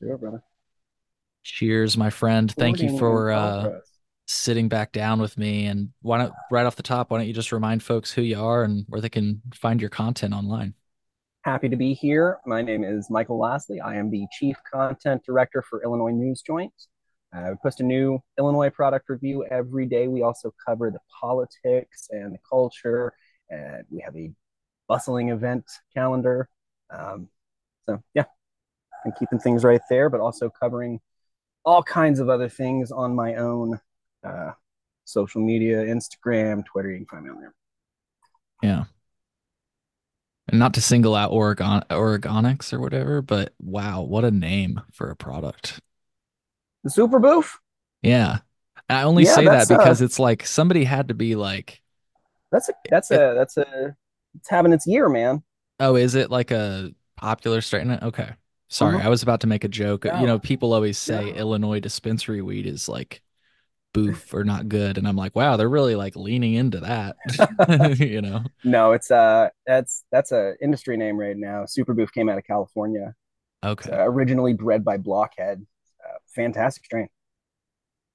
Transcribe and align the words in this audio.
Sure, 0.00 0.16
brother. 0.16 0.42
Cheers, 1.42 1.96
my 1.96 2.10
friend. 2.10 2.52
Thank 2.52 2.80
you 2.80 2.98
for 2.98 3.30
uh, 3.30 3.60
progress. 3.62 3.90
sitting 4.26 4.68
back 4.68 4.92
down 4.92 5.20
with 5.20 5.38
me. 5.38 5.66
And 5.66 5.90
why 6.02 6.18
don't, 6.18 6.32
right 6.50 6.66
off 6.66 6.76
the 6.76 6.82
top, 6.82 7.10
why 7.10 7.18
don't 7.18 7.26
you 7.26 7.32
just 7.32 7.52
remind 7.52 7.82
folks 7.82 8.12
who 8.12 8.22
you 8.22 8.40
are 8.40 8.64
and 8.64 8.84
where 8.88 9.00
they 9.00 9.08
can 9.08 9.40
find 9.54 9.80
your 9.80 9.90
content 9.90 10.34
online? 10.34 10.74
Happy 11.42 11.68
to 11.68 11.76
be 11.76 11.94
here. 11.94 12.38
My 12.44 12.60
name 12.60 12.84
is 12.84 13.08
Michael 13.08 13.38
Lasley. 13.38 13.82
I 13.82 13.96
am 13.96 14.10
the 14.10 14.26
Chief 14.38 14.56
Content 14.70 15.22
Director 15.24 15.62
for 15.62 15.82
Illinois 15.82 16.10
News 16.10 16.42
Joint. 16.42 16.72
Uh, 17.34 17.50
we 17.50 17.56
post 17.62 17.80
a 17.80 17.84
new 17.84 18.18
Illinois 18.38 18.70
product 18.70 19.08
review 19.08 19.44
every 19.50 19.86
day. 19.86 20.08
We 20.08 20.22
also 20.22 20.52
cover 20.66 20.90
the 20.90 21.00
politics 21.20 22.08
and 22.10 22.34
the 22.34 22.38
culture, 22.48 23.12
and 23.48 23.84
we 23.90 24.00
have 24.00 24.16
a 24.16 24.32
bustling 24.88 25.28
event 25.28 25.64
calendar. 25.94 26.48
Um, 26.90 27.28
so, 27.86 28.02
yeah, 28.14 28.24
I'm 29.04 29.12
keeping 29.18 29.38
things 29.38 29.64
right 29.64 29.80
there, 29.90 30.10
but 30.10 30.20
also 30.20 30.50
covering 30.50 31.00
all 31.64 31.82
kinds 31.82 32.20
of 32.20 32.28
other 32.30 32.48
things 32.48 32.92
on 32.92 33.14
my 33.14 33.36
own 33.36 33.80
uh, 34.24 34.52
social 35.04 35.42
media, 35.42 35.84
Instagram, 35.84 36.64
Twitter. 36.66 36.90
You 36.90 36.98
can 36.98 37.06
find 37.06 37.24
me 37.24 37.30
on 37.30 37.40
there. 37.40 37.54
Yeah. 38.62 38.84
And 40.48 40.58
not 40.58 40.74
to 40.74 40.80
single 40.80 41.14
out 41.14 41.30
Oregon 41.30 41.82
Oregonics 41.90 42.72
or 42.72 42.80
whatever, 42.80 43.20
but 43.22 43.52
wow, 43.58 44.02
what 44.02 44.24
a 44.24 44.30
name 44.30 44.80
for 44.92 45.10
a 45.10 45.16
product. 45.16 45.80
The 46.82 46.90
Super 46.90 47.20
Boof. 47.20 47.60
Yeah. 48.02 48.38
I 48.88 49.02
only 49.02 49.24
Yeah, 49.24 49.24
say 49.24 49.48
that 49.48 49.68
uh 49.70 49.94
because 49.94 50.00
it's 50.00 50.18
like 50.18 50.46
somebody 50.46 50.84
had 50.84 51.08
to 51.08 51.14
be 51.14 51.34
like, 51.36 51.82
that's 52.50 52.68
a 52.68 52.72
that's 52.90 53.10
it, 53.10 53.22
a 53.30 53.34
that's 53.36 53.56
a 53.56 53.96
it's 54.34 54.48
having 54.48 54.72
its 54.72 54.86
year, 54.86 55.08
man. 55.08 55.42
oh, 55.80 55.96
is 55.96 56.14
it 56.14 56.30
like 56.30 56.50
a 56.50 56.92
popular 57.16 57.60
strain? 57.60 57.90
Okay. 58.02 58.30
Sorry, 58.68 58.98
Mm-hmm. 58.98 59.00
I 59.00 59.08
was 59.08 59.22
about 59.22 59.40
to 59.42 59.46
make 59.46 59.64
a 59.64 59.68
joke. 59.68 60.06
You 60.12 60.26
know, 60.26 60.38
people 60.38 60.72
always 60.74 60.98
say 60.98 61.28
no, 61.28 61.32
Illinois 61.32 61.80
dispensary 61.80 62.42
weed 62.42 62.66
is 62.66 62.88
like 62.88 63.22
boof 63.94 64.34
or 64.34 64.44
not 64.44 64.68
good. 64.68 64.98
And 64.98 65.08
I'm 65.08 65.16
like, 65.16 65.36
wow, 65.36 65.56
they're 65.56 65.68
really 65.68 65.96
like 65.96 66.16
leaning 66.16 66.54
into 66.54 66.80
that, 66.80 67.16
you 68.00 68.22
know? 68.22 68.44
no. 68.64 68.92
It's 68.92 69.10
uh 69.10 69.48
that's 69.66 70.04
that's 70.10 70.32
a 70.32 70.54
industry 70.62 70.96
name 70.96 71.18
right 71.18 71.36
now. 71.36 71.64
Super 71.66 71.94
Boof 71.94 72.12
came 72.12 72.28
out 72.28 72.38
of 72.38 72.44
California. 72.44 73.14
Okay, 73.62 73.92
uh, 73.92 74.04
originally 74.10 74.54
bred 74.54 74.84
by 74.84 74.98
Blockhead. 74.98 75.66
Uh, 76.04 76.18
fantastic 76.34 76.84
strain. 76.84 77.08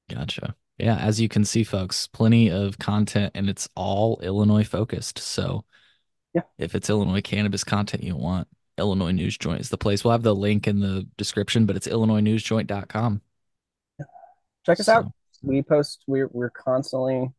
gotcha. 0.09 0.55
Yeah, 0.77 0.97
as 0.97 1.21
you 1.21 1.29
can 1.29 1.45
see, 1.45 1.63
folks, 1.63 2.07
plenty 2.07 2.49
of 2.49 2.79
content 2.79 3.31
and 3.35 3.49
it's 3.49 3.69
all 3.75 4.19
Illinois 4.21 4.63
focused. 4.63 5.19
So 5.19 5.65
Yeah, 6.33 6.43
if 6.57 6.75
it's 6.75 6.89
Illinois 6.89 7.21
cannabis 7.21 7.63
content 7.63 8.03
you 8.03 8.15
want, 8.17 8.47
Illinois 8.77 9.11
News 9.11 9.37
Joint 9.37 9.61
is 9.61 9.69
the 9.69 9.77
place. 9.77 10.03
We'll 10.03 10.13
have 10.13 10.23
the 10.23 10.35
link 10.35 10.67
in 10.67 10.79
the 10.79 11.07
description, 11.17 11.65
but 11.65 11.75
it's 11.75 11.87
illinoisnewsjoint.com. 11.87 13.21
check 14.65 14.79
us 14.79 14.89
out. 14.89 15.11
We 15.41 15.61
post. 15.61 16.03
We're 16.07 16.29
we're 16.31 16.49
constantly 16.49 17.29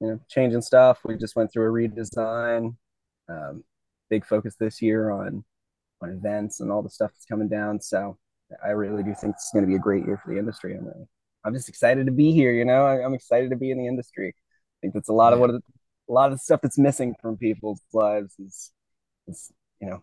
you 0.00 0.06
know 0.06 0.20
changing 0.28 0.62
stuff. 0.62 1.00
We 1.04 1.16
just 1.16 1.36
went 1.36 1.52
through 1.52 1.68
a 1.68 1.88
redesign. 1.88 2.76
Um, 3.28 3.64
big 4.08 4.26
focus 4.26 4.56
this 4.58 4.82
year 4.82 5.10
on 5.10 5.44
on 6.02 6.10
events 6.10 6.60
and 6.60 6.70
all 6.70 6.82
the 6.82 6.90
stuff 6.90 7.12
that's 7.12 7.26
coming 7.26 7.48
down. 7.48 7.80
So 7.80 8.18
I 8.64 8.70
really 8.70 9.02
do 9.02 9.14
think 9.14 9.34
it's 9.34 9.50
going 9.52 9.64
to 9.64 9.68
be 9.68 9.76
a 9.76 9.80
great 9.80 10.04
year 10.04 10.20
for 10.22 10.32
the 10.32 10.38
industry. 10.38 10.76
I'm 10.76 10.84
really, 10.84 11.06
I'm 11.44 11.54
just 11.54 11.68
excited 11.68 12.06
to 12.06 12.12
be 12.12 12.32
here. 12.32 12.52
You 12.52 12.64
know, 12.64 12.84
I, 12.84 13.04
I'm 13.04 13.14
excited 13.14 13.50
to 13.50 13.56
be 13.56 13.70
in 13.70 13.78
the 13.78 13.86
industry. 13.86 14.34
I 14.36 14.76
think 14.80 14.94
that's 14.94 15.08
a 15.08 15.14
lot 15.14 15.32
of 15.32 15.38
what 15.38 15.50
a 15.50 15.60
lot 16.08 16.32
of 16.32 16.38
the 16.38 16.42
stuff 16.42 16.60
that's 16.62 16.78
missing 16.78 17.14
from 17.20 17.36
people's 17.36 17.80
lives 17.92 18.34
is, 18.38 18.72
is 19.28 19.52
you 19.80 19.88
know, 19.88 20.02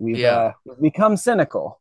we've 0.00 0.24
yeah, 0.24 0.30
uh, 0.30 0.54
we've 0.66 0.80
become 0.82 1.16
cynical. 1.18 1.80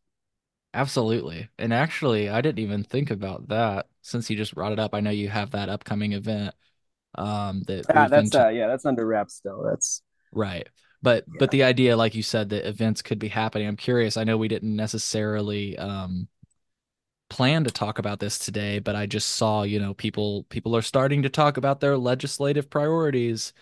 absolutely. 0.73 1.49
And 1.57 1.73
actually, 1.73 2.29
I 2.29 2.41
didn't 2.41 2.59
even 2.59 2.83
think 2.83 3.11
about 3.11 3.47
that 3.49 3.87
since 4.01 4.29
you 4.29 4.37
just 4.37 4.55
brought 4.55 4.71
it 4.71 4.79
up. 4.79 4.93
I 4.93 4.99
know 5.01 5.09
you 5.11 5.29
have 5.29 5.51
that 5.51 5.69
upcoming 5.69 6.13
event 6.13 6.55
um 7.15 7.63
that 7.63 7.87
Ah, 7.93 8.07
that's 8.07 8.33
uh, 8.35 8.49
yeah, 8.49 8.67
that's 8.67 8.85
under 8.85 9.05
wraps 9.05 9.35
still. 9.35 9.63
That's 9.63 10.01
right. 10.31 10.67
But 11.01 11.25
but 11.37 11.51
the 11.51 11.63
idea, 11.63 11.95
like 11.95 12.15
you 12.15 12.23
said, 12.23 12.49
that 12.49 12.67
events 12.67 13.01
could 13.01 13.19
be 13.19 13.29
happening. 13.29 13.67
I'm 13.67 13.77
curious. 13.77 14.17
I 14.17 14.23
know 14.25 14.37
we 14.37 14.47
didn't 14.49 14.75
necessarily 14.75 15.77
um 15.77 16.27
plan 17.29 17.63
to 17.63 17.71
talk 17.71 17.99
about 17.99 18.19
this 18.19 18.39
today, 18.39 18.79
but 18.79 18.95
I 18.95 19.05
just 19.05 19.29
saw, 19.29 19.63
you 19.63 19.79
know, 19.79 19.93
people 19.93 20.43
people 20.45 20.75
are 20.75 20.81
starting 20.81 21.21
to 21.23 21.29
talk 21.29 21.57
about 21.57 21.79
their 21.79 21.97
legislative 21.97 22.69
priorities. 22.69 23.53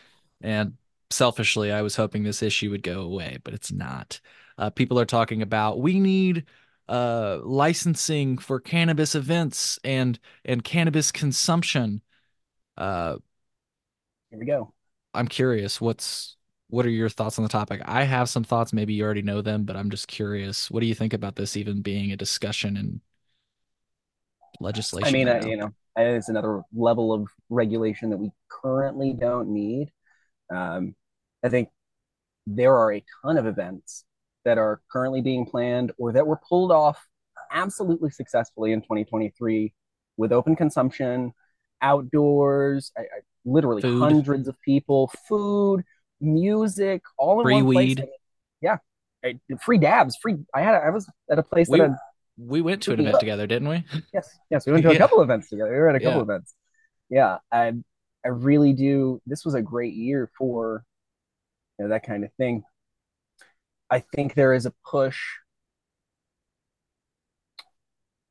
And 0.42 0.78
selfishly, 1.10 1.72
I 1.72 1.82
was 1.82 1.96
hoping 1.96 2.24
this 2.24 2.44
issue 2.44 2.70
would 2.72 2.84
go 2.84 3.02
away, 3.02 3.40
but 3.44 3.54
it's 3.54 3.72
not. 3.72 4.20
Uh, 4.58 4.70
people 4.70 5.00
are 5.00 5.06
talking 5.06 5.42
about 5.42 5.80
we 5.80 6.00
need 6.00 6.46
uh 6.90 7.40
licensing 7.44 8.38
for 8.38 8.60
cannabis 8.60 9.14
events 9.14 9.78
and 9.84 10.20
and 10.46 10.64
cannabis 10.64 11.12
consumption. 11.12 12.02
Uh 12.78 13.18
here 14.30 14.40
we 14.40 14.46
go. 14.46 14.74
I'm 15.14 15.28
curious, 15.28 15.82
what's 15.82 16.38
what 16.70 16.86
are 16.86 16.90
your 16.90 17.10
thoughts 17.10 17.38
on 17.40 17.44
the 17.44 17.50
topic? 17.50 17.82
I 17.86 18.04
have 18.04 18.30
some 18.30 18.44
thoughts, 18.44 18.74
maybe 18.74 18.94
you 18.94 19.04
already 19.04 19.22
know 19.22 19.42
them, 19.42 19.64
but 19.64 19.78
I'm 19.78 19.90
just 19.90 20.08
curious. 20.08 20.70
What 20.70 20.82
do 20.82 20.86
you 20.86 20.96
think 20.96 21.14
about 21.14 21.36
this 21.36 21.56
even 21.56 21.82
being 21.82 22.12
a 22.12 22.18
discussion 22.18 22.76
in 22.76 23.02
legislation? 24.60 25.08
I 25.08 25.12
mean, 25.12 25.28
right 25.28 25.42
now? 25.42 25.48
you 25.48 25.58
know, 25.58 25.74
it's 25.96 26.30
another 26.30 26.62
level 26.74 27.14
of 27.14 27.30
regulation 27.50 28.10
that 28.10 28.18
we 28.18 28.32
currently 28.50 29.14
don't 29.14 29.50
need. 29.50 29.92
Um, 30.54 30.96
I 31.44 31.50
think 31.50 31.70
there 32.46 32.76
are 32.76 32.94
a 32.94 33.04
ton 33.24 33.38
of 33.38 33.46
events 33.46 34.04
that 34.48 34.58
are 34.58 34.80
currently 34.90 35.20
being 35.22 35.46
planned 35.46 35.92
or 35.98 36.14
that 36.14 36.26
were 36.26 36.40
pulled 36.48 36.72
off 36.72 37.06
absolutely 37.52 38.10
successfully 38.10 38.72
in 38.72 38.80
2023 38.82 39.74
with 40.16 40.32
open 40.32 40.56
consumption, 40.56 41.34
outdoors, 41.82 42.94
I, 42.98 43.02
I, 43.02 43.06
literally 43.44 43.82
Food, 43.82 44.00
hundreds 44.00 44.48
of 44.48 44.56
people, 44.62 45.12
food, 45.28 45.84
music, 46.22 47.02
all 47.18 47.42
in 47.42 47.46
free 47.46 47.62
one 47.62 47.74
place. 47.74 47.88
Weed. 47.90 48.00
mean, 48.00 48.10
yeah, 48.62 48.78
I, 49.24 49.40
free 49.62 49.78
dabs, 49.80 50.16
free. 50.22 50.38
I 50.56 50.62
had 50.62 50.76
I 50.76 50.90
was 50.92 51.10
at 51.30 51.40
a 51.40 51.44
place 51.44 51.68
that 51.68 51.74
We 51.74 51.80
had 51.80 51.96
we 52.38 52.62
went 52.62 52.82
to 52.84 52.94
an 52.94 53.02
event 53.02 53.20
together, 53.20 53.48
didn't 53.48 53.68
we? 53.68 53.84
Yes, 54.14 54.30
yes, 54.50 54.66
we 54.66 54.72
went 54.72 54.84
to 54.84 54.90
a 54.92 54.94
Yeah. 54.94 55.00
couple 55.00 55.22
events 55.22 55.50
together. 55.50 55.72
We 55.72 55.78
were 55.78 55.90
at 55.90 55.96
a 55.96 56.00
couple 56.00 56.20
Yeah. 56.20 56.24
events. 56.24 56.54
Yeah, 57.10 57.38
I 57.52 57.74
I 58.26 58.30
really 58.30 58.74
do. 58.74 59.22
This 59.26 59.44
was 59.46 59.56
a 59.56 59.62
great 59.62 59.94
year 59.94 60.32
for 60.38 60.84
you 61.78 61.86
know, 61.86 61.90
that 61.90 62.04
kind 62.04 62.24
of 62.24 62.32
thing. 62.34 62.64
I 63.90 64.00
think 64.00 64.34
there 64.36 64.54
is 64.54 64.66
a 64.66 64.74
push. 64.90 65.20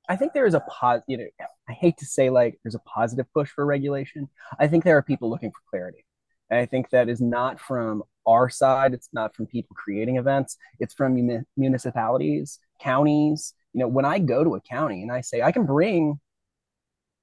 I 0.08 0.16
think 0.16 0.32
there 0.32 0.46
is 0.46 0.54
a 0.54 0.60
pos. 0.60 1.02
You 1.08 1.18
know, 1.18 1.26
I 1.68 1.72
hate 1.72 1.96
to 1.98 2.06
say 2.06 2.30
like 2.30 2.58
there's 2.62 2.74
a 2.74 2.80
positive 2.80 3.26
push 3.32 3.50
for 3.50 3.66
regulation. 3.66 4.28
I 4.58 4.68
think 4.68 4.84
there 4.84 4.96
are 4.96 5.02
people 5.02 5.30
looking 5.30 5.50
for 5.50 5.60
clarity, 5.70 6.04
and 6.50 6.60
I 6.60 6.66
think 6.66 6.90
that 6.90 7.08
is 7.08 7.20
not 7.20 7.60
from 7.60 8.02
our 8.26 8.48
side. 8.48 8.94
It's 8.94 9.08
not 9.12 9.34
from 9.34 9.46
people 9.46 9.74
creating 9.76 10.16
events. 10.16 10.56
It's 10.80 10.94
from 10.94 11.14
mun- 11.26 11.46
municipalities, 11.56 12.58
counties. 12.80 13.54
You 13.72 13.80
know, 13.80 13.88
when 13.88 14.04
I 14.04 14.18
go 14.18 14.44
to 14.44 14.54
a 14.54 14.60
county 14.60 15.02
and 15.02 15.10
I 15.12 15.20
say 15.22 15.42
I 15.42 15.52
can 15.52 15.66
bring 15.66 16.20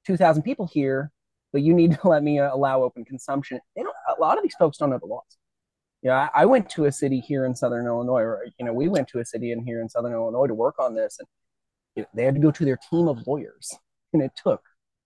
two 0.06 0.18
thousand 0.18 0.44
people 0.44 0.68
here, 0.68 1.12
but 1.52 1.62
you 1.62 1.74
need 1.74 1.94
to 1.94 2.08
let 2.08 2.24
me 2.24 2.40
uh, 2.40 2.54
allow 2.54 2.84
open 2.84 3.06
consumption. 3.06 3.60
They 3.76 3.84
don't. 3.84 3.96
A 4.18 4.20
lot 4.20 4.38
of 4.38 4.44
these 4.44 4.56
folks 4.60 4.78
don't 4.78 4.90
know 4.90 5.00
the 5.00 5.06
laws. 5.06 5.38
You 6.04 6.10
know, 6.10 6.16
I, 6.16 6.30
I 6.36 6.46
went 6.46 6.70
to 6.72 6.86
a 6.86 6.92
city 6.92 7.22
here 7.22 7.46
in 7.46 7.56
Southern 7.56 7.88
Illinois, 7.88 8.22
or 8.22 8.46
you 8.60 8.66
know, 8.66 8.74
we 8.74 8.90
went 8.90 9.08
to 9.10 9.20
a 9.20 9.26
city 9.26 9.52
in 9.52 9.66
here 9.66 9.82
in 9.82 9.90
Southern 9.90 10.12
Illinois 10.14 10.48
to 10.48 10.54
work 10.54 10.76
on 10.78 10.94
this, 10.94 11.18
and 11.18 11.28
you 11.96 12.04
know, 12.04 12.10
they 12.14 12.26
had 12.26 12.36
to 12.36 12.42
go 12.42 12.52
to 12.52 12.66
their 12.66 12.78
team 12.92 13.08
of 13.08 13.26
lawyers, 13.26 13.74
and 14.12 14.22
it 14.22 14.32
took 14.36 14.62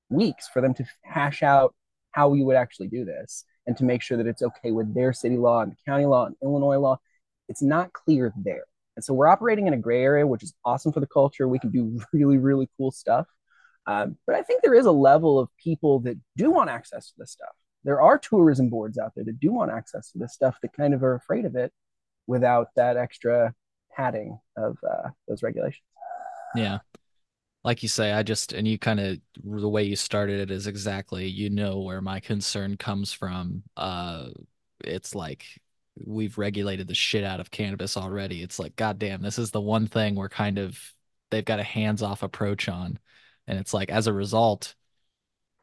weeks 0.10 0.48
for 0.48 0.62
them 0.62 0.74
to 0.74 0.86
hash 1.04 1.44
out 1.44 1.76
how 2.12 2.30
we 2.30 2.44
would 2.44 2.56
actually 2.56 2.88
do 2.88 3.06
this 3.06 3.46
and 3.68 3.78
to 3.78 3.84
make 3.84 4.02
sure 4.02 4.18
that 4.18 4.28
it's 4.28 4.42
okay 4.42 4.72
with 4.72 4.94
their 4.96 5.14
city 5.14 5.38
law 5.38 5.62
and 5.62 5.76
county 5.86 6.06
law 6.06 6.26
and 6.26 6.36
Illinois 6.42 6.80
law. 6.80 6.98
It's 7.48 7.62
not 7.62 7.94
clear 7.94 8.34
there. 8.36 8.64
And 8.96 9.04
so 9.04 9.14
we're 9.14 9.28
operating 9.28 9.68
in 9.68 9.74
a 9.74 9.78
gray 9.78 10.02
area, 10.02 10.26
which 10.26 10.42
is 10.42 10.54
awesome 10.66 10.92
for 10.92 11.00
the 11.00 11.08
culture. 11.08 11.48
We 11.48 11.60
can 11.60 11.70
do 11.70 12.00
really, 12.14 12.38
really 12.38 12.70
cool 12.78 12.92
stuff. 12.92 13.28
Um, 13.86 14.18
but 14.26 14.36
I 14.36 14.42
think 14.42 14.64
there 14.64 14.74
is 14.74 14.86
a 14.86 14.92
level 14.92 15.40
of 15.40 15.50
people 15.64 16.00
that 16.02 16.18
do 16.36 16.50
want 16.50 16.70
access 16.70 17.08
to 17.10 17.14
this 17.18 17.32
stuff. 17.32 17.56
There 17.88 18.02
are 18.02 18.20
tourism 18.20 18.70
boards 18.70 18.98
out 18.98 19.14
there 19.16 19.24
that 19.24 19.40
do 19.40 19.54
want 19.54 19.72
access 19.72 20.12
to 20.12 20.18
this 20.18 20.34
stuff 20.34 20.58
that 20.62 20.74
kind 20.74 20.94
of 20.94 21.04
are 21.04 21.16
afraid 21.16 21.46
of 21.46 21.56
it 21.56 21.72
without 22.28 22.68
that 22.76 22.98
extra 22.98 23.54
padding 23.96 24.38
of 24.58 24.78
uh, 24.84 25.12
those 25.26 25.42
regulations. 25.42 25.86
Yeah. 26.54 26.80
Like 27.64 27.84
you 27.84 27.88
say, 27.88 28.12
I 28.12 28.24
just 28.24 28.52
and 28.52 28.68
you 28.68 28.78
kind 28.78 29.00
of 29.00 29.20
the 29.42 29.70
way 29.70 29.84
you 29.84 29.96
started 29.96 30.42
it 30.42 30.52
is 30.52 30.68
exactly 30.68 31.28
you 31.28 31.50
know 31.50 31.80
where 31.80 32.02
my 32.02 32.20
concern 32.20 32.76
comes 32.76 33.14
from. 33.14 33.64
Uh 33.78 34.32
it's 34.84 35.16
like 35.16 35.46
we've 35.96 36.38
regulated 36.38 36.90
the 36.90 36.94
shit 36.94 37.24
out 37.24 37.40
of 37.40 37.52
cannabis 37.52 37.96
already. 37.96 38.44
It's 38.44 38.60
like 38.60 38.76
goddamn, 38.76 39.22
this 39.22 39.40
is 39.40 39.52
the 39.52 39.62
one 39.62 39.88
thing 39.88 40.16
we're 40.16 40.28
kind 40.28 40.58
of 40.58 40.78
they've 41.32 41.46
got 41.46 41.62
a 41.62 41.64
hands-off 41.64 42.22
approach 42.22 42.68
on. 42.68 43.00
And 43.48 43.58
it's 43.58 43.74
like 43.74 43.90
as 43.90 44.08
a 44.08 44.14
result, 44.14 44.76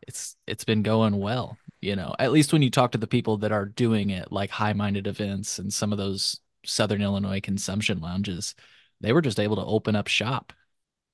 it's 0.07 0.37
it's 0.47 0.65
been 0.65 0.83
going 0.83 1.19
well, 1.19 1.59
you 1.85 1.97
know. 1.97 2.15
At 2.19 2.33
least 2.33 2.53
when 2.53 2.63
you 2.63 2.71
talk 2.71 2.93
to 2.93 2.99
the 2.99 3.07
people 3.07 3.37
that 3.39 3.53
are 3.53 3.67
doing 3.67 4.11
it, 4.11 4.33
like 4.33 4.51
high-minded 4.51 5.07
events 5.07 5.59
and 5.59 5.73
some 5.73 5.93
of 5.93 5.99
those 5.99 6.41
Southern 6.65 7.03
Illinois 7.03 7.41
consumption 7.41 8.01
lounges, 8.01 8.55
they 9.01 9.13
were 9.13 9.23
just 9.23 9.39
able 9.39 9.57
to 9.57 9.65
open 9.65 9.95
up 9.95 10.07
shop. 10.09 10.53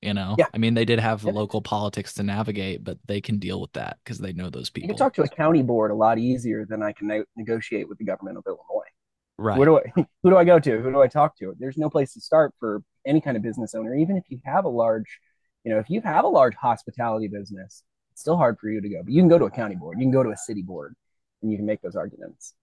You 0.01 0.15
know, 0.15 0.35
Yeah. 0.39 0.47
I 0.51 0.57
mean, 0.57 0.73
they 0.73 0.85
did 0.85 0.99
have 0.99 1.23
Yep. 1.23 1.35
local 1.35 1.61
politics 1.61 2.15
to 2.15 2.23
navigate, 2.23 2.83
but 2.83 2.97
they 3.05 3.21
can 3.21 3.37
deal 3.37 3.61
with 3.61 3.71
that 3.73 3.99
because 4.03 4.17
they 4.17 4.33
know 4.33 4.49
those 4.49 4.71
people. 4.71 4.87
You 4.87 4.93
can 4.93 4.97
talk 4.97 5.13
to 5.15 5.21
a 5.21 5.27
county 5.27 5.61
board 5.61 5.91
a 5.91 5.93
lot 5.95 6.17
easier 6.17 6.65
than 6.65 6.81
I 6.81 6.91
can 6.91 7.07
ne- 7.07 7.23
negotiate 7.35 7.87
with 7.87 7.99
the 7.99 8.05
government 8.05 8.37
of 8.39 8.43
Illinois. 8.47 8.89
right. 9.37 9.57
Where 9.59 9.65
do 9.67 9.77
I 9.77 9.83
who 10.23 10.29
do 10.31 10.37
I 10.37 10.43
go 10.43 10.57
to? 10.57 10.81
Who 10.81 10.91
do 10.91 11.01
I 11.01 11.07
talk 11.07 11.37
to? 11.37 11.53
There's 11.59 11.77
no 11.77 11.89
place 11.89 12.13
to 12.13 12.21
start 12.21 12.53
for 12.59 12.81
any 13.05 13.21
kind 13.21 13.37
of 13.37 13.43
business 13.43 13.75
owner, 13.75 13.93
even 13.95 14.17
if 14.17 14.23
you 14.29 14.39
have 14.45 14.65
a 14.65 14.69
large, 14.69 15.19
you 15.63 15.71
know, 15.71 15.77
if 15.79 15.89
you 15.89 16.01
have 16.01 16.25
a 16.25 16.29
large 16.29 16.55
hospitality 16.55 17.27
business, 17.27 17.83
it's 18.11 18.21
still 18.21 18.37
hard 18.37 18.59
for 18.59 18.69
you 18.69 18.81
to 18.81 18.89
go. 18.89 19.01
But 19.03 19.13
you 19.13 19.21
can 19.21 19.29
go 19.29 19.39
to 19.39 19.45
a 19.45 19.51
county 19.51 19.75
board, 19.75 19.97
you 19.99 20.05
can 20.05 20.11
go 20.11 20.23
to 20.23 20.31
a 20.31 20.37
city 20.37 20.61
board, 20.61 20.95
and 21.41 21.51
you 21.51 21.57
can 21.57 21.65
make 21.65 21.81
those 21.81 21.95
arguments. 21.95 22.53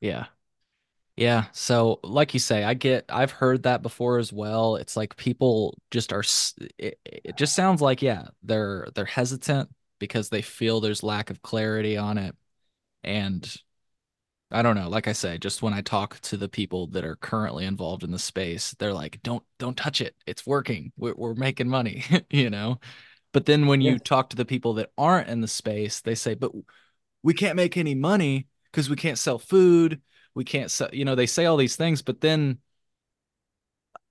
Yeah. 0.00 0.26
Yeah. 1.16 1.46
So, 1.52 1.98
like 2.02 2.34
you 2.34 2.40
say, 2.40 2.62
I 2.62 2.74
get, 2.74 3.06
I've 3.08 3.30
heard 3.30 3.62
that 3.62 3.82
before 3.82 4.18
as 4.18 4.32
well. 4.32 4.76
It's 4.76 4.96
like 4.96 5.16
people 5.16 5.78
just 5.90 6.12
are, 6.12 6.24
it, 6.78 6.98
it 7.06 7.36
just 7.36 7.54
sounds 7.54 7.80
like, 7.80 8.02
yeah, 8.02 8.28
they're, 8.42 8.88
they're 8.94 9.06
hesitant 9.06 9.70
because 9.98 10.28
they 10.28 10.42
feel 10.42 10.80
there's 10.80 11.02
lack 11.02 11.30
of 11.30 11.40
clarity 11.40 11.96
on 11.96 12.18
it. 12.18 12.36
And 13.02 13.50
I 14.50 14.62
don't 14.62 14.76
know, 14.76 14.88
like 14.90 15.08
I 15.08 15.12
say, 15.12 15.38
just 15.38 15.62
when 15.62 15.72
I 15.72 15.80
talk 15.80 16.20
to 16.20 16.36
the 16.36 16.48
people 16.50 16.86
that 16.88 17.04
are 17.04 17.16
currently 17.16 17.64
involved 17.64 18.04
in 18.04 18.10
the 18.10 18.18
space, 18.18 18.76
they're 18.78 18.92
like, 18.92 19.22
don't, 19.22 19.42
don't 19.58 19.76
touch 19.76 20.00
it. 20.02 20.16
It's 20.26 20.46
working. 20.46 20.92
We're, 20.98 21.14
we're 21.16 21.34
making 21.34 21.68
money, 21.68 22.04
you 22.30 22.50
know? 22.50 22.78
But 23.36 23.44
then 23.44 23.66
when 23.66 23.82
you 23.82 23.98
talk 23.98 24.30
to 24.30 24.36
the 24.36 24.46
people 24.46 24.72
that 24.74 24.92
aren't 24.96 25.28
in 25.28 25.42
the 25.42 25.46
space, 25.46 26.00
they 26.00 26.14
say, 26.14 26.32
but 26.32 26.52
we 27.22 27.34
can't 27.34 27.54
make 27.54 27.76
any 27.76 27.94
money 27.94 28.46
because 28.72 28.88
we 28.88 28.96
can't 28.96 29.18
sell 29.18 29.38
food. 29.38 30.00
We 30.34 30.42
can't 30.42 30.70
sell, 30.70 30.88
you 30.90 31.04
know, 31.04 31.14
they 31.14 31.26
say 31.26 31.44
all 31.44 31.58
these 31.58 31.76
things, 31.76 32.00
but 32.00 32.22
then 32.22 32.60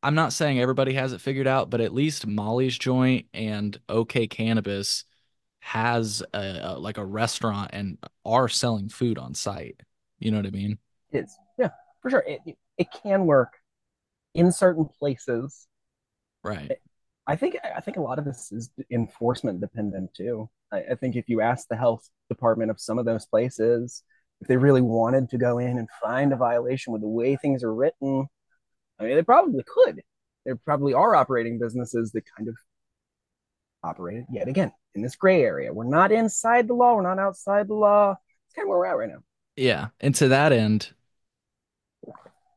I'm 0.04 0.14
not 0.14 0.32
saying 0.32 0.60
everybody 0.60 0.94
has 0.94 1.12
it 1.12 1.22
figured 1.22 1.48
out, 1.48 1.72
but 1.72 1.82
at 1.82 1.92
least 1.92 2.28
Molly's 2.28 2.78
joint 2.78 3.26
and 3.34 3.76
OK 3.90 4.28
Cannabis 4.28 5.06
has 5.58 6.22
a, 6.32 6.60
a 6.62 6.78
like 6.78 7.00
a 7.00 7.04
restaurant 7.04 7.72
and 7.74 7.98
are 8.26 8.48
selling 8.48 8.90
food 8.90 9.18
on 9.18 9.34
site. 9.34 9.82
You 10.20 10.30
know 10.30 10.38
what 10.38 10.46
I 10.46 10.52
mean? 10.52 10.78
It 11.12 11.24
is, 11.24 11.36
yeah, 11.58 11.72
for 12.04 12.12
sure. 12.12 12.24
It 12.28 12.42
it 12.78 12.90
can 13.02 13.26
work 13.26 13.54
in 14.36 14.52
certain 14.52 14.86
places. 14.86 15.66
Right. 16.44 16.78
I 17.28 17.36
think 17.36 17.58
I 17.64 17.82
think 17.82 17.98
a 17.98 18.02
lot 18.02 18.20
of 18.20 18.26
this 18.26 18.52
is 18.52 18.70
enforcement 18.92 19.60
dependent 19.60 20.14
too. 20.14 20.50
I, 20.72 20.84
I 20.92 20.96
think 20.96 21.16
if 21.16 21.28
you 21.28 21.42
ask 21.42 21.68
the 21.68 21.76
health 21.76 22.08
department 22.30 22.72
of 22.72 22.80
some 22.80 23.00
of 23.00 23.06
those 23.06 23.26
places, 23.26 24.04
if 24.42 24.48
they 24.48 24.58
really 24.58 24.82
wanted 24.82 25.30
to 25.30 25.38
go 25.38 25.58
in 25.58 25.78
and 25.78 25.88
find 26.02 26.34
a 26.34 26.38
violation 26.38 26.94
with 26.94 27.02
the 27.02 27.08
way 27.08 27.36
things 27.36 27.64
are 27.64 27.74
written, 27.74 28.28
I 29.00 29.04
mean, 29.04 29.16
they 29.16 29.24
probably 29.24 29.64
could. 29.64 30.02
There 30.46 30.56
probably 30.56 30.94
are 30.94 31.16
operating 31.16 31.58
businesses 31.58 32.12
that 32.12 32.24
kind 32.38 32.48
of 32.48 32.56
operate 33.84 34.26
yet 34.32 34.48
again 34.48 34.72
in 34.94 35.02
this 35.02 35.16
gray 35.16 35.42
area. 35.42 35.74
We're 35.74 35.86
not 35.86 36.12
inside 36.12 36.68
the 36.68 36.74
law. 36.74 36.96
We're 36.96 37.02
not 37.02 37.20
outside 37.20 37.68
the 37.68 37.74
law. 37.74 38.16
It's 38.48 38.56
kind 38.56 38.66
of 38.66 38.70
where 38.70 38.80
we're 38.80 38.86
at 38.86 38.98
right 38.98 39.10
now. 39.10 39.24
Yeah. 39.56 39.88
And 40.00 40.14
to 40.16 40.28
that 40.30 40.52
end, 40.52 40.92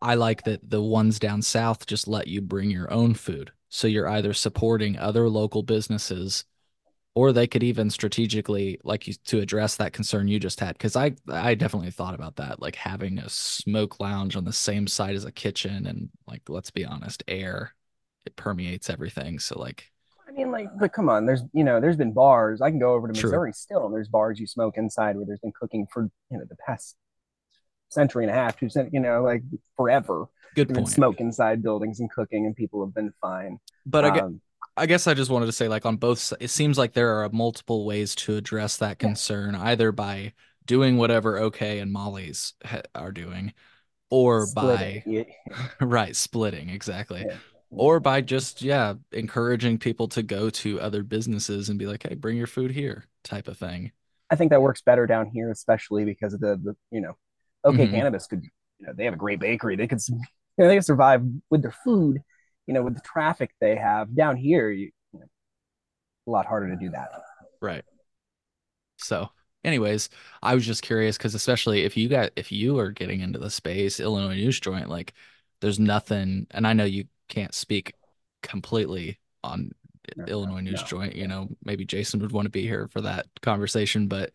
I 0.01 0.15
like 0.15 0.45
that 0.45 0.69
the 0.69 0.83
ones 0.83 1.19
down 1.19 1.43
south 1.43 1.87
just 1.87 2.07
let 2.07 2.29
you 2.29 2.41
bring 2.41 2.71
your 2.71 2.93
own 2.93 3.15
food. 3.15 3.53
So 3.69 3.87
you're 3.87 4.09
either 4.09 4.33
supporting 4.33 4.99
other 4.99 5.29
local 5.29 5.63
businesses 5.63 6.45
or 7.15 7.33
they 7.33 7.47
could 7.47 7.63
even 7.63 7.91
strategically 7.91 8.79
like 8.85 9.07
you 9.09 9.15
to 9.27 9.41
address 9.41 9.77
that 9.77 9.93
concern 9.93 10.29
you 10.29 10.39
just 10.41 10.61
had 10.61 10.75
because 10.75 10.97
I 10.97 11.13
I 11.29 11.55
definitely 11.55 11.91
thought 11.91 12.15
about 12.15 12.37
that 12.37 12.61
like 12.61 12.77
having 12.77 13.19
a 13.19 13.29
smoke 13.29 14.01
lounge 14.01 14.37
on 14.37 14.45
the 14.45 14.53
same 14.53 14.87
side 14.87 15.17
as 15.17 15.25
a 15.25 15.33
kitchen 15.33 15.87
and 15.87 16.11
like 16.27 16.43
let's 16.49 16.71
be 16.71 16.85
honest 16.85 17.25
air 17.29 17.75
it 18.27 18.37
permeates 18.37 18.91
everything 18.91 19.39
so 19.39 19.59
like 19.59 19.91
I 20.29 20.33
mean, 20.33 20.51
like, 20.53 20.69
but 20.79 20.93
come 20.93 21.09
on, 21.09 21.27
there's 21.27 21.43
you 21.53 21.65
know, 21.65 21.81
there's 21.81 21.97
been 21.97 22.13
bars. 22.13 22.61
I 22.61 22.71
can 22.71 22.79
go 22.79 22.93
over 22.93 23.09
to 23.09 23.15
True. 23.15 23.31
Missouri 23.31 23.53
still, 23.53 23.87
and 23.87 23.95
there's 23.95 24.09
bars 24.09 24.39
you 24.39 24.47
smoke 24.47 24.77
inside 24.77 25.17
where 25.17 25.25
there's 25.25 25.41
been 25.41 25.53
cooking 25.59 25.87
for 25.93 26.11
you 26.31 26.39
know 26.39 26.45
the 26.49 26.57
past 26.57 26.97
century 27.91 28.25
and 28.25 28.31
a 28.31 28.35
half, 28.35 28.59
two 28.59 28.69
cent, 28.69 28.93
you 28.93 29.01
know, 29.01 29.23
like 29.23 29.43
forever. 29.77 30.27
good 30.55 30.73
point 30.75 30.89
smoke 30.89 31.21
inside 31.21 31.63
buildings 31.63 32.01
and 32.01 32.11
cooking, 32.11 32.47
and 32.47 32.55
people 32.57 32.85
have 32.85 32.95
been 32.95 33.13
fine. 33.21 33.59
but 33.87 34.05
I, 34.05 34.11
gue- 34.11 34.23
Um, 34.23 34.41
I 34.77 34.87
guess 34.87 35.07
I 35.07 35.15
just 35.15 35.31
wanted 35.31 35.47
to 35.47 35.53
say 35.53 35.69
like 35.69 35.87
on 35.87 35.97
both 35.97 36.33
it 36.41 36.51
seems 36.51 36.79
like 36.79 36.93
there 36.93 37.23
are 37.23 37.29
multiple 37.31 37.85
ways 37.85 38.15
to 38.17 38.37
address 38.37 38.77
that 38.79 38.91
Yeah. 39.01 39.09
concern 39.09 39.55
either 39.55 39.93
by 39.93 40.33
doing 40.67 40.97
whatever 40.99 41.39
OK 41.39 41.79
and 41.79 41.91
Molly's 41.93 42.55
ha- 42.65 42.83
are 42.95 43.11
doing 43.13 43.53
or 44.11 44.47
split 44.47 44.65
by. 44.79 45.03
Yeah. 45.07 45.25
right 45.81 46.15
splitting 46.15 46.69
exactly 46.71 47.25
Yeah. 47.27 47.37
or 47.71 48.01
by 48.01 48.21
just 48.21 48.63
yeah 48.63 48.95
encouraging 49.13 49.79
people 49.79 50.09
to 50.09 50.23
go 50.23 50.49
to 50.51 50.81
other 50.81 51.03
businesses 51.03 51.69
and 51.71 51.79
be 51.79 51.87
like 51.87 52.07
hey 52.09 52.15
bring 52.15 52.37
your 52.37 52.47
food 52.47 52.71
here 52.71 53.05
type 53.25 53.49
of 53.49 53.57
thing 53.59 53.93
I 54.31 54.37
think 54.37 54.51
that 54.51 54.61
works 54.61 54.83
better 54.83 55.07
down 55.07 55.31
here, 55.31 55.51
especially 55.51 56.05
because 56.05 56.35
of 56.35 56.41
the, 56.41 56.61
the 56.63 56.77
you 56.91 57.01
know, 57.01 57.17
OK 57.69 57.87
Mhm. 57.87 57.91
Cannabis 57.91 58.27
could, 58.27 58.45
you 58.79 58.87
know, 58.87 58.93
they 58.95 59.05
have 59.05 59.15
a 59.15 59.19
great 59.19 59.41
bakery. 59.41 59.77
They 59.77 59.87
could, 59.89 60.01
you 60.09 60.17
know, 60.59 60.69
they 60.69 60.77
can 60.77 60.83
survive 60.83 61.23
with 61.51 61.63
their 61.63 61.73
food, 61.85 62.21
you 62.67 62.75
know, 62.75 62.83
with 62.83 62.95
the 62.95 63.01
traffic 63.03 63.51
they 63.61 63.77
have 63.77 64.15
down 64.15 64.37
here. 64.37 64.71
You, 64.71 64.91
you 65.13 65.21
know, 65.21 65.27
a 66.27 66.31
lot 66.31 66.47
harder 66.47 66.69
to 66.69 66.77
do 66.77 66.91
that. 66.91 67.11
right 67.61 67.85
so 68.97 69.29
anyways 69.65 70.09
i 70.43 70.55
was 70.55 70.67
just 70.67 70.83
curious 70.83 71.17
because 71.17 71.35
especially 71.35 71.85
if 71.85 71.97
you 71.97 72.09
got 72.09 72.31
if 72.37 72.51
you 72.53 72.79
are 72.79 72.91
getting 72.91 73.21
into 73.21 73.39
the 73.39 73.51
space 73.51 74.01
illinois 74.01 74.35
news 74.35 74.61
joint 74.61 74.89
like 74.89 75.15
there's 75.61 75.79
nothing 75.79 76.47
and 76.51 76.67
i 76.67 76.73
know 76.73 76.85
you 76.85 77.05
can't 77.29 77.55
speak 77.55 77.95
completely 78.43 79.19
on 79.45 79.71
No, 80.17 80.27
illinois 80.27 80.61
news 80.61 80.83
no. 80.83 80.83
joint 80.83 81.15
you 81.17 81.27
know 81.27 81.49
maybe 81.65 81.85
jason 81.85 82.21
would 82.21 82.33
want 82.33 82.47
to 82.47 82.51
be 82.51 82.63
here 82.63 82.89
for 82.89 83.01
that 83.01 83.27
conversation 83.43 84.09
but 84.09 84.31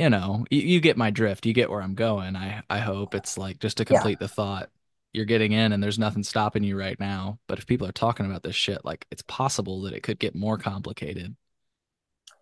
you 0.00 0.10
know 0.10 0.44
you, 0.50 0.60
you 0.60 0.80
get 0.80 0.96
my 0.96 1.10
drift 1.10 1.46
you 1.46 1.52
get 1.52 1.70
where 1.70 1.82
i'm 1.82 1.94
going 1.94 2.34
i 2.36 2.62
i 2.70 2.78
hope 2.78 3.14
it's 3.14 3.36
like 3.36 3.58
just 3.58 3.76
to 3.76 3.84
Yeah. 3.84 3.98
complete 3.98 4.18
the 4.18 4.28
thought 4.28 4.70
you're 5.12 5.24
getting 5.24 5.52
in 5.52 5.72
and 5.72 5.82
there's 5.82 5.98
nothing 5.98 6.22
stopping 6.22 6.64
you 6.64 6.78
right 6.78 6.98
now 6.98 7.38
but 7.46 7.58
if 7.58 7.66
people 7.66 7.86
are 7.86 7.92
talking 7.92 8.26
about 8.26 8.42
this 8.42 8.54
shit 8.56 8.84
like 8.84 9.06
it's 9.10 9.22
possible 9.22 9.82
that 9.82 9.92
it 9.92 10.02
could 10.02 10.18
get 10.18 10.34
more 10.34 10.56
complicated 10.58 11.36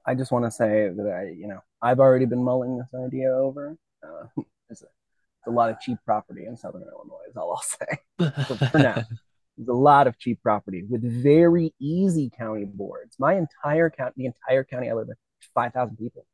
I 0.06 0.14
just 0.14 0.32
want 0.32 0.46
to 0.46 0.50
say 0.50 0.88
that 0.88 1.06
I, 1.06 1.31
you 1.38 1.46
know, 1.49 1.60
I've 1.82 2.00
already 2.00 2.25
been 2.25 2.43
mulling 2.43 2.78
this 2.78 2.88
idea 2.94 3.31
over. 3.31 3.76
Uh, 4.02 4.25
it's, 4.70 4.81
a, 4.81 4.87
it's 4.87 5.46
a 5.46 5.50
lot 5.50 5.69
of 5.69 5.78
cheap 5.81 5.99
property 6.02 6.46
in 6.46 6.56
Southern 6.56 6.82
Illinois, 6.82 7.28
is 7.28 7.37
all 7.37 7.50
I'll 7.52 7.61
say. 7.61 8.44
For, 8.46 8.56
for 8.70 8.78
now, 8.78 9.04
there's 9.58 9.69
a 9.69 9.72
lot 9.75 10.06
of 10.06 10.19
cheap 10.19 10.43
property 10.43 10.84
with 10.88 11.02
very 11.22 11.75
easy 11.78 12.31
county 12.31 12.64
boards. 12.64 13.16
My 13.18 13.35
entire 13.35 13.90
county, 13.90 14.14
the 14.16 14.26
entire 14.26 14.64
county 14.64 14.88
I 14.88 14.94
live 14.94 15.09
in, 15.09 15.14
five 15.54 15.75
thousand 15.75 15.99
people. 15.99 16.25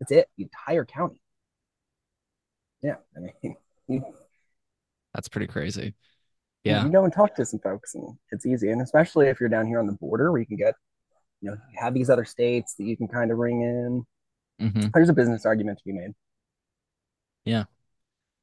That's 0.00 0.12
it. 0.12 0.28
The 0.36 0.44
entire 0.44 0.84
county. 0.84 1.20
Yeah, 2.82 2.96
I 3.16 3.20
mean, 3.20 3.54
That's 5.14 5.28
pretty 5.28 5.46
crazy. 5.46 5.94
Yeah. 6.64 6.84
You 6.84 6.92
go 6.92 7.04
and 7.04 7.12
talk 7.12 7.34
to 7.36 7.46
some 7.46 7.60
folks, 7.60 7.94
and 7.94 8.16
it's 8.30 8.46
easy. 8.46 8.70
And 8.70 8.82
especially 8.82 9.28
if 9.28 9.40
you're 9.40 9.48
down 9.48 9.66
here 9.66 9.80
on 9.80 9.86
the 9.86 9.94
border, 9.94 10.30
where 10.30 10.40
you 10.40 10.46
can 10.46 10.56
get, 10.56 10.74
you 11.40 11.50
know, 11.50 11.56
you 11.72 11.78
have 11.80 11.94
these 11.94 12.10
other 12.10 12.24
states 12.24 12.74
that 12.74 12.84
you 12.84 12.96
can 12.96 13.08
kind 13.08 13.30
of 13.30 13.38
ring 13.38 13.62
in. 13.62 14.70
hmm 14.70 14.88
There's 14.94 15.08
a 15.08 15.14
business 15.14 15.46
argument 15.46 15.78
to 15.78 15.84
be 15.84 15.92
made. 15.92 16.14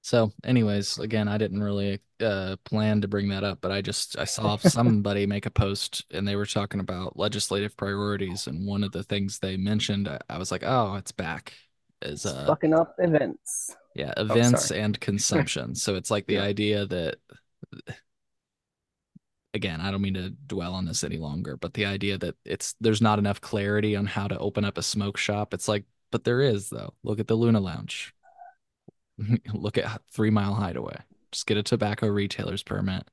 So, 0.06 0.32
anyways, 0.44 1.00
again, 1.00 1.28
I 1.28 1.40
didn't 1.40 1.64
really 1.64 2.00
uh 2.20 2.58
plan 2.64 3.02
to 3.02 3.08
bring 3.08 3.30
that 3.30 3.44
up, 3.44 3.58
but 3.60 3.72
I 3.72 3.82
just 3.82 4.20
I 4.20 4.26
saw 4.26 4.56
somebody 4.58 5.26
make 5.26 5.48
a 5.48 5.50
post 5.50 6.06
and 6.12 6.28
they 6.28 6.36
were 6.36 6.46
talking 6.46 6.80
about 6.80 7.18
legislative 7.18 7.76
priorities, 7.76 8.46
and 8.46 8.68
one 8.68 8.84
of 8.84 8.92
the 8.92 9.02
things 9.02 9.40
they 9.40 9.58
mentioned, 9.58 10.08
I, 10.08 10.20
I 10.30 10.38
was 10.38 10.52
like, 10.52 10.62
oh, 10.64 10.94
it's 10.94 11.12
back. 11.12 11.54
Is 12.04 12.24
uh 12.28 12.46
fucking 12.46 12.72
up 12.76 12.94
events. 13.00 13.76
yeah, 13.96 14.14
events 14.18 14.68
sorry. 14.68 14.82
and 14.82 15.00
consumption. 15.00 15.74
So 15.74 15.96
it's 15.96 16.12
like 16.12 16.28
the 16.28 16.36
Yeah. 16.36 16.42
idea 16.44 16.86
that 16.86 17.16
again, 19.56 19.82
I 19.82 19.90
don't 19.90 20.02
mean 20.04 20.14
to 20.16 20.30
dwell 20.30 20.76
on 20.76 20.86
this 20.86 21.04
any 21.04 21.18
longer, 21.18 21.58
but 21.58 21.74
the 21.74 21.86
idea 21.86 22.20
that 22.20 22.36
it's 22.46 22.76
there's 22.80 23.02
not 23.02 23.18
enough 23.18 23.42
clarity 23.42 23.96
on 23.96 24.06
how 24.06 24.28
to 24.28 24.38
open 24.38 24.66
up 24.66 24.78
a 24.78 24.84
smoke 24.84 25.18
shop. 25.18 25.52
It's 25.56 25.68
like, 25.68 25.86
but 26.12 26.26
there 26.26 26.42
is 26.42 26.70
though. 26.70 26.94
Look 27.04 27.20
at 27.20 27.28
the 27.28 27.36
Luna 27.36 27.60
Lounge. 27.60 28.14
Look 29.54 29.78
at 29.78 30.02
Three 30.12 30.30
Mile 30.30 30.54
Hideaway. 30.54 30.98
Just 31.32 31.48
get 31.48 31.58
a 31.58 31.64
tobacco 31.64 32.08
retailer's 32.08 32.64
permit. 32.64 33.08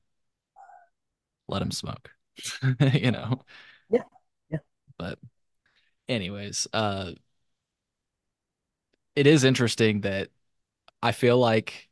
Let 1.47 1.59
them 1.59 1.71
smoke. 1.71 2.11
you 2.93 3.11
know. 3.11 3.41
Yeah, 3.89 4.03
yeah. 4.49 4.59
But 4.97 5.19
anyways, 6.09 6.67
uh 6.73 7.13
it 9.15 9.27
is 9.27 9.43
interesting 9.43 10.01
that 10.01 10.29
I 11.03 11.11
feel 11.13 11.37
like 11.39 11.89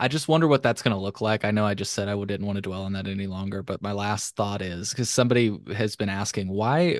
I 0.00 0.08
just 0.08 0.28
wonder 0.28 0.48
what 0.48 0.62
that's 0.62 0.82
going 0.82 0.94
to 0.94 1.00
look 1.00 1.20
like. 1.20 1.44
I 1.44 1.50
know 1.50 1.64
I 1.64 1.74
just 1.74 1.92
said 1.92 2.08
I 2.08 2.24
didn't 2.24 2.46
want 2.46 2.56
to 2.56 2.62
dwell 2.62 2.82
on 2.82 2.92
that 2.94 3.06
any 3.06 3.26
longer, 3.26 3.62
but 3.62 3.80
my 3.82 3.92
last 3.92 4.34
thought 4.36 4.60
is 4.60 4.90
because 4.90 5.08
somebody 5.08 5.56
has 5.74 5.94
been 5.96 6.08
asking 6.08 6.48
why, 6.48 6.98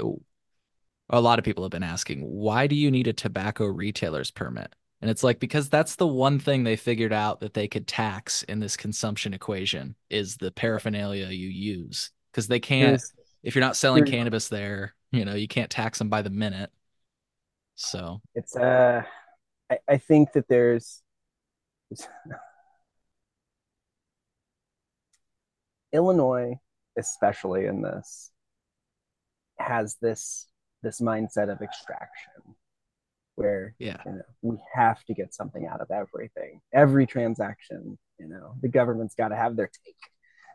a 1.11 1.21
lot 1.21 1.39
of 1.39 1.45
people 1.45 1.65
have 1.65 1.71
been 1.71 1.83
asking, 1.83 2.21
why 2.21 2.67
do 2.67 2.75
you 2.77 2.91
need 2.91 3.07
a 3.07 3.13
tobacco 3.13 3.67
retailer's 3.67 4.31
permit? 4.31 4.75
And 5.01 5.11
it's 5.11 5.23
like 5.23 5.39
because 5.39 5.69
that's 5.69 5.97
the 5.97 6.07
one 6.07 6.39
thing 6.39 6.65
they 6.65 6.77
figured 6.77 7.13
out 7.13 7.41
that 7.41 7.53
they 7.55 7.69
could 7.69 7.87
tax 7.87 8.43
in 8.45 8.61
this 8.61 8.77
consumption 8.77 9.35
equation 9.35 9.97
is 10.09 10.37
the 10.37 10.51
paraphernalia 10.51 11.27
you 11.27 11.49
use. 11.49 12.11
Because 12.33 12.49
they 12.49 12.61
can't 12.61 12.91
There's, 12.91 13.13
if 13.43 13.55
you're 13.55 13.65
not 13.65 13.77
selling 13.77 14.05
there's- 14.05 14.17
cannabis 14.17 14.49
there, 14.49 14.95
you 15.13 15.25
know, 15.25 15.35
you 15.35 15.47
can't 15.47 15.71
tax 15.71 15.99
them 15.99 16.09
by 16.09 16.23
the 16.23 16.31
minute. 16.31 16.71
So 17.77 18.21
it's 18.35 18.57
uh, 18.57 19.03
I, 19.71 19.79
I 19.89 19.97
think 19.99 20.33
that 20.33 20.49
there's 20.49 21.03
Illinois, 25.93 26.59
especially 26.99 27.67
in 27.67 27.83
this, 27.83 28.31
has 29.59 29.97
this 30.01 30.49
this 30.83 31.01
mindset 31.01 31.51
of 31.51 31.63
extraction, 31.63 32.33
where 33.37 33.75
yeah. 33.79 34.01
you 34.07 34.13
know 34.13 34.23
we 34.43 34.57
have 34.75 35.05
to 35.05 35.15
get 35.15 35.35
something 35.35 35.67
out 35.67 35.81
of 35.81 35.91
everything, 35.91 36.61
every 36.73 37.07
transaction. 37.07 37.99
You 38.19 38.29
know, 38.29 38.55
the 38.63 38.69
government's 38.69 39.15
got 39.15 39.29
to 39.29 39.37
have 39.37 39.57
their 39.57 39.71
take, 39.85 39.97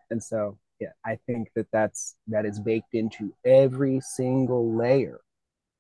and 0.10 0.24
so 0.24 0.58
yeah, 0.80 0.94
I 1.06 1.20
think 1.28 1.50
that 1.56 1.68
that's 1.72 2.16
that 2.28 2.46
is 2.46 2.60
baked 2.60 2.94
into 2.94 3.34
every 3.46 4.00
single 4.02 4.76
layer 4.76 5.20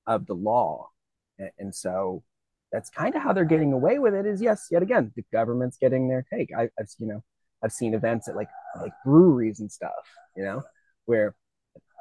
of 0.07 0.25
the 0.25 0.33
law, 0.33 0.89
and, 1.37 1.51
and 1.57 1.75
so 1.75 2.23
that's 2.71 2.89
kind 2.89 3.15
of 3.15 3.21
how 3.21 3.33
they're 3.33 3.45
getting 3.45 3.73
away 3.73 3.99
with 3.99 4.13
it. 4.13 4.25
Is 4.25 4.41
yes, 4.41 4.67
yet 4.71 4.83
again, 4.83 5.11
the 5.15 5.23
government's 5.31 5.77
getting 5.77 6.07
their 6.07 6.25
take. 6.31 6.49
I, 6.57 6.69
I've 6.79 6.89
you 6.97 7.07
know 7.07 7.23
I've 7.63 7.71
seen 7.71 7.93
events 7.93 8.27
at 8.27 8.35
like 8.35 8.49
like 8.79 8.93
breweries 9.05 9.59
and 9.59 9.71
stuff, 9.71 9.91
you 10.35 10.43
know, 10.43 10.63
where 11.05 11.35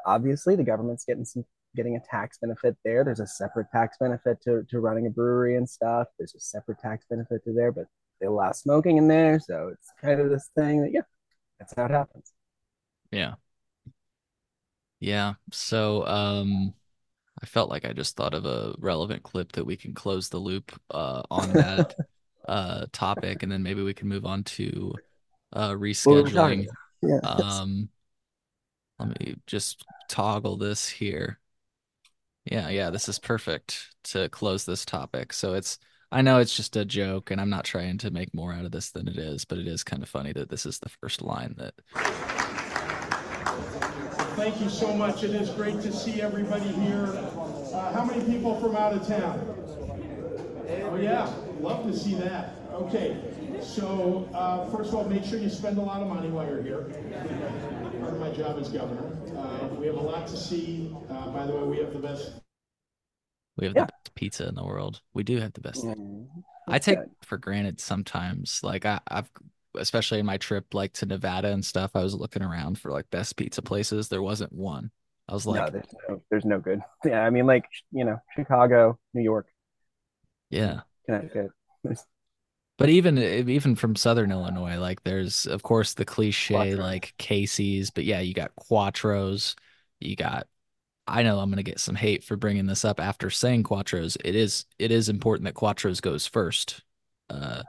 obviously 0.07 0.57
the 0.57 0.65
government's 0.65 1.05
getting 1.05 1.25
some 1.25 1.45
getting 1.79 1.97
a 1.97 2.01
tax 2.01 2.39
benefit 2.39 2.77
there. 2.85 3.05
There's 3.05 3.21
a 3.21 3.27
separate 3.27 3.69
tax 3.71 3.97
benefit 4.01 4.43
to, 4.43 4.65
to 4.69 4.81
running 4.81 5.07
a 5.07 5.11
brewery 5.11 5.57
and 5.57 5.71
stuff. 5.71 6.09
There's 6.19 6.35
a 6.35 6.41
separate 6.41 6.81
tax 6.81 7.07
benefit 7.09 7.45
to 7.45 7.53
there, 7.53 7.71
but 7.71 7.87
they 8.21 8.27
allow 8.27 8.51
smoking 8.51 8.97
in 8.97 9.07
there. 9.07 9.39
So 9.39 9.69
it's 9.73 9.93
kind 10.03 10.21
of 10.21 10.29
this 10.29 10.51
thing 10.59 10.83
that, 10.83 10.93
yeah, 10.93 11.03
that's 11.61 11.73
how 11.77 11.85
it 11.85 11.93
happens. 11.93 12.33
Yeah. 13.13 13.35
Yeah. 14.99 15.35
So 15.53 16.05
um 16.07 16.75
I 17.41 17.47
felt 17.47 17.71
like 17.71 17.85
I 17.85 17.93
just 17.93 18.17
thought 18.17 18.35
of 18.35 18.45
a 18.45 18.75
relevant 18.81 19.23
clip 19.23 19.53
that 19.53 19.65
we 19.65 19.77
can 19.77 19.95
close 19.95 20.29
the 20.29 20.39
loop 20.39 20.73
uh 20.91 21.23
on 21.31 21.53
that 21.53 21.95
uh 22.49 22.87
topic 22.93 23.45
and 23.45 23.53
then 23.53 23.63
maybe 23.63 23.83
we 23.83 23.95
can 23.95 24.09
move 24.09 24.27
on 24.27 24.43
to 24.43 24.93
uh 25.53 25.75
What 26.03 26.17
were 26.17 26.23
we 26.25 26.31
talking 26.33 26.67
rescheduling. 26.67 26.67
Yeah. 27.03 27.21
Um 27.23 27.89
let 28.99 29.21
me 29.21 29.37
just 29.47 29.85
toggle 30.09 30.57
this 30.57 30.89
here. 30.89 31.39
Yeah, 32.51 32.69
yeah, 32.71 32.91
this 32.91 33.09
is 33.09 33.19
perfect 33.19 33.95
to 34.05 34.29
close 34.31 34.65
this 34.65 34.85
topic. 34.85 35.33
So 35.33 35.55
it's 35.55 35.79
I 36.11 36.23
know 36.23 36.39
it's 36.39 36.57
just 36.57 36.77
a 36.77 36.85
joke 36.87 37.31
and 37.31 37.41
I'm 37.41 37.51
not 37.51 37.65
trying 37.65 37.99
to 37.99 38.11
make 38.11 38.33
more 38.33 38.53
out 38.53 38.65
of 38.65 38.73
this 38.73 38.91
than 38.91 39.09
it 39.09 39.19
is, 39.19 39.45
but 39.45 39.59
it 39.59 39.67
is 39.67 39.85
kind 39.85 40.03
of 40.03 40.09
funny 40.09 40.33
that 40.33 40.49
this 40.49 40.65
is 40.65 40.79
the 40.79 40.89
first 40.89 41.21
line 41.21 41.55
that 41.59 41.75
Thank 44.39 44.61
you 44.61 44.71
so 44.71 44.95
much. 44.95 45.25
It 45.25 45.33
is 45.33 45.51
great 45.51 45.81
to 45.83 45.93
see 45.93 46.23
everybody 46.23 46.69
here. 46.69 47.07
Uh, 47.75 47.93
how 47.93 48.05
many 48.05 48.25
people 48.25 48.59
from 48.61 48.77
out 48.77 48.93
of 48.93 49.07
town? 49.07 49.41
Oh, 50.85 50.97
yeah. 50.97 51.31
Love 51.61 51.91
to 51.91 51.99
see 51.99 52.15
that. 52.15 52.55
Okay. 52.73 53.17
So, 53.61 54.29
uh, 54.33 54.71
first 54.71 54.91
of 54.91 54.95
all, 54.95 55.05
make 55.09 55.25
sure 55.25 55.41
you 55.41 55.51
spend 55.51 55.77
a 55.79 55.83
lot 55.83 56.01
of 56.03 56.09
money 56.09 56.29
while 56.29 56.47
you're 56.47 56.63
here. 56.63 56.87
Part 58.09 58.23
of 58.23 58.27
my 58.27 58.43
job 58.43 58.59
as 58.59 58.71
governor. 58.71 59.13
Uh, 59.37 59.67
we 59.79 59.87
have 59.87 59.97
a 59.97 60.01
lot 60.01 60.27
to 60.29 60.35
see. 60.35 60.91
Uh, 61.11 61.29
by 61.29 61.45
the 61.45 61.53
way, 61.53 61.63
we 61.65 61.77
have 61.77 61.93
the 61.93 61.99
best 61.99 62.31
we 63.59 63.67
have 63.67 63.77
Yeah. 63.77 63.83
the 63.83 63.93
best 63.93 64.15
pizza 64.15 64.49
in 64.49 64.55
the 64.55 64.65
world. 64.65 65.03
We 65.13 65.25
do 65.25 65.37
have 65.37 65.53
the 65.53 65.61
best. 65.61 65.85
Mm, 65.85 66.27
I 66.67 66.79
take 66.79 67.01
good. 67.01 67.11
for 67.21 67.37
granted 67.37 67.81
sometimes. 67.81 68.63
Like 68.63 68.87
I, 68.87 69.01
I've 69.09 69.31
especially 69.75 70.21
in 70.21 70.25
my 70.25 70.39
trip 70.39 70.73
like 70.73 70.95
to 70.95 71.07
Nevada 71.07 71.53
and 71.53 71.63
stuff, 71.63 71.91
I 71.95 72.03
was 72.03 72.15
looking 72.15 72.43
around 72.43 72.79
for 72.79 72.91
like 72.91 73.11
best 73.11 73.37
pizza 73.37 73.61
places. 73.61 74.09
There 74.09 74.23
wasn't 74.23 74.55
one. 74.55 74.91
I 75.29 75.35
was 75.35 75.45
no, 75.45 75.53
like, 75.53 75.73
there's 75.73 75.95
no, 76.09 76.23
there's 76.31 76.45
no 76.47 76.61
good. 76.61 76.81
Yeah, 77.05 77.21
I 77.21 77.29
mean, 77.29 77.45
like 77.45 77.67
you 77.93 78.07
know, 78.07 78.23
Chicago, 78.35 78.99
New 79.13 79.23
York, 79.23 79.49
yeah. 80.49 80.81
Connecticut. 81.05 81.51
There's 81.85 82.07
But 82.79 82.91
even 82.91 83.19
even 83.19 83.75
from 83.75 83.97
Southern 83.97 84.31
Illinois, 84.31 84.79
like 84.79 85.03
there's 85.03 85.47
of 85.47 85.65
course 85.65 85.95
the 85.95 86.05
cliche 86.05 86.55
Quatro. 86.55 86.77
like 86.79 87.13
Casey's, 87.19 87.91
but 87.91 88.05
yeah, 88.05 88.21
you 88.21 88.33
got 88.33 88.55
Quatro's, 88.57 89.57
you 90.01 90.15
got. 90.15 90.47
I 91.07 91.23
know 91.25 91.41
I'm 91.41 91.51
gonna 91.51 91.65
get 91.65 91.81
some 91.81 91.97
hate 91.97 92.23
for 92.23 92.37
bringing 92.37 92.67
this 92.67 92.85
up 92.85 93.01
after 93.01 93.31
saying 93.31 93.65
Quatro's. 93.65 94.17
It 94.25 94.37
is 94.37 94.65
it 94.79 94.93
is 94.93 95.09
important 95.09 95.47
that 95.47 95.55
Quatro's 95.55 96.01
goes 96.01 96.27
first, 96.27 96.83
uh, 97.31 97.65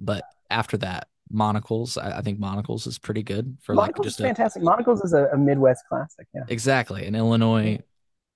but 0.00 0.24
after 0.50 0.76
that, 0.78 1.06
Monical's. 1.30 1.96
I, 1.96 2.18
I 2.18 2.22
think 2.22 2.40
Monical's 2.40 2.88
is 2.88 2.98
pretty 2.98 3.22
good 3.22 3.58
for 3.62 3.76
like 3.76 3.96
Monical's 3.96 4.06
is 4.06 4.12
just 4.14 4.20
a 4.20 4.24
fantastic. 4.24 4.62
Monical's 4.64 5.02
is 5.02 5.12
a, 5.12 5.26
a 5.26 5.38
Midwest 5.38 5.84
classic. 5.88 6.26
Yeah. 6.34 6.42
exactly 6.48 7.06
in 7.06 7.14
Illinois. 7.14 7.80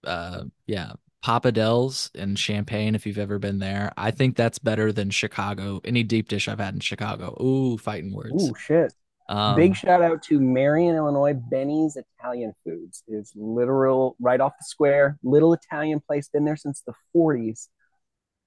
Uh, 0.05 0.45
yeah, 0.67 0.93
Papa 1.23 1.53
Del's 1.53 2.11
in 2.15 2.35
Champaign, 2.35 2.97
If 2.97 3.07
you've 3.07 3.19
ever 3.19 3.39
been 3.39 3.61
there, 3.61 3.93
I 3.97 4.11
think 4.11 4.37
that's 4.37 4.59
better 4.59 4.93
than 4.93 5.11
Chicago. 5.11 5.81
Any 5.85 6.03
deep 6.03 6.29
dish 6.29 6.49
I've 6.49 6.59
had 6.59 6.75
in 6.75 6.81
Chicago. 6.81 7.41
Ooh, 7.41 7.79
fighting 7.79 8.13
words. 8.13 8.51
Ooh, 8.51 8.55
shit. 8.55 8.93
Um, 9.29 9.55
Big 9.55 9.77
shout 9.77 10.03
out 10.03 10.23
to 10.25 10.41
Marion, 10.41 10.97
Illinois. 10.97 11.33
Benny's 11.33 11.97
Italian 11.97 12.55
Foods 12.65 13.05
is 13.07 13.33
literal 13.37 14.17
right 14.21 14.41
off 14.41 14.53
the 14.59 14.65
square. 14.65 15.17
Little 15.23 15.53
Italian 15.53 16.01
place, 16.01 16.29
been 16.29 16.45
there 16.45 16.57
since 16.57 16.83
the 16.85 16.93
40s. 17.17 17.69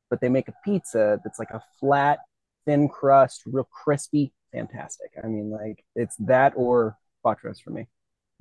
But 0.10 0.20
they 0.20 0.30
make 0.30 0.50
a 0.50 0.54
pizza 0.66 1.20
that's 1.24 1.40
like 1.40 1.52
a 1.52 1.64
flat, 1.80 2.20
thin 2.66 2.90
crust, 2.90 3.44
real 3.46 3.68
crispy, 3.72 4.34
fantastic. 4.52 5.12
I 5.24 5.28
mean, 5.28 5.50
like 5.50 5.84
it's 5.96 6.16
that 6.20 6.54
or 6.58 6.98
Quatro's 7.24 7.60
for 7.62 7.72
me. 7.72 7.88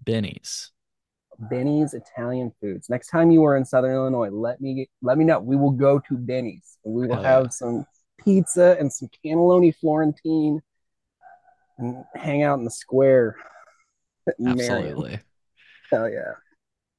Benny's. 0.05 0.73
Benny's 1.39 1.95
Italian 1.95 2.53
Foods. 2.61 2.89
Next 2.89 3.09
time 3.09 3.31
you 3.31 3.45
are 3.45 3.57
in 3.57 3.65
Southern 3.65 3.95
Illinois, 3.95 4.31
let 4.31 4.61
me 4.61 4.89
let 5.03 5.19
me 5.19 5.25
know. 5.25 5.41
We 5.41 5.57
will 5.57 5.71
go 5.71 5.99
to 5.99 6.17
Benny's 6.17 6.79
and 6.85 6.95
we 6.95 7.07
will 7.07 7.21
yeah. 7.21 7.37
have 7.37 7.53
some 7.53 7.87
pizza 8.19 8.77
and 8.79 8.93
some 8.93 9.09
cannelloni 9.25 9.75
Florentine 9.77 10.63
and 11.79 12.05
hang 12.15 12.43
out 12.43 12.59
in 12.59 12.65
the 12.65 12.71
square. 12.71 13.37
Absolutely. 14.47 15.21
Hell 15.91 16.09
yeah. 16.09 16.33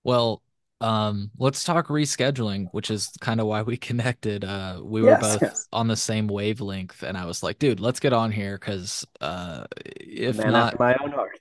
Well, 0.04 0.42
um, 0.82 1.32
let's 1.38 1.64
talk 1.64 1.88
rescheduling, 1.88 2.68
which 2.72 2.92
is 2.92 3.10
kind 3.20 3.40
of 3.40 3.48
why 3.48 3.62
we 3.62 3.78
connected. 3.78 4.44
Uh, 4.44 4.82
we 4.84 5.02
were 5.02 5.10
Yes, 5.10 5.22
both 5.22 5.42
yes. 5.42 5.68
on 5.72 5.88
the 5.88 5.96
same 5.96 6.28
wavelength, 6.28 7.04
and 7.04 7.18
I 7.18 7.26
was 7.26 7.42
like, 7.42 7.60
dude, 7.60 7.80
let's 7.80 8.00
get 8.00 8.14
on 8.14 8.32
here 8.32 8.58
because 8.58 9.06
uh, 9.22 9.66
if 9.86 10.38
Man 10.38 10.52
not, 10.52 10.80
my 10.80 10.96
own 11.02 11.12
heart. 11.12 11.40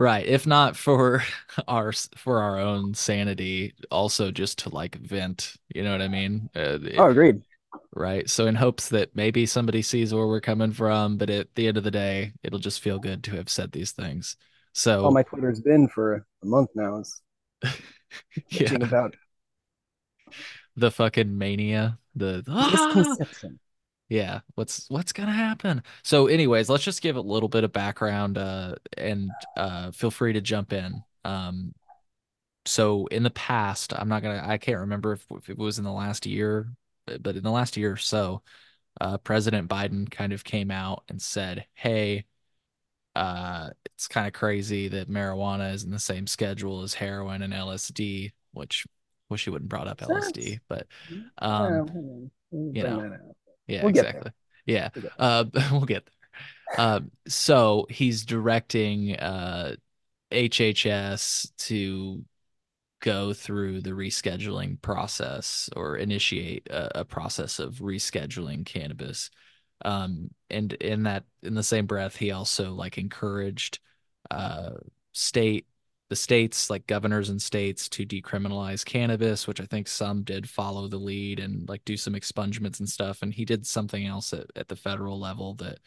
Right, 0.00 0.26
if 0.26 0.46
not 0.48 0.76
for 0.76 1.24
our 1.68 1.92
for 2.16 2.42
our 2.42 2.58
own 2.58 2.94
sanity, 2.94 3.74
also 3.92 4.32
just 4.32 4.58
to 4.60 4.70
like 4.70 4.96
vent, 4.96 5.56
you 5.74 5.84
know 5.84 5.92
what 5.92 6.02
I 6.02 6.08
mean? 6.08 6.50
Uh, 6.56 6.78
Oh, 6.96 7.10
agreed. 7.10 7.42
right. 7.94 8.28
So 8.30 8.46
in 8.46 8.54
hopes 8.54 8.88
that 8.90 9.14
maybe 9.16 9.46
somebody 9.46 9.82
sees 9.82 10.14
where 10.14 10.26
we're 10.26 10.40
coming 10.40 10.72
from, 10.72 11.16
but 11.18 11.30
at 11.30 11.54
the 11.54 11.68
end 11.68 11.76
of 11.76 11.84
the 11.84 11.90
day, 11.90 12.32
it'll 12.42 12.58
just 12.58 12.80
feel 12.80 12.98
good 12.98 13.24
to 13.24 13.32
have 13.36 13.48
said 13.48 13.72
these 13.72 13.92
things. 13.92 14.36
So 14.72 15.06
All 15.06 15.10
my 15.12 15.22
Twitter's 15.22 15.60
been 15.60 15.88
for 15.88 16.14
a 16.42 16.46
month 16.46 16.70
now 16.74 16.98
is 17.00 17.20
yeah, 18.50 18.76
about 18.80 19.14
the 20.76 20.90
fucking 20.90 21.36
mania, 21.36 21.98
the 22.14 22.42
misconception. 22.70 23.58
Yeah, 24.10 24.40
what's 24.56 24.90
what's 24.90 25.12
gonna 25.12 25.32
happen? 25.32 25.84
So, 26.02 26.26
anyways, 26.26 26.68
let's 26.68 26.82
just 26.82 27.00
give 27.00 27.14
a 27.14 27.20
little 27.20 27.48
bit 27.48 27.62
of 27.62 27.72
background, 27.72 28.36
uh, 28.36 28.74
and 28.98 29.30
uh, 29.56 29.92
feel 29.92 30.10
free 30.10 30.32
to 30.32 30.40
jump 30.40 30.72
in. 30.72 31.04
Um, 31.24 31.72
so 32.66 33.06
in 33.06 33.22
the 33.22 33.30
past, 33.30 33.92
I'm 33.96 34.08
not 34.08 34.22
gonna, 34.22 34.42
I 34.44 34.58
can't 34.58 34.80
remember 34.80 35.12
if, 35.12 35.24
if 35.30 35.48
it 35.48 35.56
was 35.56 35.78
in 35.78 35.84
the 35.84 35.92
last 35.92 36.26
year, 36.26 36.68
but 37.06 37.36
in 37.36 37.44
the 37.44 37.52
last 37.52 37.76
year 37.76 37.92
or 37.92 37.96
so, 37.96 38.42
uh, 39.00 39.16
President 39.18 39.68
Biden 39.68 40.10
kind 40.10 40.32
of 40.32 40.42
came 40.42 40.72
out 40.72 41.04
and 41.08 41.22
said, 41.22 41.66
"Hey, 41.74 42.24
uh, 43.14 43.70
it's 43.86 44.08
kind 44.08 44.26
of 44.26 44.32
crazy 44.32 44.88
that 44.88 45.08
marijuana 45.08 45.72
is 45.72 45.84
in 45.84 45.92
the 45.92 46.00
same 46.00 46.26
schedule 46.26 46.82
as 46.82 46.94
heroin 46.94 47.42
and 47.42 47.54
LSD," 47.54 48.32
which 48.52 48.86
wish 49.28 49.44
he 49.44 49.50
wouldn't 49.50 49.68
brought 49.68 49.86
up 49.86 50.02
LSD, 50.02 50.58
but 50.68 50.88
um, 51.38 51.86
Yeah, 52.52 52.82
you 52.82 52.82
know. 52.82 53.29
Yeah, 53.70 53.82
We'll 53.82 53.92
get 53.92 54.12
there. 54.12 54.22
exactly. 54.22 54.32
Yeah. 54.66 54.90
We'll 54.94 55.02
get 55.02 55.12
Uh, 55.18 55.44
we'll 55.72 55.82
get 55.86 56.06
there. 56.06 56.14
Um, 56.76 57.10
so 57.28 57.86
he's 57.90 58.24
directing 58.24 59.16
uh 59.16 59.76
HHS 60.32 61.50
to 61.58 62.24
go 63.00 63.32
through 63.32 63.80
the 63.82 63.90
rescheduling 63.92 64.80
process 64.82 65.70
or 65.76 65.96
initiate 65.96 66.68
a, 66.70 67.00
a 67.00 67.04
process 67.04 67.58
of 67.58 67.76
rescheduling 67.76 68.64
cannabis. 68.66 69.30
Um, 69.84 70.30
and 70.50 70.72
in 70.74 71.04
that, 71.04 71.24
in 71.42 71.54
the 71.54 71.62
same 71.62 71.86
breath, 71.86 72.16
he 72.16 72.30
also 72.32 72.72
like 72.74 72.98
encouraged 72.98 73.80
uh 74.30 74.72
state 75.12 75.66
the 76.10 76.16
states, 76.16 76.68
like 76.68 76.88
governors 76.88 77.30
and 77.30 77.40
states, 77.40 77.88
to 77.88 78.04
decriminalize 78.04 78.84
cannabis, 78.84 79.46
which 79.46 79.60
I 79.60 79.64
think 79.64 79.88
some 79.88 80.24
did 80.24 80.48
follow 80.50 80.88
the 80.88 80.98
lead 80.98 81.38
and 81.38 81.68
like 81.68 81.84
do 81.84 81.96
some 81.96 82.14
expungements 82.14 82.80
and 82.80 82.88
stuff. 82.88 83.22
And 83.22 83.32
he 83.32 83.44
did 83.44 83.64
something 83.64 84.04
else 84.04 84.32
at, 84.34 84.46
at 84.56 84.68
the 84.68 84.76
federal 84.76 85.18
level 85.20 85.54
that 85.54 85.78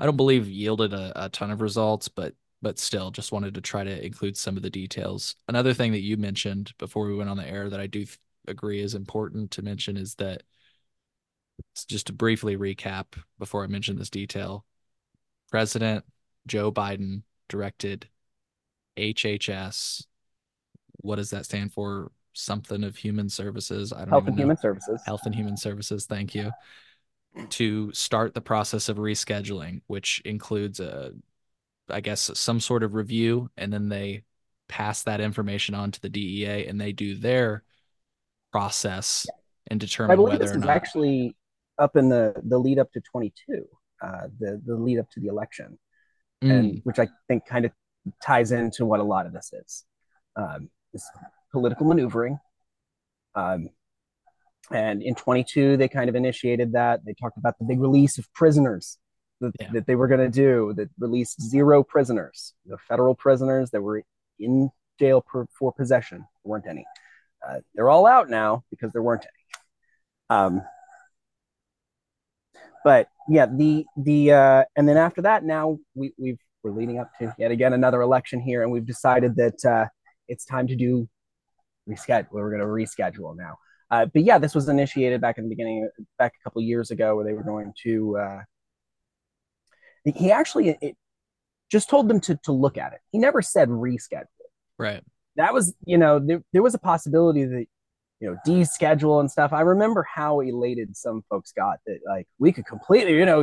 I 0.00 0.04
don't 0.04 0.16
believe 0.16 0.48
yielded 0.48 0.92
a, 0.92 1.26
a 1.26 1.28
ton 1.28 1.50
of 1.50 1.60
results, 1.62 2.08
but 2.08 2.34
but 2.60 2.78
still 2.78 3.10
just 3.10 3.32
wanted 3.32 3.54
to 3.54 3.60
try 3.60 3.82
to 3.84 4.04
include 4.04 4.36
some 4.36 4.56
of 4.56 4.62
the 4.62 4.70
details. 4.70 5.36
Another 5.48 5.74
thing 5.74 5.92
that 5.92 6.02
you 6.02 6.16
mentioned 6.16 6.72
before 6.78 7.06
we 7.06 7.14
went 7.14 7.30
on 7.30 7.36
the 7.36 7.48
air 7.48 7.68
that 7.68 7.80
I 7.80 7.88
do 7.88 8.04
th- 8.04 8.18
agree 8.46 8.80
is 8.80 8.94
important 8.94 9.52
to 9.52 9.62
mention 9.62 9.96
is 9.96 10.14
that 10.16 10.42
just 11.88 12.06
to 12.08 12.12
briefly 12.12 12.56
recap 12.56 13.16
before 13.38 13.64
I 13.64 13.66
mention 13.66 13.96
this 13.96 14.10
detail, 14.10 14.64
President 15.50 16.04
Joe 16.46 16.70
Biden 16.72 17.22
directed 17.48 18.08
HHS. 18.96 20.06
What 20.98 21.16
does 21.16 21.30
that 21.30 21.44
stand 21.44 21.72
for? 21.72 22.10
Something 22.34 22.82
of 22.82 22.96
Human 22.96 23.28
Services. 23.28 23.92
I 23.92 24.00
don't 24.00 24.08
Health 24.08 24.22
even 24.22 24.28
and 24.28 24.36
know. 24.36 24.42
Human 24.42 24.56
Services. 24.56 25.02
Health 25.04 25.22
and 25.26 25.34
Human 25.34 25.56
Services. 25.56 26.06
Thank 26.06 26.34
you. 26.34 26.50
To 27.50 27.92
start 27.92 28.34
the 28.34 28.40
process 28.40 28.88
of 28.88 28.96
rescheduling, 28.96 29.82
which 29.86 30.22
includes 30.24 30.80
a, 30.80 31.12
I 31.90 32.00
guess, 32.00 32.30
some 32.34 32.60
sort 32.60 32.82
of 32.82 32.94
review, 32.94 33.50
and 33.56 33.72
then 33.72 33.88
they 33.88 34.24
pass 34.68 35.02
that 35.02 35.20
information 35.20 35.74
on 35.74 35.90
to 35.90 36.00
the 36.00 36.08
DEA, 36.08 36.66
and 36.66 36.80
they 36.80 36.92
do 36.92 37.14
their 37.14 37.64
process 38.50 39.26
and 39.68 39.80
I 39.80 39.84
determine 39.86 40.16
believe 40.16 40.32
whether 40.32 40.44
this 40.44 40.52
or 40.52 40.58
is 40.58 40.64
not. 40.64 40.70
actually 40.70 41.36
up 41.78 41.96
in 41.96 42.08
the 42.08 42.34
the 42.44 42.58
lead 42.58 42.78
up 42.78 42.92
to 42.92 43.00
22, 43.00 43.66
uh, 44.02 44.28
the 44.38 44.60
the 44.64 44.74
lead 44.74 44.98
up 44.98 45.10
to 45.10 45.20
the 45.20 45.28
election, 45.28 45.78
Mm, 46.42 46.50
and 46.50 46.80
which 46.84 46.98
I 46.98 47.08
think 47.28 47.46
kind 47.46 47.64
of 47.64 47.72
ties 48.22 48.52
into 48.52 48.84
what 48.84 49.00
a 49.00 49.04
lot 49.04 49.26
of 49.26 49.32
this 49.32 49.52
is. 49.52 49.84
Um, 50.36 50.70
this 50.92 51.08
political 51.52 51.86
maneuvering. 51.86 52.38
Um, 53.34 53.70
and 54.70 55.02
in 55.02 55.14
22, 55.14 55.76
they 55.76 55.88
kind 55.88 56.08
of 56.08 56.14
initiated 56.14 56.72
that. 56.72 57.04
They 57.04 57.14
talked 57.14 57.36
about 57.38 57.58
the 57.58 57.64
big 57.64 57.80
release 57.80 58.18
of 58.18 58.32
prisoners 58.32 58.98
that, 59.40 59.52
Yeah. 59.60 59.70
that 59.72 59.86
they 59.86 59.94
were 59.94 60.08
going 60.08 60.20
to 60.20 60.28
do, 60.30 60.72
that 60.76 60.88
released 60.98 61.40
zero 61.40 61.82
prisoners, 61.82 62.54
the 62.66 62.78
federal 62.78 63.14
prisoners 63.14 63.70
that 63.70 63.82
were 63.82 64.02
in 64.38 64.70
jail 64.98 65.20
per, 65.20 65.46
for 65.58 65.72
possession. 65.72 66.18
There 66.18 66.50
weren't 66.50 66.66
any. 66.68 66.86
Uh, 67.46 67.58
they're 67.74 67.90
all 67.90 68.06
out 68.06 68.30
now 68.30 68.64
because 68.70 68.92
there 68.92 69.02
weren't 69.02 69.24
any. 69.26 70.38
Um, 70.38 70.62
but 72.84 73.08
yeah, 73.28 73.46
the 73.46 73.84
the 73.96 74.32
uh, 74.32 74.64
and 74.76 74.88
then 74.88 74.96
after 74.96 75.22
that, 75.22 75.44
now 75.44 75.78
we 75.94 76.12
we've 76.18 76.38
we're 76.62 76.72
leading 76.72 76.98
up 76.98 77.10
to 77.18 77.34
yet 77.38 77.50
again 77.50 77.72
another 77.72 78.00
election 78.00 78.40
here, 78.40 78.62
and 78.62 78.70
we've 78.70 78.86
decided 78.86 79.36
that 79.36 79.64
uh, 79.64 79.86
it's 80.28 80.44
time 80.44 80.66
to 80.68 80.76
do 80.76 81.08
reschedule. 81.88 82.28
We're 82.32 82.50
going 82.50 82.60
to 82.60 82.66
reschedule 82.66 83.36
now. 83.36 83.58
Uh, 83.90 84.06
but 84.06 84.22
yeah, 84.22 84.38
this 84.38 84.54
was 84.54 84.68
initiated 84.68 85.20
back 85.20 85.38
in 85.38 85.44
the 85.44 85.50
beginning, 85.50 85.88
back 86.18 86.32
a 86.40 86.44
couple 86.44 86.60
of 86.60 86.66
years 86.66 86.90
ago, 86.90 87.16
where 87.16 87.24
they 87.24 87.32
were 87.34 87.42
going 87.42 87.72
to. 87.82 88.16
Uh, 88.16 88.40
he 90.04 90.32
actually 90.32 90.76
it 90.80 90.96
just 91.70 91.88
told 91.88 92.08
them 92.08 92.20
to 92.20 92.38
to 92.44 92.52
look 92.52 92.78
at 92.78 92.92
it. 92.92 93.00
He 93.10 93.18
never 93.18 93.42
said 93.42 93.68
reschedule. 93.68 94.24
right. 94.78 95.02
That 95.36 95.54
was, 95.54 95.74
you 95.86 95.96
know, 95.96 96.18
there, 96.18 96.42
there 96.52 96.62
was 96.62 96.74
a 96.74 96.78
possibility 96.78 97.44
that, 97.46 97.64
you 98.20 98.30
know, 98.30 98.36
deschedule 98.46 99.20
and 99.20 99.30
stuff. 99.30 99.52
I 99.54 99.62
remember 99.62 100.02
how 100.14 100.40
elated 100.40 100.94
some 100.94 101.24
folks 101.30 101.52
got 101.52 101.78
that 101.86 102.00
like 102.06 102.28
we 102.38 102.52
could 102.52 102.66
completely, 102.66 103.16
you 103.16 103.24
know, 103.24 103.42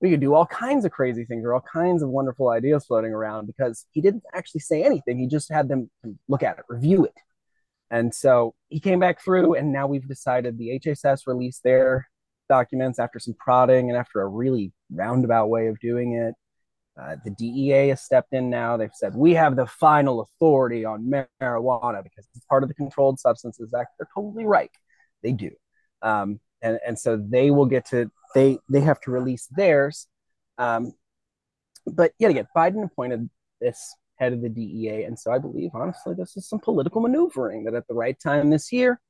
we, 0.00 0.10
could 0.10 0.20
do 0.20 0.34
all 0.34 0.46
kinds 0.46 0.84
of 0.84 0.92
crazy 0.92 1.24
things 1.24 1.44
or 1.44 1.54
all 1.54 1.64
kinds 1.72 2.02
of 2.02 2.08
wonderful 2.08 2.50
ideas 2.50 2.86
floating 2.86 3.12
around 3.12 3.46
because 3.46 3.86
he 3.92 4.00
didn't 4.00 4.22
actually 4.34 4.60
say 4.60 4.82
anything. 4.82 5.18
He 5.18 5.26
just 5.26 5.52
had 5.52 5.68
them 5.68 5.90
look 6.28 6.42
at 6.42 6.58
it, 6.58 6.64
review 6.68 7.04
it. 7.04 7.14
And 7.90 8.14
so 8.14 8.54
he 8.68 8.80
came 8.80 8.98
back 8.98 9.22
through, 9.22 9.54
and 9.54 9.72
now 9.72 9.86
we've 9.86 10.06
decided 10.06 10.58
the 10.58 10.78
HSS 10.84 11.26
released 11.26 11.62
their 11.62 12.08
documents 12.48 12.98
after 12.98 13.18
some 13.18 13.34
prodding 13.38 13.90
and 13.90 13.98
after 13.98 14.20
a 14.20 14.26
really 14.26 14.72
roundabout 14.90 15.48
way 15.48 15.68
of 15.68 15.78
doing 15.80 16.14
it. 16.14 16.34
Uh, 17.00 17.16
the 17.24 17.30
DEA 17.30 17.88
has 17.88 18.02
stepped 18.02 18.32
in 18.32 18.50
now. 18.50 18.76
They've 18.76 18.90
said 18.92 19.14
we 19.14 19.34
have 19.34 19.54
the 19.54 19.66
final 19.66 20.20
authority 20.20 20.84
on 20.84 21.04
marijuana 21.40 22.02
because 22.02 22.26
it's 22.34 22.44
part 22.46 22.64
of 22.64 22.68
the 22.68 22.74
Controlled 22.74 23.20
Substances 23.20 23.72
Act. 23.72 23.90
They're 23.98 24.08
totally 24.12 24.46
right. 24.46 24.70
They 25.22 25.32
do, 25.32 25.50
um, 26.02 26.40
and 26.60 26.80
and 26.84 26.98
so 26.98 27.16
they 27.16 27.52
will 27.52 27.66
get 27.66 27.86
to 27.90 28.10
they 28.34 28.58
they 28.68 28.80
have 28.80 29.00
to 29.02 29.10
release 29.10 29.46
theirs. 29.50 30.06
Um, 30.58 30.92
but 31.86 32.12
yet 32.18 32.30
again, 32.30 32.46
Biden 32.56 32.84
appointed 32.84 33.28
this 33.60 33.94
head 34.16 34.32
of 34.32 34.42
the 34.42 34.48
DEA, 34.48 35.04
and 35.04 35.18
so 35.18 35.32
I 35.32 35.38
believe 35.38 35.70
honestly 35.74 36.14
this 36.14 36.36
is 36.36 36.48
some 36.48 36.58
political 36.58 37.00
maneuvering 37.00 37.64
that 37.64 37.74
at 37.74 37.86
the 37.88 37.94
right 37.94 38.18
time 38.18 38.50
this 38.50 38.72
year 38.72 39.00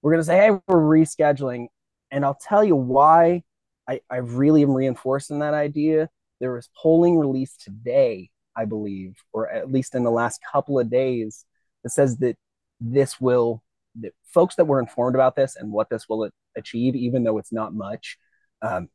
we're 0.00 0.12
going 0.12 0.20
to 0.20 0.26
say, 0.26 0.36
hey, 0.36 0.50
we're 0.50 0.80
rescheduling, 0.80 1.68
and 2.10 2.24
I'll 2.24 2.38
tell 2.40 2.64
you 2.64 2.76
why. 2.76 3.42
I, 3.88 4.00
I 4.08 4.18
really 4.18 4.62
am 4.62 4.72
reinforcing 4.72 5.40
that 5.40 5.54
idea 5.54 6.08
there 6.42 6.52
was 6.52 6.68
polling 6.76 7.16
released 7.16 7.62
today, 7.62 8.28
I 8.56 8.64
believe, 8.64 9.14
or 9.32 9.48
at 9.48 9.70
least 9.70 9.94
in 9.94 10.02
the 10.02 10.10
last 10.10 10.40
couple 10.52 10.78
of 10.78 10.90
days, 10.90 11.46
that 11.82 11.90
says 11.90 12.18
that 12.18 12.36
this 12.80 13.20
will, 13.20 13.62
that 14.00 14.12
folks 14.24 14.56
that 14.56 14.64
were 14.64 14.80
informed 14.80 15.14
about 15.14 15.36
this 15.36 15.54
and 15.54 15.70
what 15.70 15.88
this 15.88 16.08
will 16.08 16.28
achieve, 16.56 16.96
even 16.96 17.22
though 17.22 17.38
it's 17.38 17.52
not 17.52 17.74
much, 17.74 18.18
um, 18.62 18.88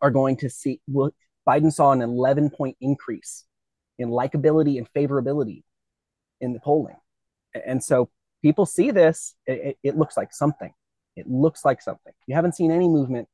are 0.00 0.10
going 0.10 0.36
to 0.38 0.50
see. 0.50 0.80
Biden 1.46 1.72
saw 1.72 1.92
an 1.92 2.02
11 2.02 2.50
point 2.50 2.76
increase 2.80 3.44
in 3.98 4.10
likability 4.10 4.78
and 4.78 4.88
favorability 4.92 5.62
in 6.40 6.52
the 6.52 6.60
polling. 6.60 6.96
And 7.66 7.82
so 7.82 8.10
people 8.42 8.66
see 8.66 8.90
this, 8.90 9.34
it, 9.46 9.78
it 9.82 9.96
looks 9.96 10.16
like 10.16 10.32
something. 10.32 10.72
It 11.16 11.28
looks 11.28 11.64
like 11.64 11.82
something. 11.82 12.12
You 12.26 12.34
haven't 12.34 12.54
seen 12.54 12.70
any 12.70 12.88
movement 12.88 13.28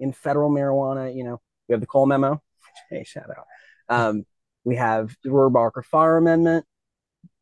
in 0.00 0.12
federal 0.12 0.50
marijuana. 0.50 1.14
You 1.14 1.24
know, 1.24 1.40
we 1.68 1.72
have 1.72 1.80
the 1.80 1.86
Cole 1.86 2.06
memo, 2.06 2.42
hey, 2.90 3.04
shout 3.04 3.30
out. 3.30 3.46
Um, 3.88 4.26
we 4.64 4.76
have 4.76 5.16
the 5.24 5.30
Rohrabacher 5.30 5.84
Farr 5.84 6.18
Amendment, 6.18 6.66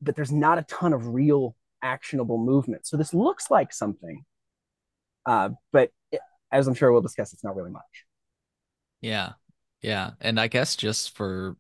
but 0.01 0.17
there's 0.17 0.33
not 0.33 0.59
a 0.59 0.63
ton 0.63 0.93
of 0.93 1.09
real 1.09 1.57
actionable 1.83 2.39
movement. 2.39 2.87
So 2.87 2.97
this 2.97 3.13
looks 3.13 3.51
like 3.51 3.73
something, 3.73 4.25
uh, 5.27 5.51
but 5.73 5.91
it, 6.13 6.21
as 6.53 6.67
I'm 6.67 6.75
sure 6.75 6.93
we'll 6.93 7.01
discuss, 7.01 7.33
it's 7.33 7.45
not 7.45 7.57
really 7.57 7.71
much. 7.71 8.05
Yeah. 9.01 9.33
Yeah. 9.83 10.11
And 10.21 10.39
I 10.39 10.49
guess 10.49 10.77
just 10.77 11.17
for, 11.17 11.57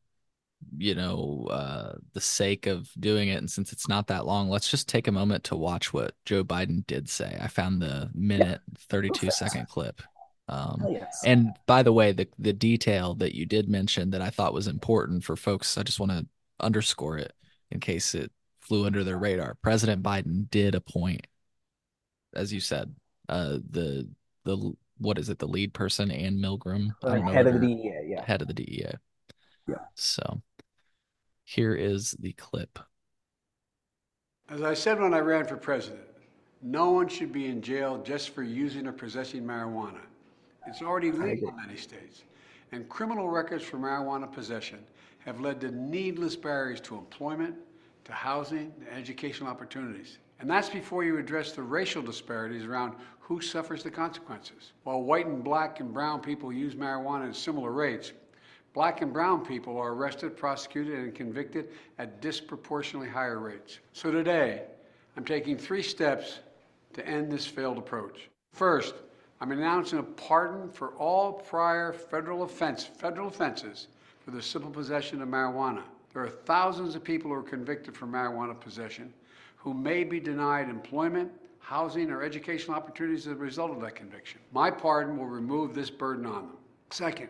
you 0.77 0.95
know, 0.95 1.47
uh, 1.51 1.95
the 2.13 2.21
sake 2.21 2.67
of 2.67 2.91
doing 2.99 3.29
it, 3.29 3.39
and 3.39 3.51
since 3.51 3.73
it's 3.73 3.89
not 3.89 4.09
that 4.09 4.27
long, 4.27 4.51
let's 4.51 4.71
just 4.71 4.89
take 4.89 5.09
a 5.09 5.13
moment 5.13 5.45
to 5.45 5.57
watch 5.57 5.93
what 5.93 6.15
Joe 6.27 6.45
Biden 6.45 6.87
did 6.87 7.09
say. 7.09 7.39
I 7.41 7.49
found 7.49 7.81
the 7.81 8.11
minute, 8.15 8.61
32 8.89 9.13
Perfect. 9.13 9.35
second 9.35 9.69
clip. 9.69 10.03
Um, 10.49 10.85
yes. 10.91 11.23
and 11.25 11.51
by 11.67 11.85
the 11.85 11.93
way, 11.93 12.11
the 12.11 12.27
the 12.37 12.53
detail 12.53 13.15
that 13.15 13.37
you 13.37 13.47
did 13.47 13.69
mention 13.69 14.11
that 14.11 14.21
I 14.21 14.31
thought 14.31 14.53
was 14.53 14.67
important 14.67 15.23
for 15.23 15.37
folks, 15.37 15.79
I 15.79 15.85
just 15.85 16.01
want 16.01 16.11
to 16.11 16.27
underscore 16.59 17.19
it 17.19 17.33
in 17.71 17.79
case 17.79 18.17
it 18.17 18.33
flew 18.59 18.85
under 18.85 19.05
their 19.05 19.17
radar. 19.17 19.57
President 19.63 20.03
Biden 20.03 20.51
did 20.51 20.75
appoint, 20.75 21.25
as 22.35 22.53
you 22.53 22.59
said, 22.59 22.93
uh, 23.29 23.59
the 23.71 24.09
the 24.45 24.73
what 24.99 25.19
is 25.19 25.31
it, 25.31 25.39
the 25.39 25.49
lead 25.49 25.73
person, 25.73 26.11
Ann 26.11 26.37
Milgram, 26.37 26.91
I 27.03 27.19
uh, 27.19 27.23
head 27.23 27.47
what 27.47 27.55
of 27.55 27.61
the 27.61 27.67
DEA, 27.67 28.01
yeah. 28.07 28.25
head 28.25 28.43
of 28.43 28.49
the 28.49 28.55
DEA. 28.55 28.93
Yeah. 29.67 29.77
So 29.95 30.43
here 31.45 31.75
is 31.75 32.13
the 32.21 32.33
clip. 32.33 32.79
As 34.49 34.63
I 34.63 34.75
said 34.75 35.01
when 35.01 35.15
I 35.15 35.21
ran 35.21 35.47
for 35.47 35.57
president, 35.57 36.03
no 36.63 36.91
one 36.91 37.09
should 37.09 37.33
be 37.33 37.47
in 37.47 37.63
jail 37.63 38.03
just 38.05 38.31
for 38.31 38.43
using 38.43 38.87
or 38.87 38.93
possessing 38.93 39.45
marijuana. 39.45 40.01
It's 40.67 40.83
already 40.83 41.11
legal 41.11 41.49
in 41.49 41.57
many 41.57 41.77
states. 41.77 42.25
And 42.73 42.89
criminal 42.89 43.29
records 43.29 43.65
for 43.65 43.79
marijuana 43.79 44.31
possession 44.31 44.81
have 45.21 45.41
led 45.41 45.61
to 45.63 45.71
needless 45.71 46.37
barriers 46.37 46.81
to 46.83 46.97
employment, 46.97 47.55
to 48.05 48.13
housing, 48.13 48.73
to 48.81 48.93
educational 48.93 49.51
opportunities. 49.51 50.19
And 50.41 50.49
that's 50.49 50.69
before 50.69 51.05
you 51.05 51.19
address 51.19 51.53
the 51.53 51.63
racial 51.63 52.03
disparities 52.03 52.65
around 52.65 52.95
who 53.31 53.41
suffers 53.41 53.85
the 53.85 53.91
consequences. 53.91 54.73
While 54.83 55.05
white 55.05 55.27
and 55.27 55.43
black 55.43 55.79
and 55.79 55.95
brown 55.95 56.21
people 56.21 56.53
use 56.53 56.75
marijuana 56.75 57.29
at 57.29 57.37
similar 57.37 57.71
rates, 57.71 58.13
Black 58.73 59.03
and 59.03 59.13
brown 59.13 59.45
people 59.45 59.77
are 59.79 59.93
arrested, 59.93 60.37
prosecuted, 60.37 60.99
and 61.01 61.15
convicted 61.15 61.71
at 61.99 62.21
disproportionately 62.21 63.09
higher 63.09 63.41
rates. 63.41 63.81
So 63.93 64.13
today, 64.13 64.63
I'm 65.17 65.25
taking 65.25 65.59
three 65.59 65.83
steps 65.83 66.39
to 66.93 67.07
end 67.07 67.33
this 67.33 67.47
failed 67.47 67.79
approach. 67.79 68.29
First, 68.53 68.95
I'm 69.41 69.51
announcing 69.51 69.99
a 69.99 70.03
pardon 70.05 70.71
for 70.71 70.91
all 70.91 71.33
prior 71.33 71.93
federal 71.93 72.45
offense, 72.45 72.85
federal 72.85 73.27
offenses 73.27 73.89
for 74.25 74.31
the 74.31 74.43
simple 74.43 74.71
possession 74.71 75.21
of 75.21 75.29
marijuana. 75.29 75.83
There 76.13 76.23
are 76.23 76.29
thousands 76.29 76.95
of 76.95 77.03
people 77.03 77.31
who 77.31 77.37
are 77.37 77.43
convicted 77.43 77.97
for 77.97 78.07
marijuana 78.07 78.59
possession 78.59 79.13
who 79.57 79.75
may 79.75 80.05
be 80.05 80.21
denied 80.21 80.69
employment, 80.69 81.31
housing, 81.61 82.11
or 82.11 82.23
educational 82.23 82.77
opportunities 82.77 83.27
as 83.27 83.35
a 83.35 83.37
result 83.37 83.71
of 83.71 83.81
that 83.81 83.95
conviction. 83.95 84.41
My 84.53 84.71
pardon 84.71 85.17
will 85.17 85.27
remove 85.27 85.75
this 85.75 85.91
burden 85.91 86.27
on 86.27 86.49
them. 86.49 86.57
Second, 86.91 87.29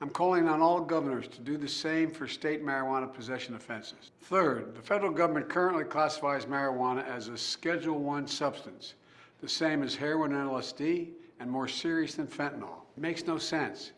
I'm 0.00 0.10
calling 0.10 0.48
on 0.48 0.60
all 0.60 0.80
governors 0.80 1.28
to 1.28 1.40
do 1.40 1.56
the 1.56 1.68
same 1.68 2.10
for 2.10 2.26
state 2.26 2.64
marijuana 2.64 3.12
possession 3.12 3.54
offenses. 3.54 4.10
Third, 4.22 4.74
the 4.74 4.82
federal 4.82 5.12
government 5.12 5.48
currently 5.48 5.84
classifies 5.84 6.46
marijuana 6.46 7.06
as 7.06 7.28
a 7.28 7.36
Schedule 7.36 7.98
1 7.98 8.26
substance, 8.26 8.94
the 9.40 9.48
same 9.48 9.82
as 9.82 9.94
heroin 9.94 10.34
and 10.34 10.50
LSD, 10.50 11.08
and 11.40 11.50
more 11.50 11.68
serious 11.68 12.14
than 12.14 12.26
fentanyl. 12.26 12.82
It 12.96 13.00
makes 13.00 13.26
no 13.26 13.38
sense. 13.38 13.92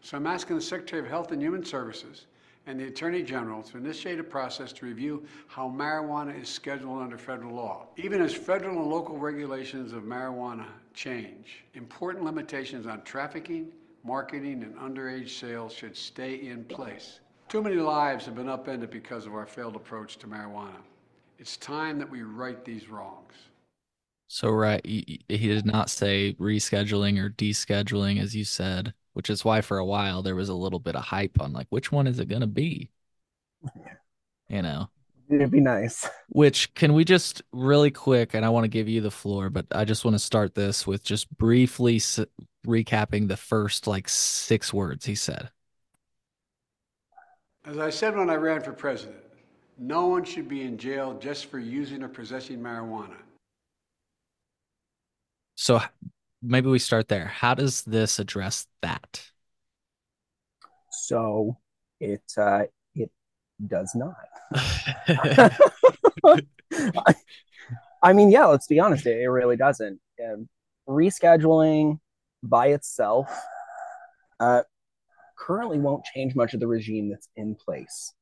So 0.00 0.16
I'm 0.16 0.26
asking 0.26 0.56
the 0.56 0.62
Secretary 0.62 1.00
of 1.00 1.08
Health 1.08 1.32
and 1.32 1.40
Human 1.40 1.64
Services 1.64 2.26
and 2.66 2.80
the 2.80 2.86
Attorney 2.86 3.22
General 3.22 3.62
to 3.62 3.76
initiate 3.76 4.18
a 4.18 4.24
process 4.24 4.72
to 4.74 4.86
review 4.86 5.24
how 5.46 5.68
marijuana 5.68 6.40
is 6.40 6.48
scheduled 6.48 7.02
under 7.02 7.18
federal 7.18 7.54
law. 7.54 7.86
Even 7.96 8.22
as 8.22 8.34
federal 8.34 8.80
and 8.80 8.90
local 8.90 9.18
regulations 9.18 9.92
of 9.92 10.04
marijuana 10.04 10.66
change, 10.94 11.64
important 11.74 12.24
limitations 12.24 12.86
on 12.86 13.02
trafficking, 13.02 13.68
marketing, 14.02 14.62
and 14.62 14.76
underage 14.76 15.30
sales 15.30 15.72
should 15.72 15.96
stay 15.96 16.34
in 16.46 16.64
place. 16.64 17.20
Too 17.48 17.62
many 17.62 17.76
lives 17.76 18.24
have 18.24 18.34
been 18.34 18.48
upended 18.48 18.90
because 18.90 19.26
of 19.26 19.34
our 19.34 19.46
failed 19.46 19.76
approach 19.76 20.16
to 20.18 20.26
marijuana. 20.26 20.80
It's 21.38 21.56
time 21.56 21.98
that 21.98 22.08
we 22.10 22.22
right 22.22 22.64
these 22.64 22.88
wrongs. 22.88 23.34
So 24.28 24.50
right, 24.50 24.84
he, 24.84 25.20
he 25.28 25.48
did 25.48 25.66
not 25.66 25.90
say 25.90 26.34
rescheduling 26.40 27.18
or 27.18 27.28
descheduling, 27.30 28.20
as 28.20 28.34
you 28.34 28.44
said, 28.44 28.94
which 29.14 29.30
is 29.30 29.44
why 29.44 29.62
for 29.62 29.78
a 29.78 29.84
while 29.84 30.22
there 30.22 30.34
was 30.36 30.48
a 30.48 30.54
little 30.54 30.78
bit 30.78 30.94
of 30.94 31.04
hype 31.04 31.40
on 31.40 31.52
like 31.52 31.66
which 31.70 31.90
one 31.90 32.06
is 32.06 32.18
it 32.20 32.28
going 32.28 32.42
to 32.42 32.46
be. 32.46 32.90
You 34.48 34.62
know, 34.62 34.90
it'd 35.30 35.50
be 35.50 35.60
nice. 35.60 36.08
Which 36.28 36.74
can 36.74 36.92
we 36.92 37.04
just 37.04 37.42
really 37.52 37.90
quick, 37.90 38.34
and 38.34 38.44
I 38.44 38.50
want 38.50 38.64
to 38.64 38.68
give 38.68 38.88
you 38.88 39.00
the 39.00 39.10
floor, 39.10 39.50
but 39.50 39.66
I 39.72 39.84
just 39.84 40.04
want 40.04 40.14
to 40.14 40.18
start 40.18 40.54
this 40.54 40.86
with 40.86 41.02
just 41.02 41.34
briefly 41.36 41.96
s- 41.96 42.20
recapping 42.66 43.28
the 43.28 43.36
first 43.36 43.86
like 43.86 44.08
six 44.08 44.72
words 44.72 45.06
he 45.06 45.14
said. 45.14 45.50
As 47.64 47.78
I 47.78 47.90
said 47.90 48.14
when 48.16 48.28
I 48.28 48.34
ran 48.34 48.60
for 48.60 48.72
president, 48.72 49.16
no 49.78 50.06
one 50.06 50.24
should 50.24 50.48
be 50.48 50.62
in 50.62 50.76
jail 50.76 51.16
just 51.18 51.46
for 51.46 51.58
using 51.58 52.02
or 52.02 52.08
possessing 52.08 52.58
marijuana. 52.58 53.16
So 55.54 55.80
maybe 56.44 56.68
we 56.68 56.78
start 56.78 57.08
there. 57.08 57.26
How 57.26 57.54
does 57.54 57.82
this 57.82 58.18
address 58.18 58.66
that? 58.82 59.30
So 60.90 61.56
it 62.00 62.22
uh, 62.36 62.64
it 62.94 63.10
does 63.66 63.94
not. 63.94 64.16
I, 67.06 67.14
I, 68.02 68.12
mean, 68.12 68.30
yeah, 68.30 68.46
let's 68.46 68.66
be 68.66 68.78
honest, 68.78 69.06
it, 69.06 69.20
it 69.20 69.28
really 69.28 69.56
doesn't. 69.56 70.00
Um, 70.24 70.48
rescheduling 70.88 71.98
by 72.42 72.68
itself 72.68 73.28
uh, 74.38 74.62
currently 75.36 75.78
won't 75.78 76.04
change 76.04 76.34
much 76.34 76.54
of 76.54 76.60
the 76.60 76.66
regime 76.66 77.10
that's 77.10 77.28
in 77.36 77.54
place. 77.54 78.12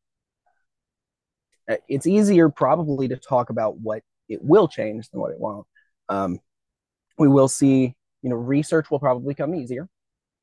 Uh, 1.70 1.76
it's 1.88 2.06
easier 2.06 2.48
probably 2.48 3.08
to 3.08 3.16
talk 3.16 3.50
about 3.50 3.78
what 3.78 4.02
it 4.28 4.42
will 4.42 4.68
change 4.68 5.08
than 5.11 5.20
what 5.20 5.32
it 5.32 5.40
won't. 5.40 5.66
Um, 6.08 6.40
we 7.18 7.28
will 7.28 7.48
see, 7.48 7.94
you 8.22 8.30
know, 8.30 8.37
research 8.37 8.90
will 8.90 8.98
probably 8.98 9.35
come 9.35 9.54
easier. 9.54 9.88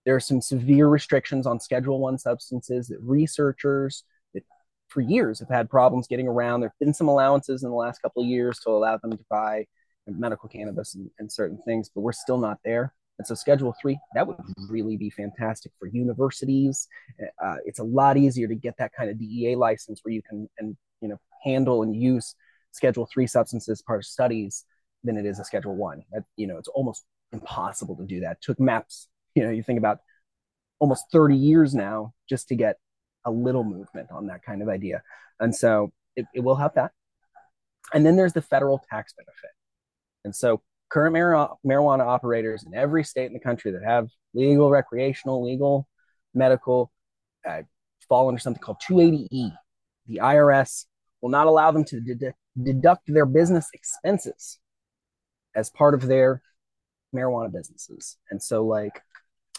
There 0.06 0.16
are 0.16 0.20
some 0.20 0.42
severe 0.42 0.88
restrictions 0.88 1.46
on 1.46 1.60
Schedule 1.60 2.00
One 2.00 2.18
substances 2.18 2.88
that 2.88 3.00
researchers 3.02 4.04
that 4.34 4.44
for 4.88 5.02
years 5.02 5.40
have 5.40 5.50
had 5.50 5.70
problems 5.70 6.08
getting 6.08 6.28
around. 6.28 6.62
There 6.62 6.70
have 6.70 6.80
been 6.80 6.94
some 6.94 7.08
allowances 7.08 7.64
in 7.64 7.70
the 7.70 7.76
last 7.76 8.02
couple 8.02 8.24
of 8.24 8.30
years 8.30 8.60
to 8.60 8.70
allow 8.70 8.98
them 8.98 9.12
to 9.12 9.26
buy 9.30 9.66
medical 10.08 10.50
cannabis 10.50 10.96
and, 10.96 11.10
and 11.20 11.32
certain 11.32 11.60
things, 11.66 11.92
but 11.94 12.02
we're 12.02 12.12
still 12.12 12.38
not 12.38 12.58
there. 12.64 12.94
And 13.18 13.28
so 13.28 13.36
Schedule 13.36 13.76
Three 13.82 14.00
that 14.16 14.26
would 14.26 14.38
really 14.70 14.96
be 14.96 15.10
fantastic 15.10 15.74
for 15.78 15.88
universities. 15.88 16.88
Uh, 17.44 17.58
it's 17.66 17.80
a 17.80 17.84
lot 17.84 18.16
easier 18.16 18.48
to 18.48 18.56
get 18.56 18.76
that 18.78 18.94
kind 18.94 19.10
of 19.10 19.20
DEA 19.20 19.56
license 19.56 20.00
where 20.04 20.14
you 20.14 20.22
can 20.22 20.50
and 20.58 20.78
you 21.02 21.10
know 21.10 21.20
handle 21.44 21.84
and 21.84 21.96
use 21.96 22.34
Schedule 22.72 23.08
Three 23.14 23.28
substances 23.28 23.82
part 23.82 24.00
of 24.00 24.06
studies 24.06 24.66
than 25.04 25.18
it 25.18 25.26
is 25.26 25.38
a 25.40 25.44
Schedule 25.44 25.76
One. 25.76 26.04
That 26.14 26.24
you 26.38 26.48
know, 26.48 26.58
it's 26.58 26.70
almost 26.70 27.04
impossible 27.32 27.96
to 27.98 28.06
do 28.06 28.22
that. 28.22 28.34
It 28.34 28.42
took 28.42 28.60
MAPS, 28.60 29.08
you 29.36 29.44
know, 29.44 29.50
you 29.50 29.64
think 29.64 29.80
about 29.80 30.00
almost 30.80 31.06
30 31.12 31.36
years 31.36 31.74
now 31.74 32.14
just 32.28 32.48
to 32.50 32.56
get 32.56 32.78
a 33.26 33.32
little 33.32 33.64
movement 33.64 34.10
on 34.12 34.28
that 34.28 34.44
kind 34.44 34.62
of 34.62 34.70
idea. 34.70 35.02
And 35.40 35.56
so 35.56 35.92
it, 36.16 36.26
it 36.34 36.42
will 36.42 36.56
help 36.56 36.76
that. 36.76 36.92
And 37.94 38.06
then 38.06 38.16
there's 38.16 38.34
the 38.34 38.42
federal 38.42 38.82
tax 38.90 39.14
benefit. 39.14 39.52
And 40.24 40.36
so 40.36 40.62
current 40.90 41.14
mar- 41.14 41.58
marijuana 41.66 42.06
operators 42.06 42.64
in 42.64 42.74
every 42.74 43.04
state 43.04 43.28
in 43.28 43.34
the 43.34 43.40
country 43.40 43.72
that 43.72 43.84
have 43.84 44.10
legal, 44.34 44.70
recreational, 44.70 45.44
legal, 45.44 45.88
medical 46.34 46.92
uh, 47.48 47.62
fall 48.08 48.28
under 48.28 48.40
something 48.40 48.62
called 48.62 48.82
280E. 48.90 49.52
The 50.08 50.20
IRS 50.22 50.86
will 51.22 51.30
not 51.30 51.48
allow 51.48 51.72
them 51.72 51.84
to 51.86 52.02
deduct 52.62 53.04
their 53.08 53.26
business 53.26 53.68
expenses 53.74 54.60
as 55.56 55.70
part 55.70 55.94
of 55.94 56.08
their 56.08 56.42
marijuana 57.16 57.52
businesses. 57.52 58.18
And 58.30 58.42
so, 58.42 58.66
like, 58.66 59.02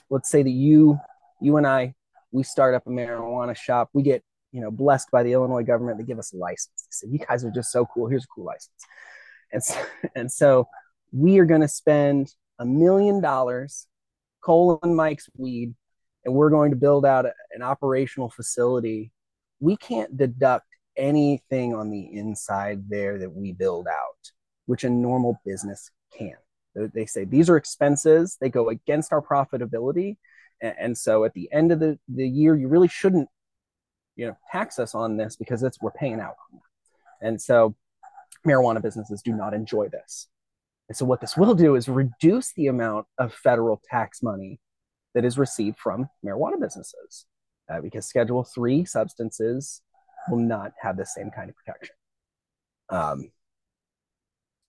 let's 0.09 0.31
say 0.31 0.43
that 0.43 0.51
you, 0.51 0.99
you 1.41 1.57
and 1.57 1.67
I, 1.67 1.95
we 2.33 2.43
start 2.43 2.75
up 2.75 2.87
a 2.87 2.91
marijuana 2.91 3.57
shop. 3.57 3.91
We 3.93 4.03
get, 4.03 4.23
you 4.53 4.61
know, 4.61 4.71
blessed 4.71 5.11
by 5.11 5.23
the 5.23 5.33
Illinois 5.33 5.63
government. 5.63 5.99
They 5.99 6.05
give 6.05 6.19
us 6.19 6.33
a 6.33 6.37
license. 6.37 6.87
They 6.87 7.09
say, 7.09 7.13
"You 7.13 7.19
guys 7.19 7.45
are 7.45 7.51
just 7.51 7.73
so 7.73 7.87
cool. 7.87 8.09
Here's 8.09 8.25
a 8.25 8.29
cool 8.35 8.45
license." 8.45 8.85
And 9.53 9.63
so, 9.63 9.83
and 10.15 10.31
so 10.31 10.69
we 11.13 11.39
are 11.39 11.45
going 11.45 11.61
to 11.61 11.69
spend 11.69 12.33
a 12.59 12.65
million 12.65 13.21
dollars, 13.21 13.87
Cole 14.43 14.79
and 14.83 14.97
Mike's 14.97 15.29
weed, 15.37 15.75
and 16.25 16.35
we're 16.35 16.51
going 16.51 16.71
to 16.71 16.77
build 16.77 17.05
out 17.05 17.27
a, 17.27 17.33
an 17.53 17.63
operational 17.63 18.31
facility. 18.31 19.13
We 19.59 19.77
can't 19.77 20.17
deduct 20.17 20.67
anything 20.97 21.75
on 21.75 21.91
the 21.91 22.09
inside 22.13 22.89
there 22.89 23.19
that 23.19 23.33
we 23.33 23.53
build 23.53 23.89
out 23.89 24.33
which 24.71 24.85
a 24.85 24.89
normal 24.89 25.41
business 25.45 25.91
can. 26.17 26.37
They 26.75 27.07
say 27.07 27.25
these 27.25 27.51
are 27.51 27.57
expenses, 27.57 28.37
they 28.41 28.49
go 28.49 28.69
against 28.69 29.13
our 29.13 29.23
profitability. 29.23 30.17
And, 30.63 30.97
so 30.97 31.25
at 31.25 31.33
the 31.33 31.51
end 31.53 31.73
of 31.73 31.81
the, 31.81 31.99
the 32.07 32.29
year, 32.29 32.55
you 32.55 32.69
really 32.69 32.89
shouldn't 32.89 33.29
you 34.17 34.27
know 34.27 34.37
tax 34.53 34.79
us 34.79 34.95
on 34.95 35.17
this 35.17 35.37
because 35.37 35.63
it's 35.63 35.81
we're 35.81 35.91
paying 35.93 36.21
out 36.21 36.35
And 37.23 37.41
so 37.41 37.75
marijuana 38.47 38.83
businesses 38.83 39.23
do 39.23 39.33
not 39.33 39.55
enjoy 39.55 39.89
this. 39.89 40.29
And 40.89 40.97
so 40.97 41.07
what 41.07 41.21
this 41.21 41.37
will 41.37 41.55
do 41.55 41.77
is 41.77 41.89
reduce 41.89 42.53
the 42.53 42.67
amount 42.67 43.07
of 43.19 43.33
federal 43.33 43.81
tax 43.89 44.23
money 44.23 44.61
that 45.15 45.25
is 45.25 45.39
received 45.39 45.79
from 45.79 46.09
marijuana 46.25 46.61
businesses 46.61 47.27
uh, 47.71 47.81
because 47.81 48.07
Schedule 48.07 48.45
Three 48.45 48.85
substances 48.85 49.83
will 50.29 50.39
not 50.39 50.73
have 50.83 50.97
the 50.97 51.07
same 51.07 51.31
kind 51.31 51.49
of 51.49 51.57
protection. 51.57 51.95
Um, 52.91 53.31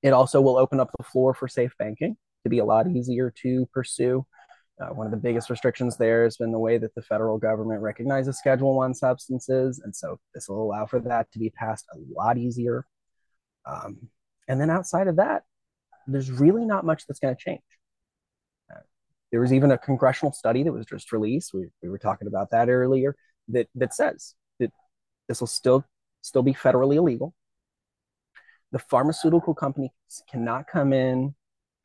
it 0.02 0.14
also 0.14 0.42
will 0.42 0.58
open 0.58 0.80
up 0.80 0.92
the 0.98 1.04
floor 1.04 1.34
for 1.34 1.48
safe 1.48 1.74
banking 1.78 2.18
to 2.44 2.50
be 2.50 2.60
a 2.60 2.66
lot 2.66 2.88
easier 2.88 3.32
to 3.44 3.68
pursue. 3.74 4.26
Uh, 4.80 4.88
one 4.88 5.06
of 5.06 5.12
the 5.12 5.18
biggest 5.18 5.50
restrictions 5.50 5.98
there 5.98 6.24
has 6.24 6.38
been 6.38 6.52
the 6.52 6.58
way 6.60 6.78
that 6.78 6.96
the 6.96 7.02
federal 7.04 7.38
government 7.38 7.82
recognizes 7.82 8.38
Schedule 8.40 8.76
One 8.76 8.96
substances, 8.96 9.80
and 9.84 9.96
so 9.96 10.20
this 10.34 10.50
will 10.50 10.64
allow 10.64 10.88
for 10.88 11.00
that 11.02 11.32
to 11.34 11.40
be 11.40 11.52
passed 11.52 11.86
a 11.94 11.98
lot 12.12 12.38
easier. 12.38 12.86
Um, 13.66 14.10
and 14.48 14.60
then 14.60 14.72
outside 14.72 15.08
of 15.08 15.18
that, 15.18 15.44
there's 16.08 16.32
really 16.32 16.66
not 16.66 16.84
much 16.84 17.06
that's 17.06 17.20
going 17.20 17.36
to 17.36 17.40
change. 17.40 17.62
Uh, 18.74 18.80
there 19.32 19.42
was 19.42 19.54
even 19.54 19.72
a 19.72 19.78
congressional 19.78 20.32
study 20.32 20.64
that 20.64 20.72
was 20.72 20.86
just 20.88 21.12
released. 21.12 21.54
We, 21.54 21.68
we 21.84 21.90
were 21.90 22.00
talking 22.00 22.28
about 22.28 22.50
that 22.52 22.68
earlier. 22.70 23.16
That 23.50 23.68
that 23.76 23.94
says 23.94 24.34
that 24.60 24.72
this 25.28 25.42
will 25.42 25.48
still 25.48 25.86
still 26.22 26.44
be 26.44 26.54
federally 26.54 26.96
illegal 26.96 27.36
the 28.72 28.80
pharmaceutical 28.80 29.54
companies 29.54 29.92
cannot 30.30 30.68
come 30.68 30.94
in 30.94 31.36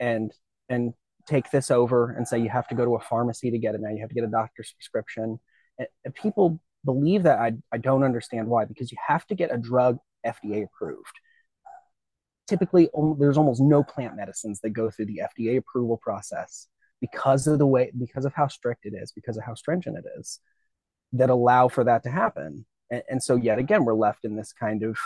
and 0.00 0.32
and 0.68 0.94
take 1.26 1.50
this 1.50 1.70
over 1.70 2.12
and 2.12 2.26
say 2.26 2.38
you 2.38 2.48
have 2.48 2.68
to 2.68 2.74
go 2.74 2.84
to 2.84 2.94
a 2.94 3.00
pharmacy 3.00 3.50
to 3.50 3.58
get 3.58 3.74
it. 3.74 3.80
Now 3.80 3.90
you 3.90 4.00
have 4.00 4.08
to 4.08 4.14
get 4.14 4.24
a 4.24 4.28
doctor's 4.28 4.72
prescription. 4.72 5.40
And, 5.78 6.14
people 6.14 6.60
believe 6.84 7.24
that. 7.24 7.38
I, 7.38 7.52
I 7.72 7.78
don't 7.78 8.04
understand 8.04 8.46
why 8.46 8.64
because 8.64 8.92
you 8.92 8.98
have 9.06 9.26
to 9.26 9.34
get 9.34 9.52
a 9.52 9.58
drug 9.58 9.98
fda 10.24 10.64
approved. 10.64 11.20
Typically 12.48 12.88
there's 13.18 13.36
almost 13.36 13.60
no 13.60 13.82
plant 13.82 14.16
medicines 14.16 14.60
that 14.60 14.70
go 14.70 14.90
through 14.90 15.06
the 15.06 15.22
fda 15.38 15.58
approval 15.58 15.96
process 15.96 16.68
because 17.00 17.46
of 17.46 17.58
the 17.58 17.66
way 17.66 17.90
because 17.98 18.24
of 18.24 18.32
how 18.32 18.46
strict 18.46 18.86
it 18.86 18.94
is 18.94 19.12
because 19.12 19.36
of 19.36 19.44
how 19.44 19.54
stringent 19.54 19.98
it 19.98 20.04
is 20.18 20.40
that 21.12 21.28
allow 21.28 21.68
for 21.68 21.84
that 21.84 22.02
to 22.04 22.10
happen. 22.10 22.64
And, 22.90 23.02
and 23.10 23.22
so 23.22 23.34
yet 23.34 23.58
again 23.58 23.84
we're 23.84 23.94
left 23.94 24.24
in 24.24 24.36
this 24.36 24.52
kind 24.52 24.84
of 24.84 24.96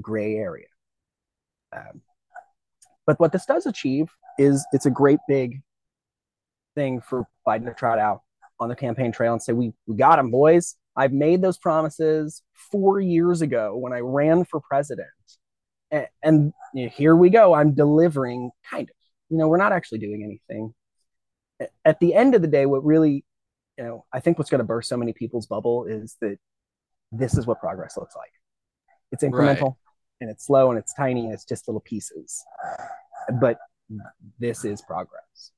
gray 0.00 0.36
area 0.36 0.66
um, 1.76 2.00
but 3.06 3.20
what 3.20 3.32
this 3.32 3.46
does 3.46 3.66
achieve 3.66 4.08
is 4.38 4.66
it's 4.72 4.86
a 4.86 4.90
great 4.90 5.18
big 5.28 5.62
thing 6.74 7.00
for 7.00 7.26
Biden 7.46 7.66
to 7.66 7.74
trot 7.74 7.98
out 7.98 8.22
on 8.58 8.68
the 8.68 8.76
campaign 8.76 9.12
trail 9.12 9.32
and 9.32 9.42
say, 9.42 9.52
we, 9.52 9.72
we 9.86 9.96
got 9.96 10.18
him, 10.18 10.30
boys. 10.30 10.76
I've 10.96 11.12
made 11.12 11.42
those 11.42 11.58
promises 11.58 12.42
four 12.72 13.00
years 13.00 13.42
ago 13.42 13.76
when 13.76 13.92
I 13.92 14.00
ran 14.00 14.44
for 14.44 14.60
president. 14.60 15.08
And, 15.90 16.06
and 16.22 16.52
you 16.74 16.84
know, 16.84 16.90
here 16.90 17.14
we 17.14 17.30
go. 17.30 17.54
I'm 17.54 17.74
delivering, 17.74 18.50
kind 18.70 18.88
of. 18.88 18.96
You 19.28 19.38
know, 19.38 19.48
we're 19.48 19.56
not 19.56 19.72
actually 19.72 19.98
doing 19.98 20.22
anything. 20.24 20.74
At 21.84 22.00
the 22.00 22.14
end 22.14 22.34
of 22.34 22.42
the 22.42 22.48
day, 22.48 22.66
what 22.66 22.84
really 22.84 23.24
you 23.76 23.84
know, 23.84 24.04
I 24.12 24.20
think 24.20 24.38
what's 24.38 24.50
going 24.50 24.60
to 24.60 24.64
burst 24.64 24.88
so 24.88 24.96
many 24.96 25.12
people's 25.12 25.46
bubble 25.46 25.84
is 25.84 26.16
that 26.20 26.38
this 27.12 27.36
is 27.36 27.46
what 27.46 27.60
progress 27.60 27.96
looks 27.96 28.16
like. 28.16 28.30
It's 29.12 29.22
incremental 29.22 29.62
right. 29.62 29.72
And 30.20 30.30
it's 30.30 30.46
slow 30.46 30.70
and 30.70 30.78
it's 30.78 30.94
tiny 30.94 31.24
and 31.24 31.32
it's 31.32 31.44
just 31.44 31.68
little 31.68 31.80
pieces. 31.80 32.44
But 33.40 33.58
this 34.38 34.64
is 34.64 34.82
progress. 34.82 35.52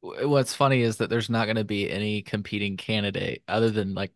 What's 0.00 0.54
funny 0.54 0.82
is 0.82 0.96
that 0.96 1.10
there's 1.10 1.30
not 1.30 1.44
going 1.44 1.56
to 1.56 1.64
be 1.64 1.88
any 1.88 2.22
competing 2.22 2.76
candidate 2.76 3.42
other 3.46 3.70
than 3.70 3.94
like 3.94 4.12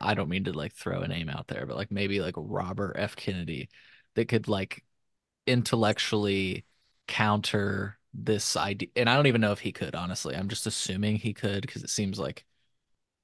I 0.00 0.14
don't 0.14 0.28
mean 0.30 0.44
to 0.44 0.52
like 0.52 0.72
throw 0.72 1.02
a 1.02 1.08
name 1.08 1.28
out 1.28 1.48
there, 1.48 1.66
but 1.66 1.76
like 1.76 1.90
maybe 1.90 2.20
like 2.20 2.34
Robert 2.36 2.96
F. 2.98 3.16
Kennedy 3.16 3.68
that 4.14 4.28
could 4.28 4.48
like 4.48 4.84
intellectually 5.46 6.64
counter 7.06 7.98
this 8.14 8.56
idea. 8.56 8.88
And 8.96 9.08
I 9.08 9.16
don't 9.16 9.26
even 9.26 9.42
know 9.42 9.52
if 9.52 9.60
he 9.60 9.72
could, 9.72 9.94
honestly. 9.94 10.34
I'm 10.34 10.48
just 10.48 10.66
assuming 10.66 11.16
he 11.16 11.34
could 11.34 11.60
because 11.60 11.82
it 11.84 11.90
seems 11.90 12.18
like, 12.18 12.45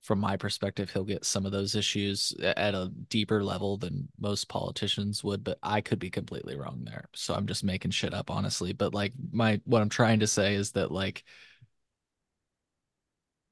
from 0.02 0.18
my 0.18 0.36
perspective, 0.36 0.90
he'll 0.90 1.04
get 1.04 1.24
some 1.24 1.46
of 1.46 1.52
those 1.52 1.76
issues 1.76 2.34
at 2.42 2.74
a 2.74 2.90
deeper 3.08 3.42
level 3.44 3.76
than 3.76 4.08
most 4.18 4.48
politicians 4.48 5.22
would. 5.22 5.44
But 5.44 5.58
I 5.62 5.80
could 5.80 6.00
be 6.00 6.10
completely 6.10 6.56
wrong 6.56 6.82
there. 6.84 7.04
So 7.14 7.34
I'm 7.34 7.46
just 7.46 7.62
making 7.62 7.92
shit 7.92 8.12
up, 8.12 8.30
honestly. 8.30 8.72
But 8.72 8.94
like, 8.94 9.12
my 9.32 9.60
what 9.64 9.80
I'm 9.80 9.88
trying 9.88 10.20
to 10.20 10.26
say 10.26 10.54
is 10.54 10.72
that 10.72 10.90
like, 10.90 11.24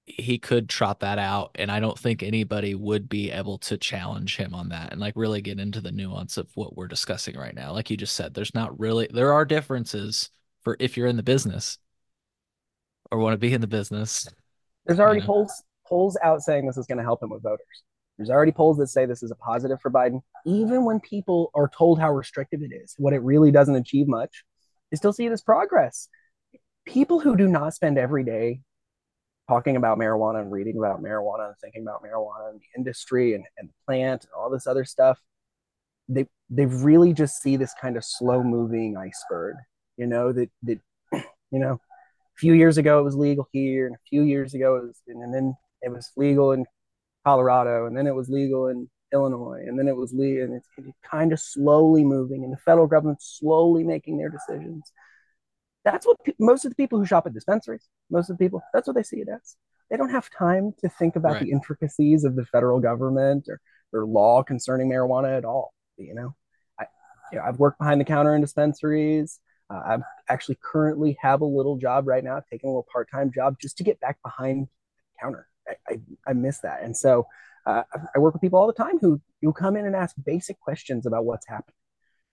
he 0.07 0.39
could 0.39 0.69
trot 0.69 1.01
that 1.01 1.19
out 1.19 1.53
and 1.55 1.71
i 1.71 1.79
don't 1.79 1.99
think 1.99 2.23
anybody 2.23 2.75
would 2.75 3.09
be 3.09 3.31
able 3.31 3.59
to 3.59 3.77
challenge 3.77 4.37
him 4.37 4.55
on 4.55 4.71
that 4.71 4.91
and 4.91 5.01
like 5.01 5.15
really 5.15 5.41
get 5.41 5.61
into 5.61 5.81
the 5.81 5.93
nuance 5.93 6.37
of 6.37 6.49
what 6.55 6.77
we're 6.77 6.89
discussing 6.89 7.37
right 7.37 7.55
now 7.55 7.73
like 7.73 7.91
you 7.91 7.97
just 7.97 8.15
said 8.17 8.35
there's 8.35 8.55
not 8.55 8.77
really 8.81 9.09
there 9.13 9.33
are 9.33 9.45
differences 9.45 10.31
for 10.63 10.77
if 10.81 10.97
you're 10.97 11.07
in 11.07 11.17
the 11.17 11.23
business 11.23 11.79
or 13.13 13.19
want 13.19 13.35
to 13.35 13.39
be 13.39 13.55
in 13.55 13.61
the 13.61 13.69
business 13.69 14.27
there's 14.85 14.99
already 14.99 15.21
know? 15.21 15.47
Polls 15.91 16.17
out 16.23 16.41
saying 16.41 16.67
this 16.67 16.79
is 16.79 16.87
going 16.87 16.99
to 16.99 17.05
help 17.05 17.23
him 17.23 17.29
with 17.29 17.43
voters. 17.43 17.83
There's 18.17 18.31
already 18.31 18.53
polls 18.53 18.79
that 18.79 18.87
say 18.87 19.05
this 19.05 19.23
is 19.23 19.31
a 19.31 19.37
positive 19.37 19.81
for 19.81 19.91
biden. 19.91 20.23
Even 20.47 20.85
when 20.85 21.01
people 21.01 21.51
are 21.55 21.71
told 21.77 22.01
how 22.01 22.11
restrictive 22.13 22.63
it 22.63 22.75
is 22.75 22.95
what 22.97 23.13
it 23.13 23.19
really 23.19 23.51
doesn't 23.51 23.77
achieve 23.77 24.09
much 24.09 24.45
they 24.91 24.97
still 24.97 25.13
see 25.13 25.29
this 25.29 25.41
progress. 25.41 26.09
People 26.87 27.21
who 27.21 27.37
do 27.37 27.47
not 27.47 27.75
spend 27.75 27.99
every 27.99 28.25
day 28.25 28.61
talking 29.49 29.77
about 29.77 29.99
marijuana 29.99 30.41
and 30.41 30.53
reading 30.53 30.79
about 30.79 31.03
marijuana 31.03 31.49
and 31.49 31.57
thinking 31.61 31.83
about 31.83 32.03
marijuana 32.03 32.51
and 32.51 32.61
the 32.61 32.79
industry 32.79 33.35
and, 33.35 33.45
and 33.59 33.69
the 33.69 33.75
plant 33.87 34.25
and 34.25 34.33
all 34.37 34.51
this 34.51 34.67
other 34.67 34.85
stuff, 34.85 35.19
they 36.09 36.27
they 36.49 36.67
really 36.67 37.13
just 37.13 37.41
see 37.41 37.57
this 37.57 37.75
kind 37.81 37.97
of 37.97 38.05
slow 38.05 38.43
moving 38.43 38.97
iceberg, 38.97 39.57
you 39.97 40.07
know, 40.07 40.33
that 40.33 40.51
that 40.63 40.81
you 41.13 41.59
know, 41.59 41.75
a 41.75 42.39
few 42.39 42.53
years 42.55 42.79
ago 42.79 43.01
it 43.01 43.05
was 43.05 43.15
legal 43.15 43.49
here, 43.53 43.87
and 43.87 43.95
a 43.95 44.09
few 44.09 44.23
years 44.23 44.55
ago 44.55 44.77
it 44.77 44.83
was 44.87 45.03
and 45.07 45.33
then 45.33 45.55
it 45.83 45.91
was 45.91 46.11
legal 46.17 46.53
in 46.53 46.65
Colorado, 47.25 47.87
and 47.87 47.97
then 47.97 48.07
it 48.07 48.15
was 48.15 48.29
legal 48.29 48.69
in 48.69 48.89
Illinois, 49.13 49.65
and 49.67 49.79
then 49.79 49.89
it 49.89 49.97
was 49.97 50.13
legal, 50.13 50.45
and 50.45 50.55
it's, 50.55 50.69
kind 51.09 51.33
of 51.33 51.41
slowly 51.41 52.05
moving, 52.05 52.45
and 52.45 52.53
the 52.53 52.59
federal 52.59 52.87
government 52.87 53.19
slowly 53.21 53.85
making 53.85 54.17
their 54.17 54.31
decisions 54.31 54.93
that's 55.85 56.07
what 56.07 56.17
pe- 56.25 56.33
most 56.39 56.65
of 56.65 56.71
the 56.71 56.77
people 56.77 56.99
who 56.99 57.07
shop 57.07 57.27
at 57.27 57.35
dispensaries, 57.35 57.89
most 58.11 58.31
of 58.31 58.39
the 58.39 58.45
people, 58.45 58.63
that's 58.73 58.87
what 58.87 58.97
they 58.97 59.03
see 59.03 59.19
it 59.19 59.29
as. 59.29 59.57
They 59.91 59.97
don't 59.97 60.11
have 60.11 60.29
time 60.31 60.73
to 60.81 60.89
think 60.89 61.17
about 61.17 61.33
right. 61.33 61.43
the 61.43 61.51
intricacies 61.51 62.25
of 62.25 62.37
the 62.37 62.45
federal 62.47 62.81
government 62.81 63.49
or, 63.49 63.61
or 63.93 64.07
law 64.07 64.43
concerning 64.43 64.89
marijuana 64.89 65.37
at 65.37 65.45
all. 65.45 65.73
You 65.97 66.15
know, 66.15 66.35
I, 66.79 66.87
you 67.33 67.39
know, 67.39 67.45
I've 67.45 67.59
worked 67.59 67.79
behind 67.79 68.01
the 68.01 68.05
counter 68.05 68.35
in 68.35 68.41
dispensaries. 68.41 69.41
Uh, 69.69 69.75
I 69.79 69.99
actually 70.29 70.59
currently 70.63 71.17
have 71.21 71.41
a 71.41 71.47
little 71.47 71.77
job 71.77 72.07
right 72.07 72.23
now, 72.23 72.41
taking 72.51 72.69
a 72.69 72.73
little 72.73 72.87
part-time 72.93 73.33
job 73.33 73.57
just 73.61 73.77
to 73.79 73.85
get 73.85 74.01
back 74.01 74.19
behind 74.23 74.67
the 74.67 74.69
counter. 75.21 75.47
I, 75.71 75.93
I, 75.95 76.01
I 76.29 76.33
miss 76.33 76.59
that. 76.59 76.83
And 76.83 76.97
so 76.97 77.27
uh, 77.67 77.83
I 78.15 78.19
work 78.19 78.35
with 78.35 78.43
people 78.43 78.59
all 78.59 78.67
the 78.67 78.73
time 78.73 78.99
who, 78.99 79.21
who 79.41 79.53
come 79.53 79.77
in 79.77 79.87
and 79.87 79.95
ask 79.95 80.15
basic 80.25 80.59
questions 80.61 81.07
about 81.07 81.25
what's 81.25 81.47
happening. 81.47 81.75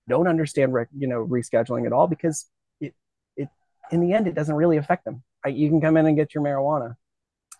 Don't 0.09 0.27
understand, 0.27 0.73
you 0.97 1.07
know, 1.07 1.25
rescheduling 1.25 1.85
at 1.85 1.91
all 1.91 2.07
because 2.07 2.45
it 2.79 2.93
it 3.35 3.49
in 3.91 3.99
the 3.99 4.13
end, 4.13 4.27
it 4.27 4.35
doesn't 4.35 4.55
really 4.55 4.77
affect 4.77 5.03
them. 5.03 5.23
Right? 5.45 5.55
You 5.55 5.69
can 5.69 5.81
come 5.81 5.97
in 5.97 6.05
and 6.05 6.15
get 6.15 6.33
your 6.33 6.43
marijuana. 6.43 6.95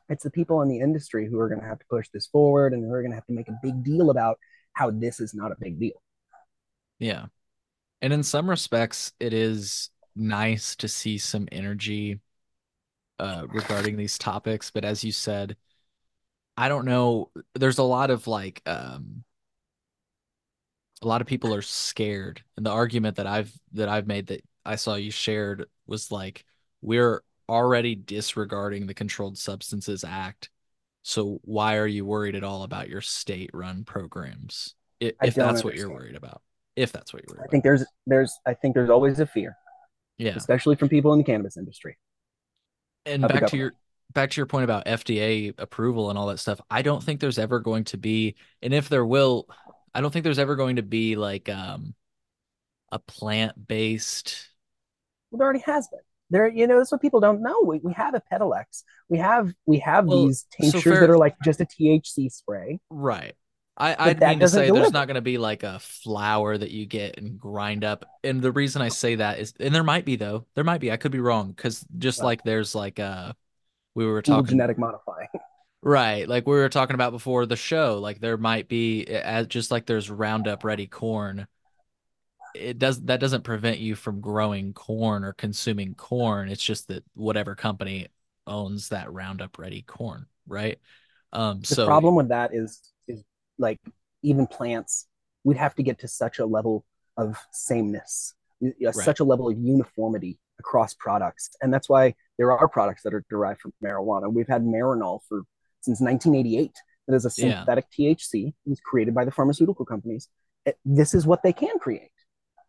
It's 0.10 0.24
the 0.24 0.32
people 0.32 0.62
in 0.62 0.70
the 0.70 0.80
industry 0.80 1.28
who 1.28 1.38
are 1.40 1.50
going 1.50 1.60
to 1.60 1.68
have 1.68 1.80
to 1.80 1.86
push 1.90 2.08
this 2.14 2.28
forward 2.28 2.74
and 2.74 2.84
who 2.84 2.92
are 2.92 3.02
going 3.02 3.12
to 3.12 3.16
have 3.16 3.26
to 3.26 3.34
make 3.34 3.50
a 3.50 3.60
big 3.62 3.84
deal 3.84 4.10
about 4.10 4.40
how 4.72 4.92
this 4.92 5.20
is 5.20 5.34
not 5.34 5.52
a 5.52 5.56
big 5.60 5.78
deal. 5.80 6.02
Yeah. 7.00 7.26
And 8.02 8.14
in 8.14 8.24
some 8.24 8.50
respects, 8.50 9.12
it 9.20 9.34
is 9.34 9.90
nice 10.16 10.76
to 10.78 10.88
see 10.88 11.18
some 11.18 11.48
energy 11.52 12.22
uh, 13.20 13.46
regarding 13.50 13.98
these 13.98 14.18
topics. 14.18 14.72
But 14.72 14.86
as 14.86 15.04
you 15.04 15.12
said, 15.12 15.56
I 16.56 16.70
don't 16.70 16.86
know. 16.86 17.32
There's 17.56 17.78
a 17.78 17.84
lot 17.84 18.10
of 18.10 18.28
like, 18.28 18.62
um, 18.66 19.24
a 21.02 21.08
lot 21.08 21.22
of 21.22 21.28
people 21.28 21.54
are 21.54 21.62
scared, 21.62 22.42
and 22.56 22.66
the 22.66 22.72
argument 22.72 23.18
that 23.18 23.28
I've 23.28 23.54
that 23.74 23.90
I've 23.90 24.08
made 24.08 24.28
that 24.28 24.44
I 24.66 24.76
saw 24.76 24.96
you 24.96 25.12
shared 25.12 25.66
was 25.86 26.12
like 26.12 26.44
we're 26.82 27.22
already 27.48 27.96
disregarding 27.96 28.88
the 28.88 28.94
Controlled 28.94 29.38
Substances 29.38 30.04
Act. 30.04 30.50
So 31.04 31.40
why 31.44 31.78
are 31.78 31.88
you 31.88 32.06
worried 32.06 32.36
at 32.36 32.44
all 32.44 32.64
about 32.64 32.90
your 32.90 33.02
state 33.02 33.50
run 33.54 33.84
programs? 33.84 34.76
If, 35.00 35.14
if 35.22 35.36
that's 35.36 35.38
understand. 35.38 35.64
what 35.66 35.76
you're 35.76 35.90
worried 35.90 36.16
about. 36.16 36.42
If 36.76 36.92
that's 36.92 37.14
what 37.14 37.24
you're 37.24 37.36
worried 37.36 37.42
I 37.42 37.46
about. 37.46 37.52
think 37.52 37.64
there's 37.64 37.86
there's 38.06 38.40
I 38.46 38.54
think 38.56 38.74
there's 38.74 38.90
always 38.90 39.20
a 39.20 39.28
fear. 39.28 39.56
Yeah. 40.18 40.36
Especially 40.36 40.76
from 40.76 40.90
people 40.90 41.14
in 41.14 41.20
the 41.20 41.24
cannabis 41.24 41.56
industry. 41.56 41.98
And 43.08 43.28
back 43.28 43.48
to 43.48 43.58
your 43.58 43.74
back 44.14 44.32
to 44.32 44.38
your 44.38 44.46
point 44.46 44.64
about 44.64 44.86
FDA 44.86 45.54
approval 45.58 46.10
and 46.10 46.18
all 46.18 46.28
that 46.28 46.40
stuff. 46.40 46.60
I 46.70 46.82
don't 46.82 47.04
think 47.04 47.20
there's 47.20 47.40
ever 47.40 47.60
going 47.60 47.86
to 47.86 47.98
be 47.98 48.36
and 48.62 48.74
if 48.74 48.90
there 48.90 49.06
will 49.06 49.48
I 49.94 50.02
don't 50.02 50.12
think 50.12 50.24
there's 50.24 50.40
ever 50.40 50.56
going 50.56 50.76
to 50.78 50.84
be 50.84 51.16
like 51.16 51.50
um 51.50 51.94
a 52.92 53.00
plant-based 53.00 54.50
well, 55.32 55.40
there 55.40 55.46
already 55.46 55.64
has 55.66 55.88
been. 55.90 56.00
There, 56.30 56.48
you 56.48 56.68
know, 56.68 56.78
that's 56.78 56.92
what 56.92 57.02
people 57.02 57.20
don't 57.20 57.42
know. 57.42 57.62
We, 57.66 57.80
we 57.80 57.94
have 57.94 58.14
a 58.14 58.22
Pedalex. 58.32 58.84
We 59.10 59.18
have 59.18 59.54
we 59.66 59.80
have 59.80 60.06
well, 60.06 60.26
these 60.26 60.46
tinctures 60.52 60.84
so 60.84 60.92
fair, 60.92 61.02
that 61.02 61.10
are 61.10 61.18
like 61.18 61.36
just 61.44 61.62
a 61.62 61.66
THC 61.66 62.32
spray. 62.32 62.80
Right. 62.90 63.34
I, 63.78 63.96
I'd 64.10 64.20
mean 64.20 64.40
to 64.40 64.50
say 64.50 64.72
there's 64.72 64.92
not 64.92 65.08
going 65.08 65.16
to 65.16 65.22
be 65.22 65.38
like 65.38 65.64
a 65.64 65.80
flower 65.80 66.58
that 66.58 66.72
you 66.72 66.86
get 66.88 67.18
and 67.20 67.40
grind 67.40 67.84
up. 67.84 68.06
And 68.24 68.42
the 68.42 68.52
reason 68.52 68.82
I 68.82 68.90
say 68.90 69.16
that 69.16 69.40
is, 69.40 69.54
and 69.60 69.74
there 69.74 69.84
might 69.84 70.04
be 70.04 70.16
though, 70.16 70.46
there 70.56 70.64
might 70.64 70.82
be. 70.82 70.92
I 70.92 70.98
could 70.98 71.12
be 71.12 71.20
wrong 71.20 71.52
because 71.52 71.86
just 71.98 72.20
right. 72.20 72.26
like 72.26 72.44
there's 72.44 72.74
like 72.74 73.00
uh, 73.00 73.34
we 73.94 74.06
were 74.06 74.22
talking 74.22 74.48
genetic 74.48 74.78
modifying. 74.78 75.30
Right, 75.84 76.28
like 76.28 76.48
we 76.48 76.56
were 76.56 76.70
talking 76.70 76.96
about 76.96 77.12
before 77.12 77.46
the 77.46 77.56
show, 77.56 78.00
like 78.00 78.20
there 78.20 78.36
might 78.36 78.68
be 78.68 79.06
as 79.06 79.46
just 79.46 79.70
like 79.70 79.86
there's 79.86 80.10
Roundup 80.10 80.64
Ready 80.64 80.88
corn 80.88 81.48
it 82.60 82.80
does 82.80 83.02
that 83.04 83.20
doesn't 83.20 83.44
prevent 83.44 83.80
you 83.80 83.96
from 83.96 84.22
growing 84.22 84.74
corn 84.74 85.24
or 85.24 85.34
consuming 85.34 85.96
corn. 85.96 86.50
It's 86.50 86.64
just 86.64 86.88
that 86.88 87.04
whatever 87.14 87.56
company 87.56 88.08
owns 88.46 88.90
that 88.90 89.12
Roundup 89.12 89.58
Ready 89.58 89.82
corn, 89.82 90.26
right? 90.48 90.80
Um, 91.34 91.64
so 91.64 91.76
the 91.76 91.82
so 91.82 91.86
problem 91.88 92.16
with 92.16 92.30
that 92.30 92.54
is 92.54 92.82
like 93.58 93.80
even 94.24 94.48
plants, 94.48 95.08
we'd 95.44 95.58
have 95.58 95.76
to 95.76 95.84
get 95.84 96.00
to 96.00 96.08
such 96.08 96.40
a 96.40 96.46
level 96.46 96.86
of 97.18 97.38
sameness, 97.52 98.34
right. 98.62 98.94
such 98.94 99.20
a 99.20 99.24
level 99.24 99.50
of 99.50 99.58
uniformity 99.58 100.40
across 100.60 100.94
products, 100.94 101.50
and 101.62 101.74
that's 101.74 101.90
why 101.90 102.16
there 102.38 102.52
are 102.52 102.68
products 102.68 103.04
that 103.04 103.14
are 103.14 103.24
derived 103.30 103.62
from 103.62 103.74
marijuana. 103.84 104.32
We've 104.32 104.48
had 104.48 104.64
Marinol 104.64 105.20
for 105.28 105.44
since 105.82 106.02
1988. 106.02 106.72
That 107.08 107.16
is 107.16 107.26
a 107.26 107.30
synthetic 107.30 107.86
yeah. 107.96 108.14
THC. 108.14 108.50
It 108.50 108.54
was 108.66 108.82
created 108.82 109.16
by 109.16 109.24
the 109.24 109.32
pharmaceutical 109.32 109.86
companies. 109.86 110.28
It, 110.66 110.78
this 110.84 111.14
is 111.14 111.26
what 111.26 111.42
they 111.42 111.54
can 111.54 111.80
create 111.80 112.12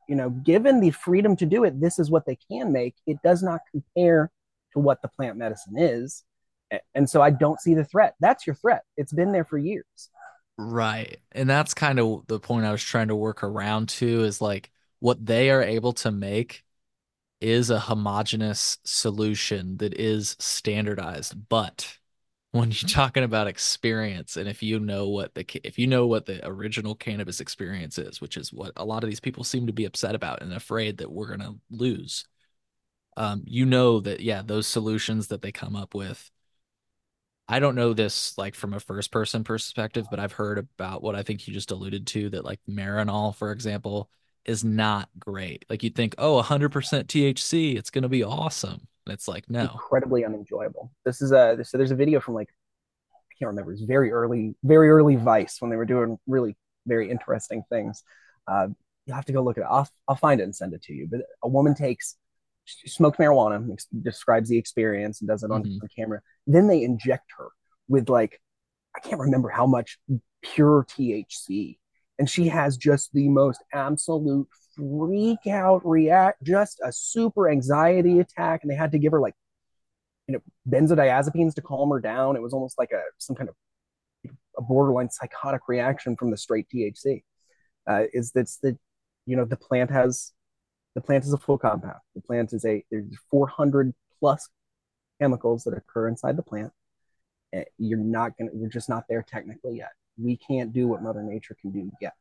you 0.09 0.17
know, 0.17 0.31
given 0.31 0.81
the 0.81 0.91
freedom 0.91 1.37
to 1.37 1.47
do 1.47 1.65
it, 1.65 1.81
this 1.81 1.99
is 1.99 2.11
what 2.11 2.25
they 2.27 2.39
can 2.51 2.73
make. 2.73 2.95
It 3.07 3.19
does 3.23 3.43
not 3.43 3.61
compare 3.71 4.33
to 4.73 4.79
what 4.79 5.03
the 5.03 5.09
plant 5.09 5.37
medicine 5.37 5.79
is. 5.79 6.25
And 6.95 7.09
so 7.09 7.23
I 7.23 7.31
don't 7.31 7.61
see 7.61 7.75
the 7.75 7.85
threat. 7.85 8.15
That's 8.19 8.47
your 8.47 8.57
threat. 8.57 8.83
It's 8.97 9.13
been 9.13 9.33
there 9.33 9.45
for 9.45 9.59
years. 9.59 9.85
Right. 10.59 11.21
And 11.33 11.49
that's 11.49 11.73
kind 11.75 12.01
of 12.01 12.27
the 12.27 12.41
point 12.41 12.67
I 12.67 12.73
was 12.73 12.83
trying 12.83 13.09
to 13.09 13.17
work 13.17 13.43
around 13.45 13.89
to 13.91 14.25
is 14.25 14.41
like 14.41 14.71
what 14.99 15.25
they 15.25 15.51
are 15.51 15.63
able 15.63 15.93
to 15.95 16.11
make 16.11 16.65
is 17.41 17.71
a 17.71 17.81
homogenous 17.81 18.79
solution 18.85 19.79
that 19.79 19.95
is 19.95 20.37
standardized. 20.41 21.49
But 21.49 21.99
when 22.53 22.71
you're 22.73 22.89
talking 22.89 23.25
about 23.25 23.49
experience 23.49 24.37
and 24.37 24.49
if 24.49 24.63
you 24.63 24.81
know 24.81 25.09
what 25.09 25.35
the 25.35 25.47
if 25.65 25.79
you 25.79 25.87
know 25.87 26.07
what 26.07 26.27
the 26.27 26.47
original 26.49 26.95
cannabis 26.95 27.41
experience 27.41 27.99
is 27.99 28.21
which 28.21 28.37
is 28.39 28.53
what 28.53 28.73
a 28.77 28.85
lot 28.85 29.05
of 29.05 29.11
these 29.11 29.21
people 29.21 29.45
seem 29.45 29.67
to 29.69 29.73
be 29.75 29.85
upset 29.87 30.15
about 30.15 30.43
and 30.43 30.53
afraid 30.55 30.99
that 30.99 31.13
we're 31.13 31.29
going 31.29 31.41
to 31.41 31.57
lose 31.71 32.27
um, 33.17 33.43
you 33.47 33.67
know 33.67 34.01
that 34.01 34.21
yeah 34.21 34.43
those 34.45 34.67
solutions 34.67 35.29
that 35.29 35.43
they 35.43 35.53
come 35.53 35.77
up 35.77 35.95
with 35.95 36.31
i 37.49 37.59
don't 37.59 37.75
know 37.75 37.93
this 37.93 38.37
like 38.39 38.55
from 38.55 38.75
a 38.75 38.81
first 38.81 39.11
person 39.11 39.45
perspective 39.45 40.07
but 40.11 40.21
i've 40.21 40.33
heard 40.33 40.59
about 40.59 41.03
what 41.03 41.15
i 41.15 41.23
think 41.23 41.47
you 41.47 41.55
just 41.55 41.71
alluded 41.71 42.07
to 42.07 42.31
that 42.31 42.45
like 42.45 42.61
marinol 42.69 43.35
for 43.35 43.53
example 43.53 44.11
is 44.45 44.65
not 44.65 45.09
great 45.19 45.65
like 45.69 45.83
you'd 45.83 45.95
think 45.95 46.15
oh 46.19 46.41
100% 46.43 46.71
thc 46.71 47.77
it's 47.77 47.91
going 47.91 48.03
to 48.03 48.09
be 48.09 48.23
awesome 48.23 48.87
and 49.07 49.15
it's 49.15 49.27
like 49.27 49.49
no, 49.49 49.63
incredibly 49.63 50.27
unenjoyable. 50.27 50.93
This 51.07 51.23
is 51.23 51.33
a 51.33 51.65
so 51.65 51.79
there's 51.79 51.93
a 51.93 51.97
video 51.97 52.21
from 52.21 52.35
like 52.35 52.51
can't 53.39 53.49
remember. 53.49 53.73
It 53.73 53.75
was 53.75 53.83
very 53.83 54.11
early, 54.11 54.55
very 54.63 54.91
early 54.91 55.17
Vice 55.17 55.61
when 55.61 55.71
they 55.71 55.77
were 55.77 55.85
doing 55.85 56.19
really 56.27 56.57
very 56.87 57.11
interesting 57.11 57.63
things. 57.71 58.03
Uh, 58.47 58.69
you 59.07 59.15
have 59.15 59.25
to 59.27 59.33
go 59.33 59.43
look 59.43 59.59
at 59.59 59.63
it. 59.63 59.69
I'll, 59.71 59.89
I'll 60.07 60.17
find 60.17 60.41
it 60.41 60.45
and 60.45 60.55
send 60.55 60.75
it 60.75 60.83
to 60.85 60.93
you. 60.93 61.07
But 61.11 61.21
a 61.43 61.49
woman 61.49 61.75
takes 61.75 62.17
smoked 62.87 63.19
marijuana, 63.19 63.77
describes 64.03 64.49
the 64.49 64.59
experience 64.59 65.21
and 65.21 65.29
does 65.29 65.43
it 65.43 65.51
on, 65.51 65.63
mm-hmm. 65.63 65.79
on 65.83 65.89
camera. 65.95 66.21
Then 66.47 66.67
they 66.67 66.83
inject 66.83 67.33
her 67.39 67.49
with 67.89 68.09
like 68.09 68.41
I 68.97 69.01
can't 69.01 69.21
remember 69.21 69.49
how 69.49 69.67
much 69.67 69.99
pure 70.43 70.87
THC, 70.89 71.79
and 72.19 72.29
she 72.29 72.49
has 72.49 72.77
just 72.77 73.13
the 73.13 73.29
most 73.29 73.63
absolute 73.73 74.49
freak 74.77 75.47
out 75.47 75.85
react, 75.85 76.43
just 76.43 76.81
a 76.85 76.93
super 76.93 77.51
anxiety 77.51 78.21
attack, 78.21 78.61
and 78.63 78.71
they 78.71 78.77
had 78.77 78.93
to 78.93 78.99
give 78.99 79.13
her 79.13 79.21
like 79.21 79.35
you 80.27 80.35
know 80.35 80.41
benzodiazepines 80.69 81.55
to 81.55 81.63
calm 81.63 81.91
her 81.91 82.01
down. 82.01 82.37
It 82.37 82.43
was 82.43 82.53
almost 82.53 82.79
like 82.79 82.93
a 82.93 83.03
some 83.19 83.37
kind 83.37 83.49
of 83.49 83.55
a 84.57 84.63
borderline 84.63 85.11
psychotic 85.11 85.63
reaction 85.69 86.17
from 86.17 86.31
the 86.31 86.37
straight 86.37 86.67
THC. 86.75 87.23
Uh, 87.89 88.05
is 88.13 88.33
that's 88.33 88.59
the 88.59 88.77
you 89.27 89.37
know 89.37 89.45
the 89.45 89.57
plant 89.57 89.91
has 89.91 90.33
the 90.99 91.07
plant 91.07 91.25
is 91.25 91.33
a 91.33 91.39
full 91.39 91.59
compound. 91.59 92.01
The 92.17 92.21
plant 92.21 92.53
is 92.53 92.65
a 92.65 92.85
there's 92.91 93.05
400 93.31 93.95
plus 94.19 94.49
chemicals 95.21 95.63
that 95.63 95.75
occur 95.75 96.09
inside 96.09 96.37
the 96.37 96.43
plant. 96.43 96.73
Eh, 97.53 97.63
you're 97.79 98.01
not 98.01 98.37
gonna 98.37 98.51
you're 98.53 98.69
just 98.69 98.89
not 98.89 99.05
there 99.09 99.23
technically 99.23 99.77
yet. 99.77 99.91
We 100.21 100.37
can't 100.37 100.73
do 100.73 100.89
what 100.89 101.01
Mother 101.01 101.23
Nature 101.23 101.57
can 101.61 101.71
do 101.71 101.89
yet. 102.01 102.15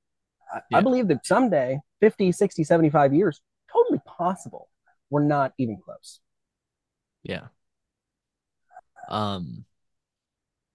I, 0.54 0.60
yeah. 0.70 0.78
I 0.78 0.82
believe 0.82 1.08
that 1.08 1.26
someday, 1.26 1.80
50, 2.02 2.32
60, 2.32 2.64
75 2.64 3.16
years, 3.16 3.42
totally 3.74 4.00
possible. 4.06 4.70
We're 5.10 5.24
not 5.24 5.54
even 5.58 5.78
close. 5.78 6.20
Yeah. 7.24 7.48
Um 9.10 9.66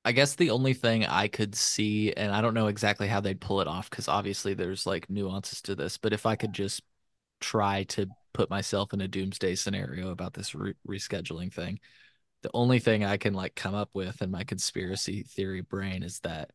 I 0.05 0.11
guess 0.11 0.35
the 0.35 0.51
only 0.51 0.75
thing 0.75 1.05
I 1.07 1.29
could 1.29 1.55
see, 1.55 2.13
and 2.13 2.33
I 2.33 2.41
don't 2.41 2.55
know 2.55 2.67
exactly 2.67 3.07
how 3.07 3.21
they'd 3.21 3.41
pull 3.41 3.61
it 3.61 3.69
off 3.69 3.89
because 3.89 4.09
obviously 4.09 4.55
there's 4.55 4.87
like 4.87 5.09
nuances 5.09 5.63
to 5.63 5.77
this, 5.77 5.99
but 5.99 6.13
if 6.13 6.27
I 6.27 6.35
could 6.35 6.53
just 6.53 6.83
try 7.43 7.85
to 7.85 8.11
put 8.33 8.51
myself 8.51 8.93
in 8.93 9.01
a 9.01 9.09
doomsday 9.09 9.55
scenario 9.55 10.11
about 10.11 10.35
this 10.35 10.55
re- 10.55 10.75
rescheduling 10.89 11.53
thing, 11.53 11.81
the 12.43 12.51
only 12.55 12.79
thing 12.79 13.05
I 13.05 13.17
can 13.17 13.35
like 13.35 13.55
come 13.55 13.75
up 13.75 13.91
with 13.95 14.23
in 14.23 14.31
my 14.31 14.45
conspiracy 14.45 15.23
theory 15.25 15.61
brain 15.61 16.03
is 16.03 16.21
that 16.21 16.51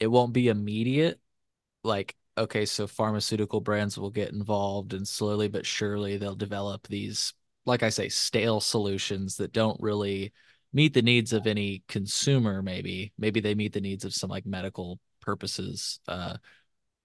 it 0.00 0.08
won't 0.08 0.32
be 0.32 0.48
immediate. 0.48 1.20
Like, 1.82 2.16
okay, 2.36 2.66
so 2.66 2.86
pharmaceutical 2.86 3.60
brands 3.60 3.98
will 3.98 4.10
get 4.10 4.32
involved 4.32 4.92
and 4.92 5.06
slowly 5.06 5.48
but 5.48 5.66
surely 5.66 6.16
they'll 6.16 6.34
develop 6.34 6.86
these, 6.88 7.32
like 7.64 7.82
I 7.82 7.90
say, 7.90 8.08
stale 8.08 8.60
solutions 8.60 9.36
that 9.36 9.52
don't 9.52 9.80
really 9.80 10.32
meet 10.72 10.92
the 10.92 11.02
needs 11.02 11.32
of 11.32 11.46
any 11.46 11.84
consumer 11.88 12.60
maybe 12.60 13.12
maybe 13.16 13.40
they 13.40 13.54
meet 13.54 13.72
the 13.72 13.80
needs 13.80 14.04
of 14.04 14.12
some 14.12 14.28
like 14.28 14.44
medical 14.44 14.98
purposes 15.20 16.00
uh 16.08 16.36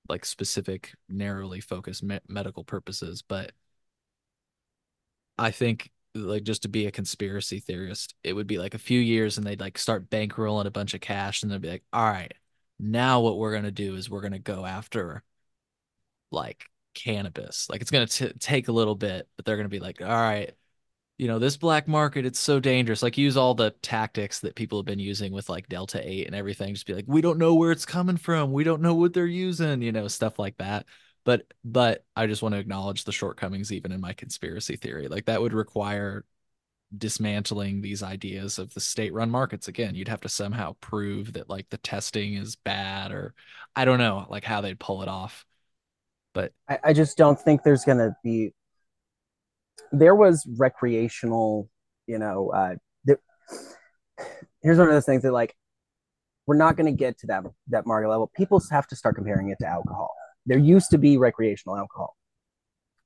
like 0.10 0.26
specific 0.26 0.94
narrowly 1.08 1.60
focused 1.62 2.04
me- 2.04 2.20
medical 2.28 2.64
purposes 2.64 3.22
but 3.22 3.52
i 5.38 5.52
think 5.52 5.92
like 6.16 6.44
just 6.44 6.64
to 6.64 6.70
be 6.70 6.86
a 6.88 6.92
conspiracy 6.92 7.60
theorist 7.60 8.16
it 8.24 8.34
would 8.34 8.48
be 8.48 8.58
like 8.58 8.74
a 8.74 8.80
few 8.80 9.00
years 9.00 9.38
and 9.38 9.46
they'd 9.46 9.60
like 9.62 9.78
start 9.78 10.10
bankrolling 10.10 10.66
a 10.66 10.72
bunch 10.72 10.94
of 10.94 11.02
cash 11.02 11.44
and 11.44 11.52
they'd 11.52 11.62
be 11.62 11.70
like 11.70 11.84
all 11.94 12.04
right 12.04 12.34
now 12.80 13.20
what 13.20 13.38
we're 13.38 13.52
going 13.52 13.64
to 13.64 13.72
do 13.72 13.96
is 13.96 14.10
we're 14.10 14.22
going 14.22 14.34
to 14.34 14.40
go 14.40 14.66
after 14.66 15.24
like 16.32 16.66
cannabis. 16.94 17.70
Like 17.70 17.82
it's 17.82 17.92
going 17.92 18.08
to 18.08 18.34
take 18.40 18.68
a 18.68 18.72
little 18.74 18.96
bit 18.96 19.28
but 19.36 19.46
they're 19.46 19.58
going 19.58 19.66
to 19.66 19.70
be 19.70 19.80
like 19.80 20.02
all 20.02 20.08
right 20.08 20.54
you 21.20 21.28
know, 21.28 21.38
this 21.38 21.58
black 21.58 21.86
market, 21.86 22.26
it's 22.26 22.40
so 22.40 22.62
dangerous. 22.62 23.04
Like 23.04 23.18
use 23.18 23.36
all 23.36 23.54
the 23.54 23.72
tactics 23.82 24.40
that 24.40 24.56
people 24.56 24.80
have 24.80 24.86
been 24.86 25.00
using 25.00 25.34
with 25.34 25.50
like 25.50 25.68
Delta 25.68 26.02
8 26.02 26.28
and 26.28 26.36
everything. 26.36 26.74
Just 26.74 26.88
be 26.88 26.94
like, 26.94 27.04
we 27.08 27.20
don't 27.20 27.38
know 27.38 27.56
where 27.56 27.74
it's 27.74 27.86
coming 27.86 28.16
from. 28.16 28.54
We 28.54 28.64
don't 28.64 28.82
know 28.82 28.96
what 28.96 29.14
they're 29.14 29.26
using, 29.26 29.82
you 29.82 29.92
know, 29.92 30.08
stuff 30.08 30.40
like 30.40 30.58
that. 30.60 30.86
But 31.26 31.44
but 31.66 32.06
I 32.16 32.26
just 32.26 32.42
want 32.42 32.56
to 32.56 32.60
acknowledge 32.60 33.04
the 33.04 33.12
shortcomings 33.12 33.74
even 33.74 33.92
in 33.92 34.00
my 34.00 34.14
conspiracy 34.14 34.78
theory. 34.78 35.10
Like 35.10 35.26
that 35.26 35.42
would 35.42 35.52
require 35.52 36.24
dismantling 36.98 37.82
these 37.82 38.02
ideas 38.02 38.58
of 38.58 38.74
the 38.74 38.80
state 38.80 39.14
run 39.14 39.30
markets 39.30 39.68
again. 39.68 39.96
You'd 39.96 40.08
have 40.08 40.22
to 40.22 40.30
somehow 40.30 40.78
prove 40.80 41.34
that 41.34 41.50
like 41.50 41.70
the 41.70 41.78
testing 41.80 42.36
is 42.36 42.56
bad 42.56 43.12
or 43.12 43.34
I 43.76 43.84
don't 43.84 44.00
know, 44.00 44.26
like 44.30 44.46
how 44.46 44.62
they'd 44.62 44.80
pull 44.80 45.02
it 45.02 45.10
off. 45.10 45.46
But 46.34 46.54
I, 46.70 46.80
I 46.86 46.94
just 46.94 47.18
don't 47.18 47.40
think 47.40 47.64
there's 47.64 47.84
gonna 47.84 48.16
be 48.24 48.54
there 49.92 50.16
was 50.16 50.48
recreational, 50.58 51.70
you 52.08 52.20
know, 52.20 52.52
uh, 52.52 52.76
there, 53.06 53.20
here's 54.62 54.78
one 54.78 54.88
of 54.88 54.94
those 54.94 55.06
things 55.06 55.24
that 55.24 55.34
like 55.34 55.56
we're 56.46 56.58
not 56.58 56.76
going 56.76 56.86
to 56.86 56.98
get 56.98 57.18
to 57.20 57.28
that 57.28 57.44
that 57.68 57.86
market 57.86 58.10
level. 58.10 58.32
People 58.36 58.62
have 58.72 58.88
to 58.88 58.96
start 58.96 59.16
comparing 59.16 59.50
it 59.50 59.58
to 59.62 59.68
alcohol. 59.68 60.14
There 60.46 60.58
used 60.58 60.90
to 60.92 60.98
be 60.98 61.18
recreational 61.18 61.78
alcohol. 61.78 62.16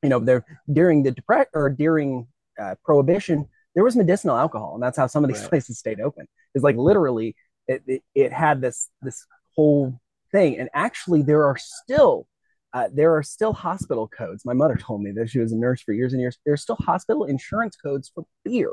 You 0.01 0.09
know, 0.09 0.19
there 0.19 0.45
during 0.71 1.03
the 1.03 1.12
depression 1.12 1.49
or 1.53 1.69
during 1.69 2.27
uh, 2.59 2.75
prohibition, 2.86 3.47
there 3.75 3.83
was 3.83 3.95
medicinal 3.95 4.38
alcohol, 4.38 4.75
and 4.75 4.83
that's 4.83 4.97
how 4.97 5.07
some 5.07 5.23
of 5.23 5.29
these 5.29 5.41
right. 5.41 5.49
places 5.49 5.77
stayed 5.77 5.99
open. 5.99 6.27
Is 6.55 6.63
like 6.63 6.77
literally, 6.77 7.36
it, 7.67 7.83
it, 7.88 8.03
it 8.15 8.31
had 8.31 8.62
this 8.62 8.89
this 9.01 9.25
whole 9.55 9.99
thing, 10.31 10.57
and 10.57 10.69
actually, 10.73 11.21
there 11.21 11.43
are 11.43 11.57
still 11.57 12.27
uh, 12.73 12.89
there 12.91 13.15
are 13.15 13.23
still 13.23 13.53
hospital 13.53 14.07
codes. 14.07 14.43
My 14.45 14.53
mother 14.53 14.75
told 14.75 15.01
me 15.01 15.12
that 15.12 15.29
she 15.29 15.39
was 15.39 15.51
a 15.51 15.57
nurse 15.57 15.81
for 15.81 15.93
years 15.93 16.13
and 16.13 16.21
years. 16.21 16.38
There 16.43 16.53
are 16.53 16.57
still 16.57 16.77
hospital 16.77 17.25
insurance 17.25 17.75
codes 17.75 18.12
for 18.13 18.25
beer 18.43 18.71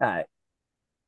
uh, 0.00 0.22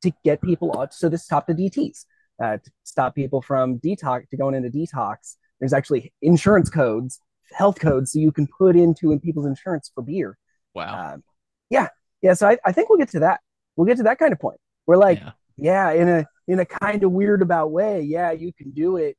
to 0.03 0.13
get 0.25 0.43
people 0.43 0.79
out. 0.79 0.93
So 0.93 1.09
this 1.09 1.25
stop 1.25 1.47
the 1.47 1.55
DTS 1.55 2.05
uh, 2.43 2.59
to 2.59 2.71
stop 2.83 3.15
people 3.15 3.41
from 3.41 3.79
detox 3.79 4.29
to 4.29 4.37
going 4.37 4.55
into 4.55 4.69
detox. 4.69 5.37
There's 5.59 5.73
actually 5.73 6.13
insurance 6.21 6.69
codes, 6.69 7.19
health 7.53 7.81
codes, 7.81 8.13
so 8.13 8.19
you 8.19 8.31
can 8.31 8.47
put 8.47 8.77
into 8.77 9.11
in 9.11 9.21
people's 9.21 9.47
insurance 9.47 9.91
for 9.95 10.03
beer. 10.03 10.37
Wow. 10.75 11.15
Um, 11.15 11.25
yeah, 11.71 11.89
yeah. 12.21 12.35
So 12.35 12.49
I, 12.49 12.59
I 12.65 12.73
think 12.73 12.91
we'll 12.91 12.99
get 12.99 13.11
to 13.11 13.21
that. 13.21 13.41
We'll 13.77 13.87
get 13.87 13.97
to 13.99 14.03
that 14.03 14.19
kind 14.19 14.33
of 14.33 14.39
point. 14.39 14.59
We're 14.87 14.97
like, 14.97 15.21
yeah, 15.21 15.33
yeah 15.57 15.93
in 15.93 16.09
a 16.09 16.27
in 16.47 16.61
a 16.61 16.67
kind 16.67 17.03
of 17.05 17.13
weird 17.13 17.41
about 17.41 17.71
way. 17.71 18.03
Yeah, 18.03 18.33
you 18.33 18.53
can 18.53 18.73
do 18.73 18.99
it 18.99 19.17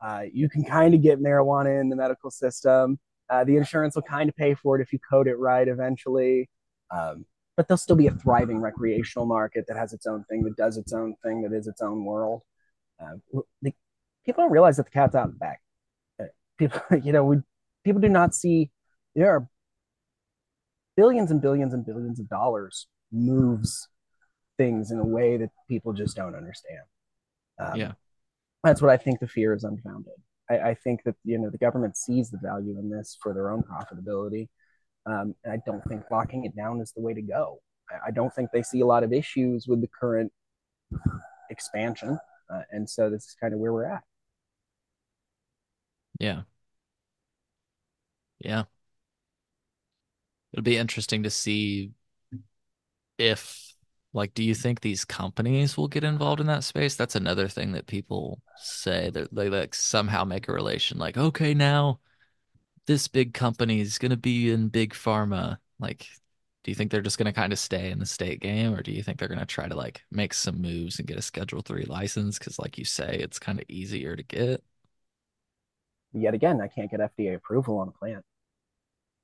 uh, 0.00 0.22
you 0.32 0.48
can 0.48 0.64
kind 0.64 0.94
of 0.94 1.02
get 1.02 1.20
marijuana 1.20 1.80
in 1.80 1.88
the 1.88 1.96
medical 1.96 2.30
system. 2.30 2.98
Uh, 3.30 3.44
the 3.44 3.56
insurance 3.56 3.94
will 3.94 4.02
kind 4.02 4.28
of 4.28 4.36
pay 4.36 4.54
for 4.54 4.78
it 4.78 4.82
if 4.82 4.92
you 4.92 4.98
code 5.10 5.28
it 5.28 5.36
right 5.36 5.68
eventually. 5.68 6.48
Um, 6.90 7.26
but 7.56 7.66
there'll 7.66 7.78
still 7.78 7.96
be 7.96 8.06
a 8.06 8.12
thriving 8.12 8.60
recreational 8.60 9.26
market 9.26 9.64
that 9.68 9.76
has 9.76 9.92
its 9.92 10.06
own 10.06 10.24
thing, 10.30 10.42
that 10.44 10.56
does 10.56 10.76
its 10.76 10.92
own 10.92 11.14
thing, 11.24 11.42
that 11.42 11.52
is 11.52 11.66
its 11.66 11.82
own 11.82 12.04
world. 12.04 12.42
Uh, 13.00 13.40
the, 13.62 13.74
people 14.24 14.44
don't 14.44 14.52
realize 14.52 14.76
that 14.76 14.84
the 14.84 14.90
cat's 14.90 15.14
out 15.14 15.26
in 15.26 15.32
the 15.32 15.38
bag. 15.38 15.56
Uh, 16.20 16.24
people, 16.56 16.80
you 17.02 17.12
know, 17.12 17.24
we, 17.24 17.36
people 17.84 18.00
do 18.00 18.08
not 18.08 18.34
see 18.34 18.70
there 19.16 19.30
are 19.30 19.48
billions 20.96 21.30
and 21.30 21.42
billions 21.42 21.74
and 21.74 21.84
billions 21.84 22.20
of 22.20 22.28
dollars 22.28 22.86
moves 23.10 23.88
things 24.56 24.90
in 24.90 24.98
a 24.98 25.06
way 25.06 25.36
that 25.36 25.50
people 25.68 25.92
just 25.92 26.16
don't 26.16 26.36
understand. 26.36 26.82
Um, 27.58 27.76
yeah 27.76 27.92
that's 28.64 28.82
what 28.82 28.90
I 28.90 28.96
think 28.96 29.20
the 29.20 29.28
fear 29.28 29.54
is 29.54 29.64
unfounded. 29.64 30.14
I, 30.50 30.58
I, 30.70 30.74
think 30.74 31.02
that 31.04 31.14
you 31.24 31.38
know 31.38 31.50
the 31.50 31.58
government 31.58 31.96
sees 31.96 32.30
the 32.30 32.38
value 32.42 32.78
in 32.78 32.90
this 32.90 33.16
for 33.22 33.34
their 33.34 33.50
own 33.50 33.62
profitability, 33.62 34.48
um, 35.06 35.34
and 35.44 35.52
I 35.52 35.58
don't 35.64 35.84
think 35.88 36.02
locking 36.10 36.44
it 36.44 36.56
down 36.56 36.80
is 36.80 36.92
the 36.92 37.02
way 37.02 37.14
to 37.14 37.22
go. 37.22 37.60
I, 37.90 38.08
I, 38.08 38.10
don't 38.10 38.34
think 38.34 38.50
they 38.52 38.62
see 38.62 38.80
a 38.80 38.86
lot 38.86 39.04
of 39.04 39.12
issues 39.12 39.66
with 39.68 39.80
the 39.80 39.88
current 39.88 40.32
expansion, 41.50 42.18
uh, 42.52 42.62
and 42.70 42.88
so 42.88 43.10
this 43.10 43.24
is 43.24 43.36
kind 43.40 43.54
of 43.54 43.60
where 43.60 43.72
we're 43.72 43.86
at. 43.92 44.02
Yeah. 46.18 46.42
Yeah. 48.40 48.64
It'll 50.52 50.62
be 50.62 50.76
interesting 50.76 51.24
to 51.24 51.30
see 51.30 51.92
if 53.18 53.67
like, 54.12 54.34
do 54.34 54.42
you 54.42 54.54
think 54.54 54.80
these 54.80 55.04
companies 55.04 55.76
will 55.76 55.88
get 55.88 56.04
involved 56.04 56.40
in 56.40 56.46
that 56.46 56.64
space? 56.64 56.94
That's 56.94 57.14
another 57.14 57.46
thing 57.48 57.72
that 57.72 57.86
people 57.86 58.40
say 58.56 59.10
that 59.10 59.34
they 59.34 59.50
like 59.50 59.74
somehow 59.74 60.24
make 60.24 60.48
a 60.48 60.52
relation. 60.52 60.98
Like, 60.98 61.18
okay, 61.18 61.52
now 61.52 62.00
this 62.86 63.06
big 63.06 63.34
company 63.34 63.80
is 63.80 63.98
going 63.98 64.10
to 64.10 64.16
be 64.16 64.50
in 64.50 64.68
big 64.68 64.94
pharma. 64.94 65.58
Like, 65.78 66.06
do 66.64 66.70
you 66.70 66.74
think 66.74 66.90
they're 66.90 67.02
just 67.02 67.18
going 67.18 67.26
to 67.26 67.32
kind 67.32 67.52
of 67.52 67.58
stay 67.58 67.90
in 67.90 67.98
the 67.98 68.06
state 68.06 68.40
game, 68.40 68.74
or 68.74 68.82
do 68.82 68.92
you 68.92 69.02
think 69.02 69.18
they're 69.18 69.28
going 69.28 69.40
to 69.40 69.46
try 69.46 69.68
to 69.68 69.76
like 69.76 70.02
make 70.10 70.32
some 70.32 70.60
moves 70.60 70.98
and 70.98 71.06
get 71.06 71.18
a 71.18 71.22
Schedule 71.22 71.60
Three 71.60 71.84
license? 71.84 72.38
Because, 72.38 72.58
like 72.58 72.78
you 72.78 72.84
say, 72.86 73.18
it's 73.20 73.38
kind 73.38 73.58
of 73.58 73.66
easier 73.68 74.16
to 74.16 74.22
get. 74.22 74.64
Yet 76.14 76.32
again, 76.32 76.62
I 76.62 76.68
can't 76.68 76.90
get 76.90 77.00
FDA 77.00 77.34
approval 77.34 77.78
on 77.78 77.88
a 77.88 77.92
plant. 77.92 78.24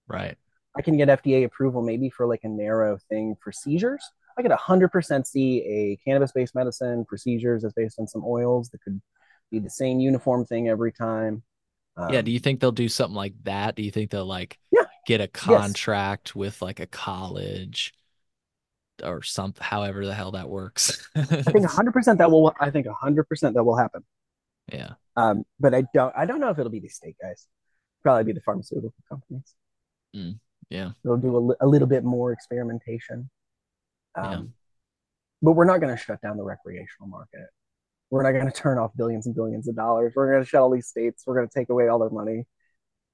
Right. 0.07 0.37
I 0.77 0.83
can 0.83 0.99
get 0.99 1.09
FDA 1.09 1.45
approval 1.45 1.83
maybe 1.83 2.11
for 2.11 2.27
like 2.27 2.45
a 2.45 2.49
narrow 2.49 2.99
thing 3.09 3.37
for 3.43 3.51
seizures 3.51 4.05
I 4.37 4.43
could 4.43 4.51
100% 4.51 5.27
see 5.27 5.63
a 5.63 5.97
cannabis 6.05 6.33
based 6.33 6.55
medicine 6.55 7.05
procedures 7.05 7.63
that's 7.63 7.75
based 7.75 7.99
on 7.99 8.07
some 8.07 8.25
oils 8.27 8.69
that 8.71 8.83
could 8.83 9.01
be 9.51 9.59
the 9.59 9.71
same 9.71 10.01
uniform 10.01 10.45
thing 10.45 10.69
every 10.69 10.93
time. 10.93 11.43
Um, 11.97 12.13
yeah. 12.13 12.23
Do 12.23 12.31
you 12.31 12.41
think 12.41 12.61
they'll 12.61 12.73
do 12.73 12.89
something 12.89 13.15
like 13.15 13.35
that? 13.45 13.77
Do 13.77 13.83
you 13.83 13.91
think 13.91 14.11
they'll 14.11 14.27
like 14.27 14.59
yeah. 14.73 14.85
get 15.07 15.21
a 15.21 15.29
contract 15.29 16.31
yes. 16.31 16.35
with 16.35 16.63
like 16.63 16.81
a 16.81 16.87
college 16.87 17.95
or 19.03 19.23
some 19.23 19.55
however 19.61 20.07
the 20.07 20.15
hell 20.15 20.33
that 20.33 20.49
works. 20.49 21.09
I 21.17 21.23
think 21.25 21.67
100% 21.67 22.19
that 22.19 22.31
will 22.31 22.55
I 22.61 22.71
think 22.71 22.87
100% 22.87 23.55
that 23.55 23.65
will 23.65 23.77
happen. 23.77 24.05
yeah. 24.73 24.91
Um, 25.17 25.45
but 25.61 25.75
I 25.75 25.85
don't 25.95 26.13
I 26.17 26.27
don't 26.27 26.41
know 26.41 26.51
if 26.51 26.59
it'll 26.59 26.71
be 26.71 26.81
the 26.81 26.89
state 26.89 27.17
guys. 27.21 27.47
Probably 28.03 28.25
be 28.25 28.33
the 28.33 28.41
pharmaceutical 28.41 28.93
companies. 29.09 29.55
Yeah. 30.71 30.91
They'll 31.05 31.17
do 31.17 31.55
a, 31.61 31.65
a 31.65 31.69
little 31.69 31.89
bit 31.89 32.05
more 32.05 32.33
experimentation. 32.33 33.31
Um, 34.15 34.25
Yeah. 34.25 34.43
But 35.43 35.53
we're 35.53 35.67
not 35.67 35.81
going 35.81 35.95
to 35.95 36.03
shut 36.03 36.23
down 36.23 36.39
the 36.39 36.45
recreational 36.45 37.09
market. 37.09 37.49
We're 38.11 38.23
not 38.23 38.33
going 38.33 38.47
to 38.47 38.53
turn 38.53 38.79
off 38.79 38.93
billions 38.97 39.27
and 39.27 39.35
billions 39.35 39.69
of 39.69 39.77
dollars. 39.77 40.13
We're 40.17 40.31
going 40.31 40.43
to 40.43 40.49
shut 40.49 40.63
all 40.63 40.71
these 40.71 40.87
states. 40.87 41.25
We're 41.27 41.35
going 41.35 41.49
to 41.49 41.53
take 41.55 41.69
away 41.69 41.89
all 41.89 41.99
their 41.99 42.11
money 42.11 42.47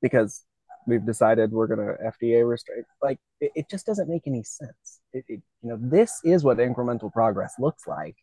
because 0.03 0.43
we've 0.87 1.05
decided 1.05 1.53
we're 1.53 1.67
going 1.67 1.81
to 1.81 1.97
FDA 2.03 2.49
restrict. 2.49 2.89
Like 3.03 3.19
it, 3.41 3.53
it 3.55 3.71
just 3.71 3.87
doesn't 3.87 4.09
make 4.09 4.27
any 4.27 4.43
sense. 4.43 5.01
It, 5.13 5.25
it, 5.29 5.43
you 5.63 5.71
know, 5.71 5.79
this 5.81 6.21
is 6.25 6.45
what 6.45 6.59
incremental 6.59 7.13
progress 7.13 7.55
looks 7.59 7.87
like. 7.87 8.17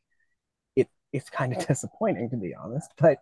It 0.75 0.87
it's 1.11 1.29
kind 1.29 1.53
of 1.55 1.65
disappointing 1.67 2.29
to 2.31 2.37
be 2.37 2.53
honest, 2.55 2.91
but 2.97 3.19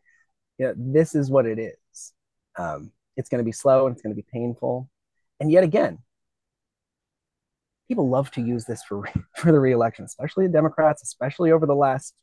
you 0.58 0.68
know, 0.68 0.74
this 0.78 1.16
is 1.16 1.30
what 1.30 1.46
it 1.46 1.60
is. 1.60 2.14
Um, 2.58 2.92
it's 3.18 3.30
going 3.30 3.40
to 3.40 3.46
be 3.46 3.52
slow 3.52 3.88
and 3.88 3.94
it's 3.94 4.02
going 4.02 4.16
to 4.16 4.22
be 4.22 4.28
painful, 4.32 4.90
and 5.40 5.52
yet 5.52 5.64
again, 5.64 6.00
people 7.88 8.10
love 8.10 8.32
to 8.32 8.42
use 8.42 8.66
this 8.66 8.84
for 8.84 9.08
for 9.38 9.52
the 9.52 9.60
reelection, 9.60 10.06
especially 10.06 10.48
the 10.48 10.54
Democrats, 10.54 11.04
especially 11.04 11.52
over 11.52 11.66
the 11.66 11.76
last 11.76 12.14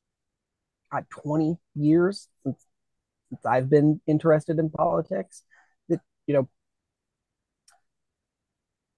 God, 0.92 1.06
20 1.10 1.56
years 1.74 2.28
since 2.44 2.64
since 3.30 3.46
I've 3.46 3.70
been 3.70 4.00
interested 4.06 4.58
in 4.58 4.70
politics. 4.70 5.42
That 5.88 6.00
you 6.26 6.34
know, 6.34 6.48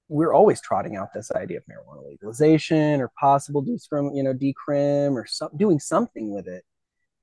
we're 0.08 0.32
always 0.34 0.60
trotting 0.60 0.96
out 0.96 1.08
this 1.14 1.30
idea 1.32 1.58
of 1.58 1.64
marijuana 1.64 2.06
legalization 2.06 3.00
or 3.00 3.10
possible 3.18 3.64
decrim, 3.64 4.14
you 4.14 4.22
know, 4.22 4.34
decrim 4.34 5.12
or 5.12 5.26
some, 5.26 5.48
doing 5.56 5.78
something 5.80 6.32
with 6.32 6.46
it. 6.46 6.64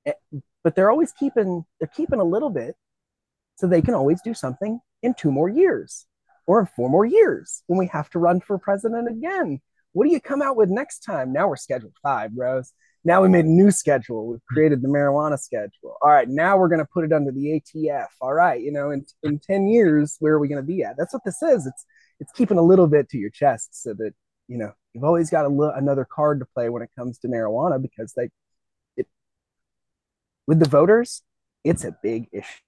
Eh, 0.06 0.12
But 0.64 0.76
they're 0.76 0.90
always 0.90 1.12
keeping 1.12 1.64
they're 1.80 1.90
keeping 1.96 2.20
a 2.20 2.24
little 2.24 2.50
bit 2.50 2.76
so 3.56 3.66
they 3.68 3.82
can 3.82 3.94
always 3.94 4.22
do 4.22 4.34
something 4.34 4.80
in 5.02 5.14
two 5.14 5.32
more 5.32 5.48
years 5.48 6.06
or 6.46 6.66
four 6.66 6.88
more 6.88 7.04
years 7.04 7.62
when 7.66 7.78
we 7.78 7.86
have 7.88 8.10
to 8.10 8.18
run 8.18 8.40
for 8.40 8.58
president 8.58 9.08
again. 9.08 9.60
What 9.92 10.06
do 10.06 10.12
you 10.12 10.20
come 10.20 10.42
out 10.42 10.56
with 10.56 10.70
next 10.70 11.00
time? 11.00 11.32
Now 11.32 11.48
we're 11.48 11.56
scheduled 11.56 11.94
five, 12.02 12.32
bros. 12.32 12.72
Now 13.04 13.22
we 13.22 13.28
made 13.28 13.44
a 13.44 13.48
new 13.48 13.70
schedule. 13.70 14.26
We've 14.28 14.44
created 14.48 14.80
the 14.80 14.88
marijuana 14.88 15.38
schedule. 15.38 15.96
All 16.00 16.10
right, 16.10 16.28
now 16.28 16.56
we're 16.56 16.68
going 16.68 16.78
to 16.78 16.88
put 16.92 17.04
it 17.04 17.12
under 17.12 17.32
the 17.32 17.60
ATF. 17.60 18.06
All 18.20 18.32
right, 18.32 18.60
you 18.60 18.70
know, 18.70 18.90
in, 18.90 19.04
in 19.24 19.40
10 19.40 19.66
years, 19.66 20.16
where 20.20 20.34
are 20.34 20.38
we 20.38 20.48
going 20.48 20.62
to 20.62 20.66
be 20.66 20.82
at? 20.84 20.96
That's 20.96 21.12
what 21.12 21.24
this 21.24 21.42
is. 21.42 21.66
It's 21.66 21.84
it's 22.20 22.32
keeping 22.32 22.58
a 22.58 22.62
little 22.62 22.86
bit 22.86 23.08
to 23.08 23.18
your 23.18 23.30
chest 23.30 23.82
so 23.82 23.94
that, 23.94 24.12
you 24.46 24.56
know, 24.56 24.72
you've 24.92 25.02
always 25.02 25.28
got 25.28 25.44
a 25.44 25.72
another 25.76 26.06
card 26.08 26.38
to 26.38 26.46
play 26.54 26.68
when 26.68 26.82
it 26.82 26.90
comes 26.96 27.18
to 27.18 27.28
marijuana 27.28 27.82
because 27.82 28.12
they, 28.12 28.30
it, 28.96 29.08
with 30.46 30.60
the 30.60 30.68
voters, 30.68 31.22
it's 31.64 31.84
a 31.84 31.96
big 32.00 32.28
issue 32.32 32.62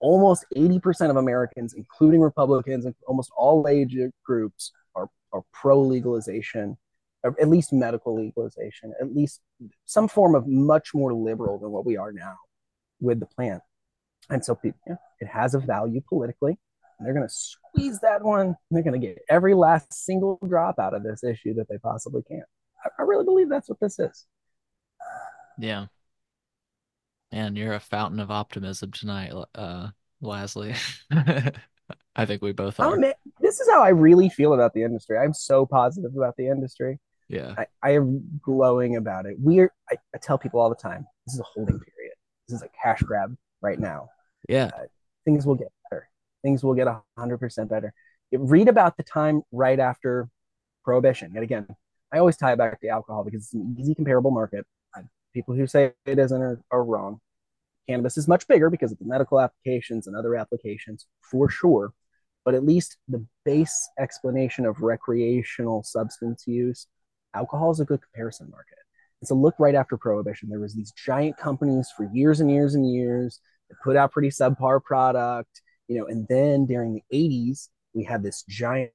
almost 0.00 0.44
80% 0.56 1.10
of 1.10 1.16
Americans, 1.16 1.74
including 1.74 2.20
Republicans 2.20 2.84
and 2.84 2.94
almost 3.06 3.30
all 3.36 3.68
age 3.68 3.96
groups, 4.24 4.72
are, 4.94 5.08
are 5.32 5.42
pro 5.52 5.80
legalization, 5.80 6.76
at 7.24 7.48
least 7.48 7.72
medical 7.72 8.16
legalization, 8.16 8.94
at 9.00 9.14
least 9.14 9.40
some 9.84 10.08
form 10.08 10.34
of 10.34 10.46
much 10.46 10.94
more 10.94 11.12
liberal 11.12 11.58
than 11.58 11.70
what 11.70 11.84
we 11.84 11.96
are 11.96 12.12
now 12.12 12.34
with 13.00 13.20
the 13.20 13.26
plant. 13.26 13.62
And 14.30 14.44
so 14.44 14.54
people, 14.54 14.80
yeah, 14.86 14.96
it 15.20 15.28
has 15.28 15.54
a 15.54 15.58
value 15.58 16.00
politically. 16.08 16.58
They're 17.00 17.14
going 17.14 17.26
to 17.26 17.34
squeeze 17.34 18.00
that 18.00 18.22
one. 18.22 18.56
They're 18.70 18.82
going 18.82 19.00
to 19.00 19.06
get 19.06 19.18
every 19.28 19.54
last 19.54 19.92
single 19.92 20.38
drop 20.46 20.78
out 20.78 20.94
of 20.94 21.02
this 21.02 21.24
issue 21.24 21.54
that 21.54 21.68
they 21.68 21.78
possibly 21.78 22.22
can. 22.22 22.42
I, 22.84 23.02
I 23.02 23.04
really 23.04 23.24
believe 23.24 23.48
that's 23.48 23.68
what 23.68 23.80
this 23.80 23.98
is. 23.98 24.26
Yeah. 25.58 25.86
Man, 27.32 27.54
you're 27.56 27.74
a 27.74 27.80
fountain 27.80 28.20
of 28.20 28.30
optimism 28.30 28.90
tonight, 28.90 29.32
uh, 29.54 29.88
Lasley. 30.22 30.76
I 32.16 32.26
think 32.26 32.42
we 32.42 32.52
both 32.52 32.80
Oh, 32.80 32.90
are. 32.92 32.96
man, 32.96 33.12
this 33.40 33.60
is 33.60 33.68
how 33.68 33.82
I 33.82 33.90
really 33.90 34.28
feel 34.28 34.52
about 34.52 34.74
the 34.74 34.82
industry. 34.82 35.16
I'm 35.16 35.32
so 35.32 35.64
positive 35.64 36.12
about 36.16 36.36
the 36.36 36.48
industry. 36.48 36.98
Yeah. 37.28 37.54
I, 37.56 37.66
I 37.82 37.90
am 37.94 38.40
glowing 38.42 38.96
about 38.96 39.26
it. 39.26 39.36
We're 39.38 39.72
I, 39.90 39.96
I 40.14 40.18
tell 40.18 40.38
people 40.38 40.58
all 40.60 40.68
the 40.68 40.74
time, 40.74 41.06
this 41.26 41.34
is 41.34 41.40
a 41.40 41.44
holding 41.44 41.78
period. 41.78 42.14
This 42.48 42.56
is 42.56 42.62
a 42.62 42.68
cash 42.82 43.00
grab 43.02 43.36
right 43.62 43.78
now. 43.78 44.08
Yeah. 44.48 44.70
Things 45.24 45.46
will 45.46 45.54
get 45.54 45.68
better. 45.88 46.08
Things 46.42 46.64
will 46.64 46.74
get 46.74 46.88
hundred 47.16 47.38
percent 47.38 47.70
better. 47.70 47.92
You 48.32 48.40
read 48.40 48.66
about 48.68 48.96
the 48.96 49.04
time 49.04 49.42
right 49.52 49.78
after 49.78 50.28
prohibition. 50.84 51.32
And 51.36 51.44
again, 51.44 51.68
I 52.12 52.18
always 52.18 52.36
tie 52.36 52.52
it 52.52 52.58
back 52.58 52.80
to 52.80 52.88
alcohol 52.88 53.22
because 53.22 53.44
it's 53.44 53.54
an 53.54 53.76
easy 53.78 53.94
comparable 53.94 54.32
market. 54.32 54.66
People 55.34 55.54
who 55.54 55.66
say 55.66 55.92
it 56.06 56.18
isn't 56.18 56.42
are, 56.42 56.60
are 56.70 56.84
wrong. 56.84 57.20
Cannabis 57.88 58.16
is 58.16 58.28
much 58.28 58.46
bigger 58.46 58.70
because 58.70 58.92
of 58.92 58.98
the 58.98 59.04
medical 59.04 59.40
applications 59.40 60.06
and 60.06 60.16
other 60.16 60.36
applications 60.36 61.06
for 61.20 61.48
sure. 61.48 61.92
But 62.44 62.54
at 62.54 62.64
least 62.64 62.96
the 63.08 63.24
base 63.44 63.88
explanation 63.98 64.64
of 64.64 64.80
recreational 64.80 65.82
substance 65.82 66.44
use 66.46 66.86
alcohol 67.34 67.70
is 67.70 67.80
a 67.80 67.84
good 67.84 68.00
comparison 68.02 68.48
market. 68.50 68.78
And 69.20 69.28
so 69.28 69.34
look 69.34 69.54
right 69.58 69.74
after 69.74 69.96
prohibition, 69.96 70.48
there 70.48 70.60
was 70.60 70.74
these 70.74 70.92
giant 70.92 71.36
companies 71.36 71.92
for 71.96 72.08
years 72.12 72.40
and 72.40 72.50
years 72.50 72.74
and 72.74 72.90
years 72.90 73.40
that 73.68 73.76
put 73.84 73.96
out 73.96 74.12
pretty 74.12 74.30
subpar 74.30 74.82
product, 74.82 75.60
you 75.88 75.98
know, 75.98 76.06
and 76.06 76.26
then 76.28 76.66
during 76.66 76.94
the 76.94 77.02
80s, 77.12 77.68
we 77.92 78.04
had 78.04 78.22
this 78.22 78.44
giant 78.48 78.92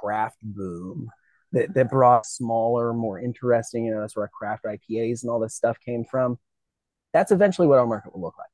craft 0.00 0.38
boom 0.42 1.10
that, 1.54 1.74
that 1.74 1.90
brought 1.90 2.26
smaller, 2.26 2.92
more 2.92 3.18
interesting, 3.18 3.86
you 3.86 3.94
know, 3.94 4.00
that's 4.00 4.16
where 4.16 4.28
craft 4.28 4.64
IPAs 4.64 5.22
and 5.22 5.30
all 5.30 5.40
this 5.40 5.54
stuff 5.54 5.78
came 5.80 6.04
from. 6.04 6.38
That's 7.12 7.32
eventually 7.32 7.66
what 7.66 7.78
our 7.78 7.86
market 7.86 8.12
will 8.12 8.22
look 8.22 8.38
like. 8.38 8.48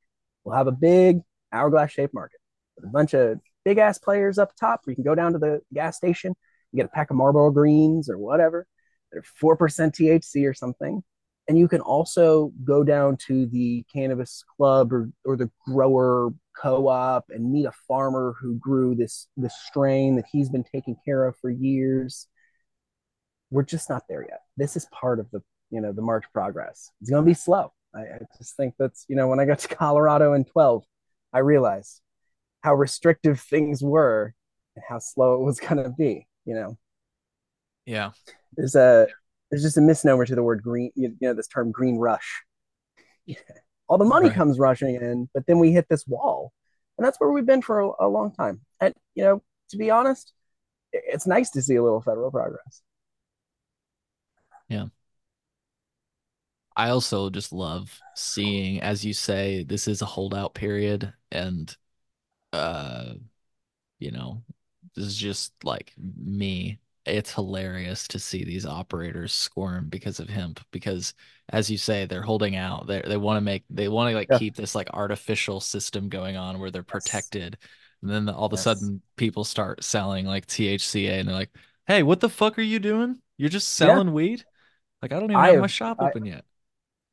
We'll 0.44 0.57
have 0.57 0.68
a 0.68 0.72
big 0.72 1.20
hourglass 1.53 1.90
shaped 1.90 2.14
market 2.14 2.40
with 2.76 2.84
a 2.84 2.92
bunch 2.92 3.14
of 3.14 3.40
big 3.64 3.78
ass 3.78 3.98
players 3.98 4.38
up 4.38 4.55
top 4.55 4.80
where 4.84 4.92
you 4.92 4.96
can 4.96 5.05
go 5.05 5.14
down 5.14 5.32
to 5.32 5.38
the 5.38 5.61
gas 5.74 5.96
station, 5.96 6.34
you 6.72 6.76
get 6.76 6.86
a 6.86 6.94
pack 6.94 7.11
of 7.11 7.16
Marlboro 7.16 7.51
Greens 7.51 8.09
or 8.09 8.16
whatever 8.16 8.66
they're 9.12 9.22
4% 9.22 9.57
THC 9.59 10.48
or 10.48 10.55
something. 10.55 11.03
And 11.48 11.59
you 11.59 11.66
can 11.66 11.80
also 11.80 12.53
go 12.64 12.84
down 12.84 13.16
to 13.26 13.46
the 13.46 13.84
cannabis 13.92 14.44
club 14.57 14.92
or, 14.92 15.11
or 15.24 15.36
the 15.36 15.51
grower 15.66 16.30
co-op 16.57 17.24
and 17.30 17.51
meet 17.51 17.66
a 17.66 17.72
farmer 17.88 18.34
who 18.40 18.57
grew 18.57 18.94
this 18.94 19.26
this 19.36 19.55
strain 19.66 20.16
that 20.16 20.26
he's 20.30 20.48
been 20.48 20.62
taking 20.62 20.96
care 21.05 21.24
of 21.24 21.36
for 21.38 21.51
years. 21.51 22.28
We're 23.51 23.62
just 23.64 23.88
not 23.90 24.05
there 24.09 24.22
yet. 24.22 24.40
This 24.57 24.76
is 24.76 24.86
part 24.92 25.20
of 25.20 25.30
the 25.30 25.42
you 25.70 25.80
know 25.80 25.92
the 25.92 26.03
march 26.03 26.24
progress. 26.32 26.90
It's 27.01 27.11
going 27.11 27.22
to 27.24 27.26
be 27.26 27.34
slow. 27.34 27.72
I, 27.94 28.01
I 28.01 28.18
just 28.38 28.57
think 28.57 28.74
that's 28.78 29.05
you 29.09 29.16
know 29.16 29.28
when 29.28 29.40
I 29.40 29.44
got 29.44 29.59
to 29.61 29.68
Colorado 29.76 30.32
in 30.34 30.44
12, 30.44 30.84
I 31.32 31.38
realized 31.40 32.01
how 32.62 32.74
restrictive 32.74 33.40
things 33.40 33.82
were 33.82 34.34
and 34.76 34.84
how 34.88 34.98
slow 34.98 35.34
it 35.34 35.44
was 35.44 35.59
going 35.61 35.82
to 35.82 35.90
be. 35.90 36.26
You 36.44 36.55
know, 36.55 36.78
Yeah. 37.86 38.11
there's 38.57 38.74
a 38.74 39.09
there's 39.51 39.62
just 39.62 39.76
a 39.78 39.80
misnomer 39.80 40.24
to 40.26 40.34
the 40.34 40.42
word 40.42 40.62
green 40.62 40.90
you 40.94 41.14
know 41.20 41.34
this 41.34 41.48
term 41.48 41.72
green 41.72 41.96
rush 41.98 42.44
all 43.88 43.98
the 43.98 44.05
money 44.05 44.28
Right. 44.28 44.34
comes 44.36 44.59
rushing 44.59 44.94
in 44.94 45.28
but 45.34 45.46
then 45.46 45.59
we 45.59 45.72
hit 45.72 45.86
this 45.88 46.07
wall 46.07 46.53
and 46.96 47.05
that's 47.05 47.18
where 47.20 47.30
we've 47.30 47.46
been 47.46 47.62
for 47.62 47.80
a, 47.80 47.90
a 48.01 48.09
long 48.09 48.32
time 48.32 48.61
and 48.80 48.94
you 49.14 49.24
know 49.24 49.42
to 49.70 49.76
be 49.76 49.90
honest 49.90 50.32
it's 50.92 51.26
nice 51.26 51.51
to 51.51 51.62
see 51.62 51.74
a 51.76 51.82
little 51.82 52.01
federal 52.01 52.30
progress 52.30 52.82
I 56.76 56.90
also 56.90 57.30
just 57.30 57.52
love 57.52 58.02
seeing, 58.14 58.80
as 58.80 59.04
you 59.04 59.12
say, 59.12 59.64
this 59.64 59.88
is 59.88 60.02
a 60.02 60.06
holdout 60.06 60.54
period, 60.54 61.12
and 61.30 61.74
uh, 62.52 63.14
you 64.00 64.12
know, 64.12 64.44
this 64.96 65.06
is 65.06 65.16
just 65.16 65.52
like 65.64 65.94
me. 65.98 66.80
It's 67.06 67.34
hilarious 67.34 68.08
to 68.08 68.18
see 68.20 68.44
these 68.44 68.66
operators 68.66 69.32
squirm 69.32 69.88
because 69.90 70.20
of 70.20 70.28
hemp, 70.30 70.60
because 70.72 71.14
as 71.50 71.70
you 71.70 71.78
say, 71.78 72.06
they're 72.06 72.22
holding 72.22 72.56
out. 72.56 72.86
They 72.88 73.02
they 73.02 73.16
want 73.18 73.38
to 73.38 73.42
make 73.42 73.64
they 73.70 73.88
want 73.88 74.10
to 74.12 74.16
like 74.16 74.30
Yeah. 74.30 74.38
keep 74.38 74.56
this 74.56 74.74
like 74.76 74.90
artificial 74.94 75.60
system 75.60 76.08
going 76.10 76.36
on 76.36 76.60
where 76.60 76.70
they're 76.72 76.82
Yes. 76.92 77.32
protected, 77.34 77.58
and 78.02 78.10
then 78.10 78.28
all 78.30 78.46
of 78.46 78.52
a 78.54 78.56
Yes. 78.56 78.58
sudden 78.58 79.02
people 79.16 79.44
start 79.44 79.84
selling 79.84 80.26
like 80.26 80.46
THCA, 80.46 81.20
and 81.20 81.28
they're 81.28 81.36
like, 81.36 81.56
"Hey, 81.86 82.02
what 82.04 82.20
the 82.20 82.30
fuck 82.30 82.58
are 82.58 82.62
you 82.62 82.78
doing? 82.80 83.20
You're 83.38 83.50
just 83.50 83.70
Yeah. 83.78 84.00
selling 84.00 84.12
weed? 84.12 84.44
Like 85.03 85.12
I 85.12 85.16
don't 85.20 85.30
even 85.30 85.36
I 85.36 85.51
have 85.53 85.61
my 85.61 85.66
shop 85.66 85.98
I- 86.01 86.09
open 86.09 86.24
yet." 86.24 86.44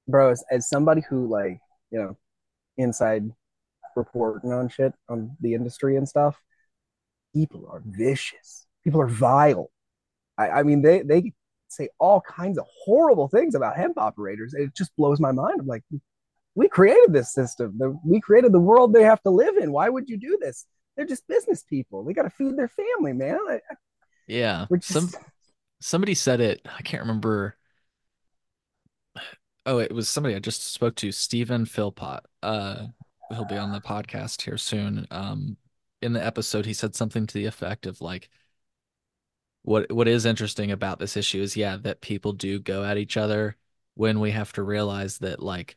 bro 0.10 0.32
as, 0.32 0.44
as 0.50 0.70
somebody 0.70 1.02
who 1.10 1.28
like 1.28 1.60
you 1.92 2.00
know 2.00 2.18
inside 2.78 3.30
reporting 3.96 4.54
on 4.54 4.70
shit 4.70 4.94
on 5.10 5.36
the 5.42 5.54
industry 5.54 5.98
and 5.98 6.08
stuff 6.08 6.40
people 7.34 7.68
are 7.72 7.82
vicious. 7.86 8.66
People 8.84 9.02
are 9.02 9.08
vile. 9.08 9.70
I, 10.38 10.50
I 10.50 10.64
mean 10.64 10.82
they 10.82 11.02
they 11.02 11.34
say 11.68 11.90
all 12.00 12.22
kinds 12.22 12.58
of 12.58 12.66
horrible 12.86 13.28
things 13.28 13.54
about 13.54 13.76
hemp 13.76 13.98
operators 13.98 14.54
it 14.54 14.74
just 14.76 14.96
blows 14.96 15.20
my 15.20 15.32
mind. 15.32 15.60
I'm 15.60 15.68
like 15.68 15.84
we 16.56 16.68
created 16.70 17.14
this 17.14 17.34
system. 17.34 17.76
The- 17.78 18.00
we 18.06 18.20
created 18.22 18.52
the 18.52 18.60
world 18.60 18.94
they 18.94 19.04
have 19.04 19.22
to 19.24 19.30
live 19.30 19.58
in. 19.58 19.72
Why 19.72 19.90
would 19.90 20.10
you 20.10 20.18
do 20.18 20.38
this? 20.42 20.66
They're 20.96 21.06
just 21.06 21.28
business 21.28 21.62
people. 21.64 22.04
They 22.04 22.14
got 22.14 22.24
to 22.24 22.32
feed 22.32 22.58
their 22.58 22.70
family 22.70 23.14
man. 23.14 23.38
I, 23.50 23.60
Yeah, 24.26 24.66
just 24.72 24.88
some 24.88 25.10
somebody 25.80 26.16
said 26.16 26.42
it. 26.42 26.62
I 26.66 26.82
can't 26.82 27.04
remember. 27.04 27.57
Oh, 29.68 29.80
it 29.80 29.92
was 29.92 30.08
somebody 30.10 30.34
I 30.34 30.40
just 30.40 30.64
spoke 30.74 30.96
to, 30.96 31.12
Stephen 31.12 31.66
Philpott. 31.66 32.22
Uh, 32.42 32.88
he'll 33.30 33.46
be 33.46 33.58
on 33.58 33.72
the 33.74 33.82
podcast 33.82 34.42
here 34.42 34.58
soon. 34.58 35.06
Um, 35.12 35.58
in 36.02 36.14
the 36.14 36.26
episode, 36.26 36.66
he 36.66 36.74
said 36.74 36.96
something 36.96 37.28
to 37.28 37.34
the 37.34 37.46
effect 37.46 37.86
of 37.86 38.02
like, 38.02 38.30
what 39.64 39.92
what 39.92 40.08
is 40.08 40.26
interesting 40.26 40.72
about 40.72 40.98
this 41.00 41.18
issue 41.18 41.42
is 41.42 41.58
yeah 41.58 41.76
that 41.78 42.00
people 42.02 42.32
do 42.34 42.58
go 42.60 42.84
at 42.86 42.98
each 42.98 43.18
other 43.18 43.58
when 43.96 44.20
we 44.20 44.32
have 44.32 44.54
to 44.54 44.64
realize 44.64 45.18
that 45.20 45.42
like 45.44 45.76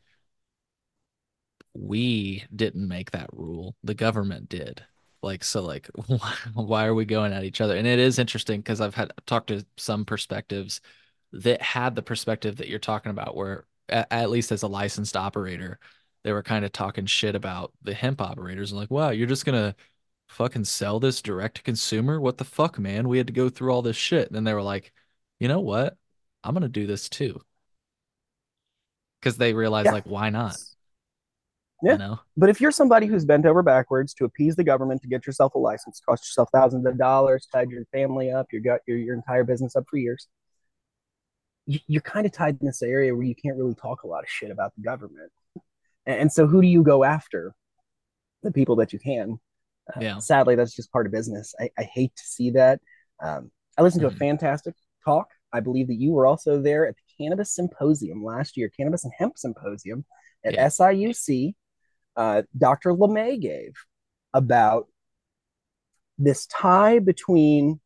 we 1.74 2.44
didn't 2.54 2.86
make 2.88 3.10
that 3.12 3.30
rule 3.32 3.76
the 3.84 3.94
government 3.94 4.48
did 4.48 4.82
like 5.22 5.44
so 5.44 5.62
like 5.62 5.88
why, 6.06 6.34
why 6.54 6.86
are 6.86 6.94
we 6.94 7.04
going 7.04 7.32
at 7.32 7.44
each 7.44 7.60
other 7.60 7.76
and 7.76 7.86
it 7.86 7.98
is 7.98 8.18
interesting 8.18 8.60
because 8.60 8.80
i've 8.80 8.94
had 8.94 9.12
talked 9.26 9.48
to 9.48 9.64
some 9.76 10.04
perspectives 10.04 10.80
that 11.32 11.62
had 11.62 11.94
the 11.94 12.02
perspective 12.02 12.56
that 12.56 12.68
you're 12.68 12.78
talking 12.78 13.10
about 13.10 13.36
where 13.36 13.66
at, 13.90 14.08
at 14.10 14.30
least 14.30 14.52
as 14.52 14.62
a 14.62 14.68
licensed 14.68 15.16
operator 15.16 15.78
they 16.22 16.32
were 16.32 16.42
kind 16.42 16.64
of 16.64 16.72
talking 16.72 17.06
shit 17.06 17.34
about 17.34 17.72
the 17.82 17.94
hemp 17.94 18.20
operators. 18.20 18.72
And 18.72 18.80
like 18.80 18.90
wow 18.90 19.10
you're 19.10 19.26
just 19.26 19.46
gonna 19.46 19.74
fucking 20.28 20.64
sell 20.64 21.00
this 21.00 21.22
direct 21.22 21.56
to 21.56 21.62
consumer? 21.62 22.20
What 22.20 22.38
the 22.38 22.44
fuck 22.44 22.78
man? 22.78 23.08
We 23.08 23.18
had 23.18 23.26
to 23.26 23.32
go 23.32 23.48
through 23.48 23.72
all 23.72 23.82
this 23.82 23.96
shit. 23.96 24.28
And 24.28 24.36
then 24.36 24.44
they 24.44 24.54
were 24.54 24.62
like 24.62 24.92
you 25.38 25.48
know 25.48 25.60
what? 25.60 25.96
I'm 26.44 26.54
gonna 26.54 26.68
do 26.68 26.86
this 26.86 27.08
too. 27.08 27.40
Because 29.20 29.36
they 29.36 29.54
realized 29.54 29.86
Yeah. 29.86 29.92
like 29.92 30.06
why 30.06 30.30
not? 30.30 30.56
Yeah. 31.82 31.92
you 31.92 31.98
know? 31.98 32.20
But 32.36 32.50
if 32.50 32.60
you're 32.60 32.70
somebody 32.70 33.06
who's 33.06 33.24
bent 33.24 33.46
over 33.46 33.62
backwards 33.62 34.12
to 34.14 34.24
appease 34.24 34.56
the 34.56 34.64
government 34.64 35.00
to 35.02 35.08
get 35.08 35.26
yourself 35.26 35.54
a 35.54 35.58
license, 35.58 36.00
cost 36.06 36.24
yourself 36.24 36.48
thousands 36.52 36.86
of 36.86 36.98
dollars, 36.98 37.48
tied 37.50 37.70
your 37.70 37.84
family 37.86 38.30
up, 38.30 38.46
you 38.52 38.60
got 38.60 38.80
your, 38.86 38.98
your 38.98 39.14
entire 39.14 39.44
business 39.44 39.76
up 39.76 39.84
for 39.88 39.96
years, 39.96 40.28
you're 41.86 42.02
kind 42.02 42.26
of 42.26 42.32
tied 42.32 42.58
in 42.60 42.66
this 42.66 42.82
area 42.82 43.14
where 43.14 43.24
you 43.24 43.34
can't 43.34 43.56
really 43.56 43.74
talk 43.74 44.02
a 44.02 44.06
lot 44.06 44.24
of 44.24 44.28
shit 44.28 44.50
about 44.50 44.74
the 44.76 44.82
government. 44.82 45.30
And, 46.06 46.32
so 46.32 46.46
who 46.46 46.60
do 46.62 46.66
you 46.68 46.82
go 46.82 47.04
after? 47.04 47.54
The 48.42 48.50
people 48.50 48.76
that 48.76 48.92
you 48.92 48.98
can. 48.98 49.38
Uh, 49.94 50.00
Yeah. 50.00 50.18
Sadly, 50.18 50.54
that's 50.56 50.74
just 50.74 50.90
part 50.90 51.06
of 51.06 51.12
business. 51.12 51.54
I, 51.60 51.70
I 51.78 51.82
hate 51.82 52.14
to 52.16 52.22
see 52.24 52.50
that. 52.50 52.80
Um, 53.22 53.50
I 53.76 53.82
listened 53.82 54.02
to 54.02 54.08
Mhm. 54.08 54.14
a 54.14 54.16
fantastic 54.16 54.74
talk. 55.04 55.28
I 55.52 55.60
believe 55.60 55.88
that 55.88 56.00
you 56.00 56.12
were 56.12 56.26
also 56.26 56.60
there 56.60 56.86
at 56.86 56.96
the 56.96 57.02
Cannabis 57.24 57.54
Symposium 57.54 58.24
last 58.24 58.56
year, 58.56 58.70
Cannabis 58.70 59.04
and 59.04 59.12
Hemp 59.16 59.36
Symposium 59.38 60.04
at 60.44 60.54
Yeah. 60.54 60.66
SIUC. 60.66 61.54
Uh, 62.16 62.42
Dr. 62.56 62.92
LeMay 62.92 63.40
gave 63.40 63.74
about 64.32 64.88
this 66.18 66.46
tie 66.46 66.98
between, 66.98 67.80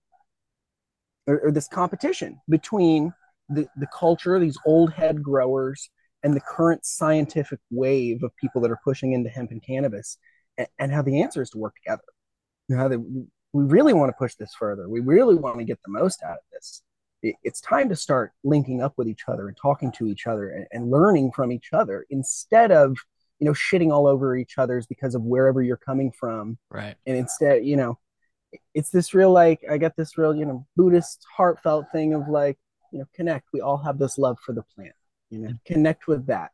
or, 1.26 1.41
or 1.47 1.51
this 1.51 1.68
competition 1.68 2.41
between 2.49 3.12
the, 3.49 3.66
the 3.76 3.86
culture, 3.86 4.38
these 4.38 4.59
old 4.66 4.92
head 4.92 5.22
growers, 5.22 5.90
and 6.22 6.34
the 6.34 6.40
current 6.40 6.84
scientific 6.84 7.61
wave 7.70 8.22
of 8.22 8.34
people 8.36 8.61
that 8.62 8.70
are 8.70 8.80
pushing 8.82 9.12
into 9.12 9.28
hemp 9.28 9.51
and 9.51 9.62
cannabis, 9.62 10.18
and, 10.57 10.66
and 10.78 10.92
how 10.92 11.03
the 11.03 11.22
answer 11.22 11.42
is 11.42 11.51
to 11.51 11.59
work 11.59 11.74
together. 11.76 12.03
You 12.68 12.76
know, 12.76 12.82
how 12.82 12.88
they, 12.88 12.97
we 12.97 13.64
really 13.64 13.92
want 13.92 14.09
to 14.09 14.16
push 14.18 14.34
this 14.34 14.55
further. 14.59 14.88
We 14.88 15.01
really 15.01 15.34
want 15.34 15.59
to 15.59 15.64
get 15.64 15.78
the 15.84 15.92
most 15.92 16.22
out 16.22 16.32
of 16.32 16.45
this. 16.53 16.82
It, 17.22 17.36
it's 17.42 17.61
time 17.61 17.88
to 17.90 17.97
start 17.97 18.32
linking 18.42 18.82
up 18.82 18.95
with 18.97 19.09
each 19.09 19.24
other 19.28 19.49
and 19.49 19.57
talking 19.57 19.92
to 19.92 20.07
each 20.07 20.26
other 20.26 20.51
and, 20.51 20.66
and 20.72 20.90
learning 20.90 21.32
from 21.32 21.53
each 21.53 21.70
other 21.72 22.07
instead 22.11 22.72
of 22.72 22.97
you 23.40 23.47
know 23.47 23.53
shitting 23.53 23.92
all 23.92 24.07
over 24.07 24.36
each 24.36 24.59
other's 24.59 24.86
because 24.86 25.14
of 25.14 25.22
wherever 25.22 25.61
you're 25.61 25.76
coming 25.76 26.12
from 26.12 26.57
right 26.70 26.95
and 27.05 27.16
instead 27.16 27.64
you 27.64 27.76
know 27.76 27.99
it's 28.74 28.90
this 28.90 29.12
real 29.12 29.32
like 29.32 29.61
i 29.68 29.76
got 29.76 29.97
this 29.97 30.16
real 30.16 30.34
you 30.34 30.47
know 30.47 30.64
buddhist 30.76 31.26
heartfelt 31.36 31.86
thing 31.92 32.14
of 32.14 32.28
like 32.28 32.57
you 32.95 33.01
know 33.01 33.07
connect 33.14 33.49
we 33.53 33.61
all 33.61 33.76
have 33.76 33.99
this 33.99 34.16
love 34.16 34.38
for 34.40 34.55
the 34.55 34.62
plant 34.74 34.95
you 35.28 35.38
know 35.38 35.53
connect 35.66 36.07
with 36.07 36.26
that 36.26 36.53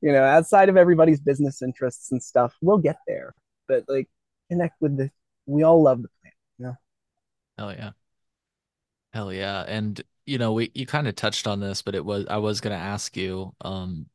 you 0.00 0.10
know 0.10 0.24
outside 0.24 0.70
of 0.70 0.78
everybody's 0.78 1.20
business 1.20 1.60
interests 1.60 2.10
and 2.12 2.22
stuff 2.22 2.54
we'll 2.62 2.78
get 2.78 2.96
there 3.06 3.34
but 3.68 3.84
like 3.88 4.08
connect 4.50 4.80
with 4.80 4.96
the 4.96 5.10
we 5.44 5.62
all 5.62 5.82
love 5.82 6.00
the 6.00 6.08
plant 6.22 6.34
you 6.58 6.64
know 6.64 6.76
Hell 7.58 7.72
yeah. 7.72 7.90
Hell 9.12 9.32
yeah. 9.32 9.62
And 9.66 10.00
you 10.26 10.38
know, 10.38 10.52
we 10.52 10.70
you 10.74 10.86
kind 10.86 11.08
of 11.08 11.14
touched 11.14 11.46
on 11.46 11.60
this, 11.60 11.82
but 11.82 11.94
it 11.94 12.04
was 12.04 12.26
I 12.28 12.38
was 12.38 12.60
gonna 12.60 12.74
ask 12.76 13.16
you, 13.16 13.54
um, 13.60 14.06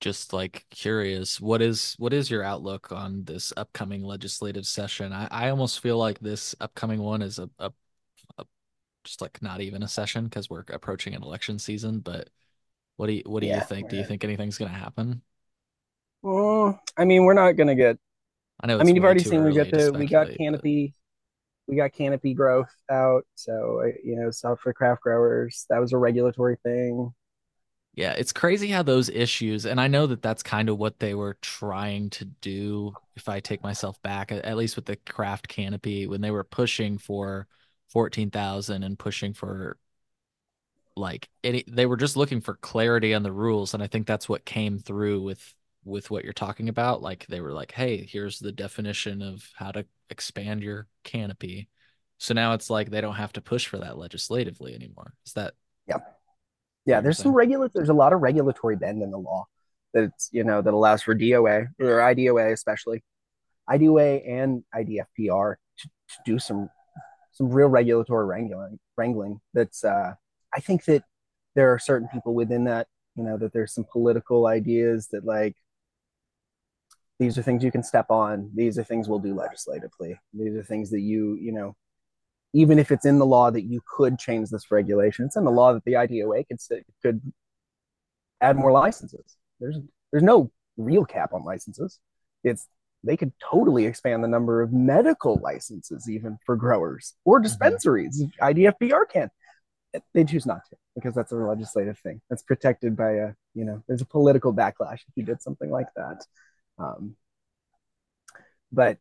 just 0.00 0.32
like 0.32 0.66
curious, 0.70 1.40
what 1.40 1.62
is 1.62 1.94
what 1.98 2.12
is 2.12 2.30
your 2.30 2.42
outlook 2.42 2.92
on 2.92 3.24
this 3.24 3.52
upcoming 3.56 4.02
legislative 4.02 4.66
session? 4.66 5.12
I, 5.12 5.28
I 5.30 5.50
almost 5.50 5.80
feel 5.80 5.98
like 5.98 6.18
this 6.20 6.54
upcoming 6.60 7.00
one 7.00 7.22
is 7.22 7.38
a, 7.38 7.48
a 7.58 7.72
just 9.04 9.20
like 9.22 9.42
not 9.42 9.60
even 9.60 9.82
a 9.82 9.88
session 9.88 10.24
because 10.24 10.50
we're 10.50 10.64
approaching 10.68 11.14
an 11.14 11.22
election 11.22 11.58
season, 11.58 12.00
but 12.00 12.30
what 12.96 13.08
do 13.08 13.14
you 13.14 13.22
what 13.26 13.40
do 13.40 13.46
you 13.48 13.60
think? 13.60 13.88
Do 13.88 13.96
you 13.96 14.04
think 14.04 14.24
anything's 14.24 14.58
gonna 14.58 14.70
happen? 14.72 15.22
Mm, 16.24 16.78
i 16.96 17.04
mean 17.04 17.24
we're 17.24 17.34
not 17.34 17.52
gonna 17.52 17.74
get 17.74 17.98
I 18.60 18.66
know 18.66 18.78
i 18.80 18.84
mean 18.84 18.96
you've 18.96 19.04
already 19.04 19.22
seen 19.24 19.44
we 19.44 19.52
get 19.52 19.70
the 19.70 19.92
we 19.92 20.06
got 20.06 20.28
speculate, 20.28 20.38
but- 20.38 20.38
canopy 20.38 20.94
we 21.68 21.76
got 21.76 21.92
canopy 21.92 22.34
growth 22.34 22.74
out 22.90 23.26
so 23.36 23.82
uh, 23.84 23.92
you 24.04 24.16
know 24.16 24.30
stuff 24.30 24.60
for 24.60 24.72
craft 24.74 25.02
growers 25.02 25.66
that 25.70 25.80
was 25.80 25.92
a 25.92 25.98
regulatory 25.98 26.56
thing 26.64 27.12
Yeah, 27.96 28.12
it's 28.14 28.32
crazy 28.32 28.68
how 28.68 28.82
those 28.82 29.08
issues, 29.08 29.66
and 29.66 29.80
I 29.80 29.86
know 29.86 30.06
that 30.08 30.20
that's 30.20 30.42
kind 30.42 30.68
of 30.68 30.78
what 30.78 30.98
they 30.98 31.14
were 31.14 31.38
trying 31.42 32.10
to 32.10 32.24
do. 32.24 32.96
If 33.14 33.28
I 33.28 33.38
take 33.38 33.62
myself 33.62 34.02
back, 34.02 34.32
at 34.32 34.56
least 34.56 34.74
with 34.74 34.86
the 34.86 34.96
craft 34.96 35.46
canopy, 35.46 36.06
when 36.08 36.20
they 36.20 36.32
were 36.32 36.42
pushing 36.42 36.98
for 36.98 37.46
14,000 37.90 38.82
and 38.82 38.98
pushing 38.98 39.34
for 39.34 39.76
like 40.96 41.28
any, 41.42 41.64
they 41.66 41.86
were 41.86 41.96
just 41.96 42.16
looking 42.16 42.40
for 42.40 42.54
clarity 42.54 43.14
on 43.14 43.22
the 43.22 43.32
rules. 43.32 43.74
And 43.74 43.82
I 43.82 43.86
think 43.86 44.06
that's 44.06 44.28
what 44.28 44.44
came 44.44 44.78
through 44.78 45.22
with 45.22 45.54
with 45.84 46.10
what 46.10 46.24
you're 46.24 46.32
talking 46.32 46.68
about. 46.68 47.02
Like 47.02 47.26
they 47.26 47.40
were 47.40 47.52
like, 47.52 47.72
hey, 47.72 48.06
here's 48.10 48.38
the 48.38 48.52
definition 48.52 49.20
of 49.20 49.46
how 49.54 49.70
to 49.72 49.84
expand 50.08 50.62
your 50.62 50.86
canopy. 51.02 51.68
So 52.18 52.32
now 52.32 52.54
it's 52.54 52.70
like 52.70 52.90
they 52.90 53.02
don't 53.02 53.16
have 53.16 53.34
to 53.34 53.42
push 53.42 53.66
for 53.66 53.78
that 53.78 53.98
legislatively 53.98 54.74
anymore. 54.74 55.12
Is 55.26 55.34
that 55.34 55.54
yeah 56.86 56.96
you're 56.96 57.02
there's 57.02 57.18
some 57.18 57.24
saying? 57.24 57.34
regula 57.34 57.70
there's 57.74 57.88
a 57.88 57.94
lot 57.94 58.12
of 58.12 58.20
regulatory 58.20 58.76
bend 58.76 59.02
in 59.02 59.10
the 59.10 59.18
law 59.18 59.44
that's 59.92 60.28
you 60.32 60.44
know 60.44 60.60
that 60.62 60.74
allows 60.74 61.02
for 61.02 61.14
doa 61.14 61.68
or 61.80 61.98
idoa 61.98 62.52
especially 62.52 63.02
idoa 63.68 64.22
and 64.28 64.62
idfpr 64.74 65.54
to, 65.78 65.88
to 66.08 66.16
do 66.24 66.38
some 66.38 66.68
some 67.34 67.50
real 67.50 67.68
regulatory 67.68 68.24
wrangling 68.24 68.78
wrangling 68.96 69.40
that's 69.52 69.84
uh 69.84 70.14
i 70.54 70.60
think 70.60 70.84
that 70.84 71.04
there 71.54 71.72
are 71.72 71.78
certain 71.78 72.08
people 72.08 72.34
within 72.34 72.64
that 72.64 72.86
you 73.14 73.22
know 73.22 73.36
that 73.36 73.52
there's 73.52 73.74
some 73.74 73.86
political 73.92 74.46
ideas 74.46 75.08
that 75.12 75.24
like 75.24 75.56
these 77.18 77.38
are 77.38 77.42
things 77.42 77.62
you 77.62 77.70
can 77.70 77.82
step 77.82 78.10
on. 78.10 78.50
These 78.54 78.78
are 78.78 78.84
things 78.84 79.08
we'll 79.08 79.20
do 79.20 79.34
legislatively. 79.34 80.18
These 80.32 80.56
are 80.56 80.64
things 80.64 80.90
that 80.90 81.00
you 81.00 81.38
you 81.40 81.52
know 81.52 81.76
even 82.52 82.78
if 82.78 82.90
it's 82.92 83.04
in 83.04 83.18
the 83.18 83.26
law 83.26 83.50
that 83.50 83.62
you 83.62 83.80
could 83.96 84.16
change 84.18 84.48
this 84.48 84.70
regulation 84.70 85.24
it's 85.24 85.34
in 85.34 85.44
the 85.44 85.50
law 85.50 85.72
that 85.72 85.84
the 85.84 85.94
idoa 85.94 86.44
could 86.48 86.60
could 87.02 87.32
add 88.40 88.56
more 88.56 88.72
licenses. 88.72 89.36
There's 89.60 89.78
there's 90.10 90.22
no 90.24 90.50
real 90.76 91.04
cap 91.04 91.32
on 91.32 91.44
licenses. 91.44 92.00
It's 92.42 92.66
they 93.04 93.16
could 93.16 93.32
totally 93.38 93.86
expand 93.86 94.24
the 94.24 94.28
number 94.28 94.62
of 94.62 94.72
medical 94.72 95.36
licenses 95.42 96.08
even 96.08 96.38
for 96.44 96.56
growers 96.56 97.14
or 97.24 97.38
dispensaries 97.40 98.20
if 98.20 98.30
idfpr 98.40 99.08
can 99.08 99.28
they 100.12 100.24
choose 100.24 100.46
not 100.46 100.60
to 100.68 100.76
because 100.94 101.14
that's 101.14 101.32
a 101.32 101.36
legislative 101.36 101.98
thing 101.98 102.20
that's 102.28 102.42
protected 102.42 102.96
by 102.96 103.10
a 103.12 103.28
you 103.54 103.64
know 103.64 103.82
there's 103.86 104.02
a 104.02 104.06
political 104.06 104.52
backlash 104.52 105.00
if 105.06 105.14
you 105.16 105.22
did 105.22 105.40
something 105.40 105.70
like 105.70 105.88
that 105.96 106.24
um, 106.78 107.16
but 108.72 108.98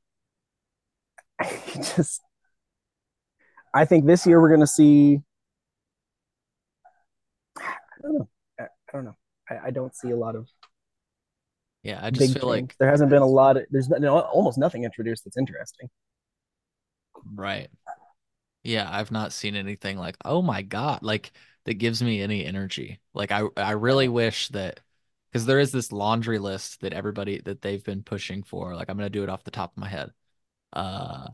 I 1.39 1.59
just 1.95 2.21
I 3.73 3.85
think 3.85 4.05
this 4.05 4.25
year 4.27 4.39
we're 4.39 4.49
going 4.49 4.59
to 4.59 4.67
see. 4.67 5.19
I 7.57 7.73
don't 8.01 8.13
know. 8.19 8.29
I, 8.59 8.63
I 8.63 8.91
don't 8.91 9.05
know. 9.05 9.15
I, 9.49 9.57
I, 9.65 9.71
don't 9.71 9.95
see 9.95 10.11
a 10.11 10.15
lot 10.15 10.35
of. 10.35 10.47
Yeah, 11.83 11.99
I 12.01 12.11
just 12.11 12.33
feel 12.33 12.49
change. 12.49 12.69
like 12.69 12.77
there 12.77 12.89
hasn't 12.89 13.09
been 13.09 13.21
a 13.21 13.27
lot. 13.27 13.57
Of, 13.57 13.65
there's 13.69 13.89
been 13.89 14.05
almost 14.05 14.57
nothing 14.57 14.85
introduced 14.85 15.25
that's 15.25 15.37
interesting. 15.37 15.89
Right. 17.35 17.69
Yeah, 18.63 18.87
I've 18.89 19.11
not 19.11 19.33
seen 19.33 19.55
anything 19.55 19.97
like, 19.97 20.15
oh 20.23 20.41
my 20.41 20.61
God, 20.61 21.03
like 21.03 21.33
that 21.65 21.75
gives 21.75 22.01
me 22.01 22.21
any 22.21 22.45
energy. 22.45 23.01
Like 23.13 23.31
I 23.31 23.43
I 23.57 23.71
really 23.71 24.07
wish 24.07 24.47
that 24.49 24.79
because 25.31 25.45
there 25.45 25.59
is 25.59 25.71
this 25.71 25.91
laundry 25.91 26.39
list 26.39 26.81
that 26.81 26.93
everybody 26.93 27.41
that 27.41 27.61
they've 27.61 27.83
been 27.83 28.03
pushing 28.03 28.43
for. 28.43 28.75
Like 28.75 28.89
I'm 28.89 28.97
gonna 28.97 29.09
do 29.09 29.23
it 29.23 29.29
off 29.29 29.43
the 29.43 29.51
top 29.51 29.73
of 29.73 29.77
my 29.77 29.89
head. 29.89 30.11
Uh 30.71 31.27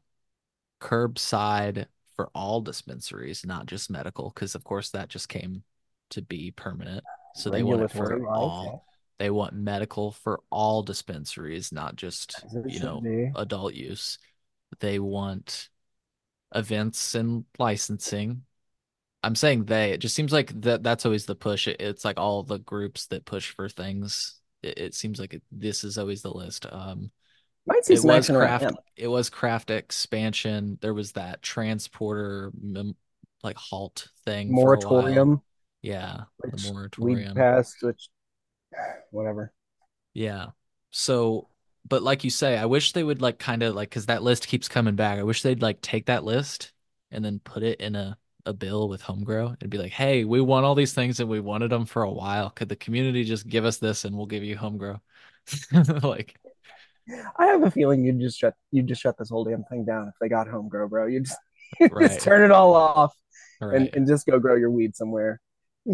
curbside 0.81 1.85
for 2.15 2.29
all 2.33 2.61
dispensaries, 2.61 3.45
not 3.45 3.65
just 3.65 3.91
medical, 3.91 4.31
because 4.33 4.55
of 4.55 4.63
course 4.63 4.89
that 4.91 5.09
just 5.09 5.29
came 5.29 5.63
to 6.09 6.21
be 6.21 6.51
permanent. 6.51 7.03
So 7.35 7.49
they 7.49 7.61
want 7.61 7.83
it 7.83 7.91
for 7.91 8.27
all. 8.27 8.88
They 9.19 9.29
want 9.29 9.53
medical 9.53 10.11
for 10.11 10.39
all 10.49 10.81
dispensaries, 10.81 11.71
not 11.71 11.95
just, 11.97 12.43
you 12.65 12.79
know, 12.79 13.01
be. 13.01 13.31
adult 13.35 13.73
use. 13.73 14.17
They 14.79 14.97
want 14.97 15.69
events 16.55 17.15
and 17.15 17.45
licensing. 17.57 18.43
I'm 19.21 19.35
saying 19.35 19.65
they. 19.65 19.91
It 19.91 19.97
just 19.99 20.15
seems 20.15 20.31
like 20.31 20.59
that 20.61 20.83
that's 20.83 21.05
always 21.05 21.25
the 21.25 21.35
push. 21.35 21.67
It, 21.67 21.81
it's 21.81 22.05
like 22.05 22.17
all 22.17 22.43
the 22.43 22.59
groups 22.59 23.07
that 23.07 23.25
push 23.25 23.51
for 23.51 23.67
things. 23.67 24.39
It, 24.63 24.77
it 24.77 24.95
seems 24.95 25.19
like 25.19 25.33
it, 25.33 25.43
this 25.51 25.83
is 25.83 25.97
always 25.97 26.21
the 26.21 26.31
list. 26.33 26.65
Um, 26.71 27.11
Might 27.65 27.83
see 27.85 27.95
it 27.95 28.03
was 28.03 28.27
craft. 28.27 28.71
It 28.95 29.07
was 29.09 29.29
craft 29.29 29.69
expansion. 29.69 30.77
There 30.81 30.93
was 30.93 31.11
that 31.13 31.41
transporter 31.41 32.51
mem- 32.59 32.95
like 33.43 33.57
halt 33.57 34.07
thing. 34.25 34.47
for 34.47 34.55
a 34.55 34.63
while. 34.63 34.85
moratorium, 34.85 35.41
Yeah, 35.81 36.21
the 36.41 36.57
we 36.57 36.71
moratorium. 36.73 37.35
passed, 37.35 37.75
which 37.81 38.09
whatever. 39.11 39.53
Yeah. 40.13 40.47
So, 40.91 41.49
but 41.87 42.03
like 42.03 42.23
you 42.23 42.29
say, 42.29 42.57
I 42.57 42.65
wish 42.65 42.91
they 42.93 43.03
would 43.03 43.21
like 43.21 43.39
kind 43.39 43.63
of 43.63 43.75
like 43.75 43.89
because 43.89 44.07
that 44.07 44.23
list 44.23 44.47
keeps 44.47 44.67
coming 44.67 44.95
back. 44.95 45.19
I 45.19 45.23
wish 45.23 45.41
they'd 45.41 45.61
like 45.61 45.81
take 45.81 46.07
that 46.07 46.23
list 46.23 46.73
and 47.11 47.23
then 47.23 47.39
put 47.39 47.63
it 47.63 47.79
in 47.81 47.95
a 47.95 48.17
a 48.45 48.53
bill 48.53 48.87
with 48.89 49.01
Homegrow 49.03 49.57
and 49.61 49.69
be 49.69 49.77
like, 49.77 49.91
hey, 49.91 50.23
we 50.23 50.41
want 50.41 50.65
all 50.65 50.73
these 50.73 50.93
things 50.93 51.19
and 51.19 51.29
we 51.29 51.39
wanted 51.41 51.71
them 51.71 51.85
for 51.85 52.03
a 52.03 52.11
while. 52.11 52.49
Could 52.49 52.69
the 52.69 52.75
community 52.75 53.23
just 53.23 53.47
give 53.47 53.65
us 53.65 53.77
this 53.77 54.05
and 54.05 54.15
we'll 54.15 54.25
give 54.27 54.43
you 54.43 54.55
Homegrow? 54.57 54.99
Like, 56.03 56.35
I 57.37 57.47
have 57.47 57.63
a 57.63 57.71
feeling 57.71 58.03
you'd 58.03 58.19
just 58.19 58.37
shut 58.37 58.53
you'd 58.71 58.87
just 58.87 59.01
shut 59.01 59.17
this 59.17 59.29
whole 59.29 59.43
damn 59.43 59.63
thing 59.63 59.85
down 59.85 60.07
if 60.07 60.13
they 60.21 60.29
got 60.29 60.47
home 60.47 60.69
grow, 60.69 60.87
bro. 60.87 61.07
You 61.07 61.21
just, 61.21 61.37
you'd 61.79 61.91
Right. 61.91 61.99
just 61.99 62.21
turn 62.21 62.43
it 62.43 62.51
all 62.51 62.75
off 62.75 63.13
all 63.61 63.69
and, 63.71 63.89
and 63.93 64.07
just 64.07 64.25
go 64.27 64.39
grow 64.39 64.55
your 64.55 64.71
weed 64.71 64.95
somewhere. 64.95 65.41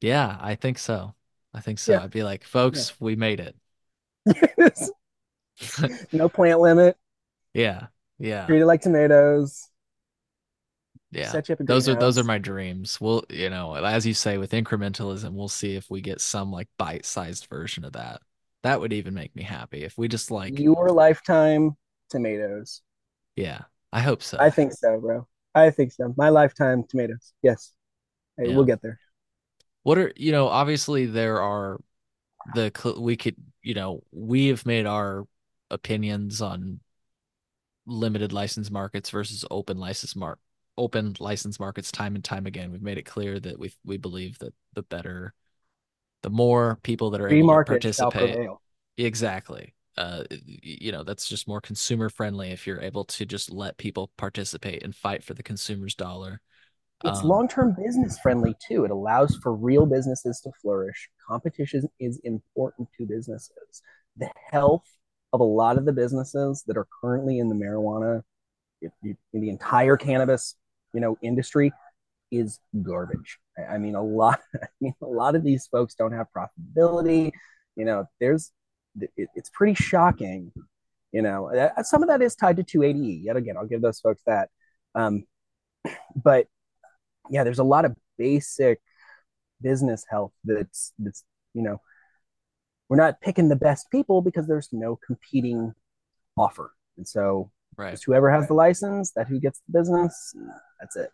Yeah, 0.00 0.36
I 0.40 0.54
think 0.56 0.78
so. 0.78 1.14
I 1.54 1.60
think 1.60 1.78
so. 1.78 1.92
Yeah. 1.92 2.02
I'd 2.02 2.10
be 2.10 2.22
like, 2.22 2.44
folks, 2.44 2.98
we 3.00 3.16
made 3.16 3.40
it. 3.40 3.56
no 6.12 6.28
plant 6.28 6.60
limit. 6.60 6.96
Yeah. 7.54 7.86
Yeah. 8.18 8.46
Treat 8.46 8.60
it 8.62 8.66
like 8.66 8.80
tomatoes. 8.80 9.68
Yeah. 11.10 11.30
Set 11.30 11.48
you 11.48 11.52
up 11.54 11.60
a 11.60 11.64
those 11.64 11.88
are 11.88 11.94
those 11.94 12.16
are 12.16 12.24
my 12.24 12.38
dreams. 12.38 12.98
We'll, 13.00 13.24
you 13.28 13.50
know, 13.50 13.74
as 13.74 14.06
you 14.06 14.14
say, 14.14 14.38
with 14.38 14.52
incrementalism, 14.52 15.32
we'll 15.32 15.48
see 15.48 15.74
if 15.76 15.90
we 15.90 16.00
get 16.00 16.20
some 16.22 16.50
like 16.50 16.68
bite-sized 16.78 17.48
version 17.50 17.84
of 17.84 17.92
that. 17.92 18.22
That 18.62 18.80
would 18.80 18.92
even 18.94 19.12
make 19.12 19.34
me 19.36 19.42
happy 19.42 19.82
if 19.84 19.98
we 19.98 20.08
just 20.08 20.30
like, 20.30 20.58
your 20.58 20.88
lifetime 20.90 21.76
tomatoes. 22.08 22.80
yeah, 23.36 23.62
I 23.92 24.00
hope 24.00 24.22
so. 24.22 24.38
I 24.40 24.50
think 24.50 24.72
so, 24.72 25.00
bro. 25.00 25.26
I 25.54 25.70
think 25.70 25.92
so. 25.92 26.14
My 26.16 26.30
lifetime 26.30 26.84
tomatoes. 26.88 27.34
Yes. 27.42 27.72
Hey, 28.38 28.48
Yeah. 28.48 28.54
we'll 28.54 28.64
get 28.64 28.80
there. 28.80 28.98
What 29.82 29.98
are, 29.98 30.12
you 30.16 30.32
know, 30.32 30.48
obviously 30.48 31.06
there 31.06 31.40
are 31.40 31.80
the 32.54 32.72
we 32.98 33.16
could, 33.16 33.36
you 33.62 33.74
know, 33.74 34.02
we 34.12 34.48
have 34.48 34.66
made 34.66 34.86
our 34.86 35.26
opinions 35.70 36.40
on 36.42 36.80
limited 37.86 38.32
license 38.32 38.70
markets 38.70 39.10
versus 39.10 39.44
open 39.50 39.78
license 39.78 40.14
mark 40.14 40.38
open 40.78 41.14
license 41.18 41.58
markets 41.58 41.90
time 41.90 42.14
and 42.14 42.24
time 42.24 42.46
again. 42.46 42.70
We've 42.70 42.82
made 42.82 42.98
it 42.98 43.02
clear 43.04 43.40
that 43.40 43.58
we 43.58 43.72
we 43.84 43.96
believe 43.96 44.38
that 44.38 44.54
the 44.74 44.82
better 44.82 45.34
the 46.22 46.30
more 46.30 46.78
people 46.82 47.10
that 47.10 47.20
are 47.20 47.28
Free 47.28 47.40
able 47.40 47.56
to 47.56 47.64
participate. 47.64 48.48
Exactly. 48.96 49.74
Uh, 49.96 50.24
you 50.46 50.92
know, 50.92 51.02
that's 51.02 51.28
just 51.28 51.46
more 51.46 51.60
consumer 51.60 52.08
friendly 52.08 52.50
if 52.50 52.66
you're 52.66 52.80
able 52.80 53.04
to 53.04 53.26
just 53.26 53.50
let 53.50 53.76
people 53.76 54.10
participate 54.16 54.82
and 54.82 54.94
fight 54.94 55.22
for 55.22 55.34
the 55.34 55.42
consumer's 55.42 55.94
dollar. 55.94 56.40
It's 57.04 57.20
Um, 57.20 57.28
long 57.28 57.48
term 57.48 57.74
business 57.74 58.18
friendly 58.18 58.54
too. 58.66 58.84
It 58.84 58.90
allows 58.90 59.36
for 59.36 59.54
real 59.54 59.86
businesses 59.86 60.40
to 60.42 60.52
flourish. 60.60 61.10
Competition 61.26 61.88
is 61.98 62.20
important 62.24 62.88
to 62.98 63.06
businesses. 63.06 63.82
The 64.16 64.30
health 64.50 64.86
of 65.32 65.40
a 65.40 65.44
lot 65.44 65.78
of 65.78 65.84
the 65.84 65.92
businesses 65.92 66.62
that 66.66 66.76
are 66.76 66.86
currently 67.00 67.38
in 67.38 67.48
the 67.48 67.54
marijuana, 67.54 68.22
in 68.82 69.16
the 69.32 69.48
entire 69.48 69.96
cannabis, 69.96 70.56
you 70.92 71.00
know, 71.00 71.16
industry 71.22 71.72
is 72.30 72.60
garbage. 72.82 73.38
I 73.70 73.78
mean, 73.78 73.94
a 73.94 74.02
lot. 74.02 74.40
I 74.62 74.66
mean, 74.80 74.94
a 75.02 75.06
lot 75.06 75.34
of 75.34 75.42
these 75.44 75.66
folks 75.66 75.94
don't 75.94 76.12
have 76.12 76.26
profitability. 76.36 77.32
You 77.76 77.84
know, 77.84 78.06
there's, 78.20 78.52
it, 79.00 79.28
it's 79.34 79.50
pretty 79.50 79.74
shocking. 79.74 80.52
You 81.12 81.22
know, 81.22 81.50
Uh, 81.54 81.82
some 81.82 82.02
of 82.02 82.08
that 82.08 82.22
is 82.22 82.34
tied 82.34 82.56
to 82.56 82.64
280E. 82.64 83.24
Yet 83.24 83.36
again, 83.36 83.56
I'll 83.56 83.66
give 83.66 83.82
those 83.82 84.00
folks 84.00 84.22
that. 84.26 84.50
Um, 84.94 85.24
but 86.16 86.46
yeah, 87.30 87.44
there's 87.44 87.58
a 87.58 87.64
lot 87.64 87.84
of 87.84 87.96
basic 88.18 88.80
business 89.60 90.04
health 90.10 90.32
that's 90.44 90.92
that's 90.98 91.24
you 91.54 91.62
know 91.62 91.80
we're 92.88 92.96
not 92.96 93.20
picking 93.20 93.48
the 93.48 93.56
best 93.56 93.90
people 93.90 94.20
because 94.20 94.46
there's 94.46 94.68
no 94.72 94.98
competing 95.06 95.74
offer, 96.36 96.72
and 96.96 97.06
so 97.06 97.50
right. 97.76 97.92
just 97.92 98.04
whoever 98.04 98.30
has 98.30 98.48
the 98.48 98.54
license, 98.54 99.12
that 99.12 99.28
who 99.28 99.40
gets 99.40 99.60
the 99.66 99.78
business, 99.78 100.34
that's 100.80 100.96
it. 100.96 101.10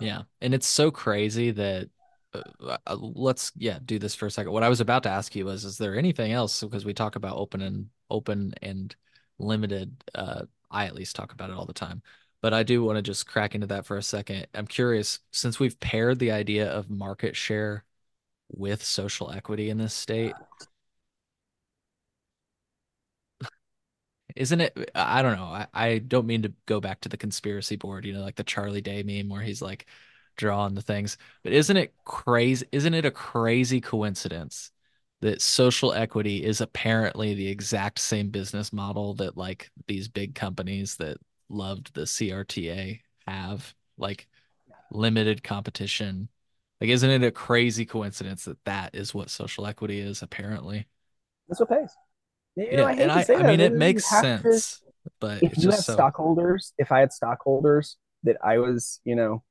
Yeah. 0.00 0.22
And 0.40 0.54
it's 0.54 0.66
so 0.66 0.90
crazy 0.90 1.50
that 1.52 1.88
uh, 2.34 2.76
uh, 2.86 2.96
let's 2.96 3.52
yeah, 3.56 3.78
do 3.84 3.98
this 3.98 4.14
for 4.14 4.26
a 4.26 4.30
second. 4.30 4.52
What 4.52 4.62
I 4.62 4.68
was 4.68 4.80
about 4.80 5.02
to 5.04 5.08
ask 5.08 5.34
you 5.34 5.46
was 5.46 5.64
is 5.64 5.78
there 5.78 5.96
anything 5.96 6.32
else 6.32 6.62
because 6.62 6.84
we 6.84 6.94
talk 6.94 7.16
about 7.16 7.36
open 7.36 7.62
and 7.62 7.86
open 8.10 8.54
and 8.62 8.94
limited 9.38 9.94
uh 10.14 10.42
I 10.70 10.86
at 10.86 10.94
least 10.94 11.16
talk 11.16 11.32
about 11.32 11.50
it 11.50 11.56
all 11.56 11.66
the 11.66 11.72
time. 11.72 12.02
But 12.40 12.54
I 12.54 12.62
do 12.62 12.84
want 12.84 12.96
to 12.96 13.02
just 13.02 13.26
crack 13.26 13.54
into 13.54 13.66
that 13.68 13.86
for 13.86 13.96
a 13.96 14.02
second. 14.02 14.46
I'm 14.54 14.66
curious 14.66 15.20
since 15.32 15.58
we've 15.58 15.78
paired 15.80 16.18
the 16.18 16.30
idea 16.32 16.70
of 16.70 16.88
market 16.90 17.36
share 17.36 17.84
with 18.50 18.82
social 18.84 19.30
equity 19.32 19.70
in 19.70 19.78
this 19.78 19.94
state, 19.94 20.34
isn't 24.36 24.60
it 24.60 24.90
i 24.94 25.22
don't 25.22 25.36
know 25.36 25.44
I, 25.44 25.66
I 25.72 25.98
don't 25.98 26.26
mean 26.26 26.42
to 26.42 26.52
go 26.66 26.80
back 26.80 27.00
to 27.02 27.08
the 27.08 27.16
conspiracy 27.16 27.76
board 27.76 28.04
you 28.04 28.12
know 28.12 28.20
like 28.20 28.36
the 28.36 28.44
charlie 28.44 28.80
day 28.80 29.02
meme 29.02 29.28
where 29.28 29.42
he's 29.42 29.62
like 29.62 29.86
drawing 30.36 30.74
the 30.74 30.82
things 30.82 31.16
but 31.42 31.52
isn't 31.52 31.76
it 31.76 31.94
crazy 32.04 32.66
isn't 32.72 32.94
it 32.94 33.04
a 33.04 33.10
crazy 33.10 33.80
coincidence 33.80 34.70
that 35.20 35.42
social 35.42 35.92
equity 35.92 36.44
is 36.44 36.60
apparently 36.60 37.34
the 37.34 37.48
exact 37.48 37.98
same 37.98 38.30
business 38.30 38.72
model 38.72 39.14
that 39.14 39.36
like 39.36 39.70
these 39.88 40.06
big 40.08 40.34
companies 40.34 40.96
that 40.96 41.16
loved 41.48 41.94
the 41.94 42.02
crta 42.02 43.00
have 43.26 43.74
like 43.96 44.26
limited 44.90 45.42
competition 45.42 46.28
like 46.80 46.90
isn't 46.90 47.10
it 47.10 47.22
a 47.24 47.30
crazy 47.30 47.84
coincidence 47.84 48.44
that 48.44 48.62
that 48.64 48.94
is 48.94 49.14
what 49.14 49.30
social 49.30 49.66
equity 49.66 50.00
is 50.00 50.22
apparently 50.22 50.86
That's 51.48 51.60
what 51.60 51.70
pays. 51.70 51.94
You 52.56 52.76
know, 52.76 52.82
yeah 52.82 52.86
I 52.86 52.94
hate 52.94 53.02
and 53.02 53.12
i 53.12 53.26
i 53.38 53.42
mean 53.42 53.60
it 53.60 53.72
you 53.72 53.78
makes 53.78 54.04
have 54.06 54.22
to- 54.22 54.28
sense 54.50 54.82
but 55.20 55.42
if 55.42 55.56
you 55.58 55.70
have 55.70 55.80
so 55.80 55.94
stockholders, 55.94 56.72
if 56.78 56.90
I 56.92 57.00
had 57.00 57.12
stockholders 57.12 57.96
that 58.24 58.36
I 58.42 58.58
was, 58.58 59.00
you 59.04 59.14
know, 59.14 59.42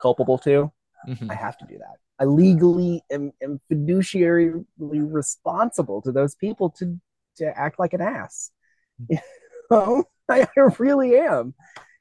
culpable 0.00 0.38
to, 0.38 0.72
Mhm. 1.06 1.30
I 1.30 1.34
have 1.34 1.56
to 1.58 1.66
do 1.66 1.78
that. 1.78 1.96
I 2.18 2.24
legally 2.24 3.02
am, 3.10 3.32
am 3.42 3.60
fiduciarily 3.70 4.64
responsible 4.82 6.02
to 6.02 6.12
those 6.12 6.34
people 6.34 6.70
to 6.78 6.98
to 7.36 7.58
act 7.58 7.78
like 7.78 7.92
an 7.94 8.00
ass. 8.00 8.50
You 9.08 9.18
know, 9.70 10.04
I, 10.30 10.42
I 10.56 10.60
really 10.78 11.18
am. 11.18 11.54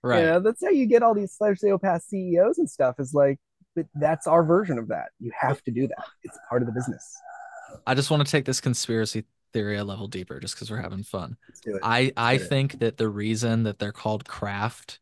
right 0.04 0.20
You 0.20 0.26
know, 0.26 0.40
that's 0.40 0.64
how 0.64 0.70
you 0.70 0.86
get 0.86 1.04
all 1.04 1.14
these 1.14 1.36
sociopath 1.40 2.04
CEOs 2.04 2.58
and 2.58 2.70
stuff. 2.70 3.00
Is 3.00 3.14
like, 3.14 3.40
but 3.76 3.86
that's 3.96 4.28
our 4.28 4.44
version 4.44 4.78
of 4.78 4.88
that. 4.90 5.10
You 5.20 5.32
have 5.40 5.64
to 5.64 5.72
do 5.72 5.88
that. 5.88 6.06
It's 6.24 6.38
part 6.50 6.62
of 6.62 6.68
the 6.68 6.74
business. 6.74 7.16
I 7.86 7.96
just 7.96 8.12
want 8.12 8.26
to 8.26 8.32
take 8.32 8.46
this 8.46 8.62
conspiracy 8.62 9.26
theory 9.54 9.78
a 9.78 9.84
level 9.84 10.08
deeper 10.08 10.40
just 10.40 10.56
because 10.56 10.70
we're 10.70 10.82
having 10.82 11.04
fun. 11.04 11.38
Let's 11.48 11.62
do 11.62 11.76
it. 11.76 11.84
I 11.84 12.12
I 12.18 12.38
do 12.38 12.44
it. 12.44 12.50
think 12.50 12.80
that 12.80 12.98
the 12.98 13.10
reason 13.10 13.64
that 13.64 13.80
they're 13.80 13.92
called 13.92 14.28
craft 14.28 15.00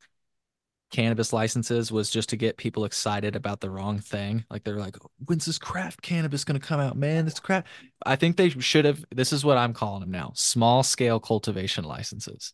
cannabis 0.92 1.34
licenses 1.34 1.92
was 1.92 2.10
just 2.10 2.30
to 2.30 2.38
get 2.38 2.58
people 2.58 2.86
excited 2.86 3.36
about 3.36 3.60
the 3.60 3.70
wrong 3.70 4.00
thing. 4.00 4.46
Like 4.50 4.64
they're 4.64 4.78
like, 4.80 4.96
when's 5.26 5.46
this 5.46 5.58
craft 5.58 6.02
cannabis 6.02 6.44
gonna 6.44 6.60
come 6.60 6.80
out, 6.80 6.96
man? 6.96 7.26
This 7.26 7.40
crap. 7.40 7.68
I 8.06 8.16
think 8.16 8.38
they 8.38 8.50
should 8.50 8.86
have. 8.86 9.04
This 9.14 9.34
is 9.34 9.44
what 9.44 9.58
I'm 9.58 9.74
calling 9.74 10.02
them 10.02 10.12
now: 10.12 10.32
small 10.36 10.84
scale 10.84 11.20
cultivation 11.20 11.84
licenses. 11.84 12.54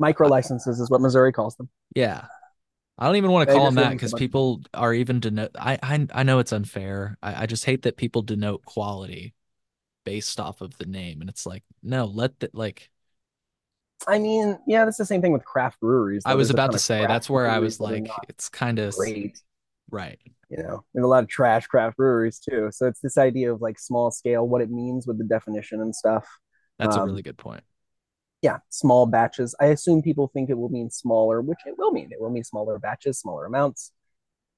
Micro 0.00 0.28
licenses 0.28 0.80
is 0.80 0.90
what 0.90 1.00
Missouri 1.02 1.32
calls 1.32 1.56
them. 1.56 1.70
Yeah. 1.94 2.26
I 2.98 3.06
don't 3.06 3.16
even 3.16 3.32
want 3.32 3.48
to 3.48 3.52
They 3.52 3.52
call 3.52 3.66
them 3.66 3.76
that 3.76 3.92
because 3.96 4.14
people 4.14 4.62
are 4.74 4.94
even 4.94 5.20
denote. 5.20 5.52
I, 5.58 5.78
I 5.82 6.06
I 6.14 6.22
know 6.24 6.38
it's 6.40 6.52
unfair. 6.52 7.18
I, 7.22 7.44
I 7.44 7.46
just 7.46 7.64
hate 7.64 7.82
that 7.82 7.96
people 7.96 8.22
denote 8.22 8.64
quality 8.66 9.34
based 10.04 10.40
off 10.40 10.60
of 10.62 10.78
the 10.78 10.86
name, 10.86 11.20
and 11.22 11.30
it's 11.30 11.46
like, 11.46 11.64
no, 11.82 12.06
let 12.06 12.40
the 12.40 12.50
like. 12.54 12.90
I 14.06 14.18
mean, 14.18 14.58
yeah, 14.66 14.84
that's 14.84 14.96
the 14.96 15.04
same 15.04 15.20
thing 15.20 15.32
with 15.32 15.44
craft 15.44 15.80
breweries. 15.80 16.24
I 16.24 16.34
was 16.34 16.50
There's 16.50 16.50
about 16.50 16.72
to 16.72 16.78
say 16.78 17.06
that's 17.06 17.30
where 17.30 17.48
I 17.48 17.58
was 17.60 17.80
like, 17.80 18.20
it's 18.28 18.48
kind 18.48 18.78
of 18.78 18.96
great. 18.96 19.42
right. 19.90 20.20
You 20.48 20.62
know, 20.64 20.84
there's 20.92 21.04
a 21.04 21.08
lot 21.08 21.22
of 21.22 21.28
trash 21.28 21.66
craft 21.68 21.96
breweries 21.96 22.40
too. 22.40 22.70
So 22.72 22.86
it's 22.88 23.00
this 23.00 23.16
idea 23.16 23.52
of 23.52 23.60
like 23.60 23.78
small 23.78 24.10
scale, 24.10 24.46
what 24.48 24.62
it 24.62 24.70
means 24.70 25.06
with 25.06 25.18
the 25.18 25.24
definition 25.24 25.80
and 25.80 25.94
stuff. 25.94 26.26
That's 26.78 26.96
a 26.96 27.02
Um, 27.02 27.02
really 27.02 27.22
good 27.22 27.38
point. 27.38 27.62
Yeah, 28.42 28.58
small 28.70 29.06
batches. 29.06 29.54
I 29.60 29.66
assume 29.66 30.02
people 30.02 30.28
think 30.28 30.48
it 30.48 30.58
will 30.58 30.70
mean 30.70 30.90
smaller, 30.90 31.42
which 31.42 31.58
it 31.66 31.76
will 31.76 31.92
mean. 31.92 32.10
It 32.10 32.20
will 32.20 32.30
mean 32.30 32.44
smaller 32.44 32.78
batches, 32.78 33.18
smaller 33.18 33.44
amounts. 33.44 33.92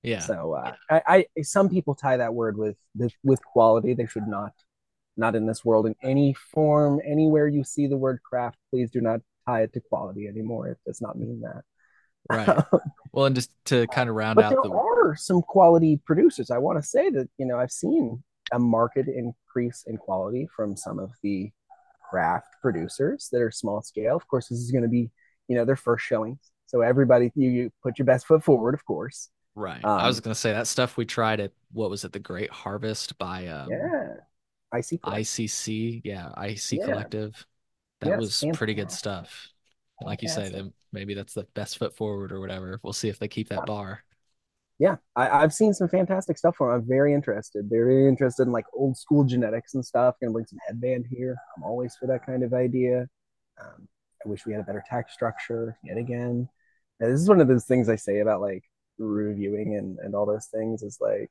Yeah. 0.02 0.20
So 0.20 0.54
uh, 0.54 0.74
I, 0.90 1.26
I, 1.36 1.42
some 1.42 1.68
people 1.68 1.94
tie 1.94 2.16
that 2.16 2.34
word 2.34 2.56
with 2.56 2.76
with 3.22 3.44
quality. 3.44 3.94
They 3.94 4.06
should 4.06 4.26
not, 4.26 4.52
not 5.16 5.34
in 5.34 5.46
this 5.46 5.64
world 5.64 5.86
in 5.86 5.94
any 6.02 6.34
form, 6.34 7.00
anywhere 7.04 7.48
you 7.48 7.64
see 7.64 7.86
the 7.86 7.96
word 7.96 8.20
craft. 8.22 8.58
Please 8.70 8.90
do 8.90 9.00
not 9.00 9.20
tie 9.46 9.62
it 9.62 9.72
to 9.74 9.80
quality 9.80 10.26
anymore. 10.28 10.68
It 10.68 10.78
does 10.86 11.00
not 11.00 11.18
mean 11.18 11.40
that. 11.40 11.62
Right. 12.30 12.64
Well, 13.14 13.26
and 13.26 13.34
just 13.34 13.50
to 13.66 13.86
kind 13.88 14.08
of 14.08 14.16
round 14.16 14.36
but 14.36 14.46
out 14.46 14.54
there 14.62 14.62
the 14.62 14.74
are 14.74 15.14
some 15.14 15.42
quality 15.42 16.00
producers. 16.06 16.50
I 16.50 16.56
want 16.56 16.82
to 16.82 16.82
say 16.82 17.10
that 17.10 17.28
you 17.36 17.44
know 17.44 17.58
I've 17.58 17.70
seen 17.70 18.22
a 18.50 18.58
market 18.58 19.06
increase 19.06 19.84
in 19.86 19.98
quality 19.98 20.48
from 20.56 20.78
some 20.78 20.98
of 20.98 21.10
the 21.22 21.50
craft 22.12 22.48
producers 22.62 23.28
that 23.32 23.40
are 23.40 23.50
small 23.50 23.82
scale. 23.82 24.16
Of 24.16 24.28
course, 24.28 24.48
this 24.48 24.58
is 24.58 24.70
going 24.70 24.82
to 24.84 24.88
be 24.88 25.10
you 25.48 25.56
know 25.56 25.64
their 25.64 25.76
first 25.76 26.04
showings, 26.04 26.38
so 26.66 26.80
everybody 26.82 27.32
you, 27.34 27.50
you 27.50 27.70
put 27.82 27.98
your 27.98 28.06
best 28.06 28.26
foot 28.26 28.44
forward, 28.44 28.74
of 28.74 28.84
course. 28.84 29.30
right. 29.54 29.80
Um, 29.84 29.98
I 30.00 30.06
was 30.06 30.20
gonna 30.20 30.34
say 30.34 30.52
that 30.52 30.66
stuff 30.66 30.96
we 30.96 31.04
tried 31.04 31.40
at 31.40 31.52
what 31.72 31.90
was 31.90 32.04
it, 32.04 32.12
the 32.12 32.18
Great 32.18 32.50
Harvest 32.50 33.18
by 33.18 33.46
um, 33.48 33.68
yeah, 33.70 34.14
I 34.72 34.80
see. 34.80 35.00
ICC, 35.04 36.02
yeah, 36.04 36.30
IC 36.36 36.78
Yeah. 36.78 36.84
Collective. 36.84 37.46
That 38.00 38.08
Yes, 38.10 38.18
was 38.18 38.44
pretty 38.52 38.74
good 38.74 38.90
stuff. 38.90 39.48
Like 40.00 40.22
you 40.22 40.28
say, 40.28 40.48
then 40.50 40.72
maybe 40.92 41.14
that's 41.14 41.34
the 41.34 41.46
best 41.54 41.78
foot 41.78 41.96
forward 41.96 42.32
or 42.32 42.40
whatever. 42.40 42.80
We'll 42.82 42.92
see 42.92 43.08
if 43.08 43.18
they 43.18 43.28
keep 43.28 43.48
that 43.50 43.64
bar. 43.64 44.04
Yeah, 44.78 44.96
I, 45.14 45.28
I've 45.28 45.52
seen 45.54 45.74
some 45.74 45.88
fantastic 45.88 46.38
stuff 46.38 46.56
for 46.56 46.70
them. 46.72 46.80
I'm 46.80 46.88
very 46.88 47.14
interested. 47.14 47.70
They're 47.70 47.86
very 47.86 48.08
interested 48.08 48.44
in 48.44 48.52
like 48.52 48.64
old 48.74 48.96
school 48.96 49.24
genetics 49.24 49.74
and 49.74 49.84
stuff. 49.84 50.16
Gonna 50.20 50.32
bring 50.32 50.46
some 50.46 50.58
headband 50.66 51.06
here. 51.08 51.36
I'm 51.56 51.62
always 51.62 51.94
for 51.96 52.06
that 52.08 52.26
kind 52.26 52.42
of 52.42 52.52
idea. 52.54 53.08
Um, 53.60 53.88
I 54.24 54.28
wish 54.28 54.46
we 54.46 54.52
had 54.52 54.62
a 54.62 54.64
better 54.64 54.82
tax 54.88 55.12
structure 55.12 55.76
yet 55.84 55.98
again. 55.98 56.48
This 57.00 57.20
is 57.20 57.28
one 57.28 57.40
of 57.40 57.48
those 57.48 57.64
things 57.64 57.88
I 57.88 57.96
say 57.96 58.20
about 58.20 58.40
like 58.40 58.64
reviewing 58.98 59.76
and, 59.76 59.98
and 59.98 60.14
all 60.14 60.26
those 60.26 60.46
things 60.46 60.82
is 60.82 60.98
like, 61.00 61.30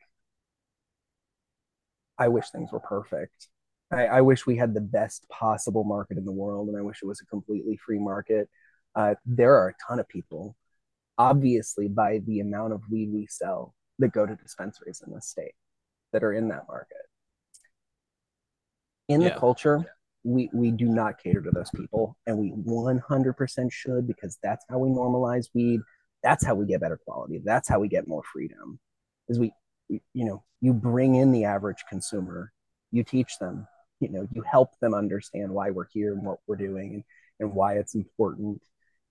I 2.17 2.27
wish 2.27 2.49
things 2.49 2.71
were 2.71 2.79
perfect. 2.79 3.47
I, 3.91 4.05
I 4.07 4.21
wish 4.21 4.45
we 4.45 4.57
had 4.57 4.73
the 4.73 4.81
best 4.81 5.27
possible 5.29 5.83
market 5.83 6.17
in 6.17 6.25
the 6.25 6.31
world, 6.31 6.69
and 6.69 6.77
I 6.77 6.81
wish 6.81 6.99
it 7.01 7.07
was 7.07 7.21
a 7.21 7.25
completely 7.25 7.77
free 7.77 7.99
market. 7.99 8.49
Uh, 8.95 9.15
there 9.25 9.55
are 9.55 9.69
a 9.69 9.73
ton 9.87 9.99
of 9.99 10.07
people 10.07 10.55
obviously 11.21 11.87
by 11.87 12.19
the 12.25 12.39
amount 12.39 12.73
of 12.73 12.81
weed 12.89 13.09
we 13.13 13.27
sell 13.27 13.75
that 13.99 14.11
go 14.11 14.25
to 14.25 14.35
dispensaries 14.35 15.03
in 15.05 15.13
the 15.13 15.21
state 15.21 15.53
that 16.11 16.23
are 16.23 16.33
in 16.33 16.47
that 16.49 16.67
market. 16.67 17.05
In 19.07 19.21
Yeah. 19.21 19.29
the 19.29 19.39
culture, 19.39 19.85
we, 20.23 20.49
we 20.53 20.71
do 20.71 20.85
not 20.87 21.19
cater 21.21 21.41
to 21.41 21.51
those 21.51 21.71
people, 21.71 22.17
and 22.25 22.37
we 22.37 22.51
100% 22.51 23.71
should 23.71 24.07
because 24.07 24.37
that's 24.41 24.65
how 24.69 24.79
we 24.79 24.89
normalize 24.89 25.47
weed. 25.53 25.81
That's 26.23 26.45
how 26.45 26.55
we 26.55 26.65
get 26.65 26.81
better 26.81 26.99
quality. 27.05 27.41
That's 27.43 27.67
how 27.67 27.79
we 27.79 27.87
get 27.87 28.07
more 28.07 28.23
freedom. 28.33 28.79
Is 29.27 29.39
we, 29.39 29.51
we 29.89 30.01
you 30.13 30.25
know, 30.25 30.43
you 30.59 30.73
bring 30.73 31.15
in 31.15 31.31
the 31.31 31.45
average 31.45 31.83
consumer, 31.89 32.51
you 32.91 33.03
teach 33.03 33.37
them, 33.39 33.67
you 33.99 34.09
know, 34.09 34.27
you 34.33 34.41
help 34.43 34.69
them 34.79 34.93
understand 34.93 35.51
why 35.51 35.71
we're 35.71 35.87
here 35.91 36.13
and 36.13 36.23
what 36.23 36.39
we're 36.47 36.55
doing 36.55 36.93
and, 36.95 37.03
and 37.39 37.53
why 37.55 37.77
it's 37.77 37.95
important, 37.95 38.61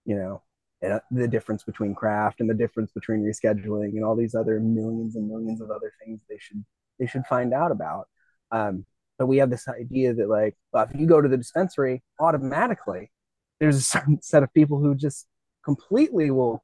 you 0.04 0.16
know, 0.16 0.42
and 0.82 0.94
uh, 0.94 1.00
the 1.10 1.28
difference 1.28 1.62
between 1.62 1.94
craft 1.94 2.40
and 2.40 2.48
the 2.48 2.54
difference 2.54 2.90
between 2.92 3.20
rescheduling 3.20 3.90
and 3.90 4.04
all 4.04 4.16
these 4.16 4.34
other 4.34 4.60
millions 4.60 5.16
and 5.16 5.28
millions 5.28 5.60
of 5.60 5.70
other 5.70 5.92
things 6.02 6.20
they 6.28 6.38
should 6.38 6.64
they 6.98 7.06
should 7.06 7.24
find 7.26 7.54
out 7.54 7.72
about. 7.72 8.08
Um, 8.50 8.84
but 9.18 9.26
we 9.26 9.38
have 9.38 9.50
this 9.50 9.68
idea 9.68 10.14
that 10.14 10.28
like, 10.28 10.56
well, 10.72 10.86
if 10.90 10.98
you 10.98 11.06
go 11.06 11.20
to 11.20 11.28
the 11.28 11.36
dispensary, 11.36 12.02
automatically 12.18 13.10
there's 13.58 13.76
a 13.76 13.80
certain 13.94 14.20
set 14.22 14.42
of 14.42 14.52
people 14.54 14.80
who 14.80 14.94
just 14.94 15.26
completely 15.64 16.30
will, 16.30 16.62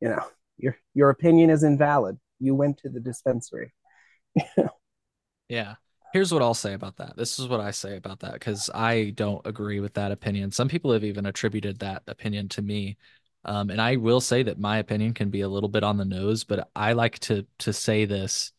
you 0.00 0.08
know, 0.08 0.24
your 0.56 0.76
your 0.94 1.10
opinion 1.10 1.50
is 1.50 1.62
invalid. 1.62 2.18
You 2.40 2.54
went 2.54 2.78
to 2.78 2.88
the 2.88 3.00
dispensary. 3.00 3.72
Yeah. 5.48 5.76
Here's 6.12 6.32
what 6.32 6.42
I'll 6.42 6.54
say 6.54 6.72
about 6.72 6.96
that. 6.96 7.16
This 7.16 7.38
is 7.38 7.48
what 7.48 7.60
I 7.60 7.70
say 7.70 7.96
about 7.96 8.20
that 8.20 8.34
because 8.34 8.70
I 8.74 9.12
don't 9.14 9.46
agree 9.46 9.80
with 9.80 9.94
that 9.94 10.12
opinion. 10.12 10.50
Some 10.50 10.68
people 10.68 10.92
have 10.92 11.04
even 11.04 11.26
attributed 11.26 11.80
that 11.80 12.02
opinion 12.06 12.48
to 12.50 12.62
me. 12.62 12.96
Um, 13.44 13.70
and 13.70 13.80
I 13.80 13.96
will 13.96 14.20
say 14.20 14.42
that 14.42 14.58
my 14.58 14.78
opinion 14.78 15.14
can 15.14 15.30
be 15.30 15.40
a 15.42 15.48
little 15.48 15.68
bit 15.68 15.84
on 15.84 15.96
the 15.96 16.04
nose, 16.04 16.44
but 16.44 16.68
I 16.74 16.92
like 16.92 17.18
to 17.20 17.46
to 17.60 17.72
say 17.72 18.04
this 18.04 18.52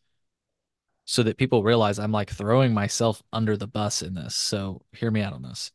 so 1.04 1.22
that 1.24 1.38
people 1.38 1.62
realize 1.62 1.98
I'm 1.98 2.12
like 2.12 2.30
throwing 2.30 2.72
myself 2.72 3.22
under 3.32 3.56
the 3.56 3.66
bus 3.66 4.02
in 4.02 4.14
this. 4.14 4.34
So 4.34 4.82
hear 4.92 5.10
me 5.10 5.22
out 5.22 5.32
on 5.32 5.42
this. 5.42 5.72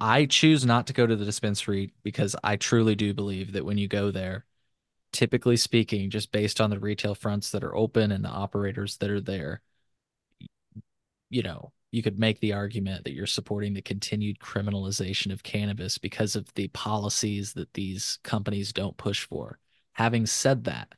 I 0.00 0.26
choose 0.26 0.64
not 0.64 0.86
to 0.86 0.92
go 0.92 1.06
to 1.06 1.16
the 1.16 1.24
dispensary 1.24 1.92
because 2.02 2.36
I 2.44 2.56
truly 2.56 2.94
do 2.94 3.14
believe 3.14 3.52
that 3.52 3.64
when 3.64 3.78
you 3.78 3.88
go 3.88 4.10
there, 4.10 4.44
typically 5.12 5.56
speaking, 5.56 6.10
just 6.10 6.32
based 6.32 6.60
on 6.60 6.70
the 6.70 6.78
retail 6.78 7.14
fronts 7.14 7.50
that 7.50 7.64
are 7.64 7.74
open 7.74 8.12
and 8.12 8.24
the 8.24 8.28
operators 8.28 8.96
that 8.98 9.10
are 9.10 9.20
there, 9.20 9.62
you 11.30 11.42
know, 11.42 11.72
you 11.92 12.02
could 12.02 12.18
make 12.18 12.40
the 12.40 12.54
argument 12.54 13.04
that 13.04 13.14
you're 13.14 13.26
supporting 13.26 13.74
the 13.74 13.82
continued 13.82 14.40
criminalization 14.40 15.32
of 15.32 15.44
cannabis 15.44 15.98
because 15.98 16.36
of 16.36 16.52
the 16.54 16.68
policies 16.68 17.54
that 17.54 17.74
these 17.74 18.18
companies 18.24 18.72
don't 18.72 18.96
push 18.98 19.24
for. 19.26 19.58
Having 19.94 20.26
said 20.26 20.64
that, 20.64 20.94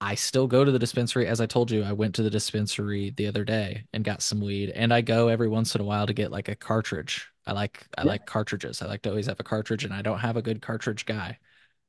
I 0.00 0.14
still 0.14 0.46
go 0.46 0.64
to 0.64 0.72
the 0.72 0.78
dispensary. 0.78 1.26
As 1.26 1.40
I 1.40 1.46
told 1.46 1.70
you, 1.70 1.82
I 1.82 1.92
went 1.92 2.14
to 2.14 2.22
the 2.22 2.30
dispensary 2.30 3.10
the 3.10 3.26
other 3.26 3.44
day 3.44 3.84
and 3.92 4.02
got 4.04 4.22
some 4.22 4.40
weed, 4.40 4.70
and 4.70 4.94
I 4.94 5.02
go 5.02 5.28
every 5.28 5.48
once 5.48 5.74
in 5.74 5.80
a 5.80 5.84
while 5.84 6.06
to 6.06 6.14
get 6.14 6.30
like 6.30 6.48
a 6.48 6.56
cartridge. 6.56 7.28
I 7.46 7.52
like 7.52 7.86
I 7.98 8.02
Yeah. 8.02 8.12
like 8.12 8.24
cartridges. 8.24 8.80
I 8.80 8.86
like 8.86 9.02
to 9.02 9.10
always 9.10 9.26
have 9.26 9.40
a 9.40 9.44
cartridge, 9.44 9.84
and 9.84 9.92
I 9.92 10.00
don't 10.02 10.18
have 10.20 10.36
a 10.38 10.42
good 10.42 10.62
cartridge 10.62 11.04
guy, 11.04 11.38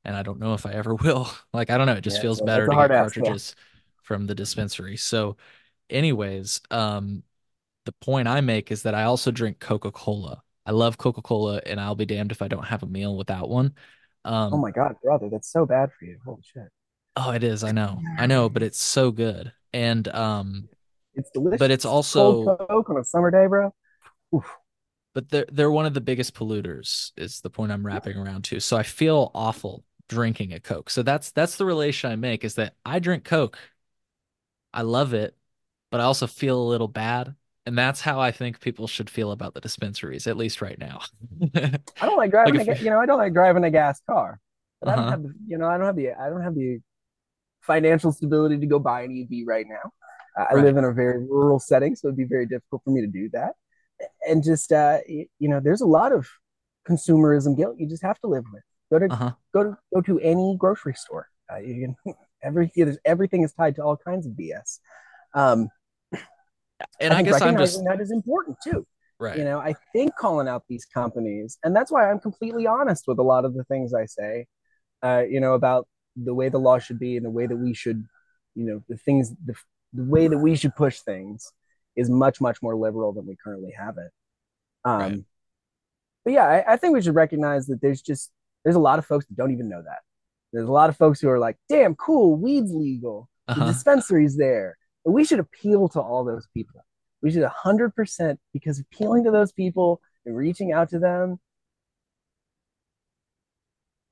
and 0.05 0.15
I 0.15 0.24
don't 0.24 0.39
know 0.39 0.53
if 0.55 0.65
I 0.65 0.74
ever 0.74 0.95
will. 1.03 1.30
Like 1.53 1.69
I 1.69 1.78
don't 1.78 1.88
know, 1.88 1.95
it 1.95 2.01
just 2.01 2.19
Yeah, 2.19 2.22
feels 2.22 2.41
better 2.41 2.69
to 2.69 2.78
get 2.78 2.93
ask, 2.93 3.19
yeah. 3.19 3.36
cartridges 3.36 3.55
from 4.03 4.28
the 4.28 4.36
dispensary. 4.36 4.97
So, 4.97 5.38
anyways, 5.89 6.61
um, 6.72 7.24
the 7.86 7.91
point 7.93 8.27
I 8.27 8.41
make 8.41 8.71
is 8.71 8.84
that 8.84 8.93
I 8.95 9.03
also 9.03 9.32
drink 9.32 9.59
Coca-Cola. 9.59 10.41
I 10.65 10.71
love 10.71 10.97
Coca-Cola, 10.97 11.61
and 11.65 11.79
I'll 11.79 11.95
be 11.95 12.05
damned 12.05 12.32
if 12.32 12.41
I 12.41 12.47
don't 12.47 12.65
have 12.65 12.84
a 12.84 12.88
meal 12.88 13.17
without 13.17 13.49
one. 13.49 13.73
Um, 14.23 14.53
Oh 14.53 14.57
my 14.57 14.71
god, 14.71 14.95
brother, 15.03 15.29
that's 15.32 15.51
so 15.51 15.65
bad 15.65 15.89
for 15.97 16.05
you. 16.05 16.17
Holy 16.23 16.41
shit. 16.43 16.67
Oh, 17.15 17.32
it 17.32 17.43
is. 17.43 17.63
I 17.63 17.71
know. 17.71 17.99
I 18.17 18.25
know, 18.27 18.47
but 18.49 18.63
it's 18.63 18.82
so 18.82 19.11
good. 19.11 19.51
And 19.73 20.07
um, 20.09 20.69
It's 21.15 21.29
delicious. 21.32 21.59
But 21.59 21.71
it's 21.71 21.86
also- 21.86 22.45
cold 22.45 22.69
Coke 22.69 22.89
on 22.89 22.97
a 22.97 23.03
summer 23.03 23.32
day, 23.32 23.47
bro. 23.47 23.73
Oof. 24.34 24.55
but 25.13 25.27
they're 25.29 25.47
they're 25.51 25.71
one 25.71 25.86
of 25.86 25.93
the 25.93 25.99
biggest 26.01 26.34
polluters, 26.36 27.11
is 27.17 27.41
the 27.41 27.49
point 27.49 27.71
I'm 27.73 27.86
wrapping 27.86 28.15
around 28.15 28.45
to. 28.45 28.59
So 28.61 28.77
I 28.77 28.84
feel 28.84 29.29
awful 29.36 29.84
drinking 30.07 30.53
a 30.53 30.59
Coke. 30.61 30.89
So 30.89 31.03
that's 31.03 31.32
that's 31.32 31.57
the 31.57 31.65
relation 31.65 32.11
I 32.11 32.15
make 32.15 32.45
is 32.45 32.55
that 32.55 32.75
I 32.86 32.99
drink 32.99 33.25
Coke. 33.25 33.57
I 34.73 34.84
love 34.84 35.13
it, 35.13 35.36
but 35.89 35.99
I 35.99 36.03
also 36.03 36.27
feel 36.27 36.61
a 36.61 36.69
little 36.69 36.88
bad. 36.88 37.36
And 37.66 37.78
that's 37.78 38.01
how 38.01 38.20
I 38.20 38.32
think 38.32 38.59
people 38.59 38.88
should 38.88 39.09
feel 39.09 39.32
about 39.32 39.53
the 39.53 39.62
dispensaries, 39.62 40.26
at 40.28 40.38
least 40.38 40.62
right 40.62 40.80
now. 40.80 41.01
I 41.99 42.05
don't 42.05 42.18
like 42.18 42.32
driving 42.32 42.57
Like 42.57 42.62
a 42.62 42.66
ga- 42.66 42.78
you 42.80 42.89
know, 42.89 42.99
I 42.99 43.05
don't 43.05 43.18
like 43.18 43.34
driving 43.34 43.64
a 43.64 43.72
gas 43.72 44.01
car. 44.09 44.39
But 44.80 44.89
Uh-huh. 44.89 44.95
don't 44.95 45.09
have 45.09 45.24
you 45.47 45.57
know, 45.57 45.68
I 45.68 45.78
don't 45.78 45.86
have 45.86 45.95
the 45.95 46.12
I 46.14 46.30
don't 46.30 46.41
have 46.41 46.55
the 46.55 46.80
financial 47.62 48.12
stability 48.12 48.59
to 48.59 48.68
go 48.68 48.80
buy 48.80 49.03
an 49.03 49.12
EV 49.12 49.45
right 49.45 49.66
now. 49.68 49.91
Uh, 50.39 50.47
I 50.51 50.55
live 50.55 50.78
in 50.78 50.86
a 50.86 50.93
very 50.93 51.20
rural 51.26 51.59
setting, 51.59 51.95
so 51.95 52.07
it'd 52.09 52.18
be 52.18 52.26
very 52.26 52.47
difficult 52.47 52.84
for 52.86 52.91
me 52.91 53.01
to 53.01 53.07
do 53.07 53.30
that. 53.34 53.53
And 54.28 54.43
just 54.43 54.72
uh, 54.74 54.99
you 55.07 55.28
know, 55.49 55.59
there's 55.62 55.82
a 55.82 55.88
lot 55.88 56.12
of 56.14 56.28
consumerism 56.89 57.57
guilt 57.57 57.78
you 57.80 57.88
just 57.88 58.03
have 58.03 58.20
to 58.22 58.28
live 58.28 58.45
with. 58.53 58.64
Go 58.91 58.99
to 58.99 59.09
Uh-huh. 59.09 59.36
go 59.53 59.64
to 59.64 59.78
go 59.93 60.01
to 60.01 60.20
any 60.20 60.55
grocery 60.59 60.95
store. 60.95 61.28
Uh, 61.51 61.57
you 61.57 61.95
can 62.05 62.16
every 62.43 62.72
there's 62.76 62.97
everything 63.05 63.43
is 63.43 63.53
tied 63.53 63.76
to 63.78 63.84
all 63.84 63.97
kinds 63.97 64.26
of 64.28 64.38
BS. 64.38 64.80
Um, 65.34 65.70
And 66.99 67.13
I, 67.13 67.17
think 67.17 67.29
guess 67.29 67.41
I'm 67.41 67.57
just 67.57 67.84
that 67.86 67.99
is 68.01 68.11
important 68.11 68.57
too. 68.63 68.86
right. 69.19 69.38
You 69.38 69.43
know, 69.43 69.59
I 69.59 69.75
think 69.93 70.15
calling 70.19 70.47
out 70.47 70.63
these 70.69 70.86
companies, 70.86 71.57
and 71.63 71.75
that's 71.75 71.91
why 71.91 72.09
I'm 72.09 72.19
completely 72.19 72.67
honest 72.67 73.05
with 73.07 73.19
a 73.19 73.23
lot 73.23 73.45
of 73.45 73.53
the 73.53 73.63
things 73.65 73.93
I 73.93 74.05
say. 74.05 74.47
Uh, 75.03 75.23
you 75.27 75.39
know, 75.39 75.53
about 75.53 75.88
the 76.15 76.34
way 76.34 76.49
the 76.49 76.59
law 76.59 76.77
should 76.77 76.99
be 76.99 77.17
and 77.17 77.25
the 77.25 77.29
way 77.32 77.47
that 77.47 77.55
we 77.55 77.73
should, 77.73 78.05
you 78.53 78.65
know, 78.65 78.84
the 78.88 78.97
things, 78.97 79.32
the, 79.45 79.55
the 79.93 80.03
way 80.03 80.27
that 80.27 80.38
we 80.38 80.55
should 80.55 80.75
push 80.75 80.99
things 80.99 81.51
is 81.95 82.07
much, 82.09 82.39
much 82.39 82.61
more 82.61 82.75
liberal 82.75 83.11
than 83.11 83.25
we 83.25 83.36
currently 83.43 83.71
have 83.77 83.97
it. 83.97 84.11
Um, 84.86 84.99
Right. 85.01 85.23
But 86.23 86.34
yeah, 86.34 86.45
I, 86.45 86.73
I 86.73 86.77
think 86.77 86.93
we 86.93 87.01
should 87.01 87.15
recognize 87.15 87.65
that 87.67 87.82
there's 87.82 88.01
just 88.01 88.32
there's 88.63 88.75
a 88.75 88.79
lot 88.79 88.99
of 88.99 89.05
folks 89.07 89.25
that 89.25 89.36
don't 89.36 89.51
even 89.51 89.69
know 89.69 89.82
that. 89.82 89.99
There's 90.53 90.67
a 90.69 90.71
lot 90.71 90.89
of 90.89 90.97
folks 90.97 91.19
who 91.19 91.29
are 91.29 91.39
like, 91.39 91.57
"Damn, 91.67 91.95
cool, 91.95 92.36
weed's 92.36 92.71
legal. 92.73 93.27
The 93.47 93.53
Uh-huh. 93.53 93.65
dispensary's 93.71 94.38
there." 94.38 94.77
And 95.05 95.13
we 95.13 95.23
should 95.23 95.39
appeal 95.39 95.89
to 95.89 96.01
all 96.01 96.23
those 96.23 96.47
people. 96.53 96.85
We 97.21 97.31
should 97.31 97.43
100% 97.43 98.37
because 98.53 98.79
appealing 98.79 99.25
to 99.25 99.31
those 99.31 99.51
people 99.51 100.01
and 100.25 100.35
reaching 100.35 100.71
out 100.71 100.89
to 100.89 100.99
them. 100.99 101.39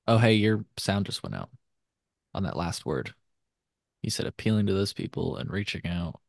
Oh, 0.08 0.18
hey, 0.18 0.34
your 0.34 0.66
sound 0.78 1.06
just 1.06 1.22
went 1.24 1.36
out 1.36 1.50
on 2.34 2.44
that 2.44 2.58
last 2.58 2.86
word. 2.86 3.14
You 4.02 4.10
said 4.10 4.26
appealing 4.26 4.68
to 4.68 4.74
those 4.74 4.94
people 4.94 5.38
and 5.38 5.52
reaching 5.52 5.86
out. 5.86 6.20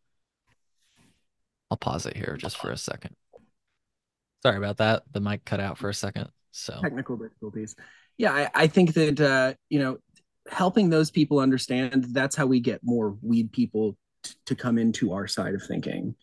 I'll 1.71 1.77
pause 1.77 2.05
it 2.05 2.17
here 2.17 2.37
just 2.39 2.59
for 2.59 2.71
a 2.71 2.77
second. 2.77 3.15
Sorry 4.43 4.57
about 4.57 4.79
that. 4.79 5.05
The 5.13 5.21
mic 5.21 5.45
cut 5.45 5.61
out 5.61 5.79
for 5.79 5.89
a 5.89 5.95
second. 5.95 6.29
So, 6.51 6.81
technical 6.83 7.17
difficulties. 7.17 7.77
Yeah, 8.19 8.33
I, 8.33 8.51
I 8.55 8.67
think 8.67 8.95
that 8.95 9.21
uh, 9.21 9.55
you 9.69 9.79
know, 9.79 9.99
helping 10.51 10.91
those 10.91 11.11
people 11.11 11.39
understand 11.39 12.07
that's 12.11 12.35
how 12.35 12.47
we 12.47 12.61
get 12.61 12.81
more 12.83 13.17
weed 13.23 13.53
people 13.53 13.97
t- 14.23 14.35
to 14.47 14.55
come 14.55 14.79
into 14.79 15.13
our 15.13 15.27
side 15.27 15.55
of 15.55 15.63
thinking. 15.63 16.15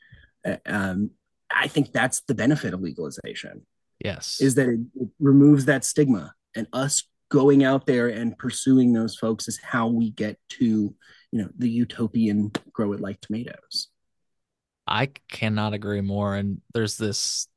Uh, 0.46 0.58
Um, 0.66 1.12
I 1.50 1.68
think 1.68 1.92
that's 1.92 2.22
the 2.22 2.36
benefit 2.36 2.74
of 2.74 2.82
legalization 2.82 3.66
yes. 4.04 4.40
is 4.42 4.56
that 4.56 4.70
it, 4.70 4.80
it 4.96 5.10
removes 5.20 5.66
that 5.66 5.86
stigma 5.86 6.34
and 6.56 6.68
us 6.74 7.04
going 7.30 7.64
out 7.64 7.86
there 7.86 8.08
and 8.08 8.38
pursuing 8.38 8.94
those 8.94 9.16
folks 9.16 9.48
is 9.48 9.60
how 9.62 9.88
we 9.88 10.12
get 10.12 10.38
to 10.50 10.94
you 11.32 11.42
know 11.42 11.50
the 11.58 11.70
utopian 11.70 12.52
grow 12.72 12.94
it 12.94 13.02
like 13.02 13.20
tomatoes 13.20 13.90
i 14.88 15.08
cannot 15.30 15.74
agree 15.74 16.00
more 16.00 16.36
and 16.36 16.62
there's 16.74 16.96
this 16.96 17.48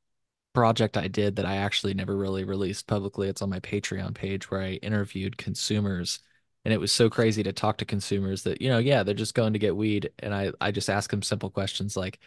project 0.53 0.97
i 0.97 1.07
did 1.07 1.37
that 1.37 1.45
i 1.45 1.55
actually 1.55 1.93
never 1.93 2.17
really 2.17 2.43
released 2.43 2.85
publicly 2.85 3.29
it's 3.29 3.41
on 3.41 3.49
my 3.49 3.61
patreon 3.61 4.13
page 4.13 4.51
where 4.51 4.61
i 4.61 4.71
interviewed 4.73 5.37
consumers 5.37 6.19
and 6.65 6.73
it 6.73 6.79
was 6.79 6.91
so 6.91 7.09
crazy 7.09 7.43
to 7.43 7.53
talk 7.53 7.77
to 7.77 7.85
consumers 7.85 8.43
that 8.43 8.61
you 8.61 8.69
know 8.69 8.77
yeah 8.77 9.03
they're 9.03 9.13
just 9.13 9.35
going 9.35 9.53
to 9.53 9.59
get 9.59 9.75
weed 9.75 10.11
and 10.19 10.33
i 10.33 10.51
i 10.59 10.71
just 10.71 10.89
ask 10.89 11.09
them 11.09 11.21
simple 11.21 11.49
questions 11.49 11.97
like 11.97 12.19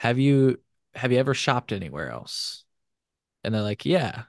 have 0.00 0.18
you 0.18 0.58
have 0.94 1.12
you 1.12 1.18
ever 1.18 1.34
shopped 1.34 1.72
anywhere 1.72 2.10
else 2.10 2.64
and 3.42 3.54
they're 3.54 3.62
like 3.62 3.84
yeah 3.84 4.24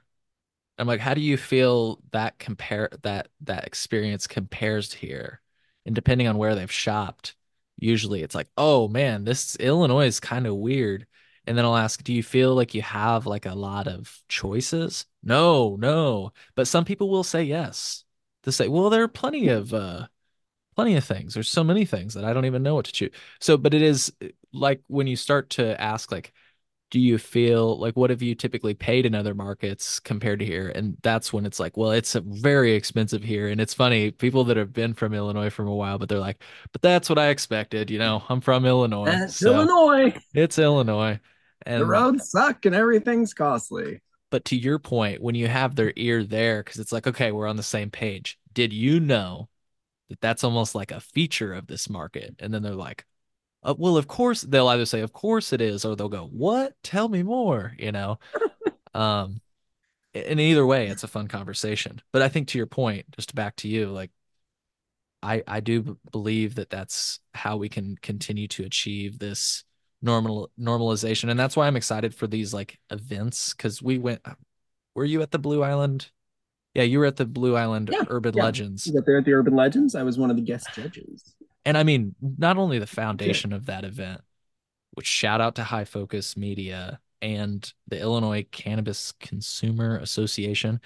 I'm 0.78 0.86
like, 0.86 1.00
how 1.00 1.14
do 1.14 1.20
you 1.20 1.36
feel 1.36 2.00
that 2.12 2.38
compare 2.38 2.90
that 3.02 3.28
that 3.42 3.66
experience 3.66 4.26
compares 4.26 4.92
here? 4.92 5.40
And 5.86 5.94
depending 5.94 6.26
on 6.28 6.36
where 6.38 6.54
they've 6.54 6.70
shopped, 6.70 7.34
usually 7.78 8.22
it's 8.22 8.34
like, 8.34 8.48
oh 8.58 8.88
man, 8.88 9.24
this 9.24 9.56
Illinois 9.56 10.06
is 10.06 10.20
kind 10.20 10.46
of 10.46 10.56
weird. 10.56 11.06
And 11.46 11.56
then 11.56 11.64
I'll 11.64 11.76
ask, 11.76 12.02
do 12.02 12.12
you 12.12 12.22
feel 12.22 12.54
like 12.54 12.74
you 12.74 12.82
have 12.82 13.26
like 13.26 13.46
a 13.46 13.54
lot 13.54 13.86
of 13.88 14.20
choices? 14.28 15.06
No, 15.22 15.76
no. 15.76 16.32
But 16.56 16.68
some 16.68 16.84
people 16.84 17.08
will 17.08 17.24
say 17.24 17.44
yes. 17.44 18.04
To 18.46 18.52
say, 18.52 18.68
well, 18.68 18.90
there 18.90 19.02
are 19.02 19.08
plenty 19.08 19.48
of 19.48 19.74
uh 19.74 20.06
plenty 20.76 20.94
of 20.94 21.04
things. 21.04 21.34
There's 21.34 21.50
so 21.50 21.64
many 21.64 21.84
things 21.84 22.14
that 22.14 22.24
I 22.24 22.32
don't 22.32 22.44
even 22.44 22.62
know 22.62 22.76
what 22.76 22.84
to 22.84 22.92
choose. 22.92 23.10
So, 23.40 23.56
but 23.56 23.74
it 23.74 23.82
is 23.82 24.12
like 24.52 24.82
when 24.86 25.08
you 25.08 25.16
start 25.16 25.50
to 25.50 25.78
ask 25.80 26.12
like 26.12 26.32
do 26.92 27.00
you 27.00 27.18
feel 27.18 27.76
like 27.80 27.96
what 27.96 28.10
have 28.10 28.22
you 28.22 28.36
typically 28.36 28.72
paid 28.72 29.04
in 29.04 29.14
other 29.16 29.34
markets 29.34 29.98
compared 29.98 30.38
to 30.38 30.46
here? 30.46 30.68
And 30.72 30.96
that's 31.02 31.32
when 31.32 31.44
it's 31.44 31.58
like 31.58 31.76
well 31.76 31.90
it's 31.90 32.14
very 32.14 32.74
expensive 32.74 33.24
here. 33.24 33.48
And 33.48 33.60
it's 33.60 33.74
funny 33.74 34.12
people 34.12 34.44
that 34.44 34.56
have 34.56 34.72
been 34.72 34.94
from 34.94 35.12
illinois 35.12 35.50
for 35.50 35.64
a 35.64 35.74
while 35.74 35.98
but 35.98 36.08
they're 36.08 36.20
like 36.20 36.40
but 36.70 36.82
that's 36.82 37.08
what 37.08 37.18
i 37.18 37.30
expected. 37.30 37.90
You 37.90 37.98
know 37.98 38.22
i'm 38.28 38.40
from 38.40 38.64
illinois 38.64 39.06
that's 39.06 39.36
so 39.36 39.54
illinois. 39.54 40.16
it's 40.34 40.56
illinois. 40.56 41.18
And 41.62 41.82
the 41.82 41.86
roads 41.86 42.30
suck 42.30 42.64
and 42.64 42.76
everything's 42.76 43.34
costly 43.34 44.02
but 44.30 44.44
to 44.44 44.56
your 44.56 44.78
point 44.78 45.22
when 45.22 45.34
you 45.34 45.48
have 45.48 45.74
their 45.74 45.92
ear 45.96 46.24
there 46.24 46.62
because 46.62 46.80
it's 46.80 46.92
like 46.92 47.06
okay 47.06 47.32
we're 47.32 47.46
on 47.46 47.56
the 47.56 47.62
same 47.62 47.90
page 47.90 48.38
did 48.52 48.72
you 48.72 49.00
know 49.00 49.48
that 50.08 50.20
that's 50.20 50.44
almost 50.44 50.74
like 50.74 50.90
a 50.90 51.00
feature 51.00 51.52
of 51.52 51.66
this 51.66 51.88
market 51.88 52.34
and 52.38 52.52
then 52.52 52.62
they're 52.62 52.74
like 52.74 53.04
uh, 53.66 53.74
well, 53.76 53.96
of 53.96 54.06
course 54.06 54.42
they'll 54.42 54.68
either 54.68 54.86
say, 54.86 55.00
"Of 55.00 55.12
course 55.12 55.52
it 55.52 55.60
is," 55.60 55.84
or 55.84 55.96
they'll 55.96 56.08
go, 56.08 56.26
"What? 56.26 56.74
Tell 56.84 57.08
me 57.08 57.24
more." 57.24 57.74
You 57.78 57.90
know, 57.90 58.18
um, 58.94 59.40
and 60.14 60.40
either 60.40 60.64
way, 60.64 60.86
it's 60.88 61.02
a 61.02 61.08
fun 61.08 61.26
conversation. 61.28 62.00
But 62.12 62.22
I 62.22 62.28
think 62.28 62.48
to 62.48 62.58
your 62.58 62.68
point, 62.68 63.06
just 63.16 63.34
back 63.34 63.56
to 63.56 63.68
you, 63.68 63.88
like, 63.90 64.12
I 65.22 65.42
I 65.46 65.60
do 65.60 65.98
believe 66.12 66.54
that 66.56 66.70
that's 66.70 67.18
how 67.34 67.56
we 67.56 67.68
can 67.68 67.96
continue 68.02 68.46
to 68.48 68.64
achieve 68.64 69.18
this 69.18 69.64
normal 70.06 70.50
normalization, 70.58 71.30
and 71.30 71.38
that's 71.38 71.56
why 71.56 71.66
I'm 71.66 71.76
excited 71.76 72.14
for 72.14 72.26
these 72.26 72.54
like 72.54 72.78
events 72.90 73.52
because 73.52 73.82
we 73.82 73.98
went. 73.98 74.22
Were 74.94 75.04
you 75.04 75.20
at 75.20 75.30
the 75.30 75.38
Blue 75.38 75.62
Island? 75.62 76.10
Yeah, 76.72 76.84
you 76.84 76.98
were 76.98 77.06
at 77.06 77.16
the 77.16 77.26
Blue 77.26 77.56
Island 77.56 77.90
yeah, 77.92 78.04
Urban 78.08 78.34
yeah. 78.34 78.44
Legends. 78.44 78.86
You 78.86 79.00
there 79.04 79.18
at 79.18 79.24
the 79.24 79.32
Urban 79.34 79.54
Legends. 79.54 79.94
I 79.94 80.02
was 80.02 80.18
one 80.18 80.30
of 80.30 80.36
the 80.36 80.42
guest 80.42 80.68
judges 80.74 81.36
and 81.66 81.76
I 81.76 81.82
mean, 81.82 82.14
not 82.20 82.56
only 82.56 82.78
the 82.78 82.86
foundation 82.86 83.52
of 83.52 83.66
that 83.66 83.84
event, 83.84 84.20
which 84.92 85.06
shout 85.06 85.40
out 85.40 85.56
to 85.56 85.64
High 85.64 85.84
Focus 85.84 86.36
Media 86.36 87.00
and 87.20 87.70
the 87.88 88.00
Illinois 88.00 88.46
Cannabis 88.52 89.12
Consumer 89.18 89.98
Association. 89.98 90.80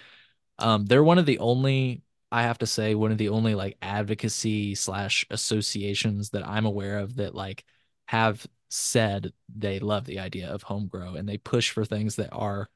Um, 0.58 0.86
they're 0.86 1.04
one 1.04 1.18
of 1.18 1.26
the 1.26 1.38
only, 1.38 2.02
I 2.32 2.42
have 2.44 2.58
to 2.58 2.66
say, 2.66 2.94
one 2.94 3.12
of 3.12 3.18
the 3.18 3.28
only 3.28 3.54
like 3.54 3.76
advocacy 3.82 4.74
slash 4.74 5.26
associations 5.30 6.30
that 6.30 6.48
I'm 6.48 6.64
aware 6.64 6.98
of 6.98 7.16
that 7.16 7.34
like 7.34 7.62
have 8.06 8.46
said 8.70 9.32
they 9.54 9.78
love 9.78 10.06
the 10.06 10.18
idea 10.18 10.48
of 10.48 10.62
home 10.62 10.86
grow 10.86 11.14
and 11.14 11.28
they 11.28 11.36
push 11.36 11.70
for 11.70 11.84
things 11.84 12.16
that 12.16 12.30
are 12.32 12.70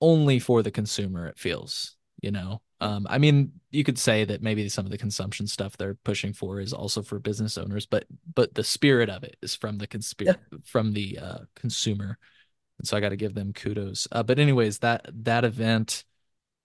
only 0.00 0.38
for 0.38 0.62
the 0.62 0.70
consumer. 0.70 1.26
It 1.26 1.38
feels, 1.38 1.96
you 2.20 2.30
know, 2.30 2.60
um, 2.80 3.06
I 3.08 3.18
mean, 3.18 3.52
you 3.70 3.84
could 3.84 3.98
say 3.98 4.24
that 4.24 4.42
maybe 4.42 4.68
some 4.68 4.84
of 4.84 4.90
the 4.90 4.98
consumption 4.98 5.46
stuff 5.46 5.76
they're 5.76 5.94
pushing 5.94 6.32
for 6.32 6.60
is 6.60 6.72
also 6.72 7.02
for 7.02 7.18
business 7.18 7.56
owners, 7.56 7.86
but 7.86 8.04
but 8.34 8.54
the 8.54 8.64
spirit 8.64 9.08
of 9.08 9.24
it 9.24 9.36
is 9.40 9.54
from 9.54 9.78
the 9.78 9.86
conspir- 9.86 10.26
yeah. 10.26 10.58
from 10.64 10.92
the 10.92 11.18
uh, 11.18 11.38
consumer, 11.54 12.18
and 12.78 12.86
so 12.86 12.96
I 12.96 13.00
got 13.00 13.10
to 13.10 13.16
give 13.16 13.34
them 13.34 13.54
kudos. 13.54 14.06
Uh, 14.12 14.22
but 14.22 14.38
anyways, 14.38 14.80
that 14.80 15.08
that 15.24 15.44
event 15.44 16.04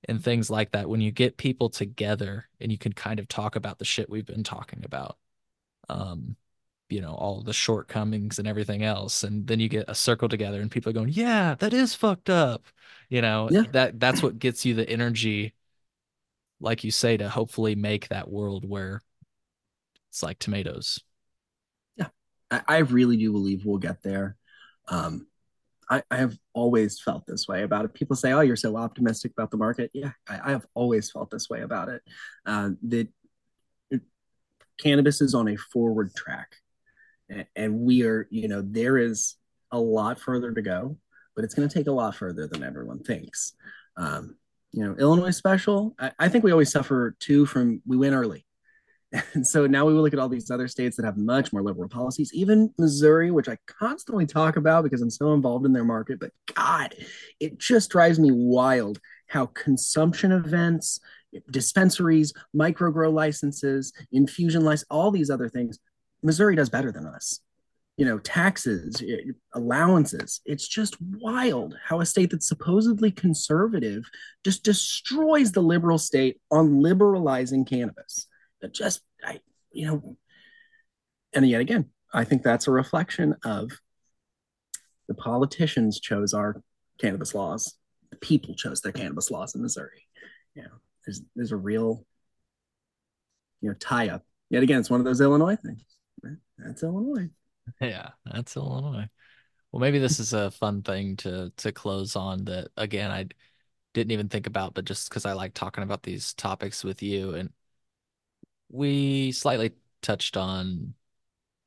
and 0.09 0.21
things 0.21 0.49
like 0.49 0.71
that, 0.71 0.89
when 0.89 0.99
you 0.99 1.11
get 1.11 1.37
people 1.37 1.69
together 1.69 2.49
and 2.59 2.71
you 2.71 2.77
can 2.77 2.91
kind 2.91 3.19
of 3.19 3.27
talk 3.27 3.55
about 3.55 3.79
the 3.79 3.85
shit 3.85 4.09
we've 4.09 4.25
been 4.25 4.43
talking 4.43 4.81
about, 4.83 5.17
um, 5.87 6.35
you 6.91 7.01
know, 7.01 7.13
all 7.13 7.41
the 7.41 7.53
shortcomings 7.53 8.39
and 8.39 8.47
everything 8.47 8.83
else, 8.83 9.23
and 9.23 9.47
then 9.47 9.59
you 9.59 9.69
get 9.69 9.85
a 9.87 9.95
circle 9.95 10.29
together 10.29 10.61
and 10.61 10.71
people 10.71 10.89
are 10.89 10.93
going, 10.93 11.09
"Yeah, 11.09 11.55
that 11.55 11.73
is 11.73 11.95
fucked 11.95 12.29
up," 12.29 12.65
you 13.09 13.21
know, 13.21 13.49
yeah. 13.51 13.63
that 13.71 13.99
that's 13.99 14.21
what 14.23 14.39
gets 14.39 14.65
you 14.65 14.73
the 14.75 14.89
energy 14.89 15.53
like 16.61 16.83
you 16.83 16.91
say, 16.91 17.17
to 17.17 17.27
hopefully 17.27 17.75
make 17.75 18.07
that 18.07 18.29
world 18.29 18.67
where 18.67 19.01
it's 20.09 20.23
like 20.23 20.39
tomatoes. 20.39 20.99
Yeah, 21.97 22.07
I, 22.49 22.61
I 22.67 22.77
really 22.79 23.17
do 23.17 23.31
believe 23.31 23.65
we'll 23.65 23.79
get 23.79 24.03
there. 24.03 24.37
Um, 24.87 25.27
I, 25.89 26.03
I, 26.09 26.17
have 26.17 26.37
always 26.53 27.01
felt 27.01 27.25
this 27.25 27.47
way 27.47 27.63
about 27.63 27.85
it. 27.85 27.93
People 27.93 28.15
say, 28.15 28.31
"Oh, 28.31 28.41
you're 28.41 28.55
so 28.55 28.77
optimistic 28.77 29.31
about 29.31 29.51
the 29.51 29.57
market." 29.57 29.91
Yeah, 29.93 30.11
I, 30.29 30.39
I 30.45 30.51
have 30.51 30.65
always 30.73 31.11
felt 31.11 31.31
this 31.31 31.49
way 31.49 31.61
about 31.61 31.89
it. 31.89 32.01
Uh, 32.45 32.71
that 32.83 33.07
cannabis 34.79 35.21
is 35.21 35.33
on 35.33 35.47
a 35.49 35.55
forward 35.55 36.13
track, 36.15 36.55
and, 37.55 37.79
we 37.79 38.03
are. 38.03 38.27
You 38.29 38.47
know, 38.47 38.61
there 38.61 38.97
is 38.97 39.35
a 39.71 39.79
lot 39.79 40.19
further 40.19 40.53
to 40.53 40.61
go, 40.61 40.97
but 41.35 41.45
it's 41.45 41.53
going 41.53 41.67
to 41.67 41.73
take 41.73 41.87
a 41.87 41.91
lot 41.91 42.15
further 42.15 42.47
than 42.47 42.63
everyone 42.63 42.99
thinks. 42.99 43.53
Um, 43.97 44.35
you 44.71 44.83
know, 44.83 44.95
Illinois 44.95 45.31
special. 45.31 45.95
I, 45.99 46.11
I 46.19 46.29
think 46.29 46.43
we 46.43 46.51
always 46.51 46.71
suffer 46.71 47.15
too 47.19 47.45
from 47.45 47.81
we 47.85 47.97
win 47.97 48.13
early. 48.13 48.45
And 49.33 49.45
so 49.45 49.67
now 49.67 49.85
we 49.85 49.91
look 49.91 50.13
at 50.13 50.19
all 50.19 50.29
these 50.29 50.49
other 50.49 50.69
states 50.69 50.95
that 50.95 51.03
have 51.03 51.17
much 51.17 51.51
more 51.51 51.61
liberal 51.61 51.89
policies, 51.89 52.31
even 52.33 52.73
Missouri, 52.77 53.29
which 53.29 53.49
I 53.49 53.57
constantly 53.65 54.25
talk 54.25 54.55
about 54.55 54.85
because 54.85 55.01
I'm 55.01 55.09
so 55.09 55.33
involved 55.33 55.65
in 55.65 55.73
their 55.73 55.83
market. 55.83 56.17
But 56.17 56.31
God, 56.55 56.95
it 57.37 57.57
just 57.57 57.89
drives 57.89 58.19
me 58.19 58.31
wild 58.31 59.01
how 59.27 59.47
consumption 59.47 60.31
events, 60.31 61.01
dispensaries, 61.49 62.33
micro 62.53 62.91
grow 62.91 63.09
licenses, 63.09 63.91
infusion 64.13 64.63
license, 64.63 64.87
all 64.89 65.11
these 65.11 65.29
other 65.29 65.49
things, 65.49 65.77
Missouri 66.23 66.55
does 66.55 66.69
better 66.69 66.91
than 66.91 67.05
us 67.05 67.39
you 68.01 68.05
know, 68.05 68.17
taxes, 68.17 69.01
eh, 69.01 69.31
allowances. 69.53 70.41
It's 70.45 70.67
just 70.67 70.99
wild 71.01 71.75
how 71.83 71.99
a 72.01 72.05
state 72.07 72.31
that's 72.31 72.47
supposedly 72.47 73.11
conservative 73.11 74.09
just 74.43 74.63
destroys 74.63 75.51
the 75.51 75.61
liberal 75.61 75.99
state 75.99 76.41
on 76.49 76.81
liberalizing 76.81 77.63
cannabis. 77.63 78.27
It 78.61 78.73
just, 78.73 79.01
I, 79.23 79.39
you 79.71 79.85
know, 79.85 80.17
and 81.33 81.47
yet 81.47 81.61
again, 81.61 81.91
I 82.13 82.23
think 82.23 82.43
that's 82.43 82.67
a 82.67 82.71
reflection 82.71 83.35
of 83.43 83.71
the 85.07 85.13
politicians 85.13 85.99
chose 85.99 86.33
our 86.33 86.61
cannabis 86.97 87.35
laws. 87.35 87.75
The 88.09 88.17
people 88.17 88.55
chose 88.55 88.81
their 88.81 88.91
cannabis 88.91 89.29
laws 89.29 89.53
in 89.53 89.61
Missouri. 89.61 90.07
You 90.55 90.63
know, 90.63 90.79
there's 91.05 91.21
there's 91.35 91.51
a 91.51 91.57
real, 91.57 92.05
you 93.61 93.69
know, 93.69 93.75
tie 93.79 94.09
up. 94.09 94.23
Yet 94.49 94.63
again, 94.63 94.79
it's 94.79 94.89
one 94.89 94.99
of 94.99 95.05
those 95.05 95.21
Illinois 95.21 95.55
things. 95.55 95.83
That's 96.63 96.83
Illinois. 96.83 97.29
Yeah, 97.79 98.09
that's 98.25 98.55
Illinois. 98.55 99.07
Well, 99.71 99.79
maybe 99.79 99.99
this 99.99 100.19
is 100.19 100.33
a 100.33 100.51
fun 100.51 100.81
thing 100.81 101.15
to 101.17 101.53
to 101.57 101.71
close 101.71 102.15
on 102.15 102.45
that 102.45 102.69
again 102.75 103.11
I 103.11 103.27
didn't 103.93 104.11
even 104.11 104.29
think 104.29 104.47
about, 104.47 104.73
but 104.73 104.85
just 104.85 105.09
because 105.09 105.25
I 105.25 105.33
like 105.33 105.53
talking 105.53 105.83
about 105.83 106.03
these 106.03 106.33
topics 106.33 106.83
with 106.83 107.03
you 107.03 107.35
and 107.35 107.51
we 108.69 109.31
slightly 109.31 109.73
touched 110.01 110.37
on 110.37 110.93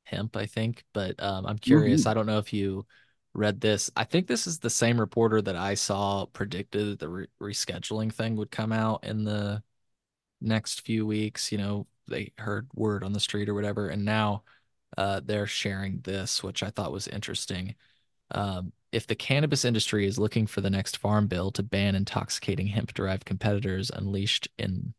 hemp, 0.03 0.35
I 0.35 0.45
think, 0.45 0.83
but 0.93 1.21
um, 1.21 1.45
I'm 1.45 1.57
curious. 1.57 2.01
Mm-hmm. 2.01 2.09
I 2.09 2.13
don't 2.13 2.25
know 2.25 2.39
if 2.39 2.53
you 2.53 2.85
read 3.33 3.61
this. 3.61 3.91
I 3.95 4.05
think 4.05 4.27
this 4.27 4.47
is 4.47 4.59
the 4.59 4.69
same 4.69 4.99
reporter 4.99 5.41
that 5.41 5.55
I 5.55 5.75
saw 5.75 6.25
predicted 6.25 6.91
that 6.91 6.99
the 6.99 7.09
re- 7.09 7.27
rescheduling 7.41 8.11
thing 8.11 8.35
would 8.37 8.51
come 8.51 8.71
out 8.71 9.03
in 9.03 9.23
the 9.23 9.61
next 10.41 10.81
few 10.81 11.05
weeks. 11.05 11.51
You 11.51 11.57
know, 11.57 11.87
they 12.07 12.33
heard 12.37 12.67
word 12.73 13.03
on 13.03 13.13
the 13.13 13.19
street 13.19 13.49
or 13.49 13.53
whatever, 13.53 13.89
and 13.89 14.05
now 14.05 14.43
uh, 14.97 15.21
they're 15.23 15.47
sharing 15.47 15.99
this, 16.01 16.43
which 16.43 16.63
I 16.63 16.69
thought 16.69 16.91
was 16.91 17.07
interesting. 17.07 17.75
Um, 18.31 18.73
if 18.91 19.07
the 19.07 19.15
cannabis 19.15 19.65
industry 19.65 20.07
is 20.07 20.17
looking 20.17 20.47
for 20.47 20.61
the 20.61 20.69
next 20.69 20.97
farm 20.97 21.27
bill 21.27 21.51
to 21.51 21.63
ban 21.63 21.95
intoxicating 21.95 22.67
hemp 22.67 22.93
derived 22.93 23.25
competitors 23.25 23.91
unleashed 23.91 24.47
in 24.57 24.93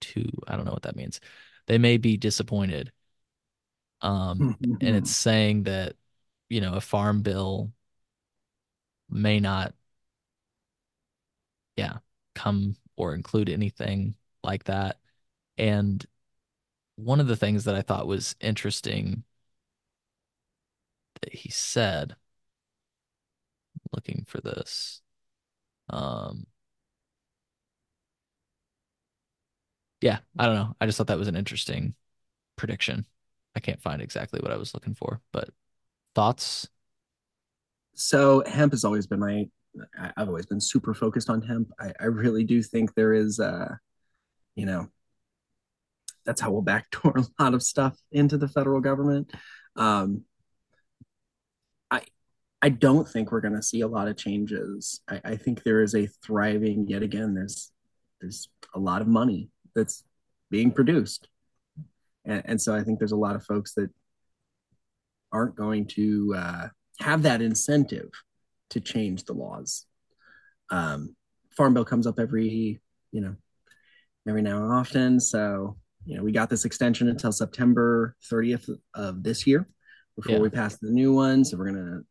two, 0.00 0.30
I 0.46 0.56
don't 0.56 0.64
know 0.64 0.72
what 0.72 0.82
that 0.82 0.96
means, 0.96 1.20
they 1.66 1.78
may 1.78 1.96
be 1.96 2.16
disappointed. 2.16 2.92
Um, 4.00 4.56
and 4.80 4.96
it's 4.96 5.10
saying 5.10 5.64
that, 5.64 5.94
you 6.48 6.60
know, 6.60 6.74
a 6.74 6.80
farm 6.80 7.22
bill 7.22 7.72
may 9.08 9.40
not, 9.40 9.74
yeah, 11.76 11.98
come 12.34 12.76
or 12.96 13.14
include 13.14 13.48
anything 13.48 14.14
like 14.42 14.64
that. 14.64 14.98
And 15.58 16.04
one 16.96 17.20
of 17.20 17.26
the 17.28 17.36
things 17.36 17.64
that 17.64 17.74
I 17.74 17.82
thought 17.82 18.06
was 18.06 18.36
interesting 18.40 19.24
that 21.22 21.34
he 21.34 21.50
said, 21.50 22.16
looking 23.92 24.24
for 24.26 24.40
this, 24.40 25.00
um, 25.90 26.46
yeah, 30.00 30.18
I 30.38 30.46
don't 30.46 30.56
know. 30.56 30.76
I 30.80 30.86
just 30.86 30.98
thought 30.98 31.06
that 31.08 31.18
was 31.18 31.28
an 31.28 31.36
interesting 31.36 31.94
prediction. 32.56 33.06
I 33.54 33.60
can't 33.60 33.82
find 33.82 34.02
exactly 34.02 34.40
what 34.42 34.52
I 34.52 34.56
was 34.56 34.74
looking 34.74 34.94
for, 34.94 35.20
but 35.32 35.50
thoughts? 36.14 36.68
So 37.94 38.42
hemp 38.46 38.72
has 38.72 38.84
always 38.84 39.06
been 39.06 39.20
my. 39.20 39.46
I've 40.16 40.28
always 40.28 40.46
been 40.46 40.60
super 40.60 40.92
focused 40.92 41.30
on 41.30 41.40
hemp. 41.42 41.70
I, 41.80 41.92
I 42.00 42.04
really 42.06 42.44
do 42.44 42.62
think 42.62 42.94
there 42.94 43.14
is, 43.14 43.40
uh, 43.40 43.74
you 44.54 44.66
know, 44.66 44.88
that's 46.26 46.40
how 46.40 46.50
we'll 46.50 46.62
backdoor 46.62 47.16
a 47.38 47.42
lot 47.42 47.54
of 47.54 47.62
stuff 47.62 47.96
into 48.10 48.36
the 48.36 48.48
federal 48.48 48.80
government. 48.80 49.32
Um, 49.76 50.24
I 52.62 52.68
don't 52.68 53.08
think 53.08 53.32
we're 53.32 53.40
going 53.40 53.56
to 53.56 53.62
see 53.62 53.80
a 53.80 53.88
lot 53.88 54.06
of 54.06 54.16
changes. 54.16 55.00
I, 55.10 55.20
I 55.24 55.36
think 55.36 55.62
there 55.62 55.82
is 55.82 55.94
a 55.94 56.06
thriving. 56.24 56.86
Yet 56.88 57.02
again, 57.02 57.34
there's 57.34 57.72
there's 58.20 58.48
a 58.74 58.78
lot 58.78 59.02
of 59.02 59.08
money 59.08 59.50
that's 59.74 60.04
being 60.50 60.70
produced. 60.70 61.28
And, 62.24 62.42
and 62.44 62.62
so 62.62 62.74
I 62.74 62.82
think 62.84 62.98
there's 62.98 63.12
a 63.12 63.16
lot 63.16 63.34
of 63.34 63.44
folks 63.44 63.74
that 63.74 63.90
aren't 65.32 65.56
going 65.56 65.86
to 65.86 66.34
uh, 66.36 66.68
have 67.00 67.22
that 67.22 67.42
incentive 67.42 68.10
to 68.70 68.80
change 68.80 69.24
the 69.24 69.32
laws. 69.32 69.86
Um, 70.70 71.16
Farm 71.56 71.74
Bill 71.74 71.84
comes 71.84 72.06
up 72.06 72.20
every, 72.20 72.80
you 73.10 73.20
know, 73.20 73.34
every 74.28 74.42
now 74.42 74.62
and 74.62 74.72
often. 74.72 75.18
So, 75.18 75.76
you 76.04 76.16
know, 76.16 76.22
we 76.22 76.32
got 76.32 76.48
this 76.48 76.64
extension 76.64 77.08
until 77.08 77.32
September 77.32 78.14
30th 78.30 78.70
of 78.94 79.22
this 79.22 79.46
year 79.46 79.66
before 80.16 80.36
yeah. 80.36 80.42
we 80.42 80.48
pass 80.48 80.76
the 80.76 80.90
new 80.90 81.12
one. 81.12 81.44
So 81.44 81.56
we're 81.56 81.72
going 81.72 82.04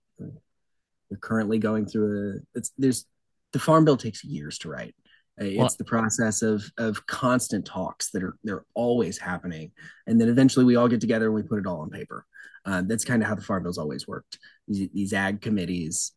to, 1.12 1.16
we're 1.16 1.20
currently 1.20 1.60
going 1.60 1.86
through 1.86 2.42
a, 2.56 2.58
it's, 2.58 2.72
there's, 2.78 3.06
the 3.54 3.60
Farm 3.60 3.86
Bill 3.86 3.98
takes 3.98 4.24
years 4.24 4.58
to 4.60 4.70
write. 4.70 4.96
It's 5.38 5.58
well, 5.58 5.70
the 5.78 5.86
process 5.86 6.42
of 6.42 6.64
of 6.78 7.06
constant 7.08 7.66
talks 7.66 8.12
that 8.12 8.22
are 8.22 8.38
they're 8.44 8.66
always 8.76 9.18
happening, 9.18 9.72
and 10.06 10.22
then 10.22 10.30
eventually 10.30 10.66
we 10.66 10.76
all 10.76 10.88
get 10.88 11.02
together 11.02 11.28
and 11.28 11.36
we 11.36 11.42
put 11.42 11.58
it 11.58 11.66
all 11.66 11.82
on 11.82 11.90
paper. 11.90 12.26
Uh, 12.64 12.84
that's 12.86 13.06
kind 13.06 13.24
of 13.24 13.28
how 13.28 13.34
the 13.34 13.42
farm 13.42 13.64
bills 13.64 13.80
always 13.80 14.08
worked. 14.08 14.38
These, 14.68 14.90
these 14.94 15.14
ag 15.14 15.42
committees, 15.42 16.12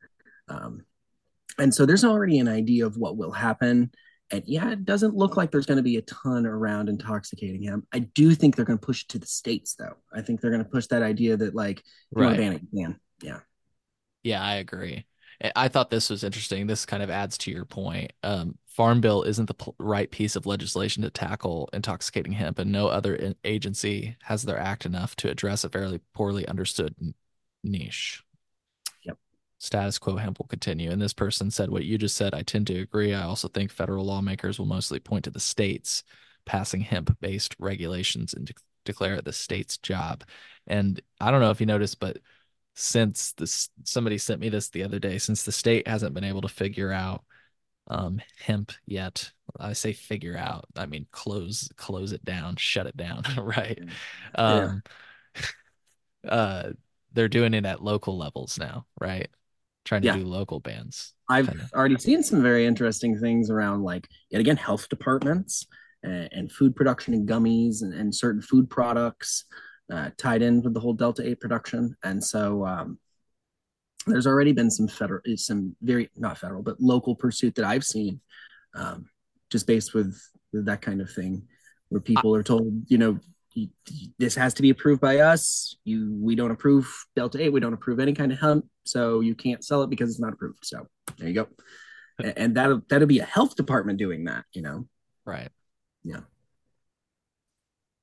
um, 0.49 0.85
and 1.59 1.75
so 1.75 1.87
there's 1.87 2.05
already 2.05 2.39
an 2.39 2.49
idea 2.49 2.85
of 2.85 2.97
what 2.97 3.17
will 3.17 3.31
happen. 3.31 3.93
And 4.31 4.43
yeah, 4.47 4.73
it 4.73 4.85
doesn't 4.85 5.15
look 5.15 5.37
like 5.37 5.51
there's 5.51 5.67
going 5.67 5.77
to 5.77 5.83
be 5.83 5.97
a 5.97 6.03
ton 6.03 6.45
around 6.45 6.89
intoxicating 6.89 7.63
hemp. 7.63 7.87
I 7.93 8.01
do 8.01 8.35
think 8.35 8.57
they're 8.57 8.65
going 8.65 8.79
to 8.79 8.87
push 8.87 9.03
it 9.03 9.09
to 9.11 9.19
the 9.19 9.27
states, 9.27 9.75
though. 9.75 9.95
I 10.13 10.23
think 10.23 10.41
they're 10.41 10.51
going 10.51 10.65
to 10.65 10.69
push 10.71 10.87
that 10.89 11.03
idea 11.03 11.37
that 11.37 11.55
like 11.55 11.83
right. 12.13 12.37
ban 12.37 12.53
it, 12.55 12.75
ban. 12.75 13.01
Yeah. 13.23 13.41
Yeah, 14.25 14.43
I 14.43 14.57
agree. 14.57 15.07
I 15.57 15.69
thought 15.69 15.91
this 15.91 16.11
was 16.11 16.25
interesting. 16.25 16.67
This 16.67 16.87
kind 16.87 17.03
of 17.03 17.11
adds 17.11 17.39
to 17.39 17.53
your 17.53 17.65
point. 17.67 18.13
Um, 18.23 18.59
Farm 18.69 19.01
Bill 19.01 19.23
isn't 19.25 19.47
the 19.47 19.55
pl- 19.55 19.77
right 19.79 20.11
piece 20.11 20.37
of 20.37 20.47
legislation 20.47 21.03
to 21.03 21.11
tackle 21.11 21.69
intoxicating 21.73 22.33
hemp, 22.33 22.59
and 22.59 22.73
no 22.73 22.89
other 22.89 23.15
in- 23.17 23.37
agency 23.45 24.17
has 24.23 24.45
their 24.45 24.59
act 24.59 24.87
enough 24.87 25.17
to 25.17 25.31
address 25.31 25.65
a 25.65 25.69
fairly 25.69 26.01
poorly 26.15 26.47
understood 26.49 26.95
n- 27.01 27.15
niche. 27.63 28.23
Yep. 29.05 29.19
Status 29.59 29.99
quo 29.99 30.17
hemp 30.17 30.39
will 30.39 30.47
continue. 30.49 30.91
And 30.91 31.03
this 31.03 31.15
person 31.15 31.51
said 31.51 31.71
what 31.71 31.85
you 31.85 31.99
just 31.99 32.17
said. 32.17 32.35
I 32.35 32.43
tend 32.43 32.69
to 32.69 32.81
agree. 32.81 33.15
I 33.15 33.25
also 33.25 33.49
think 33.49 33.73
federal 33.73 34.07
lawmakers 34.07 34.59
will 34.59 34.67
mostly 34.67 35.01
point 35.01 35.25
to 35.25 35.31
the 35.31 35.41
states 35.41 36.05
passing 36.47 36.83
hemp 36.83 37.19
based 37.21 37.57
regulations 37.59 38.35
and 38.35 38.47
de- 38.47 38.55
declare 38.85 39.17
it 39.17 39.25
the 39.25 39.33
state's 39.33 39.79
job. 39.79 40.25
And 40.67 41.01
I 41.21 41.31
don't 41.31 41.41
know 41.41 41.51
if 41.51 41.61
you 41.61 41.67
noticed, 41.67 42.01
but 42.01 42.19
since 42.75 43.33
this 43.33 43.71
somebody 43.85 44.19
sent 44.19 44.41
me 44.41 44.49
this 44.49 44.69
the 44.69 44.83
other 44.83 44.99
day 44.99 45.17
since 45.19 45.45
the 45.45 45.53
state 45.53 45.87
hasn't 45.87 46.15
been 46.15 46.25
able 46.25 46.41
to 46.41 46.49
figure 46.49 46.93
out 46.93 47.25
um 47.89 48.21
hemp 48.39 48.73
yet. 48.87 49.31
I 49.61 49.75
say 49.75 49.93
figure 49.93 50.37
out 50.37 50.65
i 50.77 50.87
mean 50.87 51.07
close 51.13 51.69
close 51.77 52.13
it 52.13 52.25
down 52.25 52.57
shut 52.57 52.87
it 52.87 52.97
down 52.97 53.23
right? 53.39 53.79
Um 54.35 54.83
uh 56.29 56.71
they're 57.13 57.29
doing 57.29 57.55
it 57.55 57.65
at 57.65 57.83
local 57.83 58.19
levels 58.19 58.59
now 58.59 58.87
right? 59.01 59.29
Trying 59.85 60.03
to 60.03 60.07
yeah. 60.07 60.17
do 60.17 60.25
local 60.25 60.61
bans 60.61 61.13
i've 61.29 61.47
kinda. 61.47 61.69
already 61.75 61.99
seen 61.99 62.23
some 62.23 62.43
very 62.43 62.65
interesting 62.65 63.19
things 63.19 63.51
around 63.51 63.83
like 63.83 64.09
yet 64.31 64.41
again 64.41 64.57
health 64.57 64.89
departments 64.89 65.67
and, 66.03 66.29
and 66.33 66.53
food 66.53 66.75
production 66.75 67.13
and 67.15 67.29
gummies 67.29 67.83
and, 67.83 67.93
and 67.93 68.15
certain 68.15 68.41
food 68.41 68.69
products 68.71 69.45
uh, 69.93 70.11
tied 70.17 70.43
in 70.43 70.63
with 70.63 70.75
the 70.75 70.81
whole 70.81 70.95
Delta 70.95 71.27
8 71.27 71.41
production. 71.41 71.97
And 72.03 72.23
so 72.23 72.67
um, 72.67 72.99
there's 74.07 74.27
already 74.27 74.53
been 74.53 74.71
some 74.71 74.89
federal, 74.89 75.21
some 75.37 75.77
very, 75.83 76.11
not 76.17 76.39
federal, 76.39 76.63
but 76.63 76.81
local 76.81 77.15
pursuit 77.15 77.55
that 77.57 77.65
I've 77.65 77.85
seen 77.85 78.21
um, 78.75 79.09
just 79.51 79.67
based 79.67 79.95
with, 79.95 80.21
with 80.53 80.67
that 80.67 80.83
kind 80.83 81.01
of 81.01 81.11
thing 81.11 81.47
where 81.89 82.01
people 82.01 82.35
are 82.35 82.43
told, 82.43 82.85
you 82.89 82.99
know, 82.99 83.19
this 84.19 84.35
has 84.35 84.55
to 84.55 84.63
be 84.63 84.71
approved 84.71 85.01
by 85.01 85.19
us. 85.19 85.77
You, 85.85 86.17
we 86.21 86.35
don't 86.35 86.51
approve 86.51 86.93
Delta 87.15 87.41
8. 87.41 87.53
We 87.53 87.61
don't 87.61 87.75
approve 87.75 88.01
any 88.01 88.13
kind 88.13 88.33
of 88.33 88.41
hemp. 88.41 88.67
So 88.85 89.21
you 89.21 89.35
can't 89.35 89.65
sell 89.65 89.83
it 89.83 89.91
because 89.91 90.11
it's 90.11 90.21
not 90.21 90.33
approved. 90.33 90.65
So 90.65 90.87
there 91.19 91.29
you 91.29 91.35
go. 91.35 91.49
and 92.19 92.57
that'll, 92.57 92.83
that'll 92.89 93.07
be 93.07 93.21
a 93.21 93.25
health 93.25 93.55
department 93.55 93.99
doing 93.99 94.25
that, 94.25 94.45
you 94.53 94.63
know? 94.63 94.89
Right. 95.25 95.51
Yeah. 96.03 96.21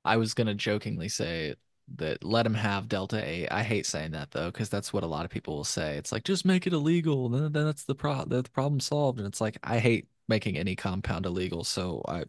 I 0.04 0.16
was 0.16 0.34
going 0.34 0.46
to 0.46 0.54
jokingly 0.54 1.08
say 1.08 1.54
that 1.96 2.24
let 2.24 2.46
him 2.46 2.54
have 2.54 2.88
Delta 2.88 3.22
8. 3.24 3.48
I 3.50 3.62
hate 3.62 3.86
saying 3.86 4.12
that 4.12 4.30
though, 4.30 4.46
because 4.50 4.68
that's 4.68 4.92
what 4.92 5.02
a 5.04 5.06
lot 5.06 5.24
of 5.24 5.30
people 5.30 5.56
will 5.56 5.64
say. 5.64 5.96
It's 5.96 6.12
like 6.12 6.24
just 6.24 6.44
make 6.44 6.66
it 6.66 6.72
illegal, 6.72 7.28
then, 7.28 7.52
then 7.52 7.64
that's 7.66 7.84
the 7.84 7.94
pro 7.94 8.24
the 8.24 8.42
problem 8.44 8.80
solved. 8.80 9.18
And 9.18 9.26
it's 9.28 9.40
like 9.40 9.58
I 9.62 9.78
hate 9.78 10.08
making 10.28 10.56
any 10.58 10.76
compound 10.76 11.26
illegal, 11.26 11.64
so 11.64 12.02
I'm 12.08 12.24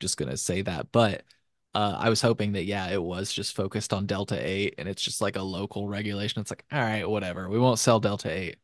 just 0.00 0.16
gonna 0.16 0.36
say 0.36 0.62
that. 0.62 0.92
But 0.92 1.24
uh, 1.74 1.96
I 1.98 2.08
was 2.10 2.20
hoping 2.22 2.52
that 2.52 2.64
yeah, 2.64 2.88
it 2.90 3.02
was 3.02 3.32
just 3.32 3.54
focused 3.56 3.92
on 3.92 4.06
Delta 4.06 4.36
8, 4.40 4.74
and 4.78 4.88
it's 4.88 5.02
just 5.02 5.20
like 5.20 5.36
a 5.36 5.42
local 5.42 5.88
regulation. 5.88 6.40
It's 6.40 6.50
like 6.50 6.64
all 6.72 6.80
right, 6.80 7.08
whatever, 7.08 7.48
we 7.48 7.58
won't 7.58 7.78
sell 7.78 8.00
Delta 8.00 8.30
8 8.30 8.56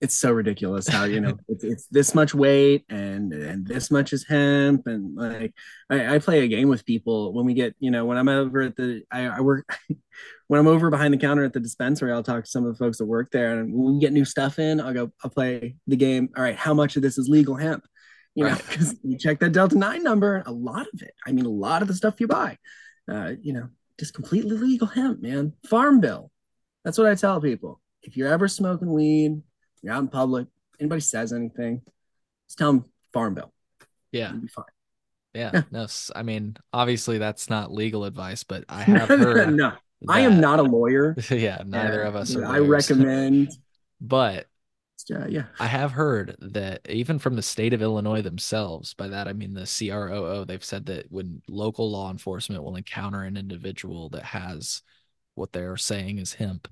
it's 0.00 0.18
so 0.18 0.30
ridiculous 0.30 0.86
how 0.86 1.04
you 1.04 1.20
know 1.20 1.36
it's, 1.48 1.64
it's 1.64 1.86
this 1.86 2.14
much 2.14 2.34
weight 2.34 2.84
and 2.88 3.32
and 3.32 3.66
this 3.66 3.90
much 3.90 4.12
is 4.12 4.26
hemp 4.26 4.86
and 4.86 5.16
like 5.16 5.54
I, 5.90 6.16
I, 6.16 6.18
play 6.18 6.40
a 6.40 6.48
game 6.48 6.68
with 6.68 6.84
people 6.84 7.32
when 7.32 7.46
we 7.46 7.54
get 7.54 7.74
you 7.78 7.90
know 7.90 8.04
when 8.04 8.18
I'm 8.18 8.28
over 8.28 8.62
at 8.62 8.76
the 8.76 9.02
I, 9.10 9.26
I, 9.26 9.40
work 9.40 9.78
when 10.48 10.60
I'm 10.60 10.66
over 10.66 10.90
behind 10.90 11.14
the 11.14 11.18
counter 11.18 11.44
at 11.44 11.52
the 11.52 11.60
dispensary 11.60 12.12
I'll 12.12 12.22
talk 12.22 12.44
to 12.44 12.50
some 12.50 12.66
of 12.66 12.72
the 12.72 12.78
folks 12.78 12.98
that 12.98 13.06
work 13.06 13.30
there 13.30 13.58
and 13.58 13.72
when 13.72 13.94
we 13.94 14.00
get 14.00 14.12
new 14.12 14.24
stuff 14.24 14.58
in 14.58 14.80
I'll 14.80 14.92
go 14.92 15.12
I'll 15.24 15.30
play 15.30 15.76
the 15.86 15.96
game 15.96 16.28
all 16.36 16.42
right 16.42 16.56
how 16.56 16.74
much 16.74 16.96
of 16.96 17.02
this 17.02 17.18
is 17.18 17.28
legal 17.28 17.56
hemp? 17.56 17.84
You 18.34 18.44
know 18.44 18.54
because 18.54 18.96
you 19.02 19.16
check 19.16 19.40
that 19.40 19.52
delta 19.52 19.78
9 19.78 20.02
number 20.02 20.42
a 20.44 20.52
lot 20.52 20.86
of 20.92 21.02
it 21.02 21.14
I 21.26 21.32
mean 21.32 21.46
a 21.46 21.50
lot 21.50 21.80
of 21.80 21.88
the 21.88 21.94
stuff 21.94 22.20
you 22.20 22.26
buy 22.26 22.58
uh, 23.10 23.32
you 23.40 23.54
know 23.54 23.68
just 23.98 24.14
completely 24.14 24.56
legal 24.56 24.86
hemp 24.86 25.22
man. 25.22 25.52
Farm 25.68 26.00
bill. 26.00 26.30
That's 26.84 26.98
what 26.98 27.06
I 27.06 27.14
tell 27.14 27.40
people. 27.40 27.80
If 28.02 28.16
you're 28.16 28.28
ever 28.28 28.46
smoking 28.46 28.92
weed 28.92 29.42
you're 29.86 29.94
out 29.94 30.02
in 30.02 30.08
public, 30.08 30.48
anybody 30.80 31.00
says 31.00 31.32
anything, 31.32 31.80
just 32.48 32.58
tell 32.58 32.72
them 32.72 32.84
farm 33.12 33.34
bill. 33.34 33.52
Yeah. 34.10 34.32
You'll 34.32 34.40
be 34.40 34.48
fine. 34.48 34.64
Yeah, 35.32 35.50
yeah. 35.54 35.62
No, 35.70 35.86
I 36.16 36.22
mean, 36.22 36.56
obviously 36.72 37.18
that's 37.18 37.48
not 37.48 37.72
legal 37.72 38.04
advice, 38.04 38.42
but 38.42 38.64
I 38.68 38.82
have 38.82 39.08
heard. 39.08 39.54
no, 39.54 39.70
that, 39.70 39.78
I 40.08 40.20
am 40.20 40.40
not 40.40 40.58
a 40.58 40.62
lawyer. 40.64 41.14
yeah, 41.30 41.62
neither 41.64 42.02
of 42.02 42.16
us 42.16 42.34
I 42.34 42.58
recommend. 42.58 43.52
but 44.00 44.46
uh, 45.14 45.26
yeah, 45.28 45.44
I 45.60 45.66
have 45.66 45.92
heard 45.92 46.34
that 46.40 46.80
even 46.88 47.20
from 47.20 47.36
the 47.36 47.42
state 47.42 47.72
of 47.72 47.80
Illinois 47.82 48.22
themselves, 48.22 48.92
by 48.94 49.06
that 49.08 49.28
I 49.28 49.34
mean 49.34 49.54
the 49.54 49.66
CROO, 49.66 50.44
they've 50.44 50.64
said 50.64 50.86
that 50.86 51.12
when 51.12 51.42
local 51.48 51.88
law 51.92 52.10
enforcement 52.10 52.64
will 52.64 52.74
encounter 52.74 53.22
an 53.22 53.36
individual 53.36 54.08
that 54.08 54.24
has 54.24 54.82
what 55.36 55.52
they're 55.52 55.76
saying 55.76 56.18
is 56.18 56.34
hemp, 56.34 56.66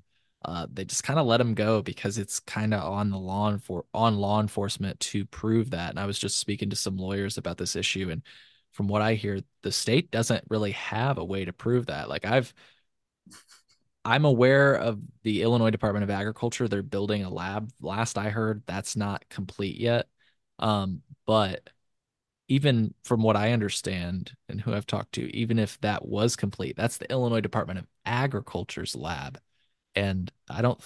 uh, 0.45 0.67
they 0.71 0.85
just 0.85 1.03
kind 1.03 1.19
of 1.19 1.25
let 1.25 1.41
him 1.41 1.55
go 1.55 1.81
because 1.81 2.17
it's 2.17 2.39
kind 2.39 2.73
of 2.73 2.83
on 2.83 3.09
the 3.09 3.17
law 3.17 3.57
for 3.57 3.85
on 3.93 4.17
law 4.17 4.39
enforcement 4.39 4.99
to 4.99 5.25
prove 5.25 5.71
that. 5.71 5.89
And 5.89 5.99
I 5.99 6.05
was 6.05 6.19
just 6.19 6.37
speaking 6.37 6.69
to 6.69 6.75
some 6.75 6.97
lawyers 6.97 7.37
about 7.37 7.57
this 7.57 7.75
issue, 7.75 8.09
and 8.11 8.21
from 8.71 8.87
what 8.87 9.01
I 9.01 9.15
hear, 9.15 9.39
the 9.63 9.71
state 9.71 10.11
doesn't 10.11 10.43
really 10.49 10.71
have 10.71 11.17
a 11.17 11.25
way 11.25 11.45
to 11.45 11.53
prove 11.53 11.87
that. 11.87 12.09
Like 12.09 12.25
I've, 12.25 12.53
I'm 14.03 14.25
aware 14.25 14.75
of 14.75 14.99
the 15.23 15.41
Illinois 15.41 15.71
Department 15.71 16.03
of 16.03 16.09
Agriculture. 16.09 16.67
They're 16.67 16.83
building 16.83 17.23
a 17.23 17.29
lab. 17.29 17.71
Last 17.81 18.17
I 18.17 18.29
heard, 18.29 18.63
that's 18.67 18.95
not 18.95 19.27
complete 19.29 19.77
yet. 19.77 20.07
Um, 20.59 21.01
but 21.25 21.69
even 22.47 22.93
from 23.03 23.23
what 23.23 23.35
I 23.35 23.53
understand 23.53 24.33
and 24.47 24.61
who 24.61 24.73
I've 24.73 24.85
talked 24.85 25.13
to, 25.13 25.35
even 25.35 25.57
if 25.57 25.79
that 25.81 26.05
was 26.05 26.35
complete, 26.35 26.75
that's 26.75 26.97
the 26.97 27.09
Illinois 27.09 27.41
Department 27.41 27.79
of 27.79 27.87
Agriculture's 28.05 28.95
lab 28.95 29.39
and 29.95 30.31
I 30.49 30.61
don't 30.61 30.79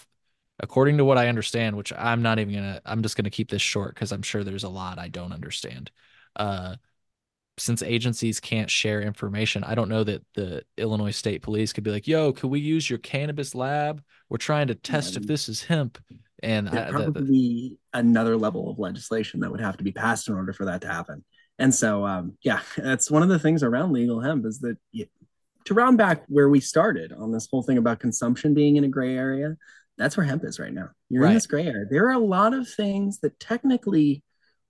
according 0.61 0.97
to 0.97 1.05
what 1.05 1.17
I 1.17 1.29
understand, 1.29 1.77
which 1.77 1.93
I'm 1.93 2.21
not 2.21 2.39
even 2.39 2.53
gonna 2.53 2.81
I'm 2.85 3.01
just 3.01 3.15
gonna 3.15 3.29
keep 3.29 3.49
this 3.49 3.61
short 3.61 3.95
because 3.95 4.11
I'm 4.11 4.21
sure 4.21 4.43
there's 4.43 4.63
a 4.63 4.69
lot 4.69 4.99
I 4.99 5.07
don't 5.07 5.33
understand. 5.33 5.91
Uh 6.35 6.75
since 7.57 7.83
agencies 7.83 8.39
can't 8.39 8.69
share 8.69 9.01
information, 9.01 9.65
I 9.65 9.75
don't 9.75 9.89
know 9.89 10.03
that 10.05 10.25
the 10.33 10.63
Illinois 10.77 11.11
State 11.11 11.41
Police 11.41 11.73
could 11.73 11.83
be 11.83 11.91
like, 11.91 12.07
"Yo, 12.07 12.31
could 12.31 12.49
we 12.49 12.59
use 12.61 12.89
your 12.89 12.99
cannabis 12.99 13.53
lab? 13.53 14.01
We're 14.29 14.37
trying 14.37 14.67
to 14.67 14.75
test 14.75 15.17
if 15.17 15.27
this 15.27 15.49
is 15.49 15.63
hemp." 15.63 15.97
And 16.41 16.69
I, 16.69 16.89
probably 16.89 17.25
the, 17.27 17.77
another 17.93 18.37
level 18.37 18.71
of 18.71 18.79
legislation 18.79 19.41
that 19.41 19.51
would 19.51 19.59
have 19.59 19.77
to 19.77 19.83
be 19.83 19.91
passed 19.91 20.29
in 20.29 20.35
order 20.35 20.53
for 20.53 20.65
that 20.65 20.81
to 20.81 20.87
happen. 20.87 21.23
And 21.57 21.75
so, 21.75 22.05
um, 22.05 22.37
yeah, 22.41 22.61
that's 22.77 23.11
one 23.11 23.23
of 23.23 23.29
the 23.29 23.39
things 23.39 23.61
around 23.61 23.91
legal 23.91 24.21
hemp 24.21 24.45
is 24.45 24.59
that 24.59 24.77
you, 24.91 25.07
to 25.69 25.75
round 25.75 25.99
back 25.99 26.23
where 26.27 26.49
we 26.49 26.59
started 26.59 27.13
on 27.13 27.31
this 27.31 27.47
whole 27.49 27.61
thing 27.61 27.77
about 27.77 27.99
consumption 27.99 28.55
being 28.55 28.75
in 28.75 28.83
a 28.83 28.87
gray 28.87 29.15
area, 29.15 29.55
that's 29.99 30.17
where 30.17 30.25
hemp 30.25 30.43
is 30.43 30.59
right 30.59 30.73
now. 30.73 30.89
You're 31.09 31.23
right. 31.23 31.29
in 31.29 31.35
this 31.35 31.45
gray 31.45 31.67
area. 31.67 31.85
There 31.87 32.07
are 32.07 32.13
a 32.13 32.17
lot 32.17 32.55
of 32.55 32.67
things 32.67 33.19
that 33.19 33.39
technically 33.39 34.23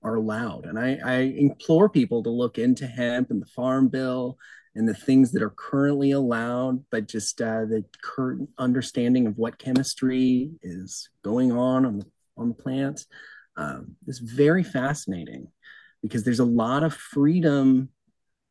are 0.03 0.15
allowed. 0.15 0.65
And 0.65 0.77
I, 0.77 0.99
I 1.01 1.15
implore 1.37 1.87
people 1.87 2.21
to 2.23 2.29
look 2.29 2.57
into 2.57 2.85
hemp 2.85 3.31
and 3.31 3.41
the 3.41 3.45
farm 3.45 3.87
bill 3.87 4.37
and 4.75 4.87
the 4.87 4.93
things 4.93 5.31
that 5.31 5.41
are 5.41 5.53
currently 5.55 6.11
allowed, 6.11 6.83
but 6.91 7.07
just 7.07 7.41
uh, 7.41 7.63
the 7.63 7.85
current 8.01 8.49
understanding 8.57 9.25
of 9.25 9.37
what 9.37 9.57
chemistry 9.57 10.51
is 10.61 11.07
going 11.23 11.53
on 11.53 11.85
on 11.85 11.99
the, 11.99 12.05
on 12.35 12.49
the 12.49 12.55
plant 12.55 13.05
um, 13.55 13.95
is 14.05 14.19
very 14.19 14.63
fascinating 14.63 15.47
because 16.01 16.25
there's 16.25 16.39
a 16.39 16.45
lot 16.45 16.83
of 16.83 16.93
freedom 16.93 17.87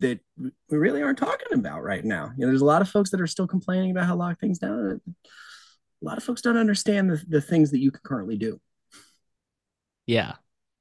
that 0.00 0.20
we 0.38 0.50
really 0.70 1.02
aren't 1.02 1.18
talking 1.18 1.52
about 1.52 1.82
right 1.82 2.04
now. 2.04 2.32
You 2.36 2.42
know, 2.42 2.46
there's 2.48 2.60
a 2.60 2.66
lot 2.66 2.82
of 2.82 2.88
folks 2.88 3.10
that 3.10 3.20
are 3.20 3.26
still 3.26 3.46
complaining 3.46 3.90
about 3.90 4.06
how 4.06 4.16
lock 4.16 4.38
things 4.38 4.58
down. 4.58 5.00
A 5.06 6.04
lot 6.04 6.16
of 6.16 6.24
folks 6.24 6.42
don't 6.42 6.56
understand 6.56 7.10
the, 7.10 7.22
the 7.26 7.40
things 7.40 7.72
that 7.72 7.80
you 7.80 7.90
can 7.90 8.00
currently 8.04 8.36
do. 8.36 8.60
Yeah, 10.06 10.34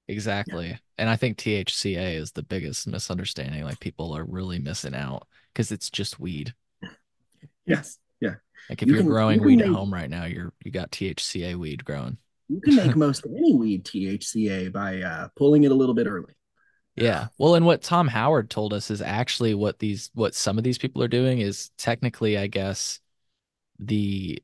Exactly. 0.08 0.70
Yeah. 0.70 0.78
And 0.98 1.10
I 1.10 1.16
think 1.16 1.38
THCA 1.38 2.16
is 2.16 2.32
the 2.32 2.44
biggest 2.44 2.88
misunderstanding. 2.88 3.64
Like 3.64 3.80
people 3.80 4.16
are 4.16 4.24
really 4.24 4.60
missing 4.60 4.96
out 4.96 5.28
because 5.54 5.72
it's 5.72 5.90
just 5.90 6.20
weed. 6.20 6.54
Yes. 7.66 7.98
Yeah. 8.22 8.36
Like 8.70 8.82
if 8.82 8.88
you 8.88 9.00
are 9.00 9.04
growing 9.04 9.42
you 9.42 9.46
weed 9.46 9.58
make, 9.58 9.68
at 9.68 9.74
home 9.74 9.94
right 9.94 10.10
now, 10.10 10.26
you're 10.26 10.54
you 10.64 10.72
got 10.72 10.92
THCA 10.92 11.56
weed 11.56 11.84
growing. 11.84 12.18
You 12.48 12.62
can 12.62 12.76
make 12.76 12.96
most 12.96 13.26
any 13.26 13.54
weed 13.54 13.84
THCA 13.84 14.72
by 14.72 15.02
uh, 15.02 15.28
pulling 15.36 15.64
it 15.64 15.72
a 15.72 15.76
little 15.76 15.96
bit 15.96 16.08
early. 16.08 16.34
Yeah. 16.98 17.28
Well, 17.38 17.56
and 17.56 17.66
what 17.66 17.82
Tom 17.82 18.08
Howard 18.08 18.50
told 18.50 18.74
us 18.74 18.90
is 18.90 19.02
actually 19.02 19.54
what 19.54 19.80
these 19.80 20.10
what 20.14 20.34
some 20.34 20.58
of 20.58 20.64
these 20.64 20.78
people 20.78 21.04
are 21.04 21.08
doing 21.08 21.40
is 21.40 21.70
technically, 21.78 22.38
I 22.38 22.48
guess, 22.48 23.00
the 23.80 24.42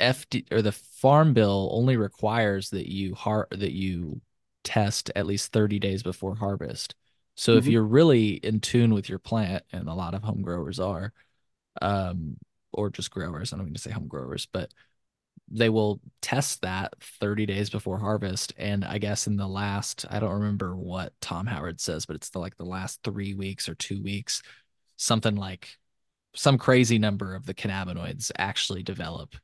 FD 0.00 0.52
or 0.52 0.62
the 0.62 0.72
farm 0.72 1.34
bill 1.34 1.70
only 1.72 1.96
requires 1.96 2.70
that 2.70 2.90
you 2.90 3.14
har 3.14 3.48
that 3.50 3.72
you 3.72 4.20
test 4.62 5.10
at 5.16 5.26
least 5.26 5.52
30 5.52 5.78
days 5.78 6.02
before 6.02 6.34
harvest. 6.34 6.94
So 7.34 7.52
mm-hmm. 7.52 7.58
if 7.58 7.66
you're 7.66 7.84
really 7.84 8.30
in 8.30 8.60
tune 8.60 8.94
with 8.94 9.08
your 9.08 9.18
plant, 9.18 9.64
and 9.72 9.88
a 9.88 9.94
lot 9.94 10.14
of 10.14 10.22
home 10.22 10.42
growers 10.42 10.80
are, 10.80 11.12
um, 11.82 12.36
or 12.72 12.90
just 12.90 13.10
growers, 13.10 13.52
I 13.52 13.56
don't 13.56 13.66
mean 13.66 13.74
to 13.74 13.80
say 13.80 13.90
home 13.90 14.08
growers, 14.08 14.46
but 14.50 14.72
they 15.48 15.68
will 15.68 16.00
test 16.22 16.62
that 16.62 16.94
30 17.20 17.46
days 17.46 17.70
before 17.70 17.98
harvest. 17.98 18.52
And 18.56 18.84
I 18.84 18.98
guess 18.98 19.26
in 19.26 19.36
the 19.36 19.46
last, 19.46 20.04
I 20.10 20.18
don't 20.18 20.40
remember 20.40 20.76
what 20.76 21.12
Tom 21.20 21.46
Howard 21.46 21.80
says, 21.80 22.06
but 22.06 22.16
it's 22.16 22.30
the 22.30 22.38
like 22.38 22.56
the 22.56 22.64
last 22.64 23.00
three 23.04 23.34
weeks 23.34 23.68
or 23.68 23.74
two 23.74 24.02
weeks, 24.02 24.42
something 24.96 25.36
like 25.36 25.76
some 26.34 26.58
crazy 26.58 26.98
number 26.98 27.34
of 27.34 27.46
the 27.46 27.54
cannabinoids 27.54 28.30
actually 28.36 28.82
develop 28.82 29.34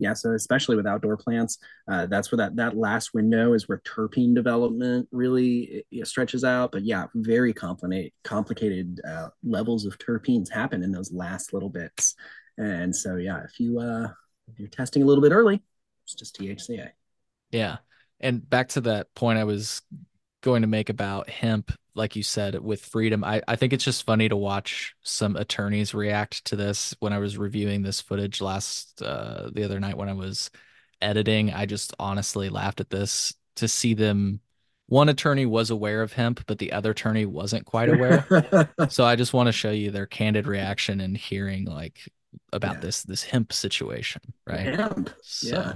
yeah 0.00 0.14
so 0.14 0.32
especially 0.32 0.74
with 0.74 0.86
outdoor 0.86 1.16
plants 1.16 1.58
uh, 1.90 2.06
that's 2.06 2.32
where 2.32 2.38
that 2.38 2.56
that 2.56 2.76
last 2.76 3.14
window 3.14 3.52
is 3.52 3.68
where 3.68 3.82
terpene 3.84 4.34
development 4.34 5.06
really 5.12 5.84
stretches 6.02 6.42
out 6.42 6.72
but 6.72 6.82
yeah 6.82 7.06
very 7.14 7.52
complicated 7.52 8.12
complicated 8.24 9.00
uh, 9.06 9.28
levels 9.44 9.84
of 9.84 9.98
terpenes 9.98 10.50
happen 10.50 10.82
in 10.82 10.90
those 10.90 11.12
last 11.12 11.52
little 11.52 11.68
bits 11.68 12.14
and 12.58 12.94
so 12.94 13.16
yeah 13.16 13.42
if 13.44 13.60
you 13.60 13.78
uh 13.78 14.08
if 14.52 14.58
you're 14.58 14.68
testing 14.68 15.02
a 15.02 15.06
little 15.06 15.22
bit 15.22 15.32
early 15.32 15.62
it's 16.04 16.14
just 16.14 16.38
thca 16.38 16.90
yeah. 17.50 17.78
And 18.20 18.48
back 18.48 18.68
to 18.70 18.82
that 18.82 19.14
point 19.14 19.38
i 19.38 19.44
was 19.44 19.82
going 20.42 20.62
to 20.62 20.68
make 20.68 20.88
about 20.88 21.28
hemp 21.28 21.72
like 21.94 22.16
you 22.16 22.22
said 22.22 22.58
with 22.60 22.84
freedom 22.84 23.24
I, 23.24 23.42
I 23.46 23.56
think 23.56 23.72
it's 23.72 23.84
just 23.84 24.06
funny 24.06 24.28
to 24.28 24.36
watch 24.36 24.94
some 25.02 25.36
attorneys 25.36 25.92
react 25.92 26.44
to 26.46 26.56
this. 26.56 26.94
When 27.00 27.12
i 27.12 27.18
was 27.18 27.36
reviewing 27.36 27.82
this 27.82 28.00
footage 28.00 28.40
last 28.40 29.02
uh, 29.02 29.50
the 29.52 29.64
other 29.64 29.80
night 29.80 29.96
when 29.96 30.08
i 30.08 30.12
was 30.12 30.50
editing 31.02 31.52
i 31.52 31.66
just 31.66 31.94
honestly 31.98 32.48
laughed 32.48 32.80
at 32.80 32.90
this 32.90 33.34
to 33.56 33.66
see 33.68 33.94
them 33.94 34.40
one 34.86 35.08
attorney 35.08 35.46
was 35.46 35.70
aware 35.70 36.02
of 36.02 36.12
hemp 36.12 36.44
but 36.46 36.58
the 36.58 36.72
other 36.72 36.90
attorney 36.90 37.24
wasn't 37.24 37.64
quite 37.64 37.88
aware. 37.88 38.68
So 38.88 39.04
i 39.04 39.16
just 39.16 39.32
want 39.32 39.46
to 39.48 39.52
show 39.52 39.70
you 39.70 39.90
their 39.90 40.06
candid 40.06 40.46
reaction 40.46 41.00
and 41.00 41.16
hearing 41.16 41.64
like 41.64 42.00
about 42.52 42.76
yeah. 42.76 42.80
this 42.80 43.02
this 43.02 43.22
hemp 43.22 43.52
situation 43.52 44.22
right 44.46 44.60
hemp. 44.74 45.10
So, 45.22 45.48
yeah 45.48 45.74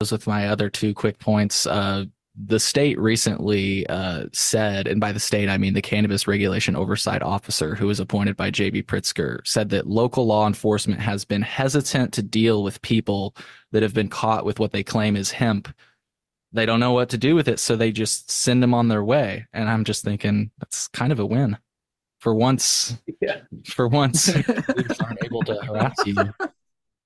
with 0.00 0.26
my 0.26 0.48
other 0.48 0.70
two 0.70 0.94
quick 0.94 1.18
points 1.18 1.66
uh 1.66 2.04
the 2.46 2.60
state 2.60 2.98
recently 2.98 3.86
uh, 3.88 4.26
said, 4.32 4.86
and 4.86 5.00
by 5.00 5.12
the 5.12 5.20
state, 5.20 5.48
I 5.48 5.58
mean 5.58 5.74
the 5.74 5.82
Cannabis 5.82 6.26
Regulation 6.26 6.76
Oversight 6.76 7.22
Officer, 7.22 7.74
who 7.74 7.86
was 7.86 8.00
appointed 8.00 8.36
by 8.36 8.50
J.B. 8.50 8.84
Pritzker, 8.84 9.40
said 9.46 9.68
that 9.70 9.86
local 9.86 10.26
law 10.26 10.46
enforcement 10.46 11.00
has 11.00 11.24
been 11.24 11.42
hesitant 11.42 12.12
to 12.14 12.22
deal 12.22 12.62
with 12.62 12.80
people 12.82 13.34
that 13.72 13.82
have 13.82 13.94
been 13.94 14.08
caught 14.08 14.44
with 14.44 14.60
what 14.60 14.72
they 14.72 14.82
claim 14.82 15.16
is 15.16 15.30
hemp. 15.30 15.68
They 16.52 16.66
don't 16.66 16.80
know 16.80 16.92
what 16.92 17.10
to 17.10 17.18
do 17.18 17.34
with 17.34 17.48
it, 17.48 17.58
so 17.58 17.76
they 17.76 17.92
just 17.92 18.30
send 18.30 18.62
them 18.62 18.74
on 18.74 18.88
their 18.88 19.04
way. 19.04 19.46
And 19.52 19.68
I'm 19.68 19.84
just 19.84 20.04
thinking 20.04 20.50
that's 20.58 20.88
kind 20.88 21.12
of 21.12 21.20
a 21.20 21.26
win. 21.26 21.58
For 22.20 22.34
once, 22.34 22.98
yeah. 23.22 23.40
for 23.64 23.88
once, 23.88 24.30
police 24.42 25.00
aren't 25.00 25.24
able 25.24 25.42
to 25.44 25.54
harass 25.54 25.96
you 26.04 26.16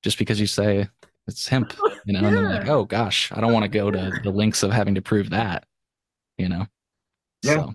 just 0.02 0.18
because 0.18 0.40
you 0.40 0.46
say 0.46 0.88
it's 1.28 1.46
hemp, 1.46 1.72
you 2.04 2.12
know, 2.12 2.20
yeah. 2.20 2.28
and 2.28 2.38
I'm 2.38 2.44
like, 2.44 2.68
oh 2.68 2.84
gosh, 2.84 3.30
I 3.32 3.40
don't 3.40 3.52
want 3.52 3.62
to 3.62 3.68
go 3.68 3.92
to 3.92 4.12
the 4.24 4.30
links 4.30 4.64
of 4.64 4.72
having 4.72 4.96
to 4.96 5.02
prove 5.02 5.30
that, 5.30 5.66
you 6.36 6.48
know. 6.48 6.66
Yeah. 7.42 7.54
So. 7.54 7.74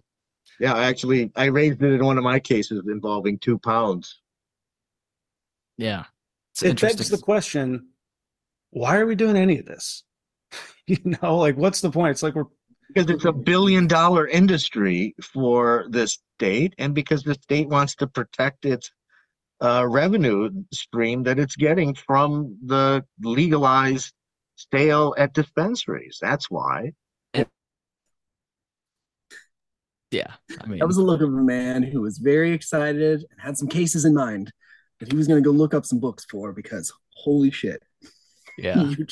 Yeah, 0.60 0.78
actually 0.78 1.32
I 1.38 1.46
raised 1.46 1.82
it 1.82 1.94
in 1.94 2.06
one 2.06 2.18
of 2.18 2.26
my 2.26 2.40
cases 2.40 2.84
involving 2.88 3.40
two 3.40 3.58
pounds. 3.58 4.20
Yeah. 5.78 6.04
It's 6.52 6.64
it 6.64 6.82
begs 6.82 7.10
the 7.10 7.18
question, 7.18 7.88
why 8.72 8.98
are 8.98 9.06
we 9.06 9.16
doing 9.16 9.38
any 9.38 9.60
of 9.60 9.66
this? 9.66 10.04
you 10.88 10.98
know, 11.06 11.38
like 11.38 11.56
what's 11.56 11.80
the 11.80 11.90
point? 11.90 12.12
It's 12.12 12.24
like 12.24 12.36
we're 12.36 12.46
because 12.90 13.10
it's 13.10 13.26
a 13.26 13.32
billion 13.32 13.88
dollar 13.88 14.28
industry 14.28 15.16
for 15.22 15.86
the 15.90 16.08
state 16.08 16.74
and 16.78 16.96
because 16.96 17.24
the 17.24 17.36
state 17.36 17.70
wants 17.70 17.96
to 17.96 18.08
protect 18.08 18.66
its 18.66 18.92
uh, 19.62 19.86
revenue 19.88 20.50
stream 20.74 21.24
that 21.24 21.38
it's 21.38 21.56
getting 21.56 21.94
from 21.94 22.58
the 22.66 23.06
legalized 23.22 24.14
sale 24.72 25.14
at 25.18 25.34
dispensaries. 25.34 26.18
That's 26.22 26.50
why. 26.50 26.94
Yeah, 30.12 30.34
I 30.60 30.66
mean, 30.66 30.80
that 30.80 30.88
was 30.88 30.96
the 30.96 31.04
look 31.04 31.22
of 31.22 31.30
a 31.30 31.32
man 31.32 31.84
who 31.84 32.02
was 32.02 32.18
very 32.18 32.52
excited 32.52 33.24
and 33.30 33.40
had 33.40 33.60
some 33.60 33.68
cases 33.68 34.06
in 34.06 34.16
mind 34.16 34.52
that 35.00 35.12
he 35.12 35.16
was 35.16 35.28
going 35.28 35.44
to 35.44 35.48
go 35.48 35.56
look 35.56 35.76
up 35.76 35.86
some 35.86 36.00
books 36.00 36.26
for 36.26 36.52
because 36.52 36.92
holy 37.12 37.52
shit, 37.52 37.84
yeah, 38.58 38.82
you, 38.82 39.06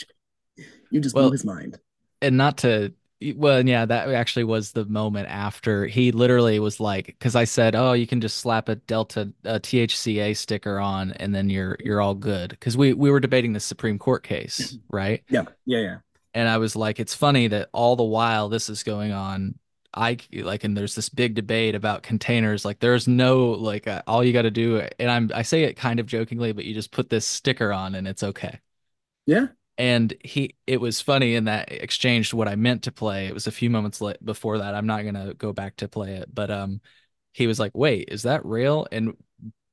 you 0.90 1.00
just 1.00 1.14
well, 1.14 1.26
blew 1.26 1.34
his 1.34 1.46
mind. 1.46 1.78
And 2.20 2.36
not 2.36 2.58
to 2.60 2.94
well, 3.36 3.66
yeah, 3.68 3.86
that 3.86 4.10
actually 4.10 4.44
was 4.44 4.72
the 4.72 4.86
moment 4.86 5.28
after 5.30 5.88
he 5.88 6.12
literally 6.12 6.60
was 6.60 6.80
like, 6.80 7.08
because 7.08 7.36
I 7.36 7.46
said, 7.46 7.76
"Oh, 7.76 7.94
you 7.94 8.06
can 8.08 8.22
just 8.22 8.38
slap 8.38 8.70
a 8.70 8.76
Delta 8.76 9.34
a 9.44 9.60
THCA 9.60 10.34
sticker 10.36 10.80
on, 10.80 11.12
and 11.14 11.34
then 11.34 11.50
you're 11.50 11.78
you're 11.84 12.02
all 12.02 12.16
good." 12.16 12.52
Because 12.52 12.78
we 12.78 12.94
we 12.94 13.10
were 13.12 13.20
debating 13.20 13.54
the 13.54 13.60
Supreme 13.60 13.98
Court 14.00 14.24
case, 14.24 14.78
right? 14.90 15.24
Yeah, 15.30 15.46
yeah, 15.66 15.80
yeah. 15.80 15.98
And 16.34 16.48
I 16.48 16.58
was 16.58 16.76
like, 16.76 17.00
it's 17.00 17.14
funny 17.16 17.48
that 17.48 17.70
all 17.74 17.96
the 17.96 18.04
while 18.04 18.50
this 18.50 18.70
is 18.70 18.84
going 18.84 19.12
on, 19.12 19.58
I 19.94 20.18
like, 20.34 20.64
and 20.64 20.78
there's 20.78 20.94
this 20.96 21.10
big 21.10 21.34
debate 21.34 21.74
about 21.74 22.04
containers. 22.04 22.66
Like, 22.66 22.80
there's 22.80 23.08
no 23.08 23.52
like, 23.52 23.88
uh, 23.88 24.04
all 24.06 24.24
you 24.24 24.34
got 24.34 24.44
to 24.44 24.52
do, 24.52 24.88
and 25.00 25.10
I'm 25.10 25.32
I 25.34 25.42
say 25.42 25.64
it 25.64 25.76
kind 25.76 26.00
of 26.00 26.06
jokingly, 26.06 26.52
but 26.52 26.66
you 26.66 26.74
just 26.74 26.92
put 26.92 27.10
this 27.10 27.26
sticker 27.26 27.74
on, 27.74 27.96
and 27.96 28.08
it's 28.08 28.24
okay. 28.24 28.60
Yeah, 29.26 29.48
and 29.78 30.14
he 30.24 30.56
it 30.66 30.82
was 30.82 31.02
funny 31.02 31.36
in 31.36 31.46
that 31.46 31.72
exchange 31.72 32.34
what 32.34 32.48
i 32.48 32.56
meant 32.56 32.84
to 32.84 32.92
play 32.92 33.28
it 33.28 33.34
was 33.34 33.48
a 33.48 33.52
few 33.52 33.70
moments 33.70 34.02
late 34.02 34.24
before 34.24 34.58
that 34.58 34.76
i'm 34.76 34.88
not 34.88 35.04
going 35.04 35.14
to 35.14 35.34
go 35.36 35.54
back 35.54 35.76
to 35.76 35.88
play 35.88 36.16
it 36.16 36.34
but 36.34 36.50
um 36.50 36.82
he 37.34 37.48
was 37.48 37.60
like 37.60 37.72
wait 37.76 38.10
is 38.12 38.24
that 38.24 38.44
real 38.46 38.88
and 38.92 39.16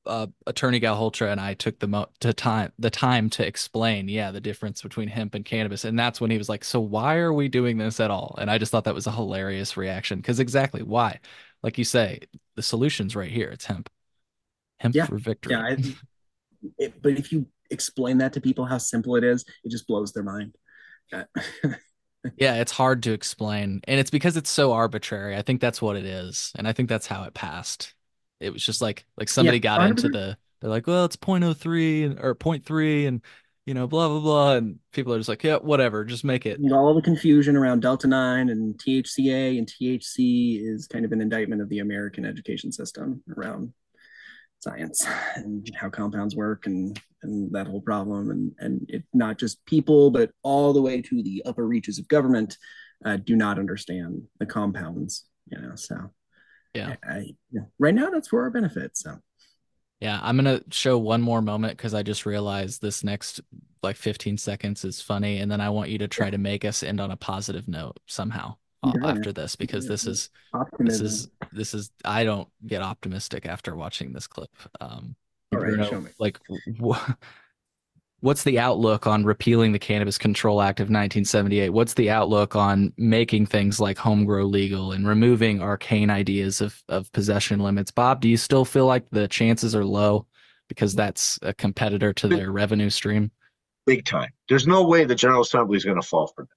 uh, 0.05 0.27
attorney 0.45 0.79
Galholtra 0.79 1.31
and 1.31 1.41
I 1.41 1.53
took 1.53 1.79
the 1.79 1.87
mo- 1.87 2.09
to 2.19 2.33
time 2.33 2.71
the 2.77 2.89
time 2.89 3.29
to 3.31 3.45
explain, 3.45 4.07
yeah, 4.07 4.31
the 4.31 4.41
difference 4.41 4.81
between 4.81 5.07
hemp 5.07 5.35
and 5.35 5.43
cannabis, 5.43 5.83
and 5.83 5.97
that's 5.97 6.21
when 6.21 6.31
he 6.31 6.37
was 6.37 6.49
like, 6.49 6.63
"So 6.63 6.79
why 6.79 7.17
are 7.17 7.33
we 7.33 7.47
doing 7.47 7.77
this 7.77 7.99
at 7.99 8.11
all?" 8.11 8.35
And 8.39 8.51
I 8.51 8.57
just 8.57 8.71
thought 8.71 8.83
that 8.83 8.95
was 8.95 9.07
a 9.07 9.11
hilarious 9.11 9.77
reaction 9.77 10.19
because 10.19 10.39
exactly 10.39 10.83
why, 10.83 11.19
like 11.63 11.77
you 11.77 11.83
say, 11.83 12.19
the 12.55 12.61
solution's 12.61 13.15
right 13.15 13.31
here. 13.31 13.49
It's 13.49 13.65
hemp, 13.65 13.89
hemp 14.79 14.95
yeah. 14.95 15.05
for 15.05 15.17
victory. 15.17 15.53
Yeah, 15.53 15.61
I, 15.61 15.77
it, 16.77 17.01
but 17.01 17.13
if 17.13 17.31
you 17.31 17.47
explain 17.71 18.19
that 18.19 18.33
to 18.33 18.41
people 18.41 18.65
how 18.65 18.77
simple 18.77 19.15
it 19.15 19.23
is, 19.23 19.45
it 19.63 19.71
just 19.71 19.87
blows 19.87 20.13
their 20.13 20.23
mind. 20.23 20.55
Yeah, 22.37 22.55
it's 22.55 22.71
hard 22.71 23.03
to 23.03 23.13
explain. 23.13 23.81
And 23.85 23.99
it's 23.99 24.09
because 24.09 24.35
it's 24.37 24.49
so 24.49 24.73
arbitrary. 24.73 25.35
I 25.37 25.41
think 25.41 25.61
that's 25.61 25.81
what 25.81 25.95
it 25.95 26.05
is. 26.05 26.51
And 26.55 26.67
I 26.67 26.73
think 26.73 26.89
that's 26.89 27.07
how 27.07 27.23
it 27.23 27.33
passed. 27.33 27.93
It 28.41 28.51
was 28.51 28.63
just 28.65 28.81
like 28.81 29.05
like 29.17 29.29
somebody 29.29 29.59
Yeah, 29.59 29.59
got 29.59 29.81
into 29.81 30.09
the 30.09 30.37
they're 30.59 30.69
like, 30.69 30.87
well, 30.87 31.05
it's 31.05 31.15
0.03 31.15 32.03
and 32.05 32.19
or 32.19 32.35
0.3 32.35 33.07
and 33.07 33.21
you 33.65 33.73
know, 33.73 33.87
blah 33.87 34.09
blah 34.09 34.19
blah. 34.19 34.55
And 34.55 34.79
people 34.91 35.13
are 35.13 35.17
just 35.17 35.29
like, 35.29 35.43
yeah, 35.43 35.57
whatever, 35.57 36.03
just 36.05 36.23
make 36.25 36.45
it. 36.45 36.61
All 36.71 36.93
the 36.93 37.01
confusion 37.01 37.57
around 37.57 37.81
Delta 37.81 38.07
9 38.07 38.47
and 38.49 38.77
THCA 38.77 39.57
and 39.57 39.67
THC 39.67 40.57
is 40.63 40.87
kind 40.87 41.03
of 41.03 41.11
an 41.11 41.19
indictment 41.19 41.61
of 41.61 41.67
the 41.69 41.79
American 41.79 42.23
education 42.25 42.71
system 42.71 43.21
around 43.35 43.73
science 44.65 45.05
and 45.35 45.69
how 45.79 45.89
compounds 45.89 46.35
work 46.35 46.65
and 46.65 46.99
and 47.23 47.51
that 47.53 47.67
whole 47.67 47.81
problem. 47.81 48.31
And 48.31 48.51
and 48.59 48.85
it 48.89 49.03
not 49.13 49.37
just 49.37 49.65
people 49.65 50.11
but 50.11 50.31
all 50.43 50.73
the 50.73 50.81
way 50.81 51.01
to 51.01 51.23
the 51.23 51.43
upper 51.45 51.65
reaches 51.67 51.99
of 51.99 52.07
government 52.07 52.57
uh, 53.05 53.17
do 53.17 53.35
not 53.35 53.59
understand 53.59 54.23
the 54.39 54.45
compounds 54.45 55.25
you 55.47 55.61
know 55.61 55.75
so. 55.75 55.95
Yeah. 56.73 56.95
I, 57.07 57.13
I, 57.13 57.19
you 57.51 57.65
right 57.79 57.95
now 57.95 58.09
that's 58.09 58.27
for 58.27 58.41
our 58.43 58.49
benefit 58.49 58.97
so. 58.97 59.17
Yeah, 60.01 60.19
I'm 60.21 60.35
gonna 60.35 60.61
show 60.71 60.97
one 60.97 61.21
more 61.21 61.41
moment 61.41 61.77
because 61.77 61.93
I 61.93 62.03
just 62.03 62.25
realized 62.25 62.81
this 62.81 63.03
next 63.03 63.39
like 63.81 63.95
15 63.95 64.37
seconds 64.37 64.83
is 64.83 64.99
funny, 64.99 65.37
and 65.37 65.49
then 65.49 65.61
I 65.61 65.69
want 65.69 65.89
you 65.89 65.99
to 65.99 66.07
try 66.07 66.29
to 66.29 66.37
make 66.37 66.65
us 66.65 66.83
end 66.83 66.99
on 66.99 67.11
a 67.11 67.15
positive 67.15 67.67
note 67.67 67.97
somehow 68.07 68.57
Yeah. 68.95 69.09
after 69.09 69.31
this 69.31 69.55
because 69.55 69.87
this 69.87 70.05
is 70.05 70.29
this 70.79 71.01
is 71.01 71.29
this 71.51 71.73
is 71.73 71.91
I 72.03 72.23
don't 72.23 72.47
get 72.65 72.81
optimistic 72.81 73.45
after 73.45 73.75
watching 73.75 74.13
this 74.13 74.27
clip. 74.27 74.51
Um, 74.81 75.15
All 75.53 75.59
right, 75.59 75.69
Bruno, 75.69 75.89
show 75.89 76.01
me. 76.01 76.11
like, 76.19 76.39
wh- 76.81 77.11
what's 78.21 78.43
the 78.43 78.59
outlook 78.59 79.07
on 79.07 79.23
repealing 79.23 79.71
the 79.71 79.79
Cannabis 79.79 80.17
Control 80.17 80.61
Act 80.61 80.79
of 80.79 80.85
1978? 80.85 81.69
What's 81.69 81.93
the 81.93 82.09
outlook 82.09 82.55
on 82.55 82.93
making 82.97 83.45
things 83.45 83.79
like 83.79 83.97
home 83.97 84.25
grow 84.25 84.45
legal 84.45 84.91
and 84.91 85.07
removing 85.07 85.61
arcane 85.61 86.09
ideas 86.09 86.61
of 86.61 86.81
of 86.89 87.11
possession 87.11 87.59
limits? 87.59 87.91
Bob, 87.91 88.21
do 88.21 88.29
you 88.29 88.37
still 88.37 88.65
feel 88.65 88.85
like 88.85 89.09
the 89.11 89.27
chances 89.27 89.75
are 89.75 89.85
low 89.85 90.25
because 90.67 90.95
that's 90.95 91.37
a 91.43 91.53
competitor 91.53 92.11
to 92.13 92.27
their 92.27 92.51
revenue 92.51 92.89
stream? 92.89 93.31
Big 93.85 94.03
time. 94.03 94.31
There's 94.49 94.65
no 94.65 94.83
way 94.87 95.05
the 95.05 95.13
General 95.13 95.41
Assembly 95.41 95.77
is 95.77 95.85
going 95.85 96.01
to 96.01 96.07
fall 96.07 96.25
for 96.35 96.45
that. 96.45 96.49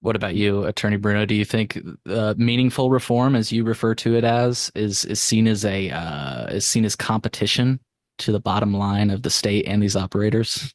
What 0.00 0.14
about 0.14 0.36
you, 0.36 0.64
Attorney 0.64 0.96
Bruno? 0.96 1.26
Do 1.26 1.34
you 1.34 1.44
think 1.44 1.78
uh, 2.08 2.34
meaningful 2.36 2.90
reform, 2.90 3.34
as 3.34 3.50
you 3.50 3.64
refer 3.64 3.94
to 3.96 4.14
it 4.16 4.24
as, 4.24 4.70
is 4.74 5.04
is 5.04 5.20
seen 5.20 5.48
as 5.48 5.64
a 5.64 5.90
uh, 5.90 6.46
is 6.46 6.64
seen 6.64 6.84
as 6.84 6.94
competition 6.94 7.80
to 8.18 8.32
the 8.32 8.40
bottom 8.40 8.72
line 8.72 9.10
of 9.10 9.22
the 9.22 9.30
state 9.30 9.66
and 9.66 9.82
these 9.82 9.96
operators? 9.96 10.72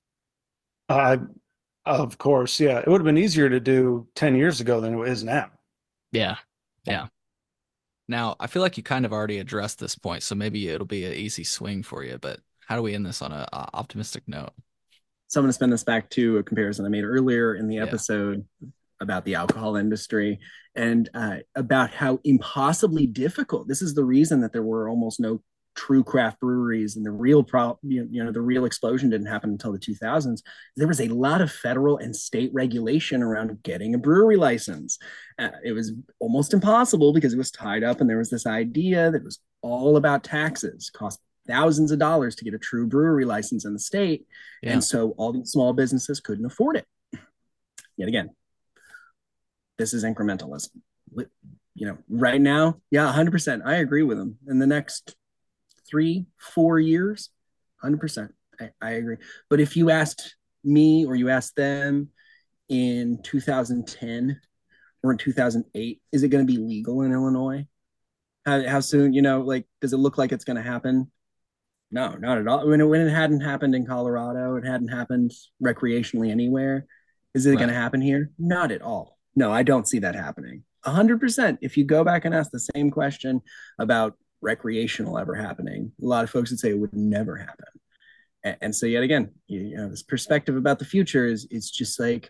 Uh, 0.90 1.18
of 1.86 2.18
course, 2.18 2.60
yeah. 2.60 2.80
It 2.80 2.88
would 2.88 3.00
have 3.00 3.06
been 3.06 3.18
easier 3.18 3.50
to 3.50 3.60
do 3.60 4.08
10 4.16 4.36
years 4.36 4.62
ago 4.62 4.82
than 4.82 4.98
it 4.98 5.08
is 5.08 5.24
now. 5.24 5.52
Yeah, 6.12 6.38
yeah. 6.86 7.08
Now 8.08 8.36
I 8.40 8.48
feel 8.48 8.62
like 8.62 8.78
you 8.78 8.84
kind 8.84 9.06
of 9.06 9.14
already 9.14 9.40
addressed 9.40 9.80
this 9.80 9.96
point, 9.96 10.24
so 10.24 10.36
maybe 10.36 10.68
it'll 10.70 10.86
be 10.86 11.06
an 11.06 11.14
easy 11.14 11.44
swing 11.46 11.84
for 11.84 12.04
you. 12.04 12.18
But 12.18 12.40
how 12.68 12.76
do 12.76 12.82
we 12.82 12.94
end 12.94 13.06
this 13.06 13.22
on 13.22 13.32
a, 13.32 13.48
a 13.54 13.70
optimistic 13.74 14.24
note? 14.28 14.52
so 15.28 15.40
i'm 15.40 15.46
going 15.46 15.50
to 15.50 15.54
spin 15.54 15.70
this 15.70 15.84
back 15.84 16.10
to 16.12 16.38
a 16.38 16.44
comparison 16.44 16.86
i 16.86 16.90
made 16.90 17.04
earlier 17.04 17.56
in 17.56 17.68
the 17.68 17.76
Yeah. 17.76 17.86
About 19.04 19.26
the 19.26 19.36
alcohol 19.36 19.76
industry 19.76 20.40
and 20.76 21.10
uh, 21.14 21.38
about 21.56 21.92
how 21.92 22.20
impossibly 22.24 23.06
difficult 23.06 23.68
this 23.68 23.82
is 23.82 23.94
the 23.94 24.04
reason 24.04 24.42
that 24.42 24.52
there 24.54 24.64
were 24.64 24.90
almost 24.90 25.20
no 25.20 25.40
true 25.76 26.04
craft 26.04 26.40
breweries 26.40 26.96
and 26.96 27.06
the 27.06 27.12
real 27.12 27.44
pro 27.44 27.78
you 27.82 28.24
know 28.24 28.32
the 28.32 28.42
real 28.42 28.66
explosion 28.66 29.10
didn't 29.10 29.28
happen 29.28 29.50
until 29.50 29.72
the 29.72 29.80
2000s 29.80 30.42
there 30.76 30.88
was 30.88 31.02
a 31.02 31.08
lot 31.08 31.42
of 31.42 31.52
federal 31.52 31.98
and 31.98 32.16
state 32.16 32.52
regulation 32.54 33.24
around 33.24 33.62
getting 33.64 33.96
a 33.96 33.98
brewery 33.98 34.38
license. 34.38 34.98
Uh, 35.40 35.50
it 35.64 35.72
was 35.72 35.94
almost 36.20 36.54
impossible 36.54 37.14
because 37.14 37.34
it 37.34 37.38
was 37.38 37.52
tied 37.52 37.84
up 37.84 38.02
and 38.02 38.10
there 38.10 38.18
was 38.18 38.30
this 38.30 38.46
idea 38.46 39.10
that 39.10 39.18
it 39.18 39.24
was 39.24 39.40
all 39.62 39.98
about 39.98 40.24
taxes 40.24 40.92
cost 40.94 41.20
thousands 41.48 41.92
of 41.92 42.00
dollars 42.00 42.36
to 42.36 42.46
get 42.46 42.54
a 42.54 42.60
true 42.60 42.88
brewery 42.88 43.26
license 43.26 43.66
in 43.66 43.74
the 43.74 43.80
state. 43.80 44.26
Yeah. 44.62 44.74
and 44.74 44.84
so 44.84 45.12
all 45.18 45.34
these 45.34 45.52
small 45.52 45.74
businesses 45.74 46.20
couldn't 46.20 46.46
afford 46.46 46.78
it. 46.78 46.86
Yet 47.98 48.08
again 48.08 48.30
this 49.78 49.94
is 49.94 50.04
incrementalism. 50.04 50.70
You 51.76 51.88
know 51.88 51.98
right 52.08 52.40
now 52.40 52.78
yeah 52.92 53.12
100% 53.12 53.62
i 53.66 53.78
agree 53.78 54.04
with 54.04 54.18
them 54.20 54.38
in 54.48 54.60
the 54.60 54.68
next 54.68 55.16
three 55.90 56.28
four 56.38 56.80
years 56.80 57.30
100% 57.84 58.30
I, 58.62 58.70
I 58.80 58.92
agree. 58.92 59.18
But 59.50 59.60
if 59.60 59.76
you 59.76 59.90
asked 59.90 60.36
me 60.64 61.06
or 61.06 61.16
you 61.16 61.30
asked 61.30 61.56
them 61.56 62.10
in 62.70 63.20
2010 63.24 64.40
or 65.02 65.12
in 65.12 65.18
2008 65.18 66.02
is 66.12 66.22
it 66.24 66.30
going 66.30 66.46
to 66.46 66.52
be 66.54 66.60
legal 66.60 67.02
in 67.02 67.12
illinois? 67.12 67.66
How, 68.46 68.66
how 68.68 68.80
soon 68.80 69.14
you 69.14 69.24
know 69.24 69.42
like 69.42 69.66
does 69.82 69.94
it 69.94 69.98
look 69.98 70.18
like 70.20 70.32
it's 70.32 70.46
going 70.46 70.58
to 70.58 70.62
happen? 70.62 71.12
No 71.92 72.16
not 72.16 72.38
at 72.38 72.48
all. 72.48 72.68
When 72.68 72.82
it, 72.82 72.86
when 72.86 73.02
it 73.02 73.10
hadn't 73.10 73.42
happened 73.42 73.74
in 73.74 73.88
colorado 73.88 74.56
it 74.58 74.66
hadn't 74.66 74.90
happened 74.90 75.32
recreationally 75.62 76.30
anywhere 76.30 76.86
is 77.34 77.48
it 77.48 77.50
Right. 77.50 77.58
going 77.58 77.70
to 77.70 77.76
happen 77.76 78.00
here? 78.00 78.30
Not 78.38 78.72
at 78.72 78.84
all 78.84 79.13
no 79.36 79.52
i 79.52 79.64
don't 79.64 79.88
see 79.88 80.00
that 80.00 80.16
happening. 80.16 80.64
100% 80.86 81.58
if 81.62 81.78
you 81.78 81.86
go 81.86 82.04
back 82.04 82.26
and 82.26 82.36
ask 82.36 82.52
the 82.52 82.60
same 82.60 82.92
question 82.92 83.42
about 83.80 84.16
recreational 84.42 85.18
ever 85.18 85.34
happening 85.34 85.92
a 86.02 86.06
lot 86.06 86.26
of 86.26 86.30
folks 86.30 86.50
would 86.50 86.60
say 86.60 86.72
it 86.72 86.78
would 86.78 86.94
never 86.94 87.38
happen. 87.38 87.66
And, 88.44 88.58
and 88.62 88.76
so 88.76 88.86
yet 88.86 89.04
again 89.04 89.32
you, 89.48 89.62
you 89.62 89.78
know 89.78 89.88
this 89.90 90.04
perspective 90.04 90.58
about 90.58 90.80
the 90.80 90.86
future 90.86 91.26
is 91.26 91.48
it's 91.50 91.72
just 91.72 92.00
like 92.00 92.30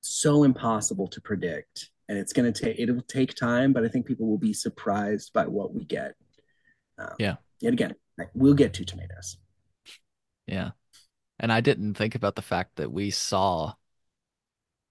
so 0.00 0.42
impossible 0.44 1.06
to 1.08 1.20
predict. 1.20 1.90
And 2.08 2.18
it's 2.18 2.32
going 2.32 2.50
to 2.52 2.64
take 2.64 2.78
it'll 2.78 3.02
take 3.02 3.34
time 3.34 3.72
but 3.72 3.84
i 3.84 3.88
think 3.88 4.06
people 4.06 4.26
will 4.26 4.38
be 4.38 4.54
surprised 4.54 5.32
by 5.32 5.46
what 5.46 5.74
we 5.74 5.84
get. 5.84 6.14
Um, 6.98 7.14
Yeah. 7.18 7.36
yet 7.60 7.74
again 7.74 7.94
we'll 8.34 8.54
get 8.54 8.72
two 8.72 8.84
tomatoes. 8.84 9.36
Yeah. 10.46 10.70
And 11.38 11.52
I 11.52 11.60
didn't 11.60 11.94
think 11.94 12.14
about 12.14 12.36
the 12.36 12.42
fact 12.42 12.76
that 12.76 12.90
we 12.90 13.10
saw 13.10 13.74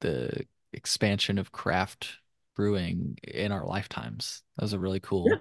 the 0.02 0.45
expansion 0.73 1.38
of 1.38 1.52
craft 1.52 2.18
brewing 2.56 3.18
in 3.23 3.52
our 3.52 3.65
lifetimes. 3.65 4.43
That 4.57 4.64
was 4.64 4.73
a 4.73 4.80
really 4.80 4.99
cool 4.99 5.26
Yeah. 5.30 5.38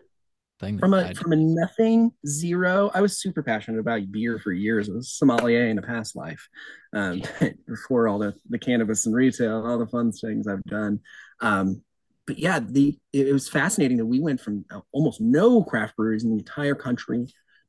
thing. 0.60 0.78
from 0.78 0.94
a 0.94 0.98
I- 1.04 1.14
from 1.14 1.32
a 1.32 1.36
nothing 1.36 2.12
zero 2.26 2.90
i 2.94 3.00
was 3.00 3.18
super 3.20 3.42
passionate 3.42 3.80
about 3.80 4.10
beer 4.12 4.38
for 4.38 4.52
years 4.52 4.88
i 4.88 4.92
was 4.92 5.06
a 5.06 5.10
sommelier 5.10 5.66
in 5.66 5.78
a 5.78 5.82
past 5.82 6.14
life 6.16 6.46
um, 6.94 7.22
before 7.66 8.08
all 8.08 8.18
the 8.18 8.34
the 8.50 8.58
cannabis 8.58 9.06
and 9.06 9.14
retail 9.14 9.66
all 9.66 9.78
the 9.78 9.86
fun 9.86 10.12
things 10.12 10.46
i've 10.46 10.62
done 10.64 11.00
um, 11.40 11.82
but 12.26 12.38
yeah 12.38 12.60
the 12.60 12.98
it, 13.12 13.28
it 13.28 13.32
was 13.32 13.48
fascinating 13.48 13.96
that 13.96 14.06
we 14.06 14.20
went 14.20 14.40
from 14.40 14.64
uh, 14.70 14.80
almost 14.92 15.20
no 15.20 15.62
craft 15.64 15.96
breweries 15.96 16.24
in 16.24 16.30
the 16.30 16.38
entire 16.38 16.74
country 16.74 17.26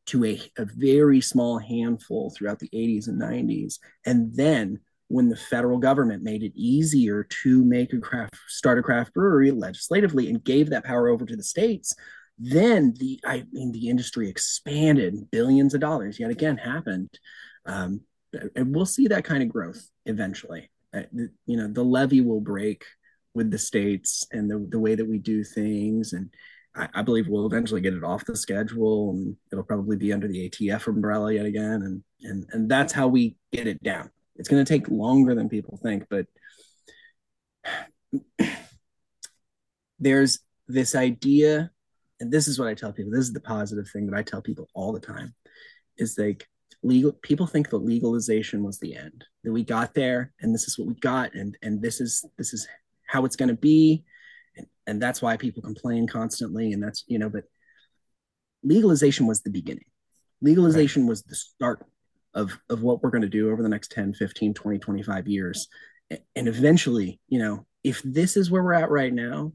to 0.08 0.26
a, 0.26 0.42
a 0.58 0.66
very 0.66 1.22
small 1.22 1.58
handful 1.60 2.30
throughout 2.36 2.60
the 2.60 2.70
80s 2.74 3.08
and 3.08 3.20
90s 3.20 3.80
and 4.06 4.34
then 4.36 4.80
when 5.12 5.30
the 5.30 5.36
federal 5.36 5.78
government 5.78 6.24
made 6.24 6.44
it 6.44 6.54
easier 6.56 7.24
to 7.44 7.64
make 7.66 7.94
a 7.94 8.00
craft 8.00 8.36
start 8.48 8.80
a 8.80 8.82
craft 8.82 9.14
brewery 9.14 9.52
legislatively 9.52 10.30
and 10.30 10.44
gave 10.44 10.70
that 10.70 10.86
power 10.86 11.10
over 11.10 11.26
to 11.26 11.36
the 11.36 11.44
states 11.44 11.96
then 12.44 12.94
the 12.98 13.20
I 13.24 13.46
mean 13.52 13.72
the 13.72 13.88
industry 13.88 14.28
expanded, 14.28 15.30
billions 15.30 15.76
of 15.76 15.82
dollars 15.82 16.20
yet 16.20 16.32
again 16.32 16.58
happened, 16.58 17.10
um, 17.68 18.02
and 18.56 18.74
we'll 18.76 18.88
see 18.88 19.08
that 19.08 19.26
kind 19.26 19.44
of 19.44 19.50
growth 19.50 19.88
eventually. 20.08 20.72
Uh, 20.92 21.04
you 21.46 21.58
know, 21.58 21.68
the 21.68 21.84
levee 21.84 22.22
will 22.22 22.42
break 22.42 22.84
with 23.36 23.52
the 23.52 23.60
states 23.60 24.26
and 24.32 24.50
the 24.50 24.66
the 24.72 24.80
way 24.80 24.96
that 24.96 25.08
we 25.08 25.20
do 25.20 25.44
things, 25.44 26.14
and 26.14 26.32
I, 26.76 26.90
I 26.96 27.02
believe 27.04 27.28
we'll 27.28 27.46
eventually 27.46 27.82
get 27.82 27.94
it 27.94 28.04
off 28.04 28.26
the 28.26 28.36
schedule, 28.36 29.12
and 29.12 29.38
it'll 29.52 29.64
probably 29.64 29.98
be 29.98 30.12
under 30.12 30.28
the 30.28 30.50
ATF 30.50 30.88
umbrella 30.88 31.32
yet 31.32 31.46
again, 31.46 31.84
and 31.84 32.04
and 32.24 32.46
and 32.54 32.72
that's 32.72 32.92
how 32.92 33.08
we 33.08 33.36
get 33.52 33.68
it 33.68 33.84
down. 33.84 34.10
It's 34.42 34.50
going 34.50 34.66
to 34.66 34.74
take 34.74 34.90
longer 34.90 35.36
than 35.36 35.50
people 35.50 35.78
think, 35.84 36.08
but 36.10 36.26
there's 40.00 40.40
this 40.68 40.96
idea 40.96 41.70
and 42.20 42.32
this 42.32 42.48
is 42.48 42.58
what 42.58 42.68
I 42.68 42.74
tell 42.74 42.92
people. 42.92 43.12
This 43.12 43.28
is 43.28 43.34
the 43.34 43.40
positive 43.40 43.88
thing 43.88 44.08
that 44.08 44.18
I 44.18 44.24
tell 44.24 44.42
people 44.42 44.68
all 44.74 44.94
the 44.94 45.00
time 45.00 45.36
is 45.96 46.18
like 46.18 46.48
legal 46.82 47.12
people 47.12 47.46
think 47.46 47.70
that 47.70 47.78
legalization 47.86 48.64
was 48.64 48.80
the 48.80 48.96
end. 48.96 49.24
That 49.44 49.52
we 49.52 49.64
got 49.64 49.94
there 49.94 50.34
and 50.42 50.56
this 50.56 50.64
is 50.64 50.80
what 50.80 50.88
we 50.88 50.96
got 50.96 51.36
and 51.36 51.56
and 51.62 51.80
this 51.80 52.02
is 52.02 52.26
this 52.40 52.52
is 52.52 52.68
how 53.06 53.26
it's 53.26 53.36
going 53.36 53.50
to 53.50 53.56
be 53.56 54.04
and, 54.58 54.66
and 54.88 55.00
that's 55.00 55.22
why 55.22 55.38
people 55.38 55.62
complain 55.62 56.08
constantly 56.08 56.74
and 56.74 56.82
that's 56.82 57.04
you 57.06 57.20
know 57.20 57.30
but 57.30 57.44
legalization 58.64 59.28
was 59.28 59.42
the 59.42 59.52
beginning. 59.52 59.86
Legalization 60.42 61.04
right. 61.04 61.10
was 61.10 61.22
the 61.22 61.36
start 61.36 61.86
of 62.34 62.58
of 62.70 62.82
what 62.82 63.02
we're 63.02 63.10
going 63.10 63.22
to 63.22 63.30
do 63.30 63.52
over 63.52 63.62
the 63.62 63.70
next 63.70 63.92
10, 63.92 64.14
15, 64.14 64.54
20, 64.54 64.80
25 64.80 65.28
years. 65.28 65.68
And 66.36 66.48
eventually, 66.48 67.20
you 67.28 67.40
know, 67.40 67.66
if 67.84 68.02
this 68.04 68.38
is 68.38 68.52
where 68.52 68.64
we're 68.64 68.74
at 68.74 68.90
right 68.90 69.14
now, 69.14 69.54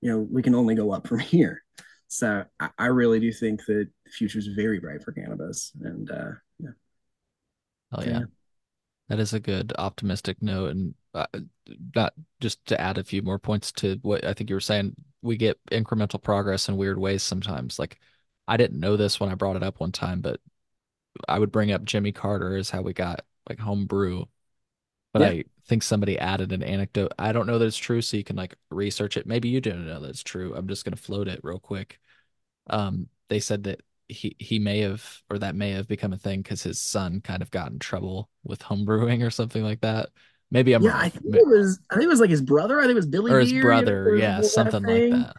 you 0.00 0.10
know, 0.10 0.18
we 0.18 0.42
can 0.42 0.54
only 0.54 0.74
go 0.74 0.90
up 0.90 1.06
from 1.06 1.18
here. 1.20 1.62
So 2.08 2.44
I, 2.60 2.70
I, 2.78 2.86
really 2.86 3.20
do 3.20 3.32
think 3.32 3.64
that 3.66 3.88
the 4.04 4.10
future 4.10 4.38
is 4.38 4.48
very 4.48 4.78
bright 4.78 5.02
for 5.02 5.12
cannabis. 5.12 5.72
And 5.80 6.10
uh, 6.10 6.32
yeah. 6.58 6.70
Oh 7.92 8.02
yeah. 8.02 8.20
That 9.08 9.18
is 9.18 9.32
a 9.32 9.40
good 9.40 9.72
optimistic 9.78 10.40
note, 10.40 10.70
and 10.70 10.94
uh, 11.12 11.26
not 11.94 12.14
just 12.40 12.64
to 12.66 12.80
add 12.80 12.98
a 12.98 13.04
few 13.04 13.20
more 13.22 13.38
points 13.38 13.72
to 13.72 13.98
what 14.02 14.24
I 14.24 14.32
think 14.32 14.48
you 14.48 14.56
were 14.56 14.60
saying. 14.60 14.94
We 15.22 15.36
get 15.36 15.58
incremental 15.70 16.22
progress 16.22 16.68
in 16.68 16.76
weird 16.76 16.98
ways 16.98 17.22
sometimes. 17.22 17.78
Like 17.78 17.98
I 18.48 18.56
didn't 18.56 18.80
know 18.80 18.96
this 18.96 19.20
when 19.20 19.30
I 19.30 19.34
brought 19.34 19.56
it 19.56 19.62
up 19.62 19.80
one 19.80 19.92
time, 19.92 20.20
but 20.20 20.40
I 21.28 21.38
would 21.38 21.52
bring 21.52 21.72
up 21.72 21.84
Jimmy 21.84 22.12
Carter 22.12 22.56
as 22.56 22.70
how 22.70 22.82
we 22.82 22.92
got 22.92 23.24
like 23.48 23.58
homebrew. 23.58 24.24
But 25.12 25.22
Yeah. 25.22 25.28
I 25.28 25.44
think 25.66 25.82
somebody 25.82 26.18
added 26.18 26.52
an 26.52 26.62
anecdote. 26.62 27.12
I 27.18 27.32
don't 27.32 27.46
know 27.46 27.58
that 27.58 27.66
it's 27.66 27.76
true, 27.76 28.02
so 28.02 28.16
you 28.16 28.24
can 28.24 28.36
like 28.36 28.56
research 28.70 29.16
it. 29.16 29.26
Maybe 29.26 29.48
you 29.48 29.60
don't 29.60 29.86
know 29.86 30.00
that 30.00 30.10
it's 30.10 30.22
true. 30.22 30.54
I'm 30.54 30.68
just 30.68 30.84
gonna 30.84 30.96
float 30.96 31.28
it 31.28 31.40
real 31.42 31.58
quick. 31.58 32.00
Um, 32.68 33.08
they 33.28 33.40
said 33.40 33.64
that 33.64 33.82
he 34.08 34.36
he 34.38 34.58
may 34.58 34.80
have 34.80 35.22
or 35.30 35.38
that 35.38 35.54
may 35.54 35.70
have 35.72 35.88
become 35.88 36.12
a 36.12 36.18
thing 36.18 36.42
because 36.42 36.62
his 36.62 36.80
son 36.80 37.20
kind 37.20 37.42
of 37.42 37.50
got 37.50 37.72
in 37.72 37.78
trouble 37.78 38.30
with 38.44 38.60
homebrewing 38.60 39.24
or 39.26 39.30
something 39.30 39.62
like 39.62 39.80
that. 39.82 40.10
Maybe 40.50 40.74
I'm 40.74 40.82
yeah, 40.82 40.90
wrong. 40.90 41.00
I 41.00 41.08
think 41.08 41.34
it 41.34 41.46
was. 41.46 41.80
I 41.90 41.94
think 41.94 42.04
it 42.04 42.08
was 42.08 42.20
like 42.20 42.30
his 42.30 42.42
brother. 42.42 42.78
I 42.78 42.82
think 42.82 42.92
it 42.92 42.96
was 42.96 43.06
Billy 43.06 43.32
or 43.32 43.40
his 43.40 43.50
Beer, 43.50 43.58
you 43.58 43.62
know, 43.62 43.68
brother, 43.68 44.16
yeah, 44.16 44.42
something 44.42 44.82
like 44.82 45.10
that. 45.10 45.34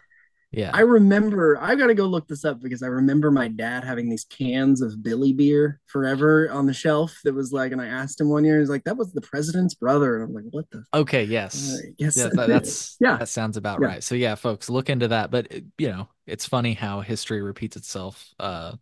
Yeah. 0.56 0.70
I 0.74 0.80
remember. 0.80 1.58
I've 1.60 1.78
got 1.78 1.88
to 1.88 1.94
go 1.94 2.06
look 2.06 2.28
this 2.28 2.44
up 2.44 2.60
because 2.60 2.82
I 2.82 2.86
remember 2.88 3.30
my 3.30 3.48
dad 3.48 3.84
having 3.84 4.08
these 4.08 4.24
cans 4.24 4.82
of 4.82 5.02
Billy 5.02 5.32
beer 5.32 5.80
forever 5.86 6.50
on 6.50 6.66
the 6.66 6.74
shelf. 6.74 7.16
That 7.24 7.34
was 7.34 7.52
like, 7.52 7.72
and 7.72 7.80
I 7.80 7.86
asked 7.86 8.20
him 8.20 8.28
one 8.28 8.44
year, 8.44 8.60
he's 8.60 8.68
like, 8.68 8.84
"That 8.84 8.96
was 8.96 9.12
the 9.12 9.20
president's 9.20 9.74
brother," 9.74 10.16
and 10.16 10.24
I'm 10.24 10.34
like, 10.34 10.44
"What 10.52 10.70
the?" 10.70 10.84
Okay, 10.92 11.24
yes. 11.24 11.74
Uh, 11.74 11.88
yes, 11.98 12.16
Yeah, 12.16 12.28
that, 12.28 12.48
that's 12.48 12.96
yeah. 13.00 13.18
that 13.18 13.28
sounds 13.28 13.56
about 13.56 13.80
Yeah. 13.80 13.88
right. 13.88 14.02
So 14.04 14.14
yeah, 14.14 14.34
folks, 14.34 14.70
look 14.70 14.90
into 14.90 15.08
that. 15.08 15.30
But 15.30 15.52
you 15.78 15.88
know, 15.88 16.08
it's 16.26 16.46
funny 16.46 16.74
how 16.74 17.00
history 17.00 17.42
repeats 17.42 17.76
itself. 17.76 18.28
Uh, 18.38 18.72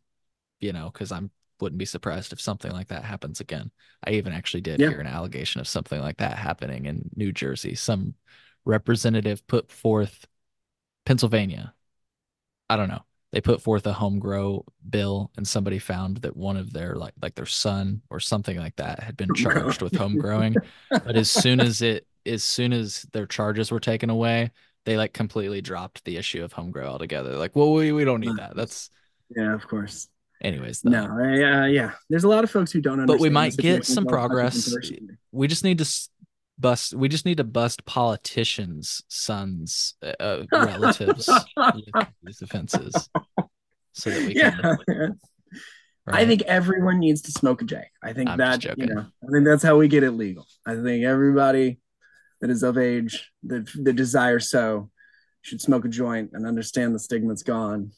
you 0.61 0.73
know, 0.73 0.91
because 0.93 1.13
I'm 1.13 1.31
wouldn't 1.61 1.79
be 1.79 1.85
surprised 1.85 2.33
if 2.33 2.41
something 2.41 2.73
like 2.73 2.89
that 2.89 3.05
happens 3.05 3.41
again. 3.41 3.71
I 4.05 4.13
even 4.13 4.33
actually 4.33 4.63
did 4.63 4.81
Yeah. 4.81 4.91
hear 4.91 5.01
an 5.01 5.07
allegation 5.07 5.61
of 5.61 5.69
something 5.69 6.01
like 6.01 6.17
that 6.19 6.37
happening 6.37 6.87
in 6.87 7.09
New 7.15 7.33
Jersey. 7.33 7.75
Some 7.77 8.15
representative 8.65 9.47
put 9.47 9.71
forth 9.71 10.27
Pennsylvania. 11.05 11.75
I 12.69 12.77
don't 12.77 12.89
know. 12.89 13.03
They 13.33 13.41
put 13.41 13.63
forth 13.63 13.87
a 13.87 13.95
home 13.95 14.19
grow 14.19 14.65
bill, 14.89 15.31
and 15.37 15.49
somebody 15.49 15.79
found 15.79 16.19
that 16.19 16.37
one 16.37 16.57
of 16.59 16.73
their 16.73 16.95
like 16.97 17.15
like 17.23 17.35
their 17.35 17.47
son 17.47 18.03
or 18.11 18.21
something 18.21 18.59
like 18.59 18.77
that 18.77 19.01
had 19.01 19.17
been 19.17 19.35
charged 19.35 19.81
with 19.81 19.97
home 19.97 20.19
growing. 20.19 20.55
But 20.91 21.17
as 21.17 21.31
soon 21.31 21.61
as 21.61 21.81
it 21.83 22.07
as 22.27 22.45
soon 22.45 22.73
as 22.73 23.07
their 23.13 23.27
charges 23.27 23.71
were 23.71 23.81
taken 23.81 24.11
away, 24.11 24.51
they 24.85 24.97
like 24.97 25.13
completely 25.13 25.61
dropped 25.61 26.05
the 26.05 26.17
issue 26.17 26.45
of 26.45 26.53
home 26.53 26.71
grow 26.71 26.87
altogether. 26.87 27.37
Like, 27.37 27.57
well, 27.57 27.73
we, 27.73 27.93
we 27.93 28.05
don't 28.05 28.21
need 28.21 28.37
that. 28.37 28.55
That's 28.55 28.91
Yeah, 29.35 29.55
of 29.55 29.67
course. 29.67 30.09
anyways. 30.43 30.83
Though. 30.83 30.91
No, 30.91 31.05
uh, 31.07 31.67
yeah. 31.67 31.93
There's 32.11 32.25
a 32.25 32.29
lot 32.29 32.45
of 32.45 32.51
folks 32.51 32.73
who 32.73 32.81
don't 32.81 33.01
understand. 33.01 33.19
But 33.19 33.23
we 33.23 33.31
might 33.31 33.57
get 33.57 33.87
some 33.87 34.05
well, 34.05 34.19
not 34.19 34.25
even 34.25 34.29
progress. 34.29 34.75
we 35.31 35.49
just 35.49 35.65
need 35.65 35.79
to 35.79 36.09
bust. 36.63 36.95
We 36.95 37.09
just 37.09 37.27
need 37.27 37.37
to 37.37 37.45
bust 37.45 37.85
politicians' 37.85 39.03
sons, 39.09 39.95
uh, 40.03 40.13
uh, 40.19 40.45
relatives 40.53 41.29
these 42.23 42.41
offenses, 42.41 43.11
so 43.93 44.11
that 44.11 44.27
we 44.27 44.35
can. 44.35 44.79
Yeah. 44.89 45.09
I 46.07 46.25
think 46.27 46.43
everyone 46.43 46.99
needs 46.99 47.23
to 47.23 47.33
smoke 47.33 47.63
a 47.63 47.65
J. 47.65 47.85
I 48.03 48.13
think 48.13 48.31
I'm 48.31 48.39
that 48.39 48.65
you 48.77 48.87
know, 48.87 49.07
I 49.23 49.33
think 49.33 49.45
that's 49.45 49.63
how 49.63 49.77
we 49.77 49.87
get 49.87 50.03
it 50.03 50.13
legal. 50.13 50.47
I 50.67 50.75
think 50.75 51.05
everybody 51.05 51.79
that 52.41 52.51
is 52.51 52.63
of 52.63 52.79
age 52.79 53.31
that 53.45 53.69
that 53.85 53.93
desires 53.93 54.51
so 54.51 54.91
should 55.43 55.61
smoke 55.61 55.85
a 55.85 55.89
joint 55.89 56.31
and 56.33 56.47
understand 56.47 56.95
the 56.95 56.99
stigma's 56.99 57.43
gone. 57.43 57.93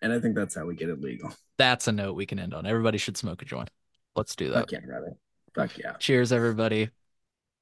And 0.00 0.12
I 0.12 0.20
think 0.20 0.36
that's 0.36 0.54
how 0.54 0.64
we 0.64 0.74
get 0.74 0.88
it 0.88 1.00
legal. 1.00 1.32
that's 1.58 1.88
a 1.88 1.92
note 1.92 2.14
we 2.14 2.26
can 2.26 2.38
end 2.38 2.54
on. 2.54 2.66
Everybody 2.66 2.98
should 2.98 3.16
smoke 3.16 3.42
a 3.42 3.44
joint. 3.44 3.70
Let's 4.16 4.34
do 4.34 4.50
that. 4.50 4.60
Fuck 4.60 4.72
yeah, 4.72 4.80
brother. 4.80 5.16
Fuck 5.54 5.78
yeah. 5.78 5.92
Cheers, 5.98 6.32
everybody. 6.32 6.90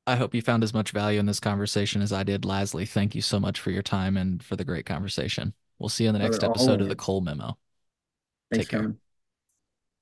I 0.07 0.17
hope 0.17 0.35
you 0.35 0.43
found 0.43 0.63
as 0.63 0.73
much 0.73 0.93
value 0.93 1.19
in 1.19 1.27
this 1.27 1.41
conversation 1.41 2.01
as 2.01 2.13
I 2.13 2.23
did. 2.23 2.43
Lasley, 2.43 2.89
thank 2.89 3.15
you 3.15 3.23
so 3.23 3.41
much 3.41 3.59
for 3.59 3.71
your 3.71 3.83
time 3.83 4.17
and 4.17 4.43
for 4.43 4.55
the 4.55 4.65
great 4.65 4.87
conversation. 4.87 5.53
We'll 5.79 5.89
see 5.89 6.05
you 6.05 6.11
in 6.11 6.15
the 6.15 6.21
next 6.21 6.45
episode 6.45 6.81
of 6.81 6.89
the. 6.89 6.97
Cole 6.97 7.21
Memo. 7.21 7.59
Thanks, 8.51 8.67
Take 8.67 8.71
care. 8.71 8.97